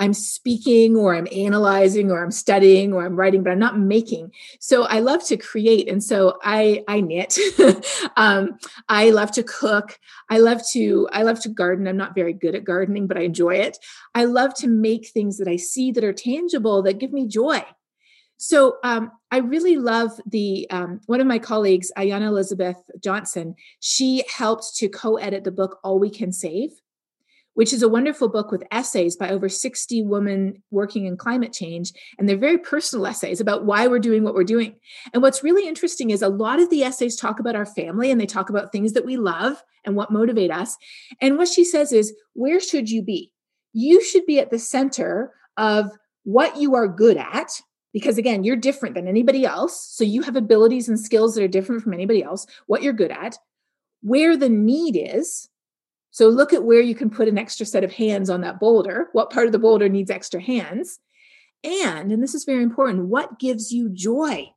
I'm 0.00 0.14
speaking 0.14 0.96
or 0.96 1.14
I'm 1.14 1.28
analyzing 1.30 2.10
or 2.10 2.24
I'm 2.24 2.30
studying 2.30 2.94
or 2.94 3.04
I'm 3.04 3.16
writing, 3.16 3.42
but 3.42 3.50
I'm 3.50 3.58
not 3.58 3.78
making. 3.78 4.32
So 4.58 4.84
I 4.84 5.00
love 5.00 5.22
to 5.26 5.36
create. 5.36 5.88
And 5.88 6.02
so 6.02 6.38
I 6.42 6.82
I 6.88 7.02
knit. 7.02 7.38
um, 8.16 8.58
I 8.88 9.10
love 9.10 9.30
to 9.32 9.42
cook. 9.42 10.00
I 10.30 10.38
love 10.38 10.62
to 10.72 11.06
I 11.12 11.22
love 11.22 11.40
to 11.42 11.50
garden. 11.50 11.86
I'm 11.86 11.98
not 11.98 12.14
very 12.14 12.32
good 12.32 12.54
at 12.54 12.64
gardening, 12.64 13.06
but 13.06 13.18
I 13.18 13.22
enjoy 13.22 13.56
it. 13.56 13.76
I 14.14 14.24
love 14.24 14.54
to 14.54 14.68
make 14.68 15.08
things 15.08 15.36
that 15.36 15.48
I 15.48 15.56
see 15.56 15.92
that 15.92 16.02
are 16.02 16.14
tangible 16.14 16.82
that 16.82 16.98
give 16.98 17.12
me 17.12 17.28
joy. 17.28 17.62
So 18.38 18.78
um, 18.82 19.12
I 19.30 19.38
really 19.40 19.76
love 19.76 20.18
the 20.24 20.66
um, 20.70 21.02
one 21.04 21.20
of 21.20 21.26
my 21.26 21.38
colleagues, 21.38 21.92
Ayana 21.98 22.28
Elizabeth 22.28 22.78
Johnson. 22.98 23.54
She 23.80 24.24
helped 24.34 24.76
to 24.76 24.88
co-edit 24.88 25.44
the 25.44 25.52
book 25.52 25.78
All 25.84 25.98
We 25.98 26.08
Can 26.08 26.32
Save 26.32 26.70
which 27.60 27.74
is 27.74 27.82
a 27.82 27.88
wonderful 27.90 28.26
book 28.26 28.50
with 28.50 28.64
essays 28.70 29.16
by 29.16 29.28
over 29.28 29.46
60 29.46 30.02
women 30.04 30.62
working 30.70 31.04
in 31.04 31.14
climate 31.14 31.52
change. 31.52 31.92
And 32.18 32.26
they're 32.26 32.38
very 32.38 32.56
personal 32.56 33.06
essays 33.06 33.38
about 33.38 33.66
why 33.66 33.86
we're 33.86 33.98
doing 33.98 34.24
what 34.24 34.32
we're 34.32 34.44
doing. 34.44 34.76
And 35.12 35.22
what's 35.22 35.44
really 35.44 35.68
interesting 35.68 36.08
is 36.08 36.22
a 36.22 36.30
lot 36.30 36.58
of 36.58 36.70
the 36.70 36.82
essays 36.84 37.16
talk 37.16 37.38
about 37.38 37.56
our 37.56 37.66
family 37.66 38.10
and 38.10 38.18
they 38.18 38.24
talk 38.24 38.48
about 38.48 38.72
things 38.72 38.94
that 38.94 39.04
we 39.04 39.18
love 39.18 39.62
and 39.84 39.94
what 39.94 40.10
motivate 40.10 40.50
us. 40.50 40.74
And 41.20 41.36
what 41.36 41.48
she 41.48 41.62
says 41.62 41.92
is, 41.92 42.14
where 42.32 42.60
should 42.60 42.88
you 42.88 43.02
be? 43.02 43.30
You 43.74 44.02
should 44.02 44.24
be 44.24 44.38
at 44.40 44.50
the 44.50 44.58
center 44.58 45.34
of 45.58 45.90
what 46.24 46.56
you 46.56 46.74
are 46.74 46.88
good 46.88 47.18
at, 47.18 47.60
because 47.92 48.16
again, 48.16 48.42
you're 48.42 48.56
different 48.56 48.94
than 48.94 49.06
anybody 49.06 49.44
else. 49.44 49.86
So 49.92 50.02
you 50.02 50.22
have 50.22 50.34
abilities 50.34 50.88
and 50.88 50.98
skills 50.98 51.34
that 51.34 51.44
are 51.44 51.48
different 51.48 51.82
from 51.82 51.92
anybody 51.92 52.22
else, 52.22 52.46
what 52.68 52.82
you're 52.82 52.94
good 52.94 53.10
at, 53.10 53.36
where 54.00 54.34
the 54.34 54.48
need 54.48 54.96
is. 54.96 55.49
So 56.10 56.28
look 56.28 56.52
at 56.52 56.64
where 56.64 56.80
you 56.80 56.94
can 56.94 57.10
put 57.10 57.28
an 57.28 57.38
extra 57.38 57.64
set 57.64 57.84
of 57.84 57.92
hands 57.92 58.30
on 58.30 58.40
that 58.40 58.58
boulder. 58.60 59.08
What 59.12 59.30
part 59.30 59.46
of 59.46 59.52
the 59.52 59.58
boulder 59.58 59.88
needs 59.88 60.10
extra 60.10 60.40
hands? 60.40 60.98
And, 61.62 62.10
and 62.10 62.22
this 62.22 62.34
is 62.34 62.44
very 62.44 62.62
important, 62.62 63.06
what 63.06 63.38
gives 63.38 63.70
you 63.70 63.90
joy? 63.90 64.52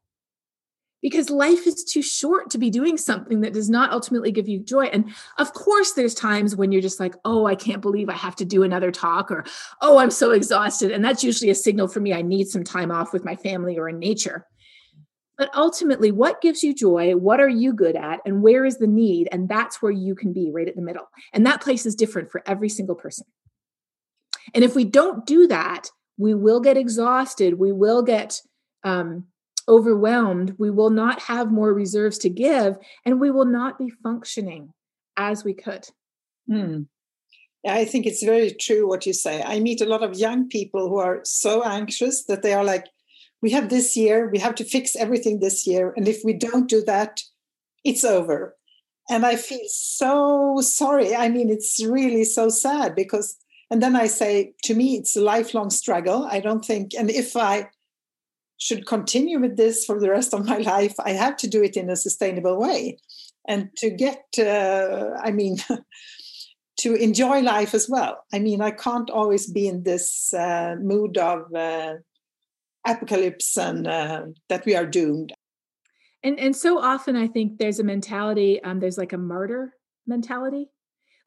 because 1.04 1.30
life 1.30 1.68
is 1.68 1.84
too 1.84 2.02
short 2.02 2.50
to 2.50 2.58
be 2.58 2.72
doing 2.72 2.98
something 2.98 3.42
that 3.42 3.54
does 3.54 3.70
not 3.70 3.92
ultimately 3.92 4.32
give 4.32 4.48
you 4.48 4.58
joy. 4.58 4.86
And 4.86 5.14
of 5.38 5.54
course, 5.54 5.92
there's 5.92 6.16
times 6.16 6.56
when 6.56 6.72
you're 6.72 6.82
just 6.82 7.00
like, 7.00 7.14
oh, 7.26 7.46
I 7.46 7.56
can't 7.56 7.82
believe 7.82 8.10
I 8.10 8.14
have 8.14 8.38
to 8.38 8.46
do 8.46 8.64
another 8.64 8.90
talk, 8.90 9.30
or 9.30 9.44
oh, 9.82 9.98
I'm 9.98 10.10
so 10.10 10.32
exhausted. 10.32 10.92
And 10.92 11.04
that's 11.04 11.24
usually 11.24 11.52
a 11.52 11.56
signal 11.56 11.90
for 11.90 12.00
me 12.00 12.14
I 12.14 12.22
need 12.22 12.48
some 12.48 12.64
time 12.64 12.90
off 12.90 13.12
with 13.14 13.26
my 13.26 13.36
family 13.36 13.78
or 13.78 13.90
in 13.90 14.00
nature. 14.00 14.48
But 15.38 15.50
ultimately, 15.56 16.12
what 16.12 16.42
gives 16.42 16.64
you 16.64 16.76
joy? 16.76 17.14
What 17.16 17.40
are 17.40 17.50
you 17.50 17.74
good 17.74 17.96
at? 17.96 18.20
And 18.26 18.44
where 18.44 18.66
is 18.66 18.78
the 18.78 18.88
need? 18.88 19.30
And 19.32 19.50
that's 19.50 19.82
where 19.82 19.92
you 19.92 20.14
can 20.14 20.32
be 20.32 20.52
right 20.52 20.68
at 20.68 20.76
the 20.76 20.82
middle. 20.82 21.10
And 21.34 21.46
that 21.46 21.62
place 21.62 21.86
is 21.86 21.96
different 21.96 22.32
for 22.32 22.44
every 22.46 22.70
single 22.70 22.96
person. 22.96 23.26
And 24.54 24.64
if 24.64 24.76
we 24.76 24.84
don't 24.84 25.26
do 25.26 25.48
that, 25.48 25.90
we 26.18 26.36
will 26.36 26.60
get 26.60 26.78
exhausted. 26.78 27.58
We 27.58 27.72
will 27.72 28.04
get 28.04 28.42
um, 28.84 29.26
overwhelmed, 29.68 30.56
we 30.58 30.70
will 30.70 30.90
not 30.90 31.22
have 31.24 31.52
more 31.52 31.74
reserves 31.74 32.18
to 32.20 32.30
give, 32.30 32.78
and 33.06 33.20
we 33.20 33.32
will 33.32 33.46
not 33.46 33.78
be 33.78 33.90
functioning 33.90 34.74
as 35.18 35.44
we 35.44 35.54
could. 35.54 35.88
Hmm. 36.48 36.84
I 37.66 37.86
think 37.86 38.06
it's 38.06 38.24
very 38.24 38.52
true 38.52 38.88
what 38.88 39.06
you 39.06 39.14
say. 39.14 39.42
I 39.42 39.60
meet 39.60 39.80
a 39.80 39.86
lot 39.86 40.04
of 40.04 40.18
young 40.18 40.50
people 40.50 40.90
who 40.90 40.98
are 40.98 41.22
so 41.24 41.64
anxious 41.64 42.26
that 42.26 42.42
they 42.42 42.54
are 42.54 42.64
like, 42.64 42.88
we 43.44 43.52
have 43.52 43.68
this 43.68 43.98
year, 43.98 44.30
we 44.32 44.40
have 44.40 44.56
to 44.56 44.64
fix 44.64 44.96
everything 44.96 45.40
this 45.40 45.68
year. 45.68 45.94
And 45.98 46.08
if 46.08 46.22
we 46.24 46.32
don't 46.32 46.70
do 46.70 46.82
that, 46.86 47.22
it's 47.84 48.06
over. 48.06 48.56
And 49.10 49.26
I 49.26 49.36
feel 49.36 49.60
so 49.68 50.62
sorry. 50.62 51.14
I 51.14 51.28
mean, 51.28 51.50
it's 51.50 51.86
really 51.86 52.24
so 52.24 52.48
sad 52.48 52.96
because, 52.96 53.36
and 53.70 53.84
then 53.84 53.98
I 53.98 54.08
say, 54.08 54.54
to 54.64 54.74
me, 54.74 54.96
it's 54.96 55.18
a 55.18 55.22
lifelong 55.22 55.70
struggle. 55.72 56.26
I 56.32 56.40
don't 56.40 56.64
think, 56.64 56.94
and 56.98 57.12
if 57.12 57.36
I 57.36 57.68
should 58.60 58.88
continue 58.88 59.42
with 59.42 59.58
this 59.58 59.84
for 59.84 60.00
the 60.00 60.10
rest 60.10 60.34
of 60.34 60.48
my 60.48 60.58
life, 60.76 60.96
I 61.04 61.12
have 61.12 61.36
to 61.38 61.48
do 61.48 61.62
it 61.62 61.76
in 61.76 61.90
a 61.90 61.98
sustainable 61.98 62.58
way. 62.58 62.98
And 63.46 63.76
to 63.80 63.90
get, 63.90 64.24
uh, 64.40 65.10
I 65.22 65.32
mean, 65.32 65.58
to 66.78 66.96
enjoy 66.96 67.42
life 67.42 67.74
as 67.74 67.90
well. 67.90 68.24
I 68.34 68.40
mean, 68.40 68.62
I 68.62 68.72
can't 68.72 69.10
always 69.10 69.52
be 69.52 69.68
in 69.68 69.84
this 69.84 70.34
uh, 70.34 70.78
mood 70.80 71.18
of 71.18 71.54
uh, 71.54 71.96
apocalypse 72.86 73.58
and 73.58 73.88
uh, 73.88 74.26
that 74.50 74.66
we 74.66 74.76
are 74.76 74.86
doomed. 74.86 75.34
And 76.24 76.40
and 76.40 76.56
so 76.56 76.80
often, 76.80 77.16
I 77.16 77.28
think 77.28 77.58
there's 77.58 77.80
a 77.80 77.84
mentality. 77.84 78.64
Um, 78.64 78.80
there's 78.80 78.98
like 78.98 79.14
a 79.14 79.18
martyr 79.18 79.74
mentality, 80.08 80.70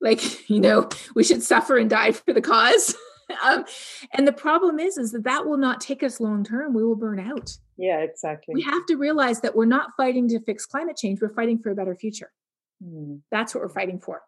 like 0.01 0.49
you 0.51 0.61
know, 0.61 0.89
we 1.15 1.24
should 1.24 1.43
suffer 1.43 1.77
and 1.77 1.91
die 1.91 2.12
for 2.12 2.33
the 2.33 2.41
cause. 2.41 2.95
um, 3.45 3.65
and 4.12 4.27
the 4.27 4.33
problem 4.33 4.78
is, 4.78 4.97
is 4.97 5.12
that 5.12 5.24
that 5.24 5.47
will 5.47 5.59
not 5.59 5.81
take 5.81 6.03
us 6.03 6.20
long 6.20 6.45
term. 6.45 6.74
We 6.74 6.85
will 6.85 6.97
burn 6.97 7.20
out. 7.20 7.57
Yeah, 7.77 7.99
exactly. 7.99 8.55
We 8.55 8.62
have 8.62 8.87
to 8.87 8.97
realize 8.97 9.43
that 9.43 9.55
we're 9.55 9.66
not 9.66 9.91
fighting 9.97 10.28
to 10.28 10.41
fix 10.41 10.65
climate 10.65 10.97
change. 10.97 11.20
We're 11.20 11.35
fighting 11.35 11.59
for 11.59 11.70
a 11.70 11.74
better 11.74 11.95
future. 11.95 12.33
Mm. 12.83 13.20
That's 13.31 13.55
what 13.55 13.62
we're 13.62 13.69
fighting 13.69 14.01
for. 14.01 14.23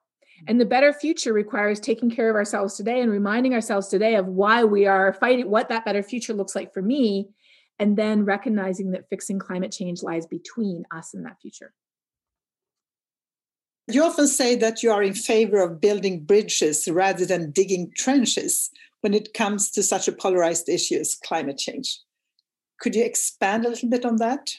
And 0.46 0.60
the 0.60 0.66
better 0.66 0.92
future 0.92 1.32
requires 1.32 1.80
taking 1.80 2.10
care 2.10 2.30
of 2.30 2.36
ourselves 2.36 2.74
today 2.76 3.00
and 3.00 3.10
reminding 3.10 3.54
ourselves 3.54 3.88
today 3.88 4.14
of 4.14 4.26
why 4.26 4.64
we 4.64 4.86
are 4.86 5.12
fighting, 5.12 5.50
what 5.50 5.68
that 5.68 5.84
better 5.84 6.02
future 6.02 6.32
looks 6.32 6.54
like 6.54 6.72
for 6.72 6.82
me, 6.82 7.28
and 7.78 7.96
then 7.96 8.24
recognizing 8.24 8.92
that 8.92 9.08
fixing 9.08 9.38
climate 9.38 9.72
change 9.72 10.02
lies 10.02 10.26
between 10.26 10.84
us 10.90 11.14
and 11.14 11.24
that 11.24 11.40
future. 11.40 11.72
You 13.90 14.04
often 14.04 14.28
say 14.28 14.54
that 14.56 14.82
you 14.82 14.90
are 14.90 15.02
in 15.02 15.14
favor 15.14 15.62
of 15.62 15.80
building 15.80 16.24
bridges 16.24 16.86
rather 16.88 17.24
than 17.24 17.52
digging 17.52 17.90
trenches 17.96 18.70
when 19.00 19.14
it 19.14 19.32
comes 19.32 19.70
to 19.70 19.82
such 19.82 20.08
a 20.08 20.12
polarized 20.12 20.68
issue 20.68 20.96
as 20.96 21.16
climate 21.24 21.56
change. 21.56 22.00
Could 22.80 22.94
you 22.94 23.04
expand 23.04 23.64
a 23.64 23.70
little 23.70 23.88
bit 23.88 24.04
on 24.04 24.16
that? 24.16 24.50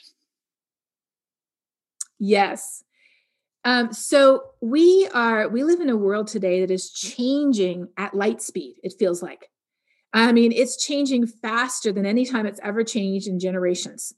Yes. 2.17 2.83
Um, 3.69 3.93
so 3.93 4.45
we 4.61 5.07
are 5.13 5.47
we 5.47 5.63
live 5.63 5.79
in 5.79 5.91
a 5.91 5.95
world 5.95 6.25
today 6.25 6.61
that 6.61 6.71
is 6.71 6.89
changing 6.89 7.89
at 7.97 8.15
light 8.15 8.41
speed. 8.41 8.77
It 8.81 8.95
feels 8.97 9.21
like. 9.21 9.47
I 10.11 10.31
mean, 10.31 10.51
it's 10.51 10.83
changing 10.83 11.27
faster 11.27 11.91
than 11.91 12.07
any 12.07 12.25
time 12.25 12.47
it's 12.47 12.59
ever 12.63 12.83
changed 12.83 13.27
in 13.27 13.39
generations. 13.39 14.11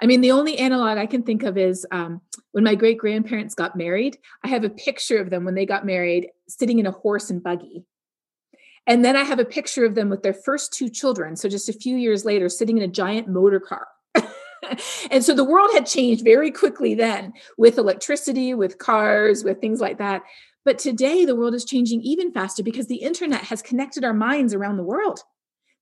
I 0.00 0.06
mean, 0.06 0.22
the 0.22 0.30
only 0.30 0.56
analog 0.56 0.96
I 0.96 1.04
can 1.04 1.22
think 1.22 1.42
of 1.42 1.58
is 1.58 1.86
um, 1.90 2.22
when 2.52 2.64
my 2.64 2.74
great 2.74 2.96
grandparents 2.96 3.54
got 3.54 3.76
married. 3.76 4.16
I 4.42 4.48
have 4.48 4.64
a 4.64 4.70
picture 4.70 5.18
of 5.18 5.28
them 5.28 5.44
when 5.44 5.54
they 5.54 5.66
got 5.66 5.84
married, 5.84 6.28
sitting 6.48 6.78
in 6.78 6.86
a 6.86 6.92
horse 6.92 7.28
and 7.28 7.42
buggy, 7.42 7.84
and 8.86 9.04
then 9.04 9.16
I 9.16 9.24
have 9.24 9.38
a 9.38 9.44
picture 9.44 9.84
of 9.84 9.94
them 9.94 10.08
with 10.08 10.22
their 10.22 10.32
first 10.32 10.72
two 10.72 10.88
children. 10.88 11.36
So 11.36 11.50
just 11.50 11.68
a 11.68 11.74
few 11.74 11.96
years 11.98 12.24
later, 12.24 12.48
sitting 12.48 12.78
in 12.78 12.84
a 12.84 12.88
giant 12.88 13.28
motor 13.28 13.60
car. 13.60 13.86
and 15.10 15.24
so 15.24 15.34
the 15.34 15.44
world 15.44 15.70
had 15.72 15.86
changed 15.86 16.24
very 16.24 16.50
quickly 16.50 16.94
then 16.94 17.32
with 17.58 17.78
electricity, 17.78 18.54
with 18.54 18.78
cars, 18.78 19.44
with 19.44 19.60
things 19.60 19.80
like 19.80 19.98
that. 19.98 20.22
But 20.64 20.78
today, 20.78 21.24
the 21.24 21.34
world 21.34 21.54
is 21.54 21.64
changing 21.64 22.02
even 22.02 22.32
faster 22.32 22.62
because 22.62 22.86
the 22.86 23.02
internet 23.02 23.42
has 23.42 23.62
connected 23.62 24.04
our 24.04 24.14
minds 24.14 24.54
around 24.54 24.76
the 24.76 24.84
world. 24.84 25.20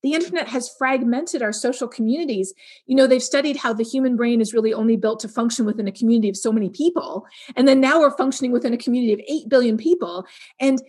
The 0.02 0.14
internet 0.14 0.48
has 0.48 0.74
fragmented 0.78 1.42
our 1.42 1.52
social 1.52 1.86
communities. 1.86 2.54
You 2.86 2.96
know, 2.96 3.06
they've 3.06 3.22
studied 3.22 3.58
how 3.58 3.74
the 3.74 3.84
human 3.84 4.16
brain 4.16 4.40
is 4.40 4.54
really 4.54 4.72
only 4.72 4.96
built 4.96 5.20
to 5.20 5.28
function 5.28 5.66
within 5.66 5.86
a 5.86 5.92
community 5.92 6.30
of 6.30 6.36
so 6.38 6.50
many 6.52 6.70
people. 6.70 7.26
And 7.54 7.68
then 7.68 7.80
now 7.80 8.00
we're 8.00 8.16
functioning 8.16 8.52
within 8.52 8.72
a 8.72 8.78
community 8.78 9.12
of 9.12 9.20
8 9.28 9.48
billion 9.50 9.76
people. 9.76 10.24
And 10.58 10.80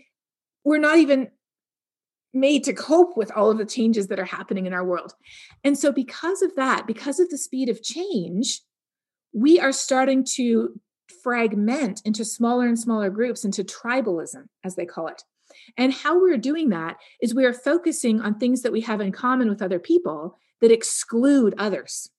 we're 0.63 0.77
not 0.77 0.99
even 0.99 1.29
made 2.33 2.63
to 2.63 2.73
cope 2.73 3.17
with 3.17 3.31
all 3.31 3.51
of 3.51 3.57
the 3.57 3.65
changes 3.65 4.07
that 4.07 4.19
are 4.19 4.25
happening 4.25 4.65
in 4.65 4.73
our 4.73 4.85
world. 4.85 5.13
And 5.63 5.77
so, 5.77 5.91
because 5.91 6.41
of 6.41 6.55
that, 6.55 6.87
because 6.87 7.19
of 7.19 7.29
the 7.29 7.37
speed 7.37 7.69
of 7.69 7.83
change, 7.83 8.61
we 9.33 9.59
are 9.59 9.71
starting 9.71 10.25
to 10.35 10.79
fragment 11.23 12.01
into 12.05 12.25
smaller 12.25 12.67
and 12.67 12.79
smaller 12.79 13.09
groups, 13.09 13.45
into 13.45 13.63
tribalism, 13.63 14.45
as 14.63 14.75
they 14.75 14.85
call 14.85 15.07
it. 15.07 15.23
And 15.77 15.93
how 15.93 16.19
we're 16.19 16.37
doing 16.37 16.69
that 16.69 16.97
is 17.21 17.35
we 17.35 17.45
are 17.45 17.53
focusing 17.53 18.21
on 18.21 18.35
things 18.35 18.61
that 18.61 18.71
we 18.71 18.81
have 18.81 19.01
in 19.01 19.11
common 19.11 19.49
with 19.49 19.61
other 19.61 19.79
people 19.79 20.37
that 20.61 20.71
exclude 20.71 21.53
others 21.57 22.09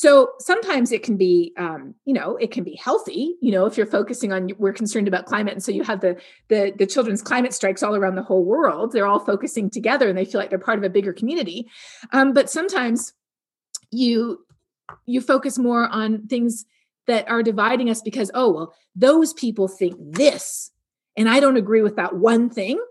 so 0.00 0.30
sometimes 0.38 0.92
it 0.92 1.02
can 1.02 1.18
be 1.18 1.52
um, 1.58 1.94
you 2.06 2.14
know 2.14 2.36
it 2.36 2.50
can 2.50 2.64
be 2.64 2.74
healthy 2.74 3.36
you 3.42 3.52
know 3.52 3.66
if 3.66 3.76
you're 3.76 3.84
focusing 3.84 4.32
on 4.32 4.50
we're 4.56 4.72
concerned 4.72 5.06
about 5.06 5.26
climate 5.26 5.52
and 5.52 5.62
so 5.62 5.70
you 5.70 5.82
have 5.82 6.00
the 6.00 6.18
the 6.48 6.72
the 6.78 6.86
children's 6.86 7.20
climate 7.20 7.52
strikes 7.52 7.82
all 7.82 7.94
around 7.94 8.14
the 8.14 8.22
whole 8.22 8.42
world 8.42 8.92
they're 8.92 9.06
all 9.06 9.18
focusing 9.18 9.68
together 9.68 10.08
and 10.08 10.16
they 10.16 10.24
feel 10.24 10.40
like 10.40 10.48
they're 10.48 10.58
part 10.58 10.78
of 10.78 10.84
a 10.84 10.88
bigger 10.88 11.12
community. 11.12 11.68
Um, 12.14 12.32
but 12.32 12.48
sometimes 12.48 13.12
you 13.90 14.42
you 15.04 15.20
focus 15.20 15.58
more 15.58 15.86
on 15.86 16.26
things 16.28 16.64
that 17.06 17.28
are 17.28 17.42
dividing 17.42 17.90
us 17.90 18.00
because 18.00 18.30
oh 18.32 18.50
well 18.50 18.74
those 18.96 19.34
people 19.34 19.68
think 19.68 19.96
this 19.98 20.70
and 21.14 21.28
i 21.28 21.40
don't 21.40 21.58
agree 21.58 21.82
with 21.82 21.96
that 21.96 22.16
one 22.16 22.48
thing. 22.48 22.82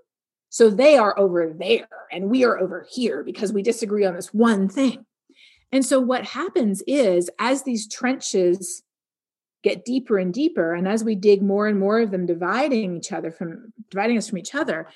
So 0.52 0.70
they 0.70 0.96
are 0.98 1.18
over 1.18 1.54
there 1.58 1.88
and 2.12 2.30
we 2.30 2.44
are 2.44 2.60
over 2.60 2.86
here 2.92 3.24
because 3.24 3.52
we 3.52 3.64
disagree 3.64 4.06
on 4.06 4.16
this 4.16 4.32
one 4.32 4.70
thing 4.70 5.06
and 5.72 5.86
so 5.86 6.00
what 6.00 6.26
happens 6.26 6.82
is 6.88 7.30
as 7.40 7.64
these 7.64 7.88
trenches 7.88 8.84
get 9.64 9.86
deeper 9.86 10.18
and 10.18 10.34
deeper, 10.34 10.74
and 10.74 10.88
as 10.88 11.04
we 11.04 11.16
dig 11.16 11.42
more 11.42 11.68
and 11.68 11.80
more 11.80 12.00
of 12.00 12.12
them 12.12 12.26
dividing 12.26 12.96
each 12.96 13.12
other 13.12 13.32
from 13.32 13.74
dividing 13.90 14.18
us 14.18 14.30
from 14.30 14.38
each 14.38 14.56
other, 14.56 14.88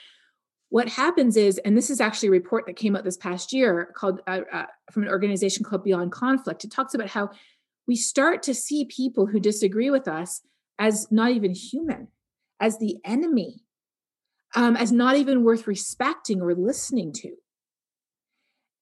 what 0.69 0.89
happens 0.89 1.37
is, 1.37 1.59
and 1.59 1.77
this 1.77 1.91
is 1.91 2.01
actually 2.01 2.29
a 2.29 2.31
report 2.31 2.65
that 2.65 2.75
came 2.75 2.95
out 2.95 3.03
this 3.03 3.17
past 3.17 3.53
year 3.53 3.93
called 3.95 4.21
uh, 4.25 4.41
uh, 4.51 4.65
from 4.91 5.03
an 5.03 5.09
organization 5.09 5.63
called 5.63 5.83
Beyond 5.83 6.11
Conflict. 6.11 6.63
It 6.63 6.71
talks 6.71 6.95
about 6.95 7.09
how 7.09 7.29
we 7.87 7.95
start 7.95 8.41
to 8.43 8.55
see 8.55 8.85
people 8.85 9.27
who 9.27 9.39
disagree 9.39 9.91
with 9.91 10.07
us 10.07 10.41
as 10.79 11.11
not 11.11 11.31
even 11.31 11.53
human, 11.53 12.07
as 12.59 12.79
the 12.79 12.97
enemy, 13.05 13.63
um, 14.55 14.75
as 14.75 14.91
not 14.91 15.17
even 15.17 15.43
worth 15.43 15.67
respecting 15.67 16.41
or 16.41 16.55
listening 16.55 17.13
to 17.13 17.35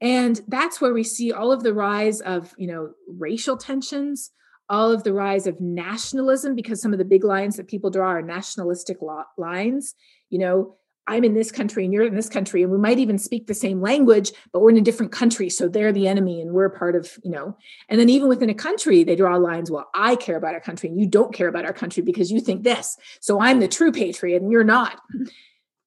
and 0.02 0.42
that's 0.48 0.82
where 0.82 0.94
we 0.94 1.04
see 1.04 1.32
all 1.32 1.52
of 1.52 1.64
the 1.64 1.74
rise 1.74 2.20
of 2.22 2.54
you 2.58 2.68
know 2.68 2.92
racial 3.08 3.56
tensions 3.56 4.32
all 4.72 4.90
of 4.90 5.04
the 5.04 5.14
rise 5.14 5.48
of 5.48 5.60
nationalism 5.60 6.56
because 6.56 6.82
some 6.82 6.94
of 6.94 6.98
the 6.98 7.04
big 7.04 7.26
lines 7.26 7.58
that 7.58 7.68
people 7.68 7.90
draw 7.90 8.08
are 8.08 8.22
nationalistic 8.22 9.00
lines. 9.38 9.94
You 10.30 10.40
know 10.40 10.78
i'm 11.08 11.24
in 11.24 11.34
this 11.34 11.52
country 11.52 11.84
and 11.84 11.92
you're 11.92 12.06
in 12.06 12.14
this 12.14 12.30
country 12.30 12.62
and 12.62 12.72
we 12.72 12.78
might 12.78 13.00
even 13.00 13.18
speak 13.18 13.48
the 13.48 13.56
same 13.56 13.82
language 13.82 14.32
but 14.54 14.60
we're 14.62 14.70
in 14.70 14.78
a 14.78 14.82
different 14.82 15.12
country 15.12 15.50
so 15.50 15.68
they're 15.68 15.92
the 15.92 16.08
enemy 16.08 16.40
and 16.40 16.52
we're 16.52 16.70
part 16.70 16.96
of 16.96 17.18
you 17.24 17.32
know. 17.32 17.58
And 17.90 18.00
then 18.00 18.08
even 18.08 18.30
within 18.30 18.52
a 18.52 18.54
country 18.54 19.04
they 19.04 19.16
draw 19.16 19.36
lines 19.38 19.72
well 19.72 19.90
i 19.96 20.16
care 20.16 20.38
about 20.38 20.54
our 20.54 20.62
country 20.62 20.90
and 20.90 21.00
you 21.00 21.08
don't 21.08 21.34
care 21.34 21.48
about 21.48 21.66
our 21.66 21.74
country 21.74 22.04
because 22.04 22.32
you 22.32 22.40
think 22.40 22.64
this 22.64 22.98
so 23.20 23.42
i'm 23.42 23.60
the 23.60 23.68
true 23.68 23.92
patriot 23.92 24.42
and 24.42 24.52
you're 24.52 24.64
not. 24.64 25.02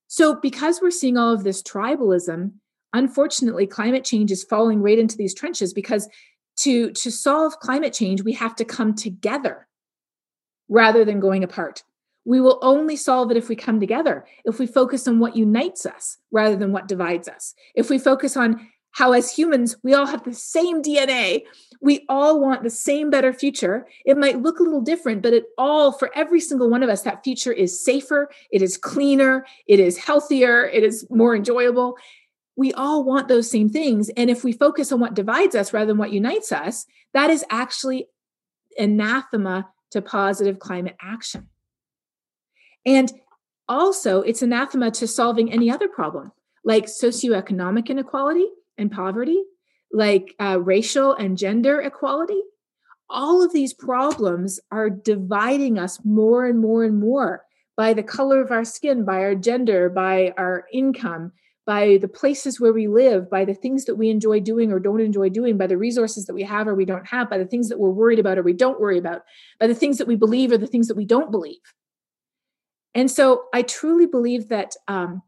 So 0.08 0.34
because 0.34 0.80
we're 0.82 0.90
seeing 0.90 1.16
all 1.16 1.32
of 1.32 1.44
this 1.44 1.62
tribalism 1.62 2.52
unfortunately 2.94 3.66
climate 3.66 4.04
change 4.04 4.30
is 4.30 4.44
falling 4.44 4.80
right 4.80 4.98
into 4.98 5.16
these 5.16 5.34
trenches 5.34 5.74
because 5.74 6.08
to 6.56 6.90
to 6.92 7.10
solve 7.10 7.58
climate 7.58 7.92
change 7.92 8.22
we 8.22 8.32
have 8.32 8.56
to 8.56 8.64
come 8.64 8.94
together 8.94 9.66
rather 10.68 11.04
than 11.04 11.20
going 11.20 11.44
apart. 11.44 11.82
We 12.24 12.40
will 12.40 12.58
only 12.62 12.96
solve 12.96 13.30
it 13.30 13.36
if 13.36 13.50
we 13.50 13.56
come 13.56 13.80
together 13.80 14.24
if 14.44 14.58
we 14.58 14.66
focus 14.66 15.06
on 15.06 15.18
what 15.18 15.36
unites 15.36 15.84
us 15.84 16.16
rather 16.30 16.56
than 16.56 16.72
what 16.72 16.88
divides 16.88 17.28
us. 17.28 17.54
If 17.74 17.90
we 17.90 17.98
focus 17.98 18.36
on 18.36 18.68
how 18.92 19.12
as 19.12 19.36
humans 19.36 19.76
we 19.82 19.92
all 19.92 20.06
have 20.06 20.22
the 20.22 20.32
same 20.32 20.80
dna 20.80 21.42
we 21.82 22.06
all 22.08 22.40
want 22.40 22.62
the 22.62 22.70
same 22.70 23.10
better 23.10 23.32
future. 23.32 23.86
It 24.06 24.16
might 24.16 24.40
look 24.40 24.60
a 24.60 24.62
little 24.62 24.80
different 24.80 25.20
but 25.20 25.34
it 25.34 25.46
all 25.58 25.90
for 25.90 26.10
every 26.14 26.40
single 26.40 26.70
one 26.70 26.84
of 26.84 26.88
us 26.88 27.02
that 27.02 27.24
future 27.24 27.52
is 27.52 27.84
safer 27.84 28.30
it 28.52 28.62
is 28.62 28.78
cleaner 28.78 29.44
it 29.66 29.80
is 29.80 29.98
healthier 29.98 30.66
it 30.66 30.84
is 30.84 31.06
more 31.10 31.34
enjoyable 31.34 31.96
we 32.56 32.72
all 32.72 33.05
want 33.05 33.28
those 33.28 33.51
same 33.51 33.68
things 33.68 34.10
and 34.16 34.31
if 34.31 34.44
we 34.44 34.52
focus 34.52 34.93
on 34.93 35.01
what 35.01 35.14
divides 35.14 35.55
us 35.55 35.72
rather 35.72 35.86
than 35.86 35.98
what 35.98 36.12
unites 36.12 36.52
us 36.52 36.86
that 37.12 37.31
is 37.31 37.44
actually 37.51 38.06
anathema 38.78 39.68
to 39.90 40.02
positive 40.02 40.59
climate 40.59 40.97
action 41.01 41.48
and 42.86 43.12
also 43.68 44.20
it's 44.22 44.43
anathema 44.43 44.90
to 44.90 45.06
solving 45.06 45.52
any 45.52 45.70
other 45.70 45.89
problem 45.89 46.32
like 46.64 46.86
socioeconomic 46.86 47.89
inequality 47.89 48.47
and 48.78 48.90
poverty, 48.90 49.43
like 49.93 50.35
uh, 50.40 50.59
racial 50.60 51.12
and 51.14 51.39
gender 51.39 51.81
equality. 51.81 52.40
All 53.09 53.44
of 53.44 53.52
these 53.52 53.74
problems 53.74 54.59
are 54.70 54.90
dividing 54.90 55.78
us 55.78 56.01
more 56.05 56.47
and 56.47 56.59
more 56.59 56.85
and 56.85 56.98
more 56.98 57.44
by 57.76 57.93
the 57.93 58.02
color 58.02 58.40
of 58.40 58.51
our 58.51 58.64
skin, 58.64 59.05
by 59.05 59.18
our 59.18 59.35
gender, 59.35 59.90
by 59.90 60.32
our 60.39 60.64
income, 60.72 61.32
by 61.66 61.98
the 62.00 62.08
places 62.08 62.60
where 62.60 62.72
we 62.72 62.86
live, 62.86 63.30
by 63.30 63.44
the 63.44 63.54
things 63.54 63.86
that 63.86 63.96
we 63.96 64.10
enjoy 64.10 64.40
doing 64.40 64.70
or 64.70 64.78
don't 64.78 65.00
enjoy 65.00 65.28
doing, 65.28 65.56
by 65.56 65.66
the 65.66 65.78
resources 65.78 66.26
that 66.26 66.34
we 66.34 66.42
have 66.42 66.68
or 66.68 66.74
we 66.74 66.84
don't 66.84 67.06
have, 67.06 67.30
by 67.30 67.38
the 67.38 67.46
things 67.46 67.68
that 67.68 67.78
we're 67.78 67.90
worried 67.90 68.18
about 68.18 68.38
or 68.38 68.42
we 68.42 68.52
don't 68.52 68.80
worry 68.80 68.98
about, 68.98 69.22
by 69.58 69.66
the 69.66 69.74
things 69.74 69.98
that 69.98 70.06
we 70.06 70.16
believe 70.16 70.52
or 70.52 70.58
the 70.58 70.66
things 70.66 70.88
that 70.88 70.96
we 70.96 71.06
don't 71.06 71.30
believe. 71.30 71.60
And 72.94 73.10
so 73.10 73.44
I 73.52 73.62
truly 73.62 74.06
believe 74.06 74.48
that 74.48 74.74
um, 74.88 75.22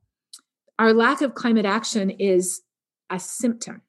our 0.78 0.92
lack 0.92 1.22
of 1.22 1.34
climate 1.34 1.66
action 1.66 2.10
is 2.10 2.62
a 3.10 3.18
symptom. 3.18 3.82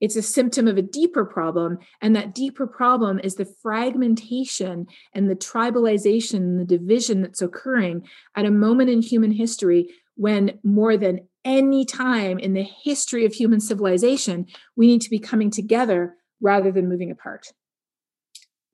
It's 0.00 0.16
a 0.16 0.22
symptom 0.22 0.66
of 0.66 0.78
a 0.78 0.82
deeper 0.82 1.24
problem. 1.26 1.78
And 2.00 2.16
that 2.16 2.34
deeper 2.34 2.66
problem 2.66 3.20
is 3.22 3.34
the 3.34 3.52
fragmentation 3.62 4.86
and 5.12 5.28
the 5.28 5.36
tribalization 5.36 6.36
and 6.36 6.60
the 6.60 6.64
division 6.64 7.20
that's 7.20 7.42
occurring 7.42 8.08
at 8.34 8.46
a 8.46 8.50
moment 8.50 8.88
in 8.88 9.02
human 9.02 9.32
history 9.32 9.88
when 10.14 10.58
more 10.62 10.96
than 10.96 11.20
any 11.44 11.84
time 11.84 12.38
in 12.38 12.54
the 12.54 12.62
history 12.62 13.24
of 13.24 13.32
human 13.32 13.60
civilization, 13.60 14.46
we 14.76 14.86
need 14.86 15.00
to 15.02 15.10
be 15.10 15.18
coming 15.18 15.50
together 15.50 16.16
rather 16.40 16.70
than 16.70 16.88
moving 16.88 17.10
apart. 17.10 17.52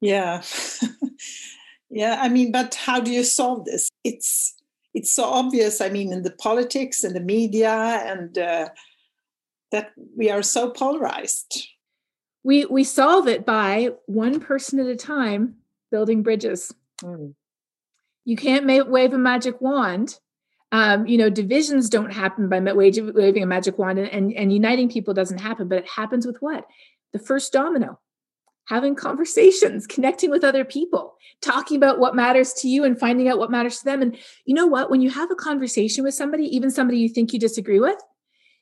Yeah. 0.01 0.43
yeah. 1.90 2.18
I 2.20 2.28
mean, 2.28 2.52
but 2.52 2.74
how 2.74 3.01
do 3.01 3.10
you 3.10 3.24
solve 3.24 3.64
this? 3.64 3.90
It's 4.05 4.55
it's 4.94 5.12
so 5.12 5.24
obvious. 5.24 5.80
I 5.80 5.90
mean, 5.90 6.12
in 6.12 6.22
the 6.22 6.30
politics 6.30 7.05
and 7.05 7.14
the 7.14 7.20
media 7.20 7.70
and 7.70 8.36
uh, 8.38 8.68
that 9.72 9.93
we 10.16 10.30
are 10.30 10.43
so 10.43 10.70
polarized 10.70 11.68
we 12.47 12.64
we 12.66 12.84
solve 12.84 13.26
it 13.26 13.44
by 13.44 13.90
one 14.06 14.38
person 14.38 14.78
at 14.78 14.86
a 14.86 14.97
time 14.97 15.56
building 15.90 16.22
bridges 16.22 16.72
mm. 17.02 17.34
you 18.24 18.36
can't 18.36 18.88
wave 18.88 19.12
a 19.12 19.18
magic 19.18 19.60
wand 19.60 20.20
um, 20.72 21.06
you 21.06 21.16
know 21.16 21.30
divisions 21.30 21.88
don't 21.88 22.12
happen 22.12 22.48
by 22.48 22.60
waving 22.60 23.43
a 23.43 23.47
magic 23.47 23.78
wand 23.78 23.98
and, 23.98 24.09
and, 24.09 24.32
and 24.32 24.52
uniting 24.52 24.88
people 24.88 25.14
doesn't 25.14 25.38
happen 25.38 25.68
but 25.68 25.78
it 25.78 25.88
happens 25.88 26.26
with 26.26 26.36
what 26.40 26.66
the 27.12 27.18
first 27.18 27.52
domino 27.52 27.98
having 28.66 28.94
conversations, 28.94 29.86
connecting 29.88 30.30
with 30.30 30.44
other 30.44 30.64
people, 30.64 31.16
talking 31.40 31.76
about 31.76 31.98
what 31.98 32.14
matters 32.14 32.52
to 32.52 32.68
you 32.68 32.84
and 32.84 32.98
finding 32.98 33.28
out 33.28 33.38
what 33.38 33.51
matters 33.51 33.78
to 33.78 33.84
them. 33.84 34.02
And 34.02 34.16
you 34.44 34.55
know 34.55 34.66
what? 34.66 34.90
When 34.90 35.01
you 35.01 35.10
have 35.10 35.30
a 35.30 35.36
conversation 35.36 36.05
with 36.05 36.14
somebody, 36.14 36.44
even 36.44 36.70
somebody 36.70 36.98
you 36.98 37.09
think 37.09 37.32
you 37.32 37.38
disagree 37.38 37.80
with, 37.80 37.98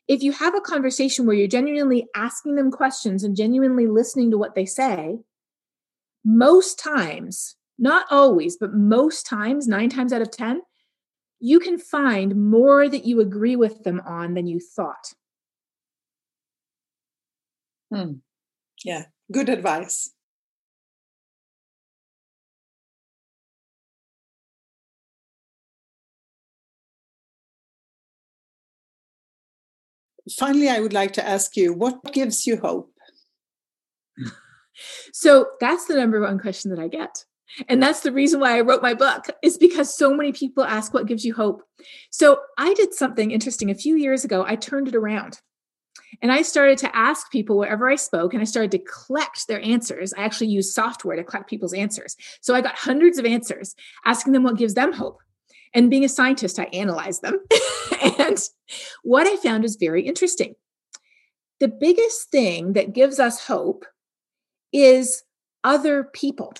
if 0.07 0.21
you 0.21 0.31
have 0.31 0.55
a 0.55 0.61
conversation 0.61 1.25
where 1.25 1.35
you're 1.35 1.47
genuinely 1.47 2.05
asking 2.15 2.55
them 2.55 2.71
questions 2.71 3.23
and 3.23 3.35
genuinely 3.35 3.87
listening 3.87 4.31
to 4.31 4.37
what 4.37 4.53
they 4.53 4.65
say, 4.65 5.17
most 6.23 6.79
times, 6.79 7.55
not 7.77 8.05
always, 8.11 8.57
but 8.57 8.73
most 8.73 9.25
times, 9.25 9.67
nine 9.67 9.89
times 9.89 10.13
out 10.13 10.21
of 10.21 10.31
10, 10.31 10.61
you 11.39 11.59
can 11.59 11.77
find 11.77 12.35
more 12.35 12.87
that 12.89 13.05
you 13.05 13.19
agree 13.21 13.55
with 13.55 13.83
them 13.83 14.01
on 14.05 14.33
than 14.33 14.47
you 14.47 14.59
thought. 14.59 15.13
Hmm. 17.93 18.13
Yeah, 18.83 19.05
good 19.31 19.49
advice. 19.49 20.11
finally, 30.31 30.69
I 30.69 30.79
would 30.79 30.93
like 30.93 31.13
to 31.13 31.27
ask 31.27 31.55
you 31.55 31.73
what 31.73 32.13
gives 32.13 32.47
you 32.47 32.57
hope? 32.57 32.91
so 35.13 35.47
that's 35.59 35.85
the 35.85 35.95
number 35.95 36.21
one 36.21 36.39
question 36.39 36.71
that 36.71 36.79
I 36.79 36.87
get. 36.87 37.25
And 37.69 37.81
that's 37.81 38.01
the 38.01 38.11
reason 38.11 38.39
why 38.39 38.57
I 38.57 38.61
wrote 38.61 38.81
my 38.81 38.93
book, 38.93 39.25
is 39.41 39.57
because 39.57 39.95
so 39.95 40.13
many 40.13 40.31
people 40.31 40.63
ask 40.63 40.93
what 40.93 41.07
gives 41.07 41.23
you 41.23 41.33
hope. 41.33 41.61
So 42.09 42.39
I 42.57 42.73
did 42.73 42.93
something 42.93 43.31
interesting 43.31 43.69
a 43.69 43.75
few 43.75 43.95
years 43.95 44.25
ago. 44.25 44.43
I 44.45 44.55
turned 44.55 44.87
it 44.87 44.95
around 44.95 45.39
and 46.21 46.31
I 46.31 46.41
started 46.41 46.77
to 46.79 46.95
ask 46.95 47.31
people 47.31 47.57
wherever 47.57 47.89
I 47.89 47.95
spoke, 47.95 48.33
and 48.33 48.41
I 48.41 48.45
started 48.45 48.71
to 48.71 48.79
collect 48.79 49.47
their 49.47 49.61
answers. 49.61 50.13
I 50.13 50.23
actually 50.23 50.47
used 50.47 50.73
software 50.73 51.15
to 51.15 51.23
collect 51.23 51.49
people's 51.49 51.73
answers. 51.73 52.15
So 52.41 52.53
I 52.53 52.61
got 52.61 52.77
hundreds 52.77 53.17
of 53.17 53.25
answers 53.25 53.75
asking 54.05 54.33
them 54.33 54.43
what 54.43 54.57
gives 54.57 54.73
them 54.73 54.93
hope. 54.93 55.19
And 55.73 55.89
being 55.89 56.05
a 56.05 56.09
scientist, 56.09 56.59
I 56.59 56.65
analyzed 56.65 57.21
them. 57.21 57.39
and 58.19 58.37
what 59.03 59.27
I 59.27 59.35
found 59.37 59.65
is 59.65 59.75
very 59.75 60.03
interesting. 60.03 60.55
The 61.59 61.67
biggest 61.67 62.31
thing 62.31 62.73
that 62.73 62.93
gives 62.93 63.19
us 63.19 63.45
hope 63.45 63.85
is 64.71 65.23
other 65.63 66.05
people. 66.13 66.53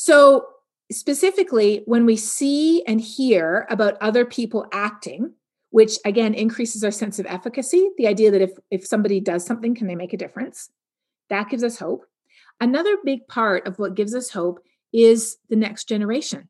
So, 0.00 0.46
specifically, 0.92 1.82
when 1.86 2.06
we 2.06 2.14
see 2.14 2.84
and 2.86 3.00
hear 3.00 3.66
about 3.68 3.98
other 4.00 4.24
people 4.24 4.64
acting, 4.72 5.32
which 5.70 5.98
again 6.04 6.34
increases 6.34 6.84
our 6.84 6.92
sense 6.92 7.18
of 7.18 7.26
efficacy, 7.26 7.90
the 7.98 8.06
idea 8.06 8.30
that 8.30 8.40
if, 8.40 8.52
if 8.70 8.86
somebody 8.86 9.18
does 9.18 9.44
something, 9.44 9.74
can 9.74 9.88
they 9.88 9.96
make 9.96 10.12
a 10.12 10.16
difference? 10.16 10.70
That 11.30 11.48
gives 11.48 11.64
us 11.64 11.80
hope. 11.80 12.04
Another 12.60 12.96
big 13.04 13.26
part 13.26 13.66
of 13.66 13.80
what 13.80 13.96
gives 13.96 14.14
us 14.14 14.30
hope 14.30 14.60
is 14.92 15.38
the 15.50 15.56
next 15.56 15.88
generation 15.88 16.48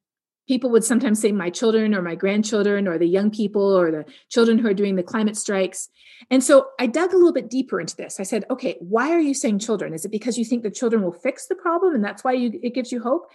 people 0.48 0.70
would 0.70 0.82
sometimes 0.82 1.20
say 1.20 1.30
my 1.30 1.50
children 1.50 1.94
or 1.94 2.02
my 2.02 2.14
grandchildren 2.14 2.88
or 2.88 2.98
the 2.98 3.06
young 3.06 3.30
people 3.30 3.62
or 3.62 3.90
the 3.90 4.04
children 4.30 4.58
who 4.58 4.66
are 4.66 4.74
doing 4.74 4.96
the 4.96 5.02
climate 5.02 5.36
strikes. 5.36 5.90
And 6.30 6.42
so 6.42 6.68
i 6.80 6.86
dug 6.86 7.12
a 7.12 7.16
little 7.16 7.34
bit 7.34 7.50
deeper 7.50 7.80
into 7.80 7.94
this. 7.94 8.18
I 8.18 8.24
said 8.24 8.44
okay 8.50 8.76
why 8.80 9.10
are 9.10 9.20
you 9.20 9.34
saying 9.34 9.60
children? 9.60 9.94
Is 9.94 10.04
it 10.04 10.10
because 10.10 10.38
you 10.38 10.44
think 10.44 10.62
the 10.62 10.70
children 10.70 11.02
will 11.02 11.12
fix 11.12 11.46
the 11.46 11.54
problem 11.54 11.94
and 11.94 12.02
that's 12.02 12.24
why 12.24 12.32
you, 12.32 12.58
it 12.62 12.74
gives 12.74 12.90
you 12.90 13.00
hope? 13.00 13.30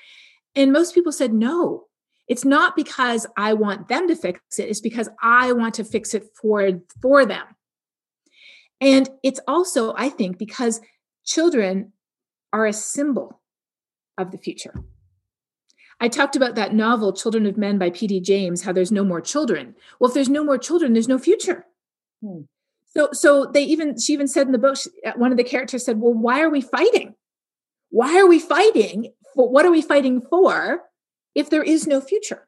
And 0.55 0.73
most 0.73 0.93
people 0.93 1.11
said 1.11 1.33
no 1.33 1.85
it's 2.27 2.45
not 2.45 2.75
because 2.75 3.27
i 3.37 3.53
want 3.53 3.89
them 3.89 4.07
to 4.07 4.15
fix 4.15 4.39
it. 4.57 4.69
It's 4.69 4.81
because 4.81 5.09
i 5.21 5.53
want 5.53 5.75
to 5.75 5.83
fix 5.83 6.13
it 6.13 6.25
for 6.41 6.81
for 7.01 7.25
them. 7.25 7.45
And 8.81 9.09
it's 9.21 9.39
also 9.47 9.93
i 9.95 10.09
think 10.09 10.37
because 10.37 10.81
children 11.25 11.93
are 12.51 12.65
a 12.65 12.73
symbol 12.73 13.41
of 14.17 14.31
the 14.31 14.37
future 14.37 14.83
I 15.99 16.07
talked 16.07 16.35
about 16.35 16.55
that 16.55 16.73
novel, 16.73 17.13
Children 17.13 17.45
of 17.45 17.57
Men 17.57 17.77
by 17.77 17.89
P.D. 17.89 18.21
James, 18.21 18.63
how 18.63 18.73
there's 18.73 18.91
no 18.91 19.03
more 19.03 19.21
children. 19.21 19.75
Well, 19.99 20.09
if 20.09 20.13
there's 20.13 20.29
no 20.29 20.43
more 20.43 20.57
children, 20.57 20.93
there's 20.93 21.07
no 21.07 21.19
future. 21.19 21.65
Hmm. 22.21 22.41
So, 22.95 23.09
so 23.11 23.45
they 23.45 23.63
even, 23.63 23.99
she 23.99 24.13
even 24.13 24.27
said 24.27 24.45
in 24.45 24.51
the 24.51 24.59
book, 24.59 24.77
she, 24.77 24.89
uh, 25.05 25.13
one 25.15 25.31
of 25.31 25.37
the 25.37 25.43
characters 25.43 25.85
said, 25.85 25.99
Well, 25.99 26.13
why 26.13 26.41
are 26.41 26.49
we 26.49 26.61
fighting? 26.61 27.15
Why 27.89 28.19
are 28.19 28.27
we 28.27 28.39
fighting? 28.39 29.13
For, 29.33 29.49
what 29.49 29.65
are 29.65 29.71
we 29.71 29.81
fighting 29.81 30.21
for 30.21 30.83
if 31.33 31.49
there 31.49 31.63
is 31.63 31.87
no 31.87 32.01
future? 32.01 32.47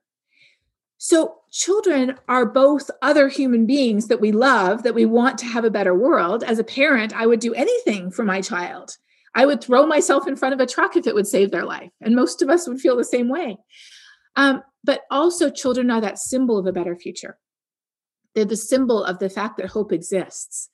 So, 0.98 1.38
children 1.52 2.16
are 2.28 2.46
both 2.46 2.90
other 3.02 3.28
human 3.28 3.66
beings 3.66 4.08
that 4.08 4.22
we 4.22 4.32
love, 4.32 4.84
that 4.84 4.96
we 4.96 5.06
want 5.06 5.38
to 5.40 5.46
have 5.46 5.66
a 5.66 5.72
better 5.72 5.94
world. 5.94 6.44
As 6.44 6.60
a 6.60 6.64
parent, 6.64 7.14
I 7.16 7.26
would 7.26 7.40
do 7.40 7.54
anything 7.54 8.12
for 8.12 8.24
my 8.24 8.42
child. 8.42 8.98
I 9.36 9.45
would 9.45 9.62
throw 9.62 9.86
myself 9.86 10.28
in 10.28 10.38
front 10.38 10.53
of 10.53 10.62
a 10.62 10.66
truck 10.66 10.95
if 10.95 11.06
it 11.06 11.14
would 11.14 11.28
save 11.28 11.52
their 11.52 11.66
life. 11.66 11.91
And 12.02 12.16
most 12.16 12.41
of 12.41 12.49
us 12.49 12.68
would 12.68 12.80
feel 12.80 12.95
the 12.95 13.03
same 13.03 13.28
way. 13.28 13.57
Um, 14.38 14.64
but 14.84 15.02
also, 15.12 15.49
children 15.49 15.91
are 15.91 16.02
that 16.02 16.18
symbol 16.18 16.57
of 16.57 16.66
a 16.66 16.72
better 16.72 16.95
future. 16.95 17.38
They're 18.34 18.45
the 18.45 18.56
symbol 18.56 19.03
of 19.03 19.20
the 19.20 19.30
fact 19.30 19.57
that 19.57 19.68
hope 19.68 19.91
exists, 19.91 20.70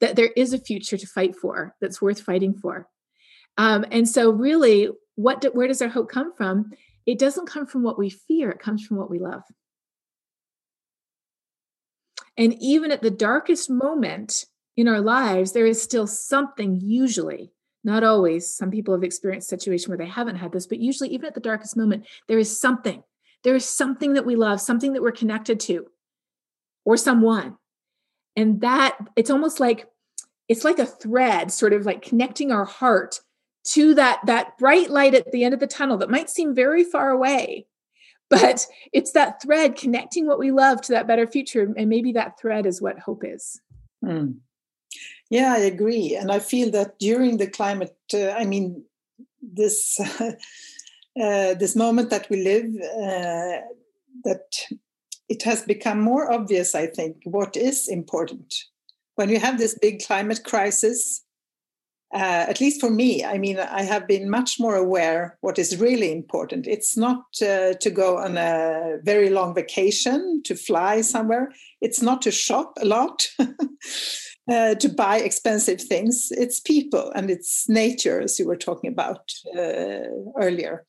that 0.00 0.16
there 0.16 0.30
is 0.36 0.52
a 0.52 0.58
future 0.58 0.96
to 0.96 1.06
fight 1.06 1.34
for 1.36 1.74
that's 1.80 2.02
worth 2.02 2.20
fighting 2.20 2.54
for. 2.54 2.88
Um, 3.56 3.84
and 3.90 4.08
so, 4.08 4.30
really, 4.30 4.88
what 5.14 5.40
do, 5.40 5.50
where 5.50 5.68
does 5.68 5.82
our 5.82 5.88
hope 5.88 6.10
come 6.10 6.34
from? 6.34 6.70
It 7.06 7.18
doesn't 7.18 7.48
come 7.48 7.66
from 7.66 7.82
what 7.82 7.98
we 7.98 8.10
fear, 8.10 8.50
it 8.50 8.60
comes 8.60 8.84
from 8.84 8.96
what 8.96 9.10
we 9.10 9.18
love. 9.18 9.42
And 12.36 12.54
even 12.60 12.92
at 12.92 13.02
the 13.02 13.10
darkest 13.10 13.68
moment 13.68 14.46
in 14.76 14.88
our 14.88 15.00
lives, 15.00 15.52
there 15.52 15.66
is 15.66 15.82
still 15.82 16.06
something, 16.06 16.80
usually, 16.82 17.52
not 17.84 18.04
always. 18.04 18.54
Some 18.54 18.70
people 18.70 18.94
have 18.94 19.02
experienced 19.02 19.48
situation 19.48 19.90
where 19.90 19.98
they 19.98 20.06
haven't 20.06 20.36
had 20.36 20.52
this, 20.52 20.66
but 20.66 20.78
usually, 20.78 21.10
even 21.10 21.26
at 21.26 21.34
the 21.34 21.40
darkest 21.40 21.76
moment, 21.76 22.06
there 22.28 22.38
is 22.38 22.58
something. 22.58 23.02
There 23.44 23.56
is 23.56 23.64
something 23.64 24.14
that 24.14 24.26
we 24.26 24.36
love, 24.36 24.60
something 24.60 24.92
that 24.92 25.02
we're 25.02 25.12
connected 25.12 25.58
to, 25.60 25.86
or 26.84 26.96
someone. 26.96 27.56
And 28.36 28.60
that 28.60 28.96
it's 29.16 29.30
almost 29.30 29.60
like 29.60 29.88
it's 30.48 30.64
like 30.64 30.78
a 30.78 30.86
thread, 30.86 31.52
sort 31.52 31.72
of 31.72 31.84
like 31.84 32.02
connecting 32.02 32.52
our 32.52 32.64
heart 32.64 33.20
to 33.64 33.94
that 33.94 34.20
that 34.26 34.58
bright 34.58 34.90
light 34.90 35.14
at 35.14 35.30
the 35.32 35.44
end 35.44 35.54
of 35.54 35.60
the 35.60 35.66
tunnel 35.66 35.98
that 35.98 36.10
might 36.10 36.30
seem 36.30 36.54
very 36.54 36.84
far 36.84 37.10
away 37.10 37.66
but 38.30 38.66
it's 38.92 39.12
that 39.12 39.42
thread 39.42 39.76
connecting 39.76 40.26
what 40.26 40.38
we 40.38 40.50
love 40.50 40.80
to 40.80 40.92
that 40.92 41.06
better 41.06 41.26
future 41.26 41.72
and 41.76 41.88
maybe 41.88 42.12
that 42.12 42.38
thread 42.40 42.66
is 42.66 42.80
what 42.80 42.98
hope 42.98 43.22
is 43.24 43.60
mm. 44.04 44.34
Yeah 45.32 45.54
i 45.54 45.58
agree 45.58 46.14
and 46.14 46.30
i 46.30 46.38
feel 46.38 46.70
that 46.70 46.98
during 46.98 47.38
the 47.38 47.46
climate 47.46 47.96
uh, 48.14 48.30
i 48.32 48.44
mean 48.44 48.84
this 49.40 49.98
uh, 50.20 51.54
this 51.62 51.74
moment 51.74 52.10
that 52.10 52.28
we 52.30 52.42
live 52.42 52.66
uh, 53.02 53.60
that 54.24 54.44
it 55.28 55.42
has 55.42 55.62
become 55.62 56.00
more 56.00 56.30
obvious 56.32 56.74
i 56.74 56.86
think 56.86 57.16
what 57.24 57.56
is 57.56 57.88
important 57.88 58.54
when 59.14 59.28
you 59.28 59.40
have 59.40 59.58
this 59.58 59.78
big 59.78 60.04
climate 60.06 60.44
crisis 60.44 61.24
uh, 62.14 62.44
at 62.46 62.60
least 62.60 62.78
for 62.78 62.90
me, 62.90 63.24
I 63.24 63.38
mean, 63.38 63.58
I 63.58 63.82
have 63.82 64.06
been 64.06 64.28
much 64.28 64.60
more 64.60 64.76
aware 64.76 65.38
what 65.40 65.58
is 65.58 65.80
really 65.80 66.12
important. 66.12 66.66
It's 66.66 66.94
not 66.94 67.24
uh, 67.40 67.72
to 67.72 67.90
go 67.90 68.18
on 68.18 68.36
a 68.36 68.98
very 69.02 69.30
long 69.30 69.54
vacation, 69.54 70.42
to 70.44 70.54
fly 70.54 71.00
somewhere. 71.00 71.52
It's 71.80 72.02
not 72.02 72.20
to 72.22 72.30
shop 72.30 72.76
a 72.82 72.84
lot, 72.84 73.28
uh, 74.50 74.74
to 74.76 74.88
buy 74.88 75.18
expensive 75.18 75.80
things. 75.80 76.28
It's 76.32 76.60
people 76.60 77.12
and 77.14 77.30
it's 77.30 77.68
nature, 77.68 78.20
as 78.20 78.38
you 78.38 78.46
were 78.46 78.56
talking 78.56 78.90
about 78.90 79.32
uh, 79.56 80.08
earlier. 80.40 80.84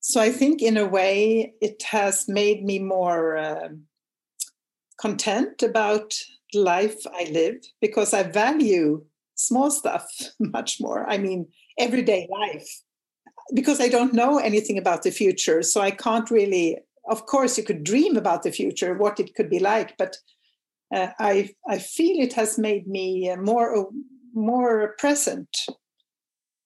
So 0.00 0.20
I 0.20 0.30
think, 0.30 0.62
in 0.62 0.76
a 0.76 0.86
way, 0.86 1.54
it 1.60 1.82
has 1.90 2.28
made 2.28 2.64
me 2.64 2.78
more 2.78 3.36
um, 3.38 3.82
content 5.00 5.62
about 5.62 6.14
the 6.52 6.60
life 6.60 7.04
I 7.12 7.24
live 7.32 7.56
because 7.80 8.14
I 8.14 8.22
value 8.22 9.04
small 9.34 9.70
stuff 9.70 10.08
much 10.38 10.80
more. 10.80 11.08
I 11.08 11.18
mean, 11.18 11.48
everyday 11.78 12.28
life. 12.30 12.68
Because 13.54 13.80
I 13.80 13.88
don't 13.88 14.12
know 14.12 14.38
anything 14.38 14.76
about 14.76 15.02
the 15.02 15.10
future, 15.10 15.62
so 15.62 15.80
I 15.80 15.92
can't 15.92 16.30
really. 16.30 16.78
Of 17.08 17.26
course, 17.26 17.56
you 17.56 17.62
could 17.62 17.84
dream 17.84 18.16
about 18.16 18.42
the 18.42 18.50
future, 18.50 18.94
what 18.94 19.20
it 19.20 19.36
could 19.36 19.48
be 19.48 19.60
like, 19.60 19.96
but 19.96 20.16
uh, 20.94 21.08
I 21.18 21.50
I 21.68 21.78
feel 21.78 22.20
it 22.20 22.34
has 22.34 22.58
made 22.58 22.86
me 22.86 23.30
uh, 23.30 23.36
more 23.36 23.76
uh, 23.76 23.84
more 24.34 24.94
present. 24.98 25.48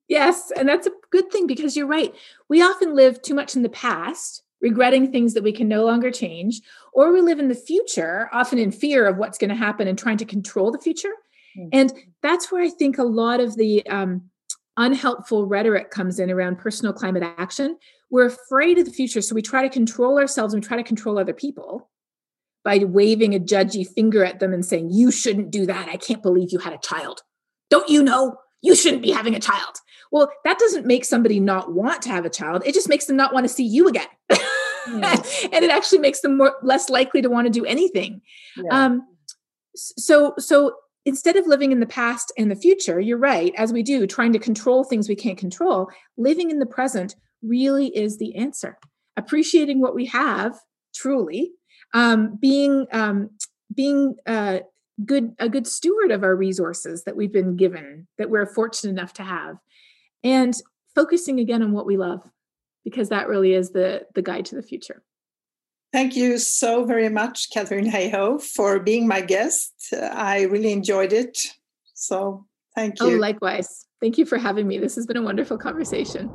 Yes, 0.09 0.51
and 0.57 0.69
that's 0.69 0.87
a 0.87 0.93
good 1.11 1.31
thing 1.31 1.47
because 1.47 1.77
you're 1.77 1.87
right. 1.87 2.15
We 2.49 2.63
often 2.63 2.97
live 2.97 3.23
too 3.23 3.35
much 3.35 3.55
in 3.55 3.63
the 3.63 3.69
past, 3.69 4.43
regretting 4.61 5.13
things 5.13 5.35
that 5.35 5.45
we 5.45 5.53
can 5.53 5.69
no 5.69 5.85
longer 5.85 6.11
change, 6.11 6.61
or 6.93 7.13
we 7.13 7.21
live 7.21 7.39
in 7.39 7.49
the 7.49 7.55
future, 7.55 8.29
often 8.33 8.59
in 8.59 8.73
fear 8.73 9.07
of 9.07 9.19
what's 9.19 9.39
going 9.39 9.51
to 9.51 9.57
happen 9.57 9.87
and 9.87 9.97
trying 9.97 10.17
to 10.19 10.25
control 10.25 10.73
the 10.73 10.81
future. 10.81 11.13
Mm-hmm. 11.57 11.69
And 11.73 11.93
that's 12.23 12.51
where 12.51 12.63
I 12.63 12.71
think 12.71 12.99
a 12.99 13.05
lot 13.05 13.39
of 13.39 13.57
the 13.57 13.87
um, 13.87 14.23
unhelpful 14.77 15.47
rhetoric 15.47 15.91
comes 15.91 16.19
in 16.19 16.31
around 16.31 16.59
personal 16.59 16.93
climate 16.93 17.23
action. 17.39 17.79
We're 18.11 18.27
afraid 18.27 18.79
of 18.79 18.87
the 18.87 18.93
future. 18.93 19.23
So 19.23 19.35
we 19.35 19.43
try 19.43 19.63
to 19.63 19.69
control 19.69 20.19
ourselves 20.19 20.55
and 20.55 20.63
we 20.63 20.67
try 20.67 20.77
to 20.77 20.83
control 20.83 21.19
other 21.19 21.35
people 21.35 21.90
by 22.65 22.79
waving 22.79 23.35
a 23.35 23.41
judgy 23.41 23.87
finger 23.87 24.25
at 24.25 24.41
them 24.41 24.53
and 24.53 24.65
saying, 24.65 24.91
You 24.91 25.11
shouldn't 25.11 25.51
do 25.51 25.67
that. 25.67 25.89
I 25.89 25.97
can't 25.97 26.23
believe 26.23 26.53
you 26.53 26.59
had 26.59 26.73
a 26.73 26.79
child. 26.79 27.23
Don't 27.71 27.89
you 27.89 28.03
know? 28.03 28.37
You 28.63 28.75
shouldn't 28.75 29.03
be 29.03 29.11
having 29.11 29.35
a 29.35 29.41
child. 29.41 29.77
Well, 30.13 30.31
that 30.45 30.59
doesn't 30.59 30.87
make 30.87 31.05
somebody 31.05 31.41
not 31.41 31.73
want 31.73 32.03
to 32.03 32.09
have 32.11 32.25
a 32.25 32.31
child. 32.31 32.63
It 32.67 32.75
just 32.75 32.89
makes 32.89 33.07
them 33.07 33.17
not 33.17 33.33
want 33.33 33.45
to 33.45 33.49
see 33.49 33.65
you 33.65 33.89
again. 33.89 34.09
Mm. 34.31 35.49
and 35.53 35.65
it 35.65 35.71
actually 35.71 36.01
makes 36.01 36.21
them 36.21 36.37
more 36.37 36.57
less 36.63 36.91
likely 36.91 37.23
to 37.23 37.31
want 37.31 37.47
to 37.47 37.53
do 37.53 37.65
anything. 37.65 38.21
Yeah. 38.57 38.85
Um, 38.85 39.07
so 39.77 40.35
so 40.39 40.75
instead 41.05 41.37
of 41.37 41.47
living 41.47 41.73
in 41.73 41.81
the 41.81 41.87
past 41.87 42.33
and 42.37 42.51
the 42.51 42.57
future, 42.57 43.01
you're 43.01 43.19
right, 43.19 43.55
as 43.57 43.73
we 43.73 43.83
do, 43.83 44.07
trying 44.07 44.33
to 44.33 44.39
control 44.39 44.85
things 44.85 45.09
we 45.09 45.17
can't 45.17 45.39
control, 45.39 45.89
living 46.17 46.51
in 46.51 46.59
the 46.59 46.67
present 46.67 47.15
really 47.43 47.89
is 47.97 48.19
the 48.19 48.37
answer. 48.37 48.79
Appreciating 49.17 49.81
what 49.81 49.95
we 49.95 50.07
have, 50.07 50.59
truly, 50.95 51.53
um, 51.95 52.37
being 52.41 52.87
um, 52.93 53.31
being 53.75 54.17
uh, 54.27 54.61
good 55.05 55.35
a 55.39 55.49
good 55.49 55.67
steward 55.67 56.11
of 56.11 56.23
our 56.23 56.37
resources 56.37 57.05
that 57.05 57.17
we've 57.17 57.33
been 57.33 57.57
given, 57.57 58.07
that 58.19 58.31
we're 58.31 58.47
fortunate 58.47 58.91
enough 58.91 59.13
to 59.15 59.23
have, 59.23 59.57
and 60.23 60.55
focusing 60.95 61.41
again 61.41 61.63
on 61.63 61.73
what 61.73 61.87
we 61.87 61.97
love, 61.97 62.23
because 62.85 63.09
that 63.09 63.29
really 63.29 63.53
is 63.53 63.71
the 63.71 64.07
the 64.15 64.23
guide 64.23 64.45
to 64.47 64.55
the 64.55 64.63
future. 64.63 65.03
Thank 65.93 66.15
you 66.15 66.39
so 66.39 66.85
very 66.85 67.09
much, 67.09 67.51
Katharine 67.51 67.91
Hayhoe, 67.91 68.41
for 68.41 68.79
being 68.79 69.09
my 69.09 69.21
guest. 69.21 69.93
I 69.93 70.43
really 70.43 70.73
enjoyed 70.73 71.13
it. 71.13 71.37
So 71.95 72.47
thank 72.77 73.01
you. 73.01 73.17
Oh, 73.17 73.19
likewise. 73.19 73.87
Thank 74.01 74.17
you 74.17 74.25
for 74.25 74.39
having 74.39 74.69
me. 74.69 74.79
This 74.79 74.95
has 74.95 75.05
been 75.05 75.17
a 75.17 75.23
wonderful 75.23 75.59
conversation. 75.59 76.31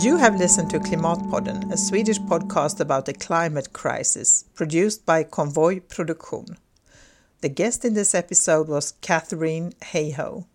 You 0.00 0.16
have 0.16 0.38
listened 0.38 0.70
to 0.70 0.80
Klimatpodden, 0.80 1.70
a 1.70 1.76
Swedish 1.76 2.18
podcast 2.20 2.80
about 2.80 3.04
the 3.04 3.12
climate 3.12 3.74
crisis, 3.74 4.46
produced 4.54 5.04
by 5.04 5.24
Convoy 5.24 5.80
Produktion. 5.80 6.56
The 7.42 7.50
guest 7.50 7.84
in 7.84 7.92
this 7.92 8.14
episode 8.14 8.66
was 8.66 8.94
Katharine 9.02 9.74
Hayhoe. 9.92 10.46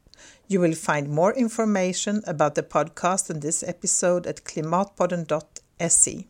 You 0.47 0.61
will 0.61 0.73
find 0.73 1.09
more 1.09 1.31
information 1.31 2.23
about 2.25 2.55
the 2.55 2.63
podcast 2.63 3.29
and 3.29 3.43
this 3.43 3.61
episode 3.61 4.25
at 4.25 4.45
klimatpodden.se. 4.45 6.27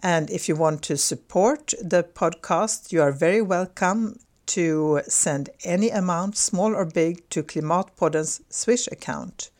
And 0.00 0.30
if 0.30 0.48
you 0.48 0.56
want 0.56 0.80
to 0.84 0.96
support 0.96 1.74
the 1.82 2.04
podcast, 2.04 2.90
you 2.90 3.02
are 3.02 3.12
very 3.12 3.42
welcome 3.42 4.18
to 4.46 5.02
send 5.08 5.50
any 5.62 5.90
amount, 5.90 6.38
small 6.38 6.74
or 6.74 6.86
big, 6.86 7.28
to 7.28 7.42
Klimatpodden's 7.42 8.40
Swish 8.48 8.86
account 8.86 9.50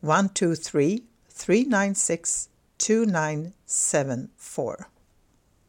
123 0.00 1.04
396 1.42 2.48
2974. 2.78 4.91